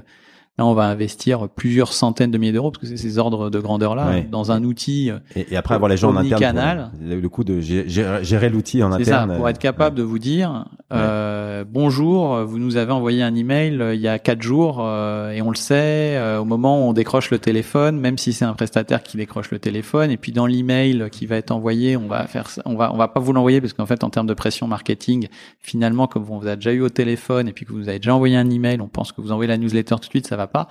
Là, 0.57 0.65
on 0.65 0.73
va 0.73 0.83
investir 0.83 1.47
plusieurs 1.47 1.93
centaines 1.93 2.29
de 2.29 2.37
milliers 2.37 2.51
d'euros 2.51 2.71
parce 2.71 2.81
que 2.81 2.87
c'est 2.87 2.97
ces 2.97 3.17
ordres 3.17 3.49
de 3.49 3.59
grandeur 3.59 3.95
là 3.95 4.19
dans 4.29 4.51
un 4.51 4.63
outil. 4.63 5.09
Et, 5.35 5.55
après 5.55 5.75
avoir 5.75 5.89
les 5.89 5.97
gens 5.97 6.11
en 6.11 6.17
interne, 6.17 6.91
le 7.01 7.29
coup 7.29 7.43
de 7.43 7.61
gérer, 7.61 8.49
l'outil 8.49 8.83
en 8.83 8.91
interne. 8.91 9.29
Ça, 9.29 9.35
pour 9.37 9.47
être 9.47 9.59
capable 9.59 9.95
de 9.95 10.03
vous 10.03 10.19
dire 10.19 10.65
euh, 10.91 11.63
bonjour, 11.65 12.43
vous 12.43 12.59
nous 12.59 12.75
avez 12.75 12.91
envoyé 12.91 13.23
un 13.23 13.33
email 13.33 13.81
euh, 13.81 13.95
il 13.95 14.01
y 14.01 14.09
a 14.09 14.19
quatre 14.19 14.41
jours 14.41 14.79
euh, 14.81 15.31
et 15.31 15.41
on 15.41 15.49
le 15.49 15.55
sait 15.55 16.19
au 16.37 16.43
moment 16.43 16.85
où 16.85 16.89
on 16.89 16.93
décroche 16.93 17.31
le 17.31 17.39
téléphone, 17.39 17.97
même 17.97 18.17
si 18.17 18.33
c'est 18.33 18.45
un 18.45 18.53
prestataire 18.53 19.03
qui 19.03 19.15
décroche 19.15 19.51
le 19.51 19.59
téléphone. 19.59 20.11
Et 20.11 20.17
puis 20.17 20.33
dans 20.33 20.45
l'email 20.45 21.07
qui 21.11 21.27
va 21.27 21.37
être 21.37 21.51
envoyé, 21.51 21.95
on 21.95 22.07
va 22.07 22.27
faire, 22.27 22.47
on 22.65 22.75
va, 22.75 22.93
on 22.93 22.97
va 22.97 23.07
pas 23.07 23.19
vous 23.19 23.31
l'envoyer 23.31 23.61
parce 23.61 23.73
qu'en 23.73 23.85
fait 23.85 24.03
en 24.03 24.09
termes 24.09 24.27
de 24.27 24.33
pression 24.33 24.67
marketing, 24.67 25.27
finalement 25.59 26.07
comme 26.07 26.29
on 26.29 26.39
vous 26.39 26.47
a 26.47 26.55
déjà 26.55 26.73
eu 26.73 26.81
au 26.81 26.89
téléphone 26.89 27.47
et 27.47 27.53
puis 27.53 27.65
que 27.65 27.71
vous 27.71 27.87
avez 27.87 27.99
déjà 27.99 28.13
envoyé 28.13 28.35
un 28.35 28.49
email, 28.49 28.81
on 28.81 28.87
pense 28.87 29.13
que 29.13 29.21
vous 29.21 29.31
envoyez 29.31 29.47
la 29.47 29.57
newsletter 29.57 29.95
tout 29.95 30.01
de 30.01 30.05
suite, 30.05 30.27
ça 30.27 30.35
va 30.35 30.40
pas. 30.47 30.67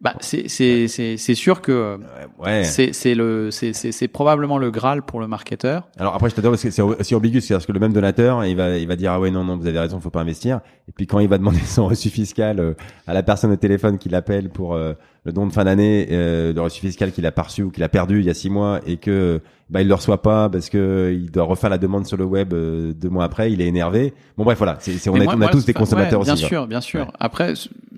Bah, 0.00 0.14
c'est 0.20 0.46
c'est 0.46 0.86
c'est 0.86 1.34
sûr 1.34 1.60
que 1.60 1.98
ouais. 2.38 2.62
c'est 2.62 2.92
c'est 2.92 3.16
le 3.16 3.50
c'est 3.50 3.72
c'est 3.72 3.90
c'est 3.90 4.06
probablement 4.06 4.56
le 4.56 4.70
graal 4.70 5.02
pour 5.02 5.18
le 5.18 5.26
marketeur. 5.26 5.88
Alors 5.98 6.14
après 6.14 6.30
je 6.30 6.36
t'adore 6.36 6.52
parce 6.52 6.62
que 6.62 6.70
c'est 6.70 6.82
aussi 6.82 7.16
ambigu 7.16 7.40
c'est 7.40 7.54
parce 7.54 7.66
que 7.66 7.72
le 7.72 7.80
même 7.80 7.92
donateur 7.92 8.44
il 8.44 8.54
va 8.54 8.78
il 8.78 8.86
va 8.86 8.94
dire 8.94 9.10
ah 9.10 9.18
ouais 9.18 9.32
non 9.32 9.42
non 9.42 9.56
vous 9.56 9.66
avez 9.66 9.80
raison 9.80 9.98
faut 9.98 10.10
pas 10.10 10.20
investir 10.20 10.60
et 10.88 10.92
puis 10.92 11.08
quand 11.08 11.18
il 11.18 11.28
va 11.28 11.36
demander 11.36 11.58
son 11.66 11.88
reçu 11.88 12.10
fiscal 12.10 12.60
euh, 12.60 12.74
à 13.08 13.12
la 13.12 13.24
personne 13.24 13.50
au 13.50 13.56
téléphone 13.56 13.98
qui 13.98 14.08
l'appelle 14.08 14.50
pour 14.50 14.74
euh, 14.74 14.92
le 15.24 15.32
don 15.32 15.46
de 15.46 15.52
fin 15.52 15.64
d'année 15.64 16.08
euh, 16.10 16.52
le 16.52 16.60
reçu 16.60 16.80
fiscal 16.80 17.12
qu'il 17.12 17.26
a 17.26 17.32
perçu 17.32 17.62
ou 17.62 17.70
qu'il 17.70 17.82
a 17.82 17.88
perdu 17.88 18.20
il 18.20 18.26
y 18.26 18.30
a 18.30 18.34
six 18.34 18.50
mois 18.50 18.80
et 18.86 18.96
que 18.96 19.40
bah 19.70 19.82
il 19.82 19.88
le 19.88 19.94
reçoit 19.94 20.22
pas 20.22 20.48
parce 20.48 20.70
que 20.70 21.12
il 21.14 21.30
doit 21.30 21.44
refaire 21.44 21.68
la 21.68 21.78
demande 21.78 22.06
sur 22.06 22.16
le 22.16 22.24
web 22.24 22.54
euh, 22.54 22.92
deux 22.94 23.10
mois 23.10 23.24
après, 23.24 23.52
il 23.52 23.60
est 23.60 23.66
énervé. 23.66 24.14
Bon 24.36 24.44
bref 24.44 24.56
voilà, 24.58 24.76
c'est, 24.80 25.08
on, 25.10 25.16
est, 25.16 25.28
on 25.28 25.40
a 25.40 25.48
tous 25.48 25.66
des 25.66 25.74
consommateurs 25.74 26.22
bien 26.22 26.32
aussi. 26.32 26.42
Bien 26.42 26.48
sûr, 26.48 26.66
bien 26.66 26.80
sûr. 26.80 27.12
Après 27.18 27.54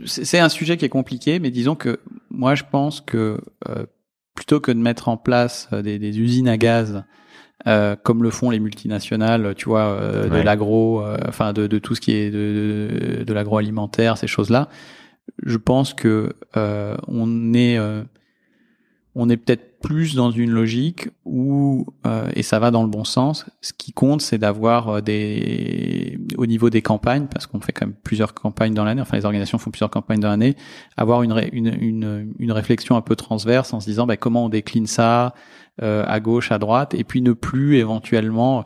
c'est 0.06 0.38
un 0.38 0.48
sujet 0.48 0.76
qui 0.76 0.84
est 0.84 0.90
compliqué, 0.90 1.38
mais 1.38 1.50
disons 1.50 1.74
que 1.74 2.00
moi 2.30 2.54
je 2.54 2.64
pense 2.70 3.00
que 3.00 3.40
euh, 3.68 3.86
plutôt 4.34 4.60
que 4.60 4.72
de 4.72 4.78
mettre 4.78 5.08
en 5.08 5.16
place 5.16 5.68
euh, 5.72 5.82
des, 5.82 5.98
des 5.98 6.18
usines 6.18 6.48
à 6.48 6.56
gaz 6.56 7.04
euh, 7.66 7.94
comme 8.02 8.22
le 8.22 8.30
font 8.30 8.48
les 8.48 8.58
multinationales, 8.58 9.54
tu 9.54 9.68
vois, 9.68 10.00
de 10.00 10.40
l'agro, 10.40 11.04
enfin 11.28 11.52
de, 11.52 11.66
de, 11.66 11.78
tout 11.78 11.94
ce 11.94 12.00
qui 12.00 12.12
est 12.12 12.30
de, 12.30 13.18
de, 13.18 13.24
de 13.24 13.32
l'agroalimentaire, 13.34 14.16
ces 14.16 14.26
choses-là. 14.26 14.70
Je 15.42 15.56
pense 15.56 15.94
que 15.94 16.34
on 16.54 17.54
est 17.54 17.78
on 19.14 19.28
est 19.28 19.36
peut-être 19.36 19.80
plus 19.80 20.14
dans 20.14 20.30
une 20.30 20.50
logique 20.50 21.08
où, 21.24 21.86
euh, 22.06 22.30
et 22.34 22.42
ça 22.42 22.58
va 22.58 22.70
dans 22.70 22.82
le 22.82 22.88
bon 22.88 23.04
sens, 23.04 23.46
ce 23.60 23.72
qui 23.72 23.92
compte, 23.92 24.20
c'est 24.20 24.38
d'avoir 24.38 24.88
euh, 24.88 25.00
des, 25.00 26.18
au 26.36 26.46
niveau 26.46 26.70
des 26.70 26.82
campagnes, 26.82 27.26
parce 27.26 27.46
qu'on 27.46 27.60
fait 27.60 27.72
quand 27.72 27.86
même 27.86 27.96
plusieurs 28.04 28.34
campagnes 28.34 28.74
dans 28.74 28.84
l'année, 28.84 29.00
enfin 29.00 29.16
les 29.16 29.24
organisations 29.24 29.58
font 29.58 29.70
plusieurs 29.70 29.90
campagnes 29.90 30.20
dans 30.20 30.28
l'année, 30.28 30.54
avoir 30.96 31.22
une, 31.22 31.34
une, 31.52 31.76
une, 31.80 32.34
une, 32.38 32.52
réflexion 32.52 32.96
un 32.96 33.00
peu 33.00 33.16
transverse 33.16 33.72
en 33.72 33.80
se 33.80 33.86
disant 33.86 34.06
bah, 34.06 34.16
comment 34.16 34.44
on 34.44 34.48
décline 34.48 34.86
ça 34.86 35.34
euh, 35.82 36.04
à 36.06 36.20
gauche, 36.20 36.52
à 36.52 36.58
droite, 36.58 36.94
et 36.94 37.02
puis 37.02 37.20
ne 37.22 37.32
plus 37.32 37.78
éventuellement 37.78 38.64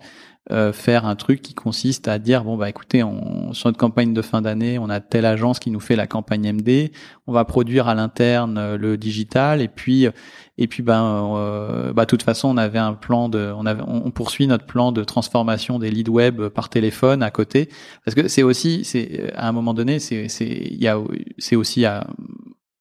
euh, 0.52 0.74
faire 0.74 1.06
un 1.06 1.16
truc 1.16 1.40
qui 1.40 1.54
consiste 1.54 2.06
à 2.06 2.18
dire 2.18 2.44
bon 2.44 2.58
bah 2.58 2.68
écoutez 2.68 3.02
on, 3.02 3.54
sur 3.54 3.70
notre 3.70 3.78
campagne 3.78 4.12
de 4.12 4.20
fin 4.20 4.42
d'année 4.42 4.78
on 4.78 4.90
a 4.90 5.00
telle 5.00 5.24
agence 5.24 5.58
qui 5.58 5.70
nous 5.70 5.80
fait 5.80 5.96
la 5.96 6.06
campagne 6.06 6.52
MD 6.52 6.92
on 7.26 7.32
va 7.32 7.46
produire 7.46 7.88
à 7.88 7.94
l'interne 7.94 8.58
euh, 8.58 8.76
le 8.76 8.98
digital 8.98 9.62
et 9.62 9.68
puis 9.68 10.06
et 10.58 10.66
puis 10.66 10.82
ben 10.82 11.34
euh, 11.34 11.94
bah 11.94 12.04
de 12.04 12.08
toute 12.10 12.22
façon 12.22 12.48
on 12.48 12.58
avait 12.58 12.78
un 12.78 12.92
plan 12.92 13.30
de 13.30 13.54
on 13.56 13.64
avait 13.64 13.82
on 13.86 14.10
poursuit 14.10 14.46
notre 14.46 14.66
plan 14.66 14.92
de 14.92 15.02
transformation 15.02 15.78
des 15.78 15.90
leads 15.90 16.10
web 16.10 16.48
par 16.48 16.68
téléphone 16.68 17.22
à 17.22 17.30
côté. 17.30 17.70
Parce 18.04 18.14
que 18.14 18.28
c'est 18.28 18.42
aussi 18.42 18.84
c'est 18.84 19.32
à 19.36 19.48
un 19.48 19.52
moment 19.52 19.72
donné 19.72 19.98
c'est 19.98 20.28
c'est 20.28 20.46
il 20.46 20.82
y 20.82 20.88
a 20.88 20.98
c'est 21.38 21.56
aussi 21.56 21.86
à 21.86 22.06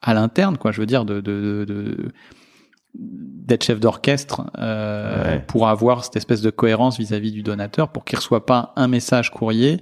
à 0.01 0.13
l'interne 0.13 0.57
quoi 0.57 0.73
je 0.73 0.81
veux 0.81 0.85
dire 0.85 1.05
de, 1.05 1.21
de, 1.21 1.63
de 1.65 2.11
d'être 2.95 3.63
chef 3.63 3.79
d'orchestre 3.79 4.43
euh, 4.57 5.39
pour 5.47 5.67
avoir 5.67 6.03
cette 6.03 6.15
espèce 6.15 6.41
de 6.41 6.49
cohérence 6.49 6.97
vis-à-vis 6.97 7.31
du 7.31 7.43
donateur, 7.43 7.89
pour 7.89 8.05
qu'il 8.05 8.17
reçoit 8.17 8.45
pas 8.45 8.73
un 8.75 8.87
message 8.87 9.31
courrier 9.31 9.81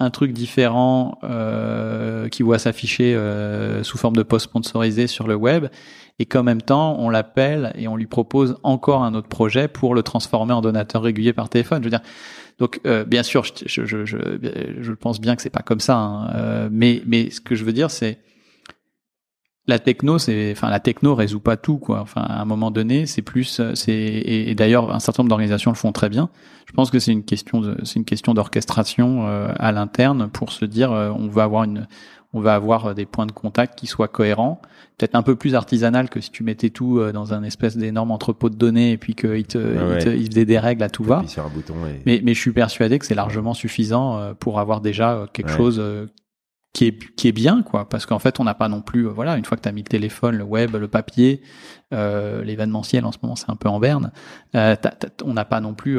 un 0.00 0.10
truc 0.10 0.32
différent 0.32 1.18
qui 2.30 2.44
voit 2.44 2.60
s'afficher 2.60 3.20
sous 3.82 3.98
forme 3.98 4.14
de 4.14 4.22
post 4.22 4.44
sponsorisé 4.44 5.08
sur 5.08 5.26
le 5.26 5.34
web 5.34 5.66
et 6.20 6.24
qu'en 6.24 6.44
même 6.44 6.62
temps 6.62 6.96
on 7.00 7.10
l'appelle 7.10 7.72
et 7.74 7.88
on 7.88 7.96
lui 7.96 8.06
propose 8.06 8.60
encore 8.62 9.02
un 9.02 9.14
autre 9.14 9.26
projet 9.26 9.66
pour 9.66 9.96
le 9.96 10.04
transformer 10.04 10.52
en 10.52 10.60
donateur 10.60 11.02
régulier 11.02 11.32
par 11.32 11.48
téléphone. 11.48 11.82
Je 11.82 11.86
veux 11.86 11.90
dire, 11.90 12.02
donc 12.60 12.80
bien 13.08 13.24
sûr, 13.24 13.42
je, 13.44 13.84
je, 13.84 14.04
je, 14.04 14.18
je, 14.80 14.92
pense 14.92 15.20
bien 15.20 15.34
que 15.34 15.42
c'est 15.42 15.50
pas 15.50 15.62
comme 15.62 15.80
ça, 15.80 15.96
hein, 15.96 16.68
mais 16.70 17.02
mais 17.04 17.30
ce 17.30 17.40
que 17.40 17.56
je 17.56 17.64
veux 17.64 17.72
dire 17.72 17.90
c'est 17.90 18.18
la 19.68 19.78
techno, 19.78 20.18
c'est, 20.18 20.52
enfin, 20.52 20.70
la 20.70 20.80
techno 20.80 21.14
résout 21.14 21.40
pas 21.40 21.58
tout, 21.58 21.76
quoi. 21.76 22.00
Enfin, 22.00 22.22
à 22.22 22.40
un 22.40 22.44
moment 22.46 22.70
donné, 22.70 23.04
c'est 23.04 23.20
plus, 23.20 23.60
c'est, 23.74 23.92
et, 23.94 24.54
d'ailleurs, 24.54 24.92
un 24.92 24.98
certain 24.98 25.22
nombre 25.22 25.28
d'organisations 25.28 25.70
le 25.70 25.76
font 25.76 25.92
très 25.92 26.08
bien. 26.08 26.30
Je 26.66 26.72
pense 26.72 26.90
que 26.90 26.98
c'est 26.98 27.12
une 27.12 27.22
question, 27.22 27.60
de, 27.60 27.76
c'est 27.84 27.96
une 27.96 28.06
question 28.06 28.32
d'orchestration 28.32 29.26
euh, 29.28 29.52
à 29.58 29.70
l'interne 29.70 30.28
pour 30.30 30.52
se 30.52 30.64
dire, 30.64 30.90
euh, 30.90 31.10
on 31.10 31.28
va 31.28 31.44
avoir 31.44 31.64
une, 31.64 31.86
on 32.32 32.40
va 32.40 32.54
avoir 32.54 32.94
des 32.94 33.04
points 33.04 33.26
de 33.26 33.32
contact 33.32 33.78
qui 33.78 33.86
soient 33.86 34.08
cohérents, 34.08 34.62
peut-être 34.96 35.14
un 35.14 35.22
peu 35.22 35.36
plus 35.36 35.54
artisanal 35.54 36.08
que 36.08 36.20
si 36.22 36.30
tu 36.30 36.44
mettais 36.44 36.70
tout 36.70 36.98
euh, 36.98 37.12
dans 37.12 37.34
un 37.34 37.42
espèce 37.42 37.76
d'énorme 37.76 38.10
entrepôt 38.10 38.48
de 38.48 38.56
données 38.56 38.92
et 38.92 38.96
puis 38.96 39.14
qu'il 39.14 39.44
te, 39.44 39.58
il 39.96 40.04
te, 40.04 40.08
il 40.08 40.30
faisait 40.30 40.46
des 40.46 40.58
règles 40.58 40.82
à 40.82 40.88
tout 40.88 41.04
va. 41.04 41.22
Mais, 42.06 42.22
mais 42.24 42.32
je 42.32 42.40
suis 42.40 42.52
persuadé 42.52 42.98
que 42.98 43.04
c'est 43.04 43.14
largement 43.14 43.52
suffisant 43.52 44.32
pour 44.40 44.60
avoir 44.60 44.80
déjà 44.80 45.26
quelque 45.34 45.50
chose 45.50 45.78
qui 46.72 46.86
est 46.86 46.98
qui 47.16 47.28
est 47.28 47.32
bien 47.32 47.62
quoi. 47.62 47.88
Parce 47.88 48.06
qu'en 48.06 48.18
fait 48.18 48.40
on 48.40 48.44
n'a 48.44 48.54
pas 48.54 48.68
non 48.68 48.82
plus 48.82 49.06
euh, 49.06 49.10
voilà 49.10 49.36
une 49.36 49.44
fois 49.44 49.56
que 49.56 49.62
tu 49.62 49.68
as 49.68 49.72
mis 49.72 49.82
le 49.82 49.88
téléphone 49.88 50.36
le 50.36 50.44
web 50.44 50.76
le 50.76 50.88
papier 50.88 51.42
euh, 51.94 52.44
l'événementiel 52.44 53.06
en 53.06 53.12
ce 53.12 53.18
moment 53.22 53.36
c'est 53.36 53.50
un 53.50 53.56
peu 53.56 53.68
en 53.68 53.80
berne 53.80 54.12
euh, 54.54 54.76
on 55.24 55.32
n'a 55.32 55.46
pas 55.46 55.60
non 55.60 55.74
plus 55.74 55.98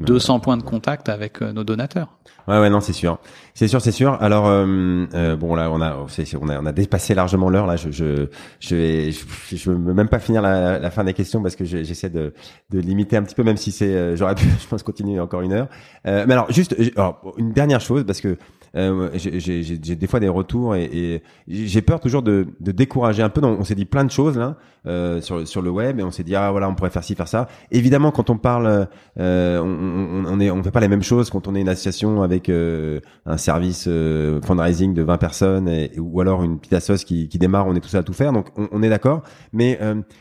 200 0.00 0.40
points 0.40 0.58
de 0.58 0.62
contact 0.62 1.08
avec 1.08 1.40
nos 1.40 1.64
donateurs. 1.64 2.18
Ouais 2.48 2.58
ouais 2.58 2.70
non 2.70 2.80
c'est 2.80 2.92
sûr. 2.92 3.18
C'est 3.54 3.68
sûr 3.68 3.80
c'est 3.80 3.92
sûr. 3.92 4.18
Alors 4.20 4.44
bon 4.44 5.54
là 5.54 5.70
on 5.70 5.80
a 5.80 6.06
on 6.40 6.48
a 6.48 6.60
on 6.60 6.66
a 6.66 6.72
dépassé 6.72 7.14
largement 7.14 7.48
l'heure 7.48 7.66
là. 7.66 7.76
Je 7.76 7.90
je 7.90 8.28
je 8.60 8.76
vais 8.76 9.12
je, 9.12 9.70
veux 9.70 9.94
même 9.94 10.08
pas 10.08 10.18
finir 10.18 10.42
la, 10.42 10.78
la 10.78 10.90
fin 10.90 11.04
des 11.04 11.14
questions 11.14 11.42
parce 11.42 11.56
que 11.56 11.64
j'essaie 11.64 12.10
de 12.10 12.34
de 12.70 12.78
limiter 12.78 13.16
un 13.16 13.22
petit 13.22 13.34
peu 13.34 13.42
même 13.42 13.56
si 13.56 13.72
c'est 13.72 14.16
j'aurais 14.16 14.34
pu 14.34 14.44
je 14.60 14.66
pense 14.66 14.82
continuer 14.82 15.20
encore 15.20 15.42
une 15.42 15.52
heure. 15.52 15.68
Mais 16.04 16.32
alors 16.32 16.50
juste 16.52 16.76
alors, 16.96 17.34
une 17.38 17.52
dernière 17.52 17.80
chose 17.80 18.04
parce 18.04 18.20
que 18.20 18.36
euh, 18.76 19.10
j'ai 19.14 19.96
des 19.96 20.06
fois 20.06 20.20
des 20.20 20.28
retours 20.28 20.76
et, 20.76 20.84
et 20.84 21.22
j'ai 21.48 21.82
peur 21.82 22.00
toujours 22.00 22.22
de, 22.22 22.46
de, 22.60 22.72
décourager 22.72 23.22
un 23.22 23.28
peu. 23.28 23.40
Donc, 23.40 23.58
on 23.58 23.64
s'est 23.64 23.74
dit 23.74 23.84
plein 23.84 24.04
de 24.04 24.10
choses 24.10 24.38
là 24.38 24.56
euh, 24.86 25.20
sur 25.20 25.46
sur 25.46 25.60
le 25.62 25.70
web 25.70 25.98
et 25.98 26.02
on 26.02 26.10
s'est 26.10 26.22
dit 26.22 26.36
ah 26.36 26.50
voilà 26.50 26.68
on 26.68 26.74
pourrait 26.74 26.90
faire 26.90 27.04
ci 27.04 27.14
faire 27.14 27.28
ça. 27.28 27.48
Évidemment 27.70 28.12
quand 28.12 28.30
on 28.30 28.38
parle, 28.38 28.88
euh, 29.18 29.58
on, 29.60 30.24
on, 30.26 30.40
est 30.40 30.50
on 30.50 30.62
fait 30.62 30.70
pas 30.70 30.80
les 30.80 30.88
mêmes 30.88 31.02
choses 31.02 31.30
quand 31.30 31.48
on 31.48 31.54
est 31.54 31.60
une 31.60 31.68
association 31.68 32.22
avec 32.22 32.48
euh, 32.48 33.00
un 33.26 33.36
service 33.36 33.86
euh, 33.88 34.40
fundraising 34.42 34.94
de 34.94 35.02
20 35.02 35.18
personnes 35.18 35.68
et, 35.68 35.98
ou 35.98 36.20
alors 36.20 36.44
une 36.44 36.58
petite 36.58 36.74
assoce 36.74 37.04
qui, 37.04 37.28
qui 37.28 37.38
démarre. 37.38 37.66
On 37.66 37.74
est 37.74 37.80
tous 37.80 37.94
à 37.96 38.02
tout 38.02 38.12
faire 38.12 38.32
donc 38.32 38.46
on, 38.56 38.68
on 38.70 38.82
est 38.82 38.88
d'accord. 38.88 39.22
Mais 39.52 39.78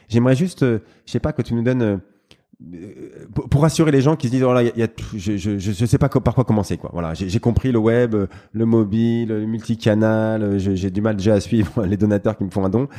j'aimerais 0.07 0.35
juste, 0.35 0.61
je 0.61 1.11
sais 1.11 1.19
pas 1.19 1.33
que 1.33 1.41
tu 1.41 1.53
nous 1.53 1.61
donnes 1.63 1.81
euh, 1.81 1.97
pour 3.49 3.61
rassurer 3.61 3.91
les 3.91 4.01
gens 4.01 4.17
qui 4.17 4.27
se 4.27 4.33
disent 4.33 4.43
oh 4.43 4.59
y 4.59 4.83
a, 4.83 4.87
je, 5.15 5.37
je, 5.37 5.57
je 5.57 5.85
sais 5.85 5.97
pas 5.97 6.09
par 6.09 6.35
quoi 6.35 6.43
commencer 6.43 6.77
quoi. 6.77 6.89
Voilà, 6.91 7.13
j'ai 7.13 7.39
compris 7.39 7.71
le 7.71 7.79
web, 7.79 8.15
le 8.51 8.65
mobile, 8.65 9.29
le 9.29 9.45
multicanal. 9.45 10.59
J'ai 10.59 10.91
du 10.91 11.01
mal 11.01 11.15
déjà 11.15 11.35
à 11.35 11.39
suivre 11.39 11.85
les 11.85 11.95
donateurs 11.95 12.37
qui 12.37 12.43
me 12.43 12.49
font 12.49 12.65
un 12.65 12.69
don. 12.69 12.89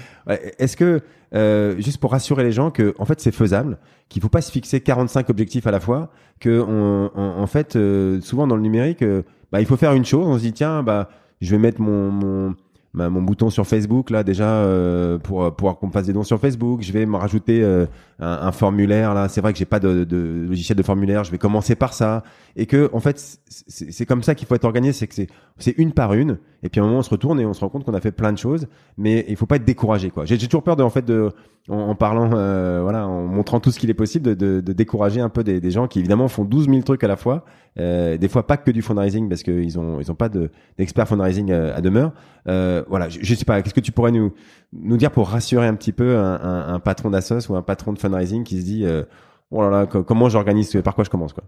Est-ce 0.58 0.76
que 0.76 1.02
euh, 1.34 1.76
juste 1.78 1.98
pour 1.98 2.10
rassurer 2.12 2.42
les 2.42 2.52
gens 2.52 2.70
que 2.70 2.94
en 2.98 3.04
fait 3.04 3.20
c'est 3.20 3.32
faisable, 3.32 3.78
qu'il 4.08 4.22
faut 4.22 4.28
pas 4.28 4.40
se 4.40 4.50
fixer 4.50 4.80
45 4.80 5.28
objectifs 5.28 5.66
à 5.66 5.70
la 5.70 5.80
fois, 5.80 6.10
que 6.40 6.60
en 6.60 7.46
fait 7.46 7.76
euh, 7.76 8.20
souvent 8.22 8.46
dans 8.46 8.56
le 8.56 8.62
numérique, 8.62 9.02
euh, 9.02 9.22
bah 9.52 9.60
il 9.60 9.66
faut 9.66 9.76
faire 9.76 9.92
une 9.92 10.06
chose. 10.06 10.26
On 10.26 10.36
se 10.36 10.42
dit 10.42 10.52
tiens 10.54 10.82
bah 10.82 11.10
je 11.42 11.50
vais 11.50 11.58
mettre 11.58 11.82
mon, 11.82 12.10
mon 12.10 12.54
mon 12.92 13.22
bouton 13.22 13.50
sur 13.50 13.66
Facebook 13.66 14.10
là 14.10 14.24
déjà 14.24 14.48
euh, 14.48 15.18
pour 15.18 15.54
pouvoir 15.54 15.78
qu'on 15.78 15.90
fasse 15.90 16.06
des 16.06 16.12
dons 16.12 16.24
sur 16.24 16.40
Facebook. 16.40 16.82
Je 16.82 16.92
vais 16.92 17.06
me 17.06 17.16
rajouter 17.16 17.62
euh, 17.62 17.86
un, 18.18 18.26
un, 18.42 18.52
formulaire 18.52 19.14
là. 19.14 19.28
C'est 19.28 19.40
vrai 19.40 19.52
que 19.52 19.58
j'ai 19.58 19.64
pas 19.64 19.78
de, 19.78 20.02
de, 20.02 20.46
logiciel 20.48 20.76
de 20.76 20.82
formulaire. 20.82 21.22
Je 21.22 21.30
vais 21.30 21.38
commencer 21.38 21.76
par 21.76 21.92
ça 21.92 22.24
et 22.56 22.66
que 22.66 22.90
en 22.92 22.98
fait 23.00 23.38
c'est 23.46 24.06
comme 24.06 24.22
ça 24.24 24.34
qu'il 24.34 24.48
faut 24.48 24.56
être 24.56 24.64
organisé. 24.64 24.92
C'est 24.92 25.06
que 25.06 25.14
c'est 25.14 25.28
c'est 25.58 25.74
une 25.78 25.92
par 25.92 26.14
une 26.14 26.38
et 26.62 26.68
puis 26.68 26.80
à 26.80 26.84
un 26.84 26.86
moment 26.86 26.98
on 26.98 27.02
se 27.02 27.10
retourne 27.10 27.38
et 27.38 27.46
on 27.46 27.52
se 27.52 27.60
rend 27.60 27.68
compte 27.68 27.84
qu'on 27.84 27.94
a 27.94 28.00
fait 28.00 28.12
plein 28.12 28.32
de 28.32 28.38
choses. 28.38 28.66
Mais 28.98 29.24
il 29.28 29.36
faut 29.36 29.46
pas 29.46 29.56
être 29.56 29.64
découragé 29.64 30.10
quoi. 30.10 30.24
J'ai 30.24 30.38
toujours 30.38 30.64
peur 30.64 30.74
de 30.74 30.82
en 30.82 30.90
fait 30.90 31.04
de 31.04 31.30
en, 31.68 31.94
parlant 31.94 32.30
euh, 32.32 32.80
voilà 32.82 33.06
en 33.06 33.26
montrant 33.26 33.60
tout 33.60 33.70
ce 33.70 33.78
qu'il 33.78 33.90
est 33.90 33.94
possible 33.94 34.24
de, 34.24 34.34
de, 34.34 34.60
de, 34.60 34.72
décourager 34.72 35.20
un 35.20 35.28
peu 35.28 35.44
des, 35.44 35.60
des, 35.60 35.70
gens 35.70 35.86
qui 35.86 36.00
évidemment 36.00 36.26
font 36.26 36.44
12 36.44 36.68
000 36.68 36.80
trucs 36.82 37.04
à 37.04 37.08
la 37.08 37.16
fois. 37.16 37.44
Des 37.76 38.28
fois 38.28 38.46
pas 38.46 38.56
que 38.56 38.70
du 38.70 38.82
fundraising 38.82 39.28
parce 39.28 39.42
qu'ils 39.42 39.78
ont 39.78 40.00
ils 40.00 40.10
ont 40.10 40.14
pas 40.14 40.28
d'experts 40.28 41.08
fundraising 41.08 41.52
à 41.52 41.80
demeure. 41.80 42.12
Euh, 42.48 42.82
voilà, 42.88 43.08
je, 43.08 43.18
je, 43.22 43.34
sais 43.34 43.44
pas, 43.44 43.60
qu'est-ce 43.62 43.74
que 43.74 43.80
tu 43.80 43.92
pourrais 43.92 44.12
nous 44.12 44.32
nous 44.72 44.96
dire 44.96 45.10
pour 45.10 45.28
rassurer 45.28 45.66
un 45.66 45.74
petit 45.74 45.92
peu 45.92 46.16
un, 46.16 46.40
un, 46.40 46.74
un 46.74 46.80
patron 46.80 47.10
d'assos 47.10 47.50
ou 47.50 47.56
un 47.56 47.62
patron 47.62 47.92
de 47.92 47.98
fundraising 47.98 48.44
qui 48.44 48.60
se 48.60 48.64
dit 48.64 48.84
euh, 48.84 49.04
oh 49.50 49.62
là 49.62 49.70
là, 49.70 49.86
comment 49.86 50.28
j'organise, 50.28 50.70
par 50.82 50.94
quoi 50.94 51.04
je 51.04 51.10
commence 51.10 51.32
quoi? 51.32 51.44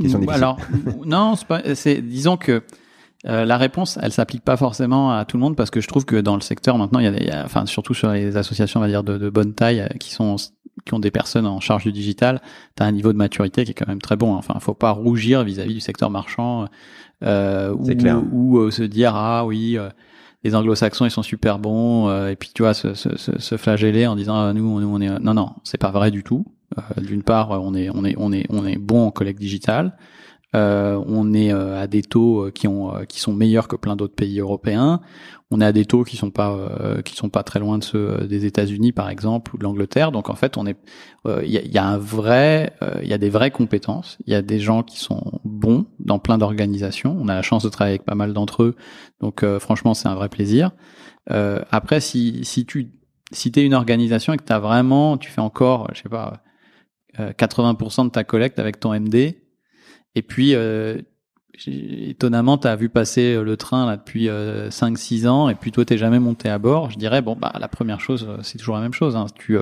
Question 0.00 0.26
Alors 0.28 0.58
non, 1.04 1.34
c'est 1.74 2.00
disons 2.00 2.36
que 2.36 2.62
euh, 3.26 3.44
la 3.44 3.56
réponse, 3.56 3.98
elle 4.02 4.12
s'applique 4.12 4.44
pas 4.44 4.56
forcément 4.56 5.12
à 5.12 5.24
tout 5.24 5.36
le 5.36 5.42
monde 5.42 5.56
parce 5.56 5.70
que 5.70 5.80
je 5.80 5.88
trouve 5.88 6.04
que 6.04 6.16
dans 6.16 6.34
le 6.34 6.40
secteur 6.40 6.76
maintenant, 6.78 6.98
il 6.98 7.04
y 7.04 7.08
a, 7.08 7.12
des, 7.12 7.30
enfin 7.44 7.66
surtout 7.66 7.94
sur 7.94 8.10
les 8.10 8.36
associations, 8.36 8.80
on 8.80 8.82
va 8.82 8.88
dire 8.88 9.04
de, 9.04 9.16
de 9.16 9.30
bonne 9.30 9.54
taille, 9.54 9.80
euh, 9.80 9.88
qui 9.98 10.10
sont 10.10 10.36
qui 10.86 10.94
ont 10.94 10.98
des 10.98 11.10
personnes 11.10 11.46
en 11.46 11.60
charge 11.60 11.84
du 11.84 11.92
digital, 11.92 12.40
tu 12.76 12.82
as 12.82 12.86
un 12.86 12.92
niveau 12.92 13.12
de 13.12 13.18
maturité 13.18 13.64
qui 13.64 13.72
est 13.72 13.74
quand 13.74 13.88
même 13.88 14.00
très 14.00 14.16
bon. 14.16 14.34
Enfin, 14.34 14.58
faut 14.58 14.74
pas 14.74 14.90
rougir 14.90 15.44
vis-à-vis 15.44 15.74
du 15.74 15.80
secteur 15.80 16.10
marchand 16.10 16.66
euh, 17.22 17.72
ou, 17.74 17.86
ou 18.32 18.58
euh, 18.58 18.70
se 18.70 18.82
dire 18.82 19.14
ah 19.14 19.44
oui 19.46 19.78
euh, 19.78 19.90
les 20.42 20.56
anglo-saxons 20.56 21.04
ils 21.04 21.10
sont 21.10 21.22
super 21.22 21.58
bons 21.58 22.08
euh, 22.08 22.30
et 22.30 22.36
puis 22.36 22.50
tu 22.52 22.62
vois 22.62 22.74
se, 22.74 22.94
se, 22.94 23.10
se 23.16 23.56
flageller 23.56 24.06
en 24.06 24.16
disant 24.16 24.34
ah, 24.34 24.52
nous, 24.52 24.64
on, 24.64 24.82
on 24.82 25.00
est 25.00 25.20
non 25.20 25.34
non 25.34 25.50
c'est 25.62 25.78
pas 25.78 25.90
vrai 25.90 26.10
du 26.10 26.22
tout. 26.22 26.44
D'une 26.96 27.22
part 27.22 27.50
on 27.50 27.74
est 27.74 27.90
on 27.90 28.02
est 28.02 28.14
on 28.16 28.32
est 28.32 28.46
on 28.48 28.66
est 28.66 28.78
bon 28.78 29.06
en 29.06 29.10
collecte 29.10 29.38
digitale 29.38 29.94
on 30.54 31.34
est 31.34 31.50
à 31.50 31.86
des 31.86 32.02
taux 32.02 32.50
qui 32.54 32.68
ont 32.68 32.92
qui 33.08 33.20
sont 33.20 33.32
meilleurs 33.32 33.68
que 33.68 33.76
plein 33.76 33.96
d'autres 33.96 34.14
pays 34.14 34.40
européens 34.40 35.00
on 35.52 35.60
est 35.60 35.66
à 35.66 35.72
des 35.72 35.84
taux 35.84 36.02
qui 36.02 36.16
sont 36.16 36.30
pas 36.30 36.50
euh, 36.52 37.02
qui 37.02 37.14
sont 37.14 37.28
pas 37.28 37.42
très 37.42 37.60
loin 37.60 37.76
de 37.76 37.84
ceux 37.84 38.22
euh, 38.22 38.26
des 38.26 38.46
États-Unis 38.46 38.92
par 38.92 39.10
exemple 39.10 39.54
ou 39.54 39.58
de 39.58 39.64
l'Angleterre. 39.64 40.10
Donc 40.10 40.30
en 40.30 40.34
fait, 40.34 40.56
on 40.56 40.66
est 40.66 40.76
euh, 41.26 41.42
il 41.44 41.50
y, 41.50 41.58
a, 41.58 41.62
y, 41.62 41.78
a, 41.78 41.84
un 41.84 41.98
vrai 41.98 42.72
il 43.02 43.08
y 43.08 43.12
a 43.12 43.18
des 43.18 43.28
vraies 43.28 43.50
compétences, 43.50 44.16
il 44.26 44.32
y 44.32 44.36
a 44.36 44.42
des 44.42 44.58
gens 44.58 44.82
qui 44.82 44.98
sont 44.98 45.40
bons 45.44 45.86
dans 46.00 46.18
plein 46.18 46.38
d'organisations. 46.38 47.16
On 47.20 47.28
a 47.28 47.34
la 47.34 47.42
chance 47.42 47.62
de 47.62 47.68
travailler 47.68 47.96
avec 47.96 48.06
pas 48.06 48.14
mal 48.14 48.32
d'entre 48.32 48.62
eux. 48.62 48.76
Donc 49.20 49.44
franchement, 49.58 49.94
c'est 49.94 50.08
un 50.08 50.14
vrai 50.14 50.30
plaisir. 50.30 50.72
après 51.28 52.00
si 52.00 52.44
si 52.44 52.64
tu 52.64 52.92
si 53.30 53.52
t'es 53.52 53.64
une 53.64 53.74
organisation 53.74 54.32
et 54.32 54.36
que 54.38 54.44
tu 54.44 54.52
as 54.52 54.58
vraiment 54.58 55.16
tu 55.18 55.30
fais 55.30 55.40
encore 55.40 55.88
je 55.94 56.02
sais 56.02 56.08
pas 56.08 56.42
80% 57.18 58.06
de 58.06 58.10
ta 58.10 58.24
collecte 58.24 58.58
avec 58.58 58.80
ton 58.80 58.98
MD 58.98 59.36
et 60.14 60.22
puis 60.22 60.54
étonnamment, 61.66 62.58
tu 62.58 62.66
as 62.66 62.76
vu 62.76 62.88
passer 62.88 63.34
euh, 63.34 63.42
le 63.42 63.56
train 63.56 63.86
là 63.86 63.96
depuis 63.96 64.28
5-6 64.28 65.24
euh, 65.24 65.28
ans 65.28 65.48
et 65.48 65.54
puis 65.54 65.72
toi, 65.72 65.84
t'es 65.84 65.98
jamais 65.98 66.18
monté 66.18 66.48
à 66.48 66.58
bord. 66.58 66.90
Je 66.90 66.98
dirais, 66.98 67.22
bon, 67.22 67.36
bah 67.36 67.52
la 67.58 67.68
première 67.68 68.00
chose, 68.00 68.26
euh, 68.28 68.38
c'est 68.42 68.58
toujours 68.58 68.76
la 68.76 68.80
même 68.80 68.94
chose. 68.94 69.16
Hein. 69.16 69.26
Tu, 69.34 69.58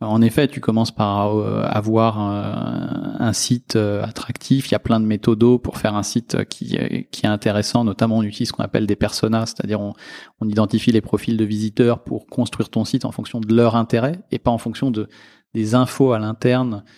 en 0.00 0.20
effet, 0.20 0.48
tu 0.48 0.60
commences 0.60 0.90
par 0.90 1.30
avoir 1.64 2.18
un, 2.18 3.32
site 3.32 3.76
attractif. 3.76 4.68
Il 4.68 4.72
y 4.72 4.74
a 4.74 4.80
plein 4.80 4.98
de 4.98 5.06
méthodos 5.06 5.60
pour 5.60 5.78
faire 5.78 5.94
un 5.94 6.02
site 6.02 6.44
qui, 6.46 6.74
est 6.74 7.24
intéressant. 7.24 7.84
Notamment, 7.84 8.18
on 8.18 8.24
utilise 8.24 8.48
ce 8.48 8.52
qu'on 8.52 8.64
appelle 8.64 8.88
des 8.88 8.96
personas, 8.96 9.46
c'est-à-dire 9.46 9.80
on, 9.80 9.92
on 10.40 10.48
identifie 10.48 10.90
les 10.90 11.02
profils 11.02 11.36
de 11.36 11.44
visiteurs 11.44 12.02
pour 12.02 12.26
construire 12.26 12.68
ton 12.68 12.84
site 12.84 13.04
en 13.04 13.12
fonction 13.12 13.38
de 13.38 13.54
leur 13.54 13.76
intérêt 13.76 14.18
et 14.32 14.40
pas 14.40 14.50
en 14.50 14.58
fonction 14.58 14.90
de 14.90 15.08
des 15.54 15.74
infos 15.74 16.12
à 16.12 16.18
l'interne 16.18 16.82
euh, 16.82 16.88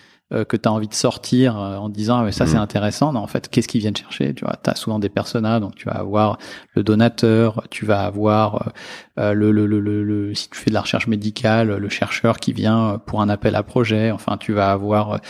que 0.43 0.56
tu 0.56 0.69
as 0.69 0.73
envie 0.73 0.89
de 0.89 0.94
sortir 0.94 1.56
euh, 1.56 1.77
en 1.77 1.89
disant 1.89 2.24
ah, 2.24 2.32
ça 2.32 2.47
c'est 2.47 2.56
mm. 2.56 2.61
intéressant. 2.61 3.12
Non, 3.12 3.20
en 3.20 3.27
fait 3.28 3.48
qu'est-ce 3.48 3.69
qu'ils 3.69 3.82
viennent 3.82 3.97
chercher 3.97 4.35
tu 4.35 4.44
vois? 4.44 4.56
Tu 4.62 4.70
as 4.70 4.74
souvent 4.74 4.98
des 4.98 5.11
personas 5.11 5.61
donc 5.61 5.77
tu 5.77 5.85
vas 5.85 5.97
avoir 5.97 6.39
le 6.74 6.82
donateur 6.82 7.62
tu 7.70 7.85
vas 7.85 8.01
avoir 8.01 8.73
euh, 9.19 9.32
le, 9.35 9.52
le, 9.52 9.66
le, 9.66 9.81
le, 9.81 10.35
si 10.35 10.48
tu 10.51 10.59
fais 10.59 10.70
de 10.70 10.74
la 10.74 10.81
recherche 10.81 11.06
médicale 11.06 11.77
le 11.77 11.89
chercheur 11.89 12.39
qui 12.39 12.52
vient 12.52 13.01
pour 13.06 13.20
un 13.20 13.28
appel 13.28 13.55
à 13.55 13.62
projet. 13.62 14.11
Enfin 14.11 14.36
tu 14.39 14.52
vas 14.52 14.73
avoir 14.73 15.20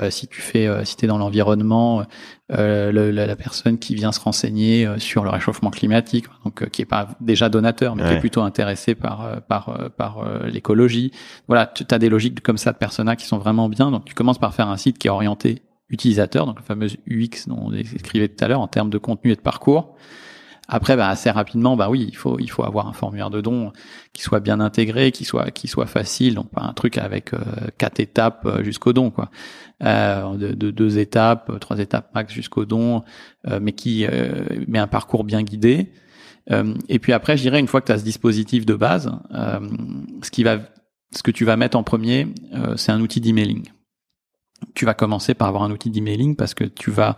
euh, 0.00 0.08
si 0.08 0.26
tu 0.26 0.40
fais, 0.40 0.66
euh, 0.66 0.84
si 0.84 0.96
es 1.02 1.06
dans 1.06 1.18
l'environnement, 1.18 2.04
euh, 2.50 3.12
la, 3.12 3.36
personne 3.36 3.78
qui 3.78 3.94
vient 3.94 4.10
se 4.10 4.20
renseigner 4.20 4.88
sur 4.98 5.22
le 5.22 5.30
réchauffement 5.30 5.70
climatique, 5.70 6.26
donc 6.44 6.68
qui 6.70 6.82
est 6.82 6.86
pas 6.86 7.08
déjà 7.20 7.48
donateur, 7.50 7.94
mais 7.94 8.04
qui 8.04 8.12
est 8.14 8.20
plutôt 8.20 8.42
intéressé 8.42 8.94
par 8.94 9.42
par 9.48 9.90
par 9.96 10.24
l'écologie. 10.44 11.12
Voilà, 11.46 11.66
tu 11.66 11.84
as 11.90 11.98
des 11.98 12.08
logiques 12.08 12.40
comme 12.40 12.58
ça 12.58 12.72
de 12.72 12.78
personas 12.78 13.16
qui 13.16 13.26
sont 13.26 13.38
vraiment 13.38 13.68
bien. 13.68 13.90
Donc 13.90 14.04
tu 14.04 14.14
commences 14.14 14.38
par 14.38 14.54
faire 14.54 14.68
un 14.68 14.76
site 14.76 14.98
qui 14.98 15.08
est 15.08 15.10
orienté 15.10 15.62
utilisateur, 15.90 16.46
donc 16.46 16.56
la 16.56 16.62
fameuse 16.62 16.96
UX 17.06 17.46
dont 17.48 17.58
on 17.60 17.72
écrivait 17.72 18.28
tout 18.28 18.42
à 18.42 18.48
l'heure 18.48 18.60
en 18.60 18.68
termes 18.68 18.90
de 18.90 18.98
contenu 18.98 19.32
et 19.32 19.36
de 19.36 19.40
parcours. 19.40 19.94
Après, 20.68 20.96
bah, 20.96 21.08
assez 21.08 21.30
rapidement, 21.30 21.76
bah 21.76 21.90
oui, 21.90 22.06
il 22.08 22.16
faut 22.16 22.38
il 22.38 22.50
faut 22.50 22.64
avoir 22.64 22.86
un 22.86 22.92
formulaire 22.92 23.30
de 23.30 23.40
don 23.40 23.72
qui 24.12 24.22
soit 24.22 24.40
bien 24.40 24.60
intégré, 24.60 25.10
qui 25.10 25.24
soit 25.24 25.50
qui 25.50 25.66
soit 25.66 25.86
facile, 25.86 26.34
donc 26.34 26.50
pas 26.50 26.62
un 26.62 26.72
truc 26.72 26.98
avec 26.98 27.34
euh, 27.34 27.40
quatre 27.78 27.98
étapes 27.98 28.46
euh, 28.46 28.62
jusqu'au 28.62 28.92
don, 28.92 29.10
quoi. 29.10 29.30
Euh, 29.82 30.36
de, 30.36 30.52
de, 30.52 30.70
deux 30.70 30.98
étapes, 30.98 31.58
trois 31.58 31.80
étapes 31.80 32.14
max 32.14 32.32
jusqu'au 32.32 32.64
don, 32.64 33.02
mais 33.60 33.72
qui 33.72 34.06
met 34.68 34.78
un 34.78 34.86
parcours 34.86 35.24
bien 35.24 35.42
guidé. 35.42 35.90
et 36.88 36.98
puis 37.00 37.12
après, 37.12 37.36
je 37.36 37.42
dirais 37.42 37.58
une 37.58 37.66
fois 37.66 37.80
que 37.80 37.86
tu 37.86 37.92
as 37.92 37.98
ce 37.98 38.04
dispositif 38.04 38.64
de 38.64 38.74
base, 38.76 39.10
ce 40.22 40.30
qui 40.30 40.44
va 40.44 40.58
ce 41.12 41.24
que 41.24 41.32
tu 41.32 41.44
vas 41.44 41.56
mettre 41.56 41.76
en 41.76 41.82
premier, 41.82 42.28
c'est 42.76 42.92
un 42.92 43.00
outil 43.00 43.20
d'emailing. 43.20 43.64
Tu 44.74 44.84
vas 44.84 44.94
commencer 44.94 45.34
par 45.34 45.48
avoir 45.48 45.64
un 45.64 45.72
outil 45.72 45.90
d'emailing 45.90 46.36
parce 46.36 46.54
que 46.54 46.62
tu 46.62 46.92
vas 46.92 47.16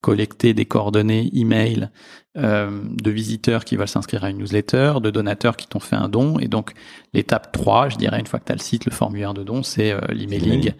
collecter 0.00 0.54
des 0.54 0.64
coordonnées 0.64 1.30
email 1.34 1.90
euh, 2.36 2.70
de 2.84 3.10
visiteurs 3.10 3.64
qui 3.64 3.76
veulent 3.76 3.88
s'inscrire 3.88 4.24
à 4.24 4.30
une 4.30 4.38
newsletter, 4.38 4.94
de 5.02 5.10
donateurs 5.10 5.56
qui 5.56 5.66
t'ont 5.66 5.80
fait 5.80 5.96
un 5.96 6.08
don. 6.08 6.38
Et 6.38 6.48
donc 6.48 6.72
l'étape 7.12 7.52
3, 7.52 7.90
je 7.90 7.96
dirais, 7.96 8.18
une 8.18 8.26
fois 8.26 8.38
que 8.38 8.46
tu 8.46 8.52
as 8.52 8.54
le 8.54 8.60
site, 8.60 8.86
le 8.86 8.92
formulaire 8.92 9.34
de 9.34 9.42
don, 9.42 9.62
c'est 9.62 9.92
euh, 9.92 10.00
l'emailing. 10.10 10.72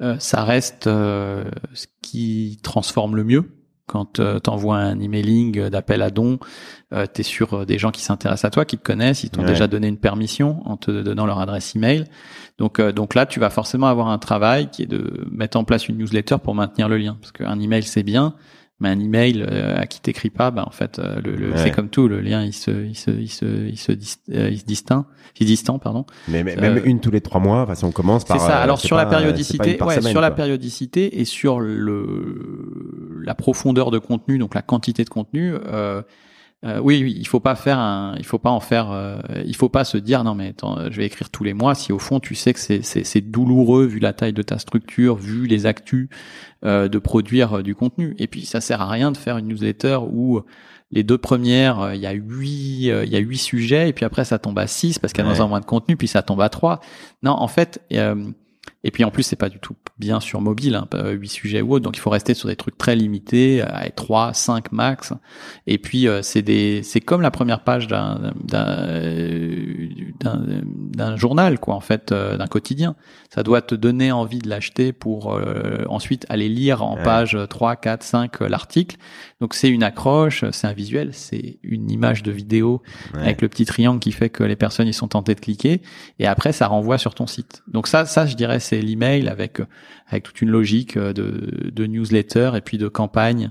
Euh, 0.00 0.18
ça 0.18 0.44
reste 0.44 0.84
ce 0.84 1.86
qui 2.02 2.58
transforme 2.62 3.16
le 3.16 3.24
mieux. 3.24 3.60
Quand 3.86 4.14
tu 4.14 4.50
envoies 4.50 4.78
un 4.78 4.98
emailing 4.98 5.68
d'appel 5.68 6.00
à 6.00 6.08
don, 6.08 6.38
tu 6.90 7.20
es 7.20 7.22
sur 7.22 7.66
des 7.66 7.78
gens 7.78 7.90
qui 7.90 8.00
s'intéressent 8.00 8.46
à 8.46 8.50
toi, 8.50 8.64
qui 8.64 8.78
te 8.78 8.82
connaissent, 8.82 9.24
ils 9.24 9.30
t'ont 9.30 9.42
déjà 9.42 9.66
donné 9.66 9.88
une 9.88 9.98
permission 9.98 10.62
en 10.64 10.78
te 10.78 10.90
donnant 10.90 11.26
leur 11.26 11.38
adresse 11.38 11.76
email. 11.76 12.04
Donc, 12.56 12.80
donc 12.80 13.14
là, 13.14 13.26
tu 13.26 13.40
vas 13.40 13.50
forcément 13.50 13.86
avoir 13.86 14.08
un 14.08 14.16
travail 14.16 14.70
qui 14.70 14.84
est 14.84 14.86
de 14.86 15.28
mettre 15.30 15.58
en 15.58 15.64
place 15.64 15.86
une 15.86 15.98
newsletter 15.98 16.36
pour 16.42 16.54
maintenir 16.54 16.88
le 16.88 16.96
lien. 16.96 17.18
Parce 17.20 17.32
qu'un 17.32 17.60
email, 17.60 17.82
c'est 17.82 18.02
bien, 18.02 18.34
mais 18.80 18.88
un 18.88 18.98
email 18.98 19.44
euh, 19.48 19.76
à 19.78 19.86
qui 19.86 20.00
t'écris 20.00 20.30
pas, 20.30 20.50
bah 20.50 20.64
en 20.66 20.70
fait, 20.72 20.98
euh, 20.98 21.20
le, 21.22 21.56
c'est 21.56 21.70
comme 21.70 21.88
tout, 21.88 22.08
le 22.08 22.20
lien 22.20 22.42
il 22.42 22.52
se, 22.52 22.70
il 22.70 22.96
se, 22.96 23.10
il 23.10 23.28
se, 23.28 23.44
il 23.44 23.76
se, 23.76 23.92
euh, 24.32 24.50
il 24.50 24.58
se 24.58 24.64
distinct, 24.64 25.06
il 25.38 25.46
distant, 25.46 25.78
pardon. 25.78 26.06
Mais, 26.26 26.42
même 26.42 26.80
une 26.84 27.00
tous 27.00 27.12
les 27.12 27.20
trois 27.20 27.40
mois, 27.40 27.62
enfin, 27.62 27.76
si 27.76 27.84
on 27.84 27.92
commence 27.92 28.24
par. 28.24 28.40
C'est 28.40 28.46
ça. 28.46 28.58
Alors 28.58 28.80
sur 28.80 28.96
la 28.96 29.06
périodicité, 29.06 29.80
ouais, 29.80 30.02
sur 30.02 30.20
la 30.20 30.32
périodicité 30.32 31.20
et 31.20 31.24
sur 31.24 31.60
le 31.60 33.22
la 33.22 33.34
profondeur 33.34 33.90
de 33.90 33.98
contenu, 33.98 34.38
donc 34.38 34.54
la 34.54 34.62
quantité 34.62 35.04
de 35.04 35.10
contenu. 35.10 35.54
Euh, 35.66 36.02
euh, 36.64 36.80
oui, 36.80 37.02
oui, 37.02 37.14
il 37.18 37.26
faut 37.26 37.40
pas 37.40 37.56
faire 37.56 37.78
un, 37.78 38.14
il 38.18 38.24
faut 38.24 38.38
pas 38.38 38.50
en 38.50 38.60
faire, 38.60 38.90
euh, 38.90 39.18
il 39.44 39.54
faut 39.54 39.68
pas 39.68 39.84
se 39.84 39.98
dire 39.98 40.24
non 40.24 40.34
mais 40.34 40.48
attends, 40.48 40.90
je 40.90 40.96
vais 40.96 41.04
écrire 41.04 41.28
tous 41.28 41.44
les 41.44 41.52
mois 41.52 41.74
si 41.74 41.92
au 41.92 41.98
fond 41.98 42.20
tu 42.20 42.34
sais 42.34 42.54
que 42.54 42.60
c'est 42.60 42.82
c'est 42.82 43.20
douloureux 43.20 43.84
vu 43.84 43.98
la 43.98 44.14
taille 44.14 44.32
de 44.32 44.40
ta 44.40 44.58
structure, 44.58 45.16
vu 45.16 45.46
les 45.46 45.66
actus 45.66 46.08
euh, 46.64 46.88
de 46.88 46.98
produire 46.98 47.62
du 47.62 47.74
contenu. 47.74 48.14
Et 48.18 48.28
puis 48.28 48.46
ça 48.46 48.62
sert 48.62 48.80
à 48.80 48.88
rien 48.88 49.12
de 49.12 49.18
faire 49.18 49.36
une 49.36 49.48
newsletter 49.48 49.98
où 50.10 50.40
les 50.90 51.02
deux 51.02 51.18
premières, 51.18 51.92
il 51.94 52.00
y 52.00 52.06
a 52.06 52.12
huit, 52.12 52.86
il 52.86 53.08
y 53.08 53.16
a 53.16 53.18
huit 53.18 53.38
sujets 53.38 53.90
et 53.90 53.92
puis 53.92 54.06
après 54.06 54.24
ça 54.24 54.38
tombe 54.38 54.58
à 54.58 54.66
six 54.66 54.98
parce 54.98 55.12
qu'il 55.12 55.24
y 55.24 55.28
a 55.28 55.46
moins 55.46 55.60
de 55.60 55.66
contenu 55.66 55.96
puis 55.96 56.08
ça 56.08 56.22
tombe 56.22 56.40
à 56.40 56.48
trois. 56.48 56.80
Non, 57.22 57.32
en 57.32 57.48
fait. 57.48 57.82
Et 58.84 58.90
puis 58.90 59.02
en 59.02 59.10
plus, 59.10 59.22
c'est 59.22 59.36
pas 59.36 59.48
du 59.48 59.58
tout 59.58 59.74
bien 59.98 60.20
sur 60.20 60.40
mobile, 60.40 60.74
hein, 60.74 61.10
8 61.10 61.28
sujets 61.28 61.62
ou 61.62 61.72
autre, 61.72 61.84
donc 61.84 61.96
il 61.96 62.00
faut 62.00 62.10
rester 62.10 62.34
sur 62.34 62.48
des 62.48 62.56
trucs 62.56 62.76
très 62.76 62.94
limités, 62.94 63.62
à 63.62 63.88
3, 63.90 64.34
5 64.34 64.72
max. 64.72 65.12
Et 65.66 65.78
puis 65.78 66.06
euh, 66.06 66.20
c'est 66.22 66.42
des, 66.42 66.82
c'est 66.82 67.00
comme 67.00 67.22
la 67.22 67.30
première 67.30 67.64
page 67.64 67.86
d'un 67.86 68.32
d'un 70.20 71.16
journal, 71.16 71.58
quoi, 71.58 71.74
en 71.74 71.80
fait, 71.80 72.12
euh, 72.12 72.36
d'un 72.36 72.46
quotidien. 72.46 72.94
Ça 73.34 73.42
doit 73.42 73.62
te 73.62 73.74
donner 73.74 74.12
envie 74.12 74.38
de 74.38 74.48
l'acheter 74.48 74.92
pour 74.92 75.34
euh, 75.34 75.84
ensuite 75.88 76.26
aller 76.28 76.48
lire 76.48 76.82
en 76.82 76.96
page 76.96 77.36
3, 77.48 77.76
4, 77.76 78.02
5 78.02 78.40
l'article. 78.40 78.96
Donc 79.40 79.54
c'est 79.54 79.68
une 79.68 79.82
accroche, 79.82 80.44
c'est 80.52 80.66
un 80.66 80.72
visuel, 80.72 81.10
c'est 81.12 81.58
une 81.62 81.90
image 81.90 82.22
de 82.22 82.30
vidéo 82.30 82.82
avec 83.14 83.42
le 83.42 83.48
petit 83.48 83.64
triangle 83.64 83.98
qui 83.98 84.12
fait 84.12 84.30
que 84.30 84.42
les 84.44 84.56
personnes 84.56 84.86
ils 84.86 84.94
sont 84.94 85.08
tentées 85.08 85.34
de 85.34 85.40
cliquer. 85.40 85.82
Et 86.18 86.26
après, 86.26 86.52
ça 86.52 86.66
renvoie 86.66 86.98
sur 86.98 87.14
ton 87.14 87.26
site. 87.26 87.62
Donc 87.68 87.88
ça, 87.88 88.04
ça, 88.06 88.26
je 88.26 88.36
dirais, 88.36 88.60
c'est 88.60 88.73
l'email 88.82 89.28
avec 89.28 89.60
avec 90.08 90.24
toute 90.24 90.40
une 90.42 90.50
logique 90.50 90.98
de, 90.98 91.70
de 91.70 91.86
newsletter 91.86 92.52
et 92.54 92.60
puis 92.60 92.78
de 92.78 92.88
campagne 92.88 93.50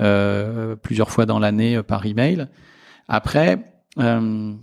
euh, 0.00 0.74
plusieurs 0.76 1.10
fois 1.10 1.26
dans 1.26 1.38
l'année 1.38 1.76
euh, 1.76 1.82
par 1.82 2.06
email. 2.06 2.48
Après, 3.08 3.58
euh, 3.98 4.54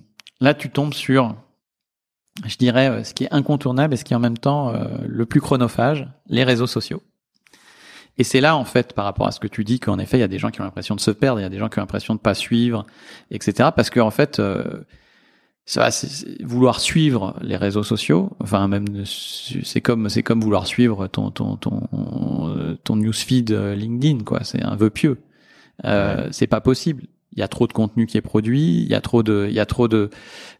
là, 0.42 0.54
tu 0.56 0.72
tombes 0.72 0.94
sur, 0.94 1.36
je 2.46 2.58
dirais, 2.58 2.90
euh, 2.90 3.04
ce 3.04 3.14
qui 3.14 3.26
est 3.26 3.34
incontournable 3.34 3.94
et 3.94 3.98
ce 3.98 4.04
qui 4.04 4.14
est 4.14 4.16
en 4.16 4.22
même 4.22 4.40
temps 4.40 4.74
le 5.06 5.26
plus 5.26 5.42
chronophage, 5.42 6.08
les 6.28 6.44
réseaux 6.44 6.68
sociaux. 6.68 7.04
Et 8.18 8.24
c'est 8.24 8.42
là, 8.42 8.58
en 8.58 8.66
fait, 8.66 8.94
par 8.94 9.06
rapport 9.06 9.28
à 9.28 9.32
ce 9.32 9.40
que 9.40 9.48
tu 9.48 9.64
dis, 9.64 9.80
qu'en 9.80 10.00
effet, 10.00 10.18
il 10.18 10.22
y 10.22 10.24
a 10.24 10.28
des 10.28 10.40
gens 10.40 10.50
qui 10.50 10.60
ont 10.60 10.66
l'impression 10.66 10.96
de 10.96 11.00
se 11.00 11.12
perdre, 11.12 11.40
il 11.40 11.44
y 11.44 11.46
a 11.46 11.50
des 11.50 11.60
gens 11.60 11.70
qui 11.70 11.80
ont 11.80 11.84
l'impression 11.84 12.16
de 12.16 12.20
pas 12.20 12.34
suivre, 12.34 12.86
etc. 13.32 13.70
Parce 13.74 13.90
que, 13.90 14.00
en 14.00 14.12
fait, 14.12 14.42
ça, 15.70 15.90
vouloir 16.44 16.80
suivre 16.80 17.36
les 17.44 17.56
réseaux 17.56 17.84
sociaux, 17.84 18.32
enfin 18.40 18.68
même 18.68 19.04
c'est 19.06 19.82
comme 19.82 20.10
c'est 20.10 20.24
comme 20.24 20.42
vouloir 20.42 20.66
suivre 20.66 21.06
ton 21.06 21.30
ton 21.30 21.58
ton 21.58 22.76
ton 22.84 22.96
newsfeed 22.96 23.52
euh, 23.52 23.76
LinkedIn 23.76 24.24
quoi. 24.24 24.44
C'est 24.44 24.64
un 24.64 24.76
vœu 24.76 24.90
pieux. 24.90 25.20
Euh, 25.86 26.28
C'est 26.32 26.48
pas 26.48 26.60
possible. 26.60 27.04
Il 27.34 27.40
y 27.40 27.44
a 27.44 27.48
trop 27.48 27.68
de 27.68 27.74
contenu 27.74 28.08
qui 28.08 28.18
est 28.18 28.22
produit. 28.22 28.82
Il 28.82 28.88
y 28.88 28.96
a 28.96 29.02
trop 29.02 29.22
de 29.22 29.46
il 29.48 29.54
y 29.54 29.60
a 29.60 29.68
trop 29.68 29.88
de 29.88 30.10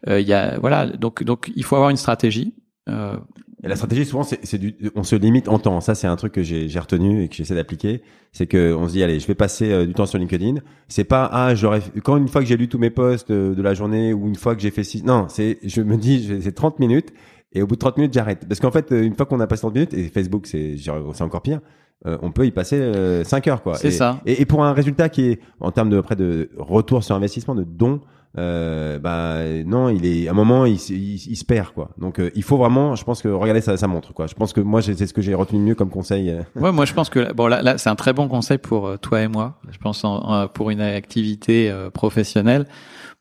euh, 0.08 0.20
il 0.20 0.28
y 0.28 0.34
a 0.34 0.60
voilà 0.60 0.86
donc 0.86 1.24
donc 1.24 1.52
il 1.56 1.64
faut 1.64 1.76
avoir 1.76 1.90
une 1.90 1.98
stratégie. 1.98 2.54
Euh, 2.88 3.18
et 3.62 3.68
la 3.68 3.76
stratégie, 3.76 4.06
souvent, 4.06 4.24
c'est 4.24 4.58
du, 4.58 4.76
on 4.96 5.04
se 5.04 5.16
limite 5.18 5.50
en 5.50 5.60
temps. 5.60 5.82
Ça, 5.82 5.94
c'est 5.94 6.08
un 6.08 6.16
truc 6.16 6.34
que 6.34 6.44
j'ai 6.44 6.80
retenu 6.80 7.24
et 7.24 7.28
que 7.28 7.36
j'essaie 7.36 7.56
d'appliquer. 7.56 8.02
C'est 8.32 8.48
que 8.48 8.74
on 8.74 8.88
se 8.88 8.94
dit, 8.94 9.04
allez, 9.04 9.20
je 9.20 9.28
vais 9.28 9.36
passer 9.36 9.72
euh, 9.72 9.86
du 9.86 9.94
temps 9.94 10.06
sur 10.06 10.18
LinkedIn. 10.18 10.56
C'est 10.88 11.04
pas, 11.04 11.30
ah, 11.32 11.56
j'aurais, 11.56 11.82
quand 12.04 12.16
une 12.16 12.30
fois 12.30 12.42
que 12.42 12.48
j'ai 12.48 12.56
lu 12.56 12.70
tous 12.70 12.78
mes 12.78 12.90
posts 12.90 13.32
euh, 13.32 13.56
de, 13.56 13.62
la 13.62 13.74
journée 13.74 14.14
ou 14.14 14.28
une 14.28 14.36
fois 14.36 14.56
que 14.56 14.62
j'ai 14.62 14.72
fait 14.72 14.86
six, 14.86 15.04
non, 15.04 15.26
c'est, 15.28 15.58
je 15.64 15.82
me 15.82 15.98
dis, 15.98 16.40
c'est 16.42 16.54
30 16.54 16.80
minutes 16.80 17.12
et 17.52 17.62
au 17.62 17.68
bout 17.68 17.76
de 17.76 17.80
30 17.80 17.98
minutes, 17.98 18.14
j'arrête. 18.14 18.48
Parce 18.48 18.62
qu'en 18.62 18.72
fait, 18.72 18.94
euh, 18.94 19.04
une 19.04 19.16
fois 19.16 19.26
qu'on 19.26 19.42
a 19.42 19.48
passé 19.48 19.62
30 19.62 19.74
minutes, 19.74 19.94
et 19.94 20.08
Facebook, 20.08 20.48
c'est, 20.48 20.76
c'est 20.78 21.24
encore 21.24 21.42
pire, 21.42 21.60
on 22.06 22.32
peut 22.32 22.46
y 22.46 22.52
passer 22.52 22.94
5 23.26 23.48
heures, 23.50 23.62
quoi. 23.62 23.76
C'est 23.76 23.92
ça. 23.92 24.22
Et, 24.26 24.42
et, 24.42 24.46
pour 24.46 24.64
un 24.64 24.72
résultat 24.72 25.10
qui 25.10 25.24
est, 25.24 25.40
en 25.60 25.72
termes 25.72 25.90
de, 25.90 26.00
près 26.00 26.16
de 26.16 26.50
retour 26.58 27.04
sur 27.04 27.14
investissement, 27.14 27.56
de 27.56 27.66
dons, 27.66 28.00
euh, 28.38 29.00
bah 29.00 29.40
non, 29.66 29.90
il 29.90 30.06
est 30.06 30.28
à 30.28 30.32
un 30.32 30.36
moment 30.36 30.66
il, 30.66 30.76
il, 30.76 31.36
se 31.36 31.44
perd 31.44 31.72
quoi. 31.72 31.90
Donc 31.98 32.20
euh, 32.20 32.30
il 32.36 32.44
faut 32.44 32.58
vraiment, 32.58 32.96
je 32.96 33.04
pense 33.04 33.24
que 33.24 33.28
regarder 33.28 33.62
ça, 33.62 33.76
ça 33.76 33.88
montre 33.88 34.14
quoi. 34.14 34.28
Je 34.28 34.36
pense 34.36 34.54
que 34.54 34.62
moi 34.62 34.84
c'est 34.84 34.96
ce 34.96 35.14
que 35.14 35.22
j'ai 35.22 35.34
retenu 35.34 35.60
mieux 35.60 35.76
comme 35.76 35.90
conseil. 35.90 36.30
Euh. 36.30 36.42
Ouais, 36.56 36.72
moi 36.72 36.86
je 36.86 36.94
pense 36.94 37.10
que 37.10 37.34
bon 37.34 37.48
là, 37.48 37.64
là 37.64 37.78
c'est 37.80 37.90
un 37.90 37.96
très 37.96 38.14
bon 38.14 38.28
conseil 38.28 38.60
pour 38.60 38.88
euh, 38.88 38.98
toi 38.98 39.22
et 39.22 39.28
moi. 39.28 39.60
Je 39.72 39.80
pense 39.80 40.04
en, 40.04 40.48
pour 40.48 40.70
une 40.70 40.82
activité 40.82 41.74
professionnelle. 41.94 42.68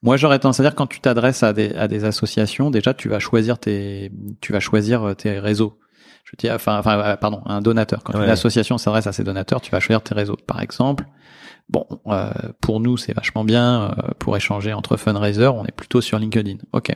Moi 0.02 0.18
j'aurais 0.18 0.38
tendance 0.38 0.60
à 0.60 0.62
dire 0.62 0.74
quand 0.74 0.86
tu 0.86 1.00
t'adresses 1.00 1.42
à 1.42 1.54
des 1.54 1.72
à 1.74 1.88
des 1.88 2.04
associations, 2.04 2.70
déjà 2.70 2.92
tu 2.92 3.08
vas 3.08 3.18
choisir 3.18 3.58
tes 3.58 4.12
tu 4.42 4.52
vas 4.52 4.60
choisir 4.60 5.16
tes 5.16 5.38
réseaux. 5.38 5.78
Je 6.24 6.32
dis 6.36 6.50
enfin 6.50 6.78
enfin 6.78 7.16
pardon 7.16 7.40
un 7.46 7.62
donateur. 7.62 8.04
Quand 8.04 8.12
une 8.20 8.28
association 8.28 8.76
s'adresse 8.76 9.06
à 9.06 9.12
ses 9.12 9.24
donateurs, 9.24 9.62
tu 9.62 9.70
vas 9.70 9.80
choisir 9.80 10.02
tes 10.02 10.14
réseaux. 10.14 10.36
Par 10.46 10.60
exemple 10.60 11.06
Bon, 11.68 11.86
euh, 12.06 12.30
pour 12.60 12.80
nous, 12.80 12.96
c'est 12.96 13.12
vachement 13.12 13.44
bien. 13.44 13.82
Euh, 13.82 14.10
pour 14.18 14.36
échanger 14.36 14.72
entre 14.72 14.96
fundraisers, 14.96 15.52
on 15.54 15.64
est 15.64 15.72
plutôt 15.72 16.00
sur 16.00 16.18
LinkedIn. 16.18 16.58
Ok. 16.72 16.94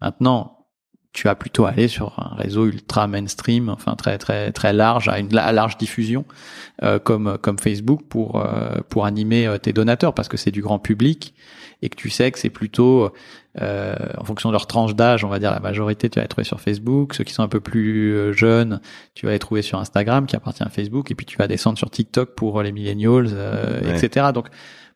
Maintenant, 0.00 0.66
tu 1.12 1.28
vas 1.28 1.34
plutôt 1.34 1.66
aller 1.66 1.88
sur 1.88 2.18
un 2.18 2.34
réseau 2.36 2.66
ultra 2.66 3.06
mainstream, 3.06 3.68
enfin 3.68 3.96
très 3.96 4.16
très 4.18 4.50
très 4.52 4.72
large, 4.72 5.08
à 5.08 5.18
une 5.18 5.32
large 5.32 5.76
diffusion, 5.76 6.24
euh, 6.82 6.98
comme 6.98 7.38
comme 7.38 7.58
Facebook 7.58 8.02
pour 8.08 8.40
euh, 8.40 8.78
pour 8.88 9.04
animer 9.04 9.56
tes 9.62 9.72
donateurs, 9.72 10.14
parce 10.14 10.28
que 10.28 10.36
c'est 10.36 10.50
du 10.50 10.62
grand 10.62 10.78
public 10.78 11.34
et 11.82 11.88
que 11.88 11.96
tu 11.96 12.08
sais 12.08 12.30
que 12.30 12.38
c'est 12.38 12.50
plutôt 12.50 13.10
euh, 13.60 13.94
en 14.16 14.24
fonction 14.24 14.48
de 14.48 14.52
leur 14.52 14.66
tranche 14.66 14.94
d'âge, 14.94 15.24
on 15.24 15.28
va 15.28 15.38
dire 15.38 15.50
la 15.50 15.60
majorité, 15.60 16.08
tu 16.08 16.18
vas 16.18 16.22
les 16.22 16.28
trouver 16.28 16.44
sur 16.44 16.60
Facebook. 16.60 17.14
Ceux 17.14 17.24
qui 17.24 17.32
sont 17.32 17.42
un 17.42 17.48
peu 17.48 17.60
plus 17.60 18.32
jeunes, 18.32 18.80
tu 19.14 19.26
vas 19.26 19.32
les 19.32 19.38
trouver 19.38 19.62
sur 19.62 19.78
Instagram, 19.78 20.26
qui 20.26 20.36
appartient 20.36 20.62
à 20.62 20.68
Facebook, 20.68 21.10
et 21.10 21.14
puis 21.14 21.26
tu 21.26 21.36
vas 21.36 21.48
descendre 21.48 21.76
sur 21.76 21.90
TikTok 21.90 22.34
pour 22.34 22.62
les 22.62 22.72
millennials, 22.72 23.28
etc. 23.84 24.28
Donc 24.32 24.48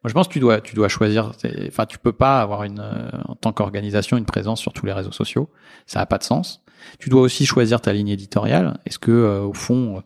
moi, 0.07 0.11
je 0.11 0.15
pense 0.15 0.29
que 0.29 0.33
tu 0.33 0.39
dois, 0.39 0.61
tu 0.61 0.77
dois 0.77 0.89
choisir. 0.89 1.33
Enfin, 1.67 1.85
tu 1.85 1.99
peux 1.99 2.13
pas 2.13 2.41
avoir 2.41 2.63
une, 2.63 2.79
euh, 2.79 3.11
en 3.27 3.35
tant 3.35 3.53
qu'organisation, 3.53 4.17
une 4.17 4.25
présence 4.25 4.61
sur 4.61 4.73
tous 4.73 4.87
les 4.87 4.93
réseaux 4.93 5.11
sociaux. 5.11 5.51
Ça 5.87 6.01
a 6.01 6.07
pas 6.07 6.19
de 6.19 6.23
sens. 6.23 6.63
Tu 7.01 7.09
dois 7.09 7.23
aussi 7.23 7.45
choisir 7.45 7.81
ta 7.81 7.93
ligne 7.93 8.11
éditoriale. 8.11 8.79
Est-ce 8.87 9.01
que, 9.01 9.11
euh, 9.11 9.41
au 9.41 9.53
fond, 9.53 10.05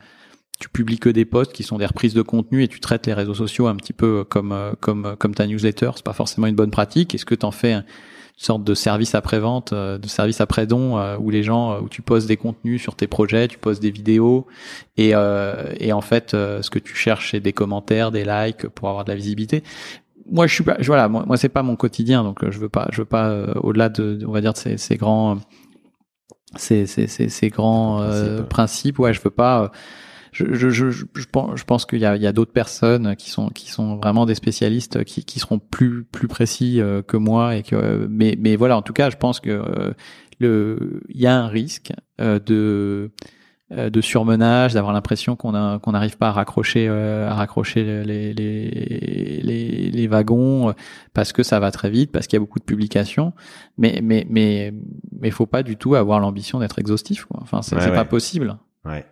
tu 0.61 0.69
publies 0.69 0.99
que 0.99 1.09
des 1.09 1.25
posts 1.25 1.53
qui 1.53 1.65
sont 1.65 1.79
des 1.79 1.87
reprises 1.87 2.15
de 2.15 2.23
contenu 2.23 2.63
et 2.63 2.69
tu 2.69 2.79
traites 2.79 3.07
les 3.09 3.15
réseaux 3.15 3.35
sociaux 3.35 3.67
un 3.67 3.75
petit 3.75 3.93
peu 3.93 4.23
comme, 4.23 4.53
euh, 4.53 4.73
comme, 4.79 5.17
comme 5.19 5.35
ta 5.35 5.47
newsletter 5.47 5.91
C'est 5.97 6.05
pas 6.05 6.13
forcément 6.13 6.47
une 6.47 6.55
bonne 6.55 6.71
pratique. 6.71 7.15
Est-ce 7.15 7.25
que 7.25 7.35
tu 7.35 7.45
en 7.45 7.51
fais 7.51 7.83
sorte 8.41 8.65
de 8.65 8.75
service 8.75 9.15
après-vente, 9.15 9.75
euh, 9.75 9.99
de 9.99 10.07
service 10.07 10.41
après-don, 10.41 10.99
euh, 10.99 11.19
où 11.19 11.29
les 11.29 11.43
gens, 11.43 11.73
euh, 11.73 11.81
où 11.81 11.91
tu 11.91 12.01
poses 12.01 12.27
des 12.27 12.39
contenus 12.39 12.81
sur 12.81 12.97
tes 12.97 13.07
projets, 13.07 13.49
tu 13.49 13.59
poses 13.59 13.81
des 13.81 13.91
vidéos, 13.91 14.47
et, 14.97 15.11
et 15.11 15.93
en 15.93 16.01
fait, 16.01 16.31
ce 16.31 16.71
que 16.71 16.79
tu 16.79 16.95
cherches, 16.95 17.33
c'est 17.33 17.41
des 17.41 17.53
commentaires, 17.53 18.11
des 18.11 18.25
likes 18.25 18.67
pour 18.69 18.89
avoir 18.89 19.05
de 19.05 19.11
la 19.11 19.17
visibilité? 19.17 19.63
Moi, 20.31 20.47
je 20.47 20.55
suis 20.55 20.65
pas, 20.65 20.77
voilà, 20.81 21.09
moi, 21.09 21.25
moi 21.27 21.37
c'est 21.37 21.49
pas 21.49 21.63
mon 21.63 21.77
quotidien, 21.77 22.23
donc 22.23 22.49
je 22.49 22.59
veux 22.59 22.69
pas, 22.69 22.89
je 22.93 23.03
veux 23.03 23.07
pas, 23.07 23.47
au-delà 23.57 23.89
de, 23.89 24.21
on 24.27 24.33
va 24.33 24.41
dire, 24.41 24.53
de 24.53 24.59
ces, 24.59 24.79
ces 24.79 24.97
grands, 24.97 25.39
ces, 26.57 26.87
ces, 26.87 27.07
ces, 27.07 27.29
ces 27.29 27.49
grands 27.49 28.07
principes, 28.49 28.99
ouais, 28.99 29.13
je 29.13 29.21
veux 29.21 29.31
pas 29.31 29.71
je, 30.33 30.55
je, 30.55 30.71
je, 30.71 30.91
je 30.91 31.65
pense, 31.65 31.87
qu'il 31.87 31.99
y 31.99 32.07
a, 32.07 32.17
il 32.17 32.23
y 32.23 32.27
a 32.27 32.33
d'autres 32.33 32.53
personnes 32.53 33.17
qui 33.17 33.31
sont 33.31 33.49
qui 33.49 33.71
sont 33.71 33.97
vraiment 33.97 34.27
des 34.27 34.35
spécialistes 34.35 35.05
qui, 35.05 35.25
qui 35.25 35.41
seront 35.41 35.59
plus 35.59 36.05
plus 36.05 36.29
précis 36.29 36.81
que 37.07 37.17
moi 37.17 37.57
et 37.57 37.63
que 37.63 38.07
mais 38.11 38.37
mais 38.39 38.57
voilà 38.57 38.77
en 38.77 38.83
tout 38.83 38.93
cas 38.93 39.11
je 39.11 39.17
pense 39.17 39.41
que 39.41 39.95
le 40.39 41.03
il 41.09 41.21
y 41.21 41.27
a 41.27 41.37
un 41.37 41.49
risque 41.49 41.93
de 42.19 43.11
euh, 43.73 43.89
de 43.89 44.01
surmenage, 44.01 44.75
d'avoir 44.75 44.93
l'impression 44.93 45.37
qu'on 45.37 45.79
qu'on 45.79 45.93
n'arrive 45.93 46.17
pas 46.19 46.31
à 46.31 46.33
raccrocher 46.33 46.89
euh, 46.89 47.31
à 47.31 47.35
raccrocher 47.35 47.85
les, 48.03 48.35
les, 48.35 48.69
les, 49.45 49.91
les, 49.93 50.07
wagons 50.09 50.71
euh, 50.71 50.73
parce 51.15 51.33
que 51.33 51.45
ça 51.45 51.61
va 51.61 51.71
très 51.71 51.89
vite, 51.89 52.11
parce 52.11 52.27
qu'il 52.27 52.37
y 52.37 52.39
a 52.39 52.41
beaucoup 52.41 52.59
de 52.59 52.65
publications. 52.65 53.33
Mais 53.79 54.01
mais 54.03 54.27
mais 54.29 54.75
mais 55.21 55.31
faut 55.31 55.47
pas 55.47 55.63
du 55.63 55.77
tout 55.77 55.95
avoir 55.95 56.19
l'ambition 56.19 56.59
d'être 56.59 56.81
exhaustif. 56.81 57.27
Quoi. 57.27 57.39
Enfin, 57.43 57.63
c'est 57.63 57.77
pas 57.77 58.05
possible. 58.05 58.59
Ouais. 58.85 59.07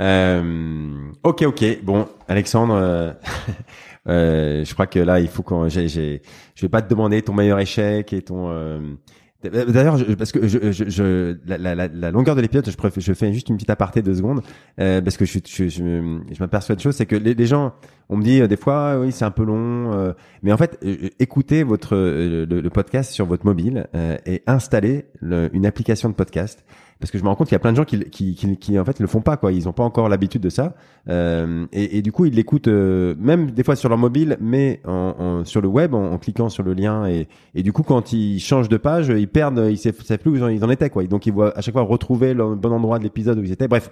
Euh, 0.00 1.10
ok, 1.22 1.42
ok. 1.42 1.82
Bon, 1.82 2.08
Alexandre, 2.28 2.74
euh, 4.08 4.64
je 4.64 4.74
crois 4.74 4.86
que 4.86 4.98
là, 4.98 5.20
il 5.20 5.28
faut 5.28 5.42
qu'on. 5.42 5.68
J'ai, 5.68 5.88
j'ai, 5.88 6.22
je 6.54 6.62
vais 6.62 6.68
pas 6.68 6.82
te 6.82 6.88
demander 6.88 7.22
ton 7.22 7.34
meilleur 7.34 7.58
échec 7.58 8.12
et 8.12 8.22
ton 8.22 8.96
D'ailleurs, 9.44 9.98
parce 10.18 10.32
que 10.32 10.48
je, 10.48 10.72
je, 10.72 10.88
je 10.88 11.36
la, 11.46 11.58
la, 11.58 11.86
la, 11.86 12.10
longueur 12.10 12.34
de 12.34 12.40
l'épisode, 12.40 12.68
je, 12.68 13.00
je 13.00 13.12
fais 13.12 13.32
juste 13.32 13.48
une 13.48 13.54
petite 13.54 13.70
aparté 13.70 14.02
de 14.02 14.12
secondes, 14.12 14.42
euh, 14.80 15.00
parce 15.00 15.16
que 15.16 15.24
je, 15.24 15.38
je, 15.46 15.68
je, 15.68 16.40
m'aperçois 16.40 16.74
de 16.74 16.80
choses, 16.80 16.96
c'est 16.96 17.06
que 17.06 17.14
les, 17.14 17.46
gens, 17.46 17.72
on 18.08 18.16
me 18.16 18.24
dit 18.24 18.40
euh, 18.40 18.48
des 18.48 18.56
fois, 18.56 18.98
oui, 18.98 19.12
c'est 19.12 19.24
un 19.24 19.30
peu 19.30 19.44
long, 19.44 19.92
euh, 19.92 20.12
mais 20.42 20.50
en 20.50 20.56
fait, 20.56 20.84
écoutez 21.20 21.62
votre 21.62 21.94
le, 21.94 22.68
podcast 22.68 23.12
sur 23.12 23.26
votre 23.26 23.46
mobile 23.46 23.86
et 24.26 24.42
installez 24.48 25.04
une 25.22 25.66
application 25.66 26.08
de 26.08 26.14
podcast 26.14 26.64
parce 27.00 27.10
que 27.10 27.18
je 27.18 27.22
me 27.22 27.28
rends 27.28 27.36
compte 27.36 27.48
qu'il 27.48 27.54
y 27.54 27.56
a 27.56 27.60
plein 27.60 27.72
de 27.72 27.76
gens 27.76 27.84
qui, 27.84 27.98
qui, 28.10 28.34
qui, 28.34 28.56
qui 28.56 28.78
en 28.78 28.84
fait 28.84 28.98
le 28.98 29.06
font 29.06 29.20
pas 29.20 29.36
quoi. 29.36 29.52
Ils 29.52 29.64
n'ont 29.64 29.72
pas 29.72 29.84
encore 29.84 30.08
l'habitude 30.08 30.42
de 30.42 30.48
ça. 30.48 30.74
Euh, 31.08 31.66
et, 31.72 31.98
et, 31.98 32.02
du 32.02 32.12
coup 32.12 32.24
ils 32.24 32.34
l'écoutent 32.34 32.68
euh, 32.68 33.14
même 33.18 33.50
des 33.52 33.62
fois 33.62 33.76
sur 33.76 33.88
leur 33.88 33.98
mobile 33.98 34.36
mais 34.40 34.80
en, 34.84 35.14
en, 35.18 35.44
sur 35.44 35.60
le 35.60 35.68
web 35.68 35.94
en, 35.94 36.18
cliquant 36.18 36.48
sur 36.48 36.62
le 36.62 36.74
lien. 36.74 37.06
Et, 37.06 37.28
et 37.54 37.62
du 37.62 37.72
coup 37.72 37.82
quand 37.82 38.12
ils 38.12 38.40
changent 38.40 38.68
de 38.68 38.76
page 38.76 39.08
ils 39.08 39.28
perdent 39.28 39.68
ils 39.70 39.78
savent, 39.78 40.18
plus 40.18 40.30
où 40.42 40.48
ils 40.48 40.64
en 40.64 40.70
étaient 40.70 40.90
quoi. 40.90 41.04
Donc 41.04 41.26
ils 41.26 41.32
voient 41.32 41.56
à 41.56 41.60
chaque 41.60 41.74
fois 41.74 41.82
retrouver 41.82 42.34
le 42.34 42.54
bon 42.54 42.72
endroit 42.72 42.98
de 42.98 43.04
l'épisode 43.04 43.38
où 43.38 43.42
ils 43.42 43.52
étaient. 43.52 43.68
Bref 43.68 43.90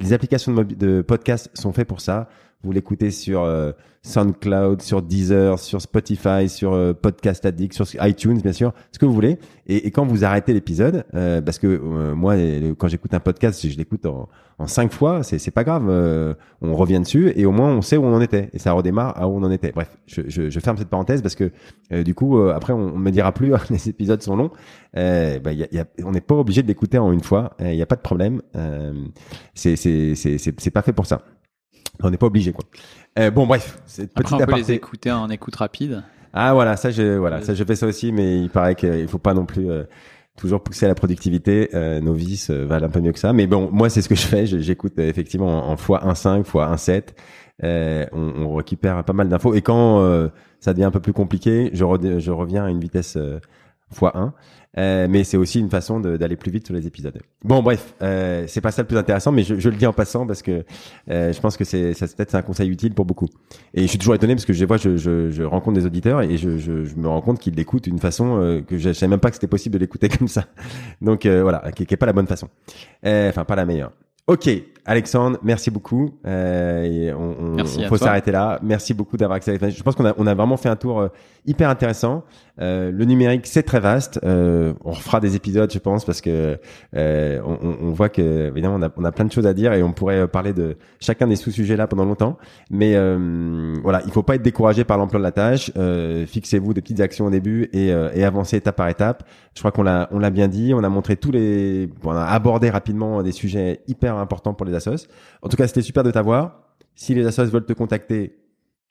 les 0.00 0.12
applications 0.12 0.52
de 0.52 1.02
podcast 1.02 1.50
sont 1.54 1.72
faites 1.72 1.86
pour 1.86 2.00
ça 2.00 2.28
vous 2.62 2.72
l'écoutez 2.72 3.10
sur 3.10 3.42
euh, 3.42 3.72
SoundCloud, 4.02 4.82
sur 4.82 5.02
Deezer, 5.02 5.58
sur 5.58 5.80
Spotify, 5.80 6.48
sur 6.48 6.72
euh, 6.72 6.92
Podcast 6.94 7.44
Addict, 7.44 7.74
sur 7.74 7.86
iTunes, 8.04 8.40
bien 8.40 8.52
sûr, 8.52 8.72
ce 8.92 8.98
que 8.98 9.06
vous 9.06 9.12
voulez. 9.12 9.38
Et, 9.66 9.90
quand 9.90 10.06
vous 10.06 10.24
arrêtez 10.24 10.52
l'épisode, 10.52 11.04
euh, 11.14 11.40
parce 11.40 11.58
que 11.58 11.76
moi, 12.12 12.34
quand 12.78 12.88
j'écoute 12.88 13.14
un 13.14 13.20
podcast, 13.20 13.68
je 13.68 13.76
l'écoute 13.76 14.06
en, 14.06 14.28
cinq 14.66 14.92
fois, 14.92 15.22
c'est, 15.22 15.50
pas 15.50 15.64
grave. 15.64 15.88
on 16.62 16.74
revient 16.74 17.00
dessus 17.00 17.32
et 17.36 17.44
au 17.46 17.52
moins 17.52 17.74
on 17.74 17.82
sait 17.82 17.96
où 17.96 18.04
on 18.04 18.14
en 18.14 18.20
était 18.20 18.48
et 18.52 18.58
ça 18.58 18.72
redémarre 18.72 19.20
à 19.20 19.28
où 19.28 19.32
on 19.32 19.42
en 19.42 19.50
était. 19.50 19.72
Bref, 19.72 19.96
je, 20.06 20.22
je, 20.28 20.50
je 20.50 20.60
ferme 20.60 20.78
cette 20.78 20.88
parenthèse 20.88 21.20
parce 21.20 21.34
que 21.34 21.50
du 22.02 22.14
coup, 22.14 22.38
après, 22.38 22.72
on, 22.72 22.94
on, 22.94 22.98
me 22.98 23.10
dira 23.10 23.32
plus 23.32 23.52
les 23.70 23.88
épisodes 23.88 24.22
sont 24.22 24.36
longs. 24.36 24.50
Bah, 24.94 25.52
y 25.52 25.62
a, 25.62 25.66
y 25.72 25.78
a, 25.78 25.84
on 26.04 26.12
n'est 26.12 26.20
pas 26.20 26.36
obligé 26.36 26.62
de 26.62 26.68
l'écouter 26.68 26.98
en 26.98 27.12
une 27.12 27.22
fois. 27.22 27.54
Il 27.60 27.66
n'y 27.70 27.82
a 27.82 27.86
pas 27.86 27.96
de 27.96 28.02
problème. 28.02 28.40
c'est, 29.54 29.76
c'est, 29.76 30.14
c'est 30.14 30.70
pas 30.70 30.82
fait 30.82 30.92
pour 30.92 31.06
ça. 31.06 31.22
On 32.02 32.10
n'est 32.10 32.16
pas 32.16 32.26
obligé, 32.26 32.52
quoi. 32.52 32.64
Euh, 33.18 33.30
bon, 33.30 33.46
bref, 33.46 33.78
c'est 33.86 34.12
petite 34.12 34.34
Après, 34.34 34.44
on 34.44 34.46
peut 34.46 34.60
les 34.60 34.72
écouter 34.72 35.10
en 35.10 35.30
écoute 35.30 35.56
rapide. 35.56 36.02
Ah 36.38 36.52
voilà, 36.52 36.76
ça 36.76 36.90
je 36.90 37.16
voilà, 37.16 37.40
ça 37.40 37.54
je 37.54 37.64
fais 37.64 37.76
ça 37.76 37.86
aussi, 37.86 38.12
mais 38.12 38.38
il 38.38 38.50
paraît 38.50 38.74
qu'il 38.74 39.08
faut 39.08 39.18
pas 39.18 39.32
non 39.32 39.46
plus 39.46 39.70
euh, 39.70 39.84
toujours 40.36 40.62
pousser 40.62 40.84
à 40.84 40.88
la 40.88 40.94
productivité. 40.94 41.70
Euh, 41.74 42.00
nos 42.00 42.12
vices 42.12 42.50
euh, 42.50 42.66
valent 42.66 42.86
un 42.86 42.90
peu 42.90 43.00
mieux 43.00 43.12
que 43.12 43.18
ça, 43.18 43.32
mais 43.32 43.46
bon, 43.46 43.70
moi 43.72 43.88
c'est 43.88 44.02
ce 44.02 44.08
que 44.08 44.14
je 44.14 44.26
fais. 44.26 44.46
J'écoute 44.46 44.92
euh, 44.98 45.08
effectivement 45.08 45.68
en, 45.68 45.72
en 45.72 45.76
fois 45.78 46.04
1.5, 46.04 46.44
fois 46.44 46.70
1.7. 46.74 47.14
Euh, 47.64 48.04
on, 48.12 48.42
on, 48.42 48.54
récupère 48.54 49.02
pas 49.02 49.14
mal 49.14 49.30
d'infos 49.30 49.54
et 49.54 49.62
quand 49.62 50.28
ça 50.60 50.74
devient 50.74 50.84
un 50.84 50.90
peu 50.90 51.00
plus 51.00 51.14
compliqué, 51.14 51.70
je, 51.72 52.18
je 52.18 52.30
reviens 52.30 52.66
à 52.66 52.68
une 52.68 52.80
vitesse 52.80 53.16
fois 53.92 54.16
1. 54.16 54.34
Euh, 54.78 55.06
mais 55.08 55.24
c'est 55.24 55.38
aussi 55.38 55.58
une 55.58 55.70
façon 55.70 56.00
d'aller 56.00 56.36
plus 56.36 56.50
vite 56.50 56.66
sur 56.66 56.74
les 56.74 56.86
épisodes. 56.86 57.18
Bon, 57.42 57.62
bref, 57.62 57.94
euh, 58.02 58.44
c'est 58.46 58.60
pas 58.60 58.70
ça 58.70 58.82
le 58.82 58.88
plus 58.88 58.98
intéressant, 58.98 59.32
mais 59.32 59.42
je, 59.42 59.58
je 59.58 59.70
le 59.70 59.76
dis 59.76 59.86
en 59.86 59.94
passant 59.94 60.26
parce 60.26 60.42
que 60.42 60.64
euh, 61.10 61.32
je 61.32 61.40
pense 61.40 61.56
que 61.56 61.64
c'est 61.64 61.94
ça 61.94 62.06
peut-être 62.06 62.34
un 62.34 62.42
conseil 62.42 62.68
utile 62.68 62.92
pour 62.92 63.06
beaucoup. 63.06 63.28
Et 63.72 63.82
je 63.82 63.86
suis 63.86 63.98
toujours 63.98 64.14
étonné 64.14 64.34
parce 64.34 64.44
que 64.44 64.52
je 64.52 64.64
vois, 64.66 64.76
je, 64.76 64.98
je, 64.98 65.30
je 65.30 65.42
rencontre 65.44 65.78
des 65.78 65.86
auditeurs 65.86 66.20
et 66.20 66.36
je, 66.36 66.58
je, 66.58 66.94
me 66.96 67.08
rends 67.08 67.22
compte 67.22 67.38
qu'ils 67.38 67.54
l'écoutent 67.54 67.84
d'une 67.84 67.98
façon 67.98 68.38
euh, 68.38 68.60
que 68.60 68.76
je, 68.76 68.92
savais 68.92 69.08
même 69.08 69.20
pas 69.20 69.30
que 69.30 69.36
c'était 69.36 69.46
possible 69.46 69.72
de 69.74 69.78
l'écouter 69.78 70.08
comme 70.18 70.28
ça. 70.28 70.44
Donc 71.00 71.24
euh, 71.24 71.42
voilà, 71.42 71.72
qui, 71.74 71.86
qui 71.86 71.94
est 71.94 71.98
pas 71.98 72.06
la 72.06 72.12
bonne 72.12 72.26
façon. 72.26 72.48
Euh, 73.06 73.30
enfin, 73.30 73.44
pas 73.46 73.56
la 73.56 73.64
meilleure. 73.64 73.92
Ok, 74.26 74.50
Alexandre, 74.88 75.38
merci 75.42 75.72
beaucoup. 75.72 76.14
Euh, 76.26 77.12
on, 77.12 77.58
on 77.60 77.88
faut 77.88 77.96
s'arrêter 77.96 78.30
là. 78.30 78.60
Merci 78.62 78.94
beaucoup 78.94 79.16
d'avoir 79.16 79.36
accès. 79.36 79.58
Je 79.60 79.82
pense 79.82 79.96
qu'on 79.96 80.06
a, 80.06 80.14
on 80.16 80.26
a 80.28 80.34
vraiment 80.34 80.56
fait 80.56 80.68
un 80.68 80.76
tour 80.76 81.00
euh, 81.00 81.08
hyper 81.44 81.68
intéressant. 81.68 82.22
Euh, 82.60 82.92
le 82.92 83.04
numérique, 83.04 83.46
c'est 83.46 83.64
très 83.64 83.80
vaste. 83.80 84.20
Euh, 84.24 84.74
on 84.84 84.92
refera 84.92 85.18
des 85.18 85.34
épisodes, 85.34 85.70
je 85.72 85.78
pense, 85.80 86.04
parce 86.04 86.20
que 86.20 86.58
euh, 86.94 87.40
on, 87.44 87.88
on, 87.88 87.90
voit 87.90 88.08
que 88.08 88.48
évidemment 88.48 88.76
on 88.76 88.82
a, 88.82 88.88
on 88.96 89.04
a 89.04 89.12
plein 89.12 89.24
de 89.24 89.32
choses 89.32 89.46
à 89.46 89.54
dire 89.54 89.72
et 89.72 89.82
on 89.82 89.92
pourrait 89.92 90.28
parler 90.28 90.52
de 90.52 90.76
chacun 91.00 91.26
des 91.26 91.36
sous-sujets 91.36 91.76
là 91.76 91.88
pendant 91.88 92.04
longtemps. 92.04 92.38
Mais 92.70 92.94
voilà, 93.82 94.02
il 94.06 94.12
faut 94.12 94.22
pas 94.22 94.36
être 94.36 94.42
découragé 94.42 94.84
par 94.84 94.98
l'emploi 94.98 95.18
de 95.18 95.24
la 95.24 95.32
tâche. 95.32 95.72
Fixez-vous 96.26 96.74
des 96.74 96.80
petites 96.80 97.00
actions 97.00 97.26
au 97.26 97.30
début 97.30 97.68
et, 97.72 97.88
et 97.88 98.24
avancez 98.24 98.56
étape 98.56 98.76
par 98.76 98.88
étape. 98.88 99.24
Je 99.54 99.60
crois 99.60 99.72
qu'on 99.72 99.82
l'a, 99.82 100.08
on 100.12 100.18
l'a 100.18 100.30
bien 100.30 100.48
dit. 100.48 100.72
On 100.74 100.84
a 100.84 100.88
montré 100.88 101.16
tous 101.16 101.32
les, 101.32 101.88
on 102.04 102.12
a 102.12 102.24
abordé 102.24 102.70
rapidement 102.70 103.22
des 103.22 103.32
sujets 103.32 103.80
hyper 103.88 104.16
importants 104.16 104.54
pour 104.54 104.66
les 104.66 104.74
assos. 104.76 105.08
En 105.42 105.48
tout 105.48 105.56
cas, 105.56 105.66
c'était 105.66 105.82
super 105.82 106.02
de 106.02 106.10
t'avoir. 106.10 106.62
Si 106.94 107.14
les 107.14 107.26
assos 107.26 107.46
veulent 107.46 107.66
te 107.66 107.72
contacter 107.72 108.38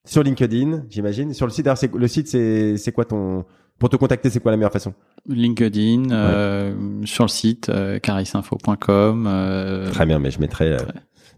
sur 0.06 0.24
LinkedIn, 0.24 0.84
j'imagine. 0.90 1.34
Sur 1.34 1.48
le 1.48 1.52
site, 1.52 1.68
le 1.94 2.08
site, 2.08 2.28
c'est, 2.28 2.92
quoi 2.94 3.06
ton, 3.06 3.46
pour 3.80 3.90
te 3.90 3.96
contacter, 3.96 4.30
c'est 4.30 4.40
quoi 4.40 4.52
la 4.52 4.58
meilleure 4.58 4.72
façon? 4.72 4.94
LinkedIn, 5.28 6.12
euh, 6.12 6.74
sur 7.04 7.24
le 7.26 7.30
site 7.30 7.70
euh, 7.70 8.00
carisinfo.com. 8.00 9.28
Euh, 9.28 9.90
Très 9.92 10.06
bien, 10.06 10.20
mais 10.20 10.32
je 10.32 10.40
mettrai 10.40 10.74
euh, 10.74 10.78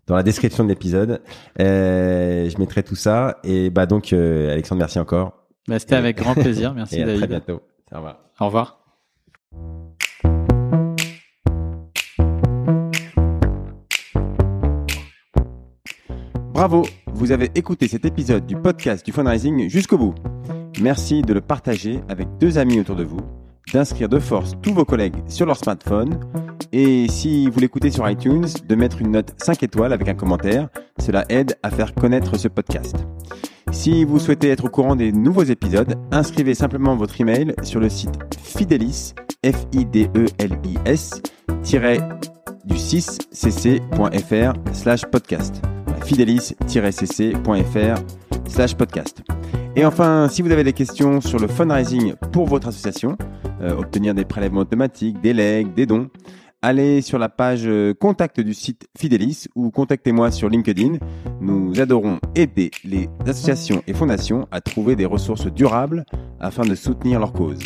dans 0.06 0.15
la 0.15 0.24
description 0.24 0.64
de 0.64 0.69
l'épisode, 0.69 1.22
je 1.57 2.57
mettrai 2.60 2.84
tout 2.84 2.95
ça. 2.95 3.40
Et 3.44 3.69
bah 3.69 3.86
donc, 3.86 4.14
Alexandre, 4.14 4.80
merci 4.80 4.99
encore. 4.99 5.48
Bah, 5.68 5.80
c'était 5.80 5.95
avec 5.95 6.18
grand 6.18 6.34
plaisir. 6.34 6.74
Merci 6.74 6.95
et 6.99 7.06
David. 7.06 7.15
À 7.15 7.18
très 7.18 7.28
bientôt. 7.28 7.61
Au 7.91 7.95
revoir. 7.95 8.19
Au 8.40 8.45
revoir. 8.45 8.77
Bravo, 16.58 16.88
vous 17.14 17.32
avez 17.32 17.52
écouté 17.54 17.88
cet 17.88 18.04
épisode 18.04 18.48
du 18.48 18.56
podcast 18.56 19.06
du 19.06 19.12
fundraising 19.12 19.70
jusqu'au 19.70 20.00
bout. 20.00 20.16
Merci 20.82 21.22
de 21.22 21.32
le 21.32 21.40
partager 21.40 22.00
avec 22.10 22.28
deux 22.40 22.58
amis 22.58 22.80
autour 22.80 22.96
de 22.96 23.04
vous, 23.04 23.20
d'inscrire 23.72 24.10
de 24.10 24.18
force 24.18 24.54
tous 24.64 24.74
vos 24.74 24.84
collègues 24.84 25.18
sur 25.28 25.46
leur 25.46 25.58
smartphone 25.58 26.20
et 26.72 27.08
si 27.10 27.48
vous 27.48 27.60
l'écoutez 27.60 27.92
sur 27.92 28.10
iTunes, 28.10 28.48
de 28.68 28.74
mettre 28.74 29.02
une 29.02 29.12
note 29.12 29.36
5 29.38 29.62
étoiles 29.62 29.94
avec 29.94 30.08
un 30.08 30.16
commentaire. 30.16 30.70
Cela 30.98 31.26
aide 31.30 31.56
à 31.62 31.70
faire 31.70 31.94
connaître 31.94 32.40
ce 32.40 32.48
podcast. 32.48 32.96
Si 33.72 34.04
vous 34.04 34.18
souhaitez 34.18 34.50
être 34.50 34.66
au 34.66 34.70
courant 34.70 34.96
des 34.96 35.12
nouveaux 35.12 35.44
épisodes, 35.44 35.94
inscrivez 36.12 36.56
simplement 36.56 36.96
votre 36.96 37.22
email 37.22 37.54
sur 37.62 37.80
le 37.80 37.90
site 37.90 38.18
Fidelis, 38.42 39.14
f 39.46 39.68
i 39.74 39.86
d 39.86 40.10
e 40.16 40.26
l 40.40 40.58
i 40.66 40.76
s 40.86 41.22
du 42.66 42.74
6cc.fr 42.74 44.54
slash 44.74 45.06
podcast 45.06 45.62
fidelis-cc.fr 46.06 48.02
slash 48.49 48.76
podcast. 48.76 49.22
Et 49.76 49.86
enfin, 49.86 50.28
si 50.30 50.41
vous 50.41 50.52
avez 50.52 50.64
des 50.64 50.74
questions 50.74 51.22
sur 51.22 51.40
le 51.40 51.48
fundraising 51.48 52.15
pour 52.32 52.48
votre 52.48 52.68
association, 52.68 53.18
euh, 53.61 53.76
obtenir 53.76 54.14
des 54.14 54.26
prélèvements 54.26 54.61
automatiques, 54.61 55.22
des 55.22 55.34
legs, 55.34 55.74
des 55.74 55.86
dons, 55.86 56.10
allez 56.61 57.02
sur 57.02 57.19
la 57.19 57.30
page 57.30 57.64
euh, 57.65 57.94
contact 57.94 58.40
du 58.40 58.53
site 58.53 58.88
Fidelis 58.98 59.45
ou 59.56 59.69
contactez-moi 59.69 60.32
sur 60.32 60.49
LinkedIn. 60.49 60.98
Nous 61.41 61.80
adorons 61.80 62.19
aider 62.36 62.72
les 62.84 63.10
associations 63.26 63.84
et 63.88 63.94
fondations 63.94 64.48
à 64.52 64.61
trouver 64.61 64.95
des 64.95 65.06
ressources 65.06 65.45
durables 65.45 66.06
afin 66.40 66.64
de 66.64 66.76
soutenir 66.76 67.19
leur 67.19 67.34
cause. 67.34 67.60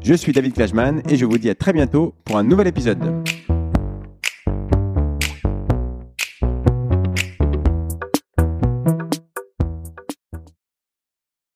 Je 0.00 0.14
suis 0.14 0.32
David 0.32 0.54
Klajman 0.54 1.02
et 1.08 1.16
je 1.16 1.24
vous 1.24 1.38
dis 1.38 1.50
à 1.50 1.54
très 1.54 1.72
bientôt 1.72 2.14
pour 2.24 2.36
un 2.36 2.44
nouvel 2.44 2.66
épisode. 2.66 2.98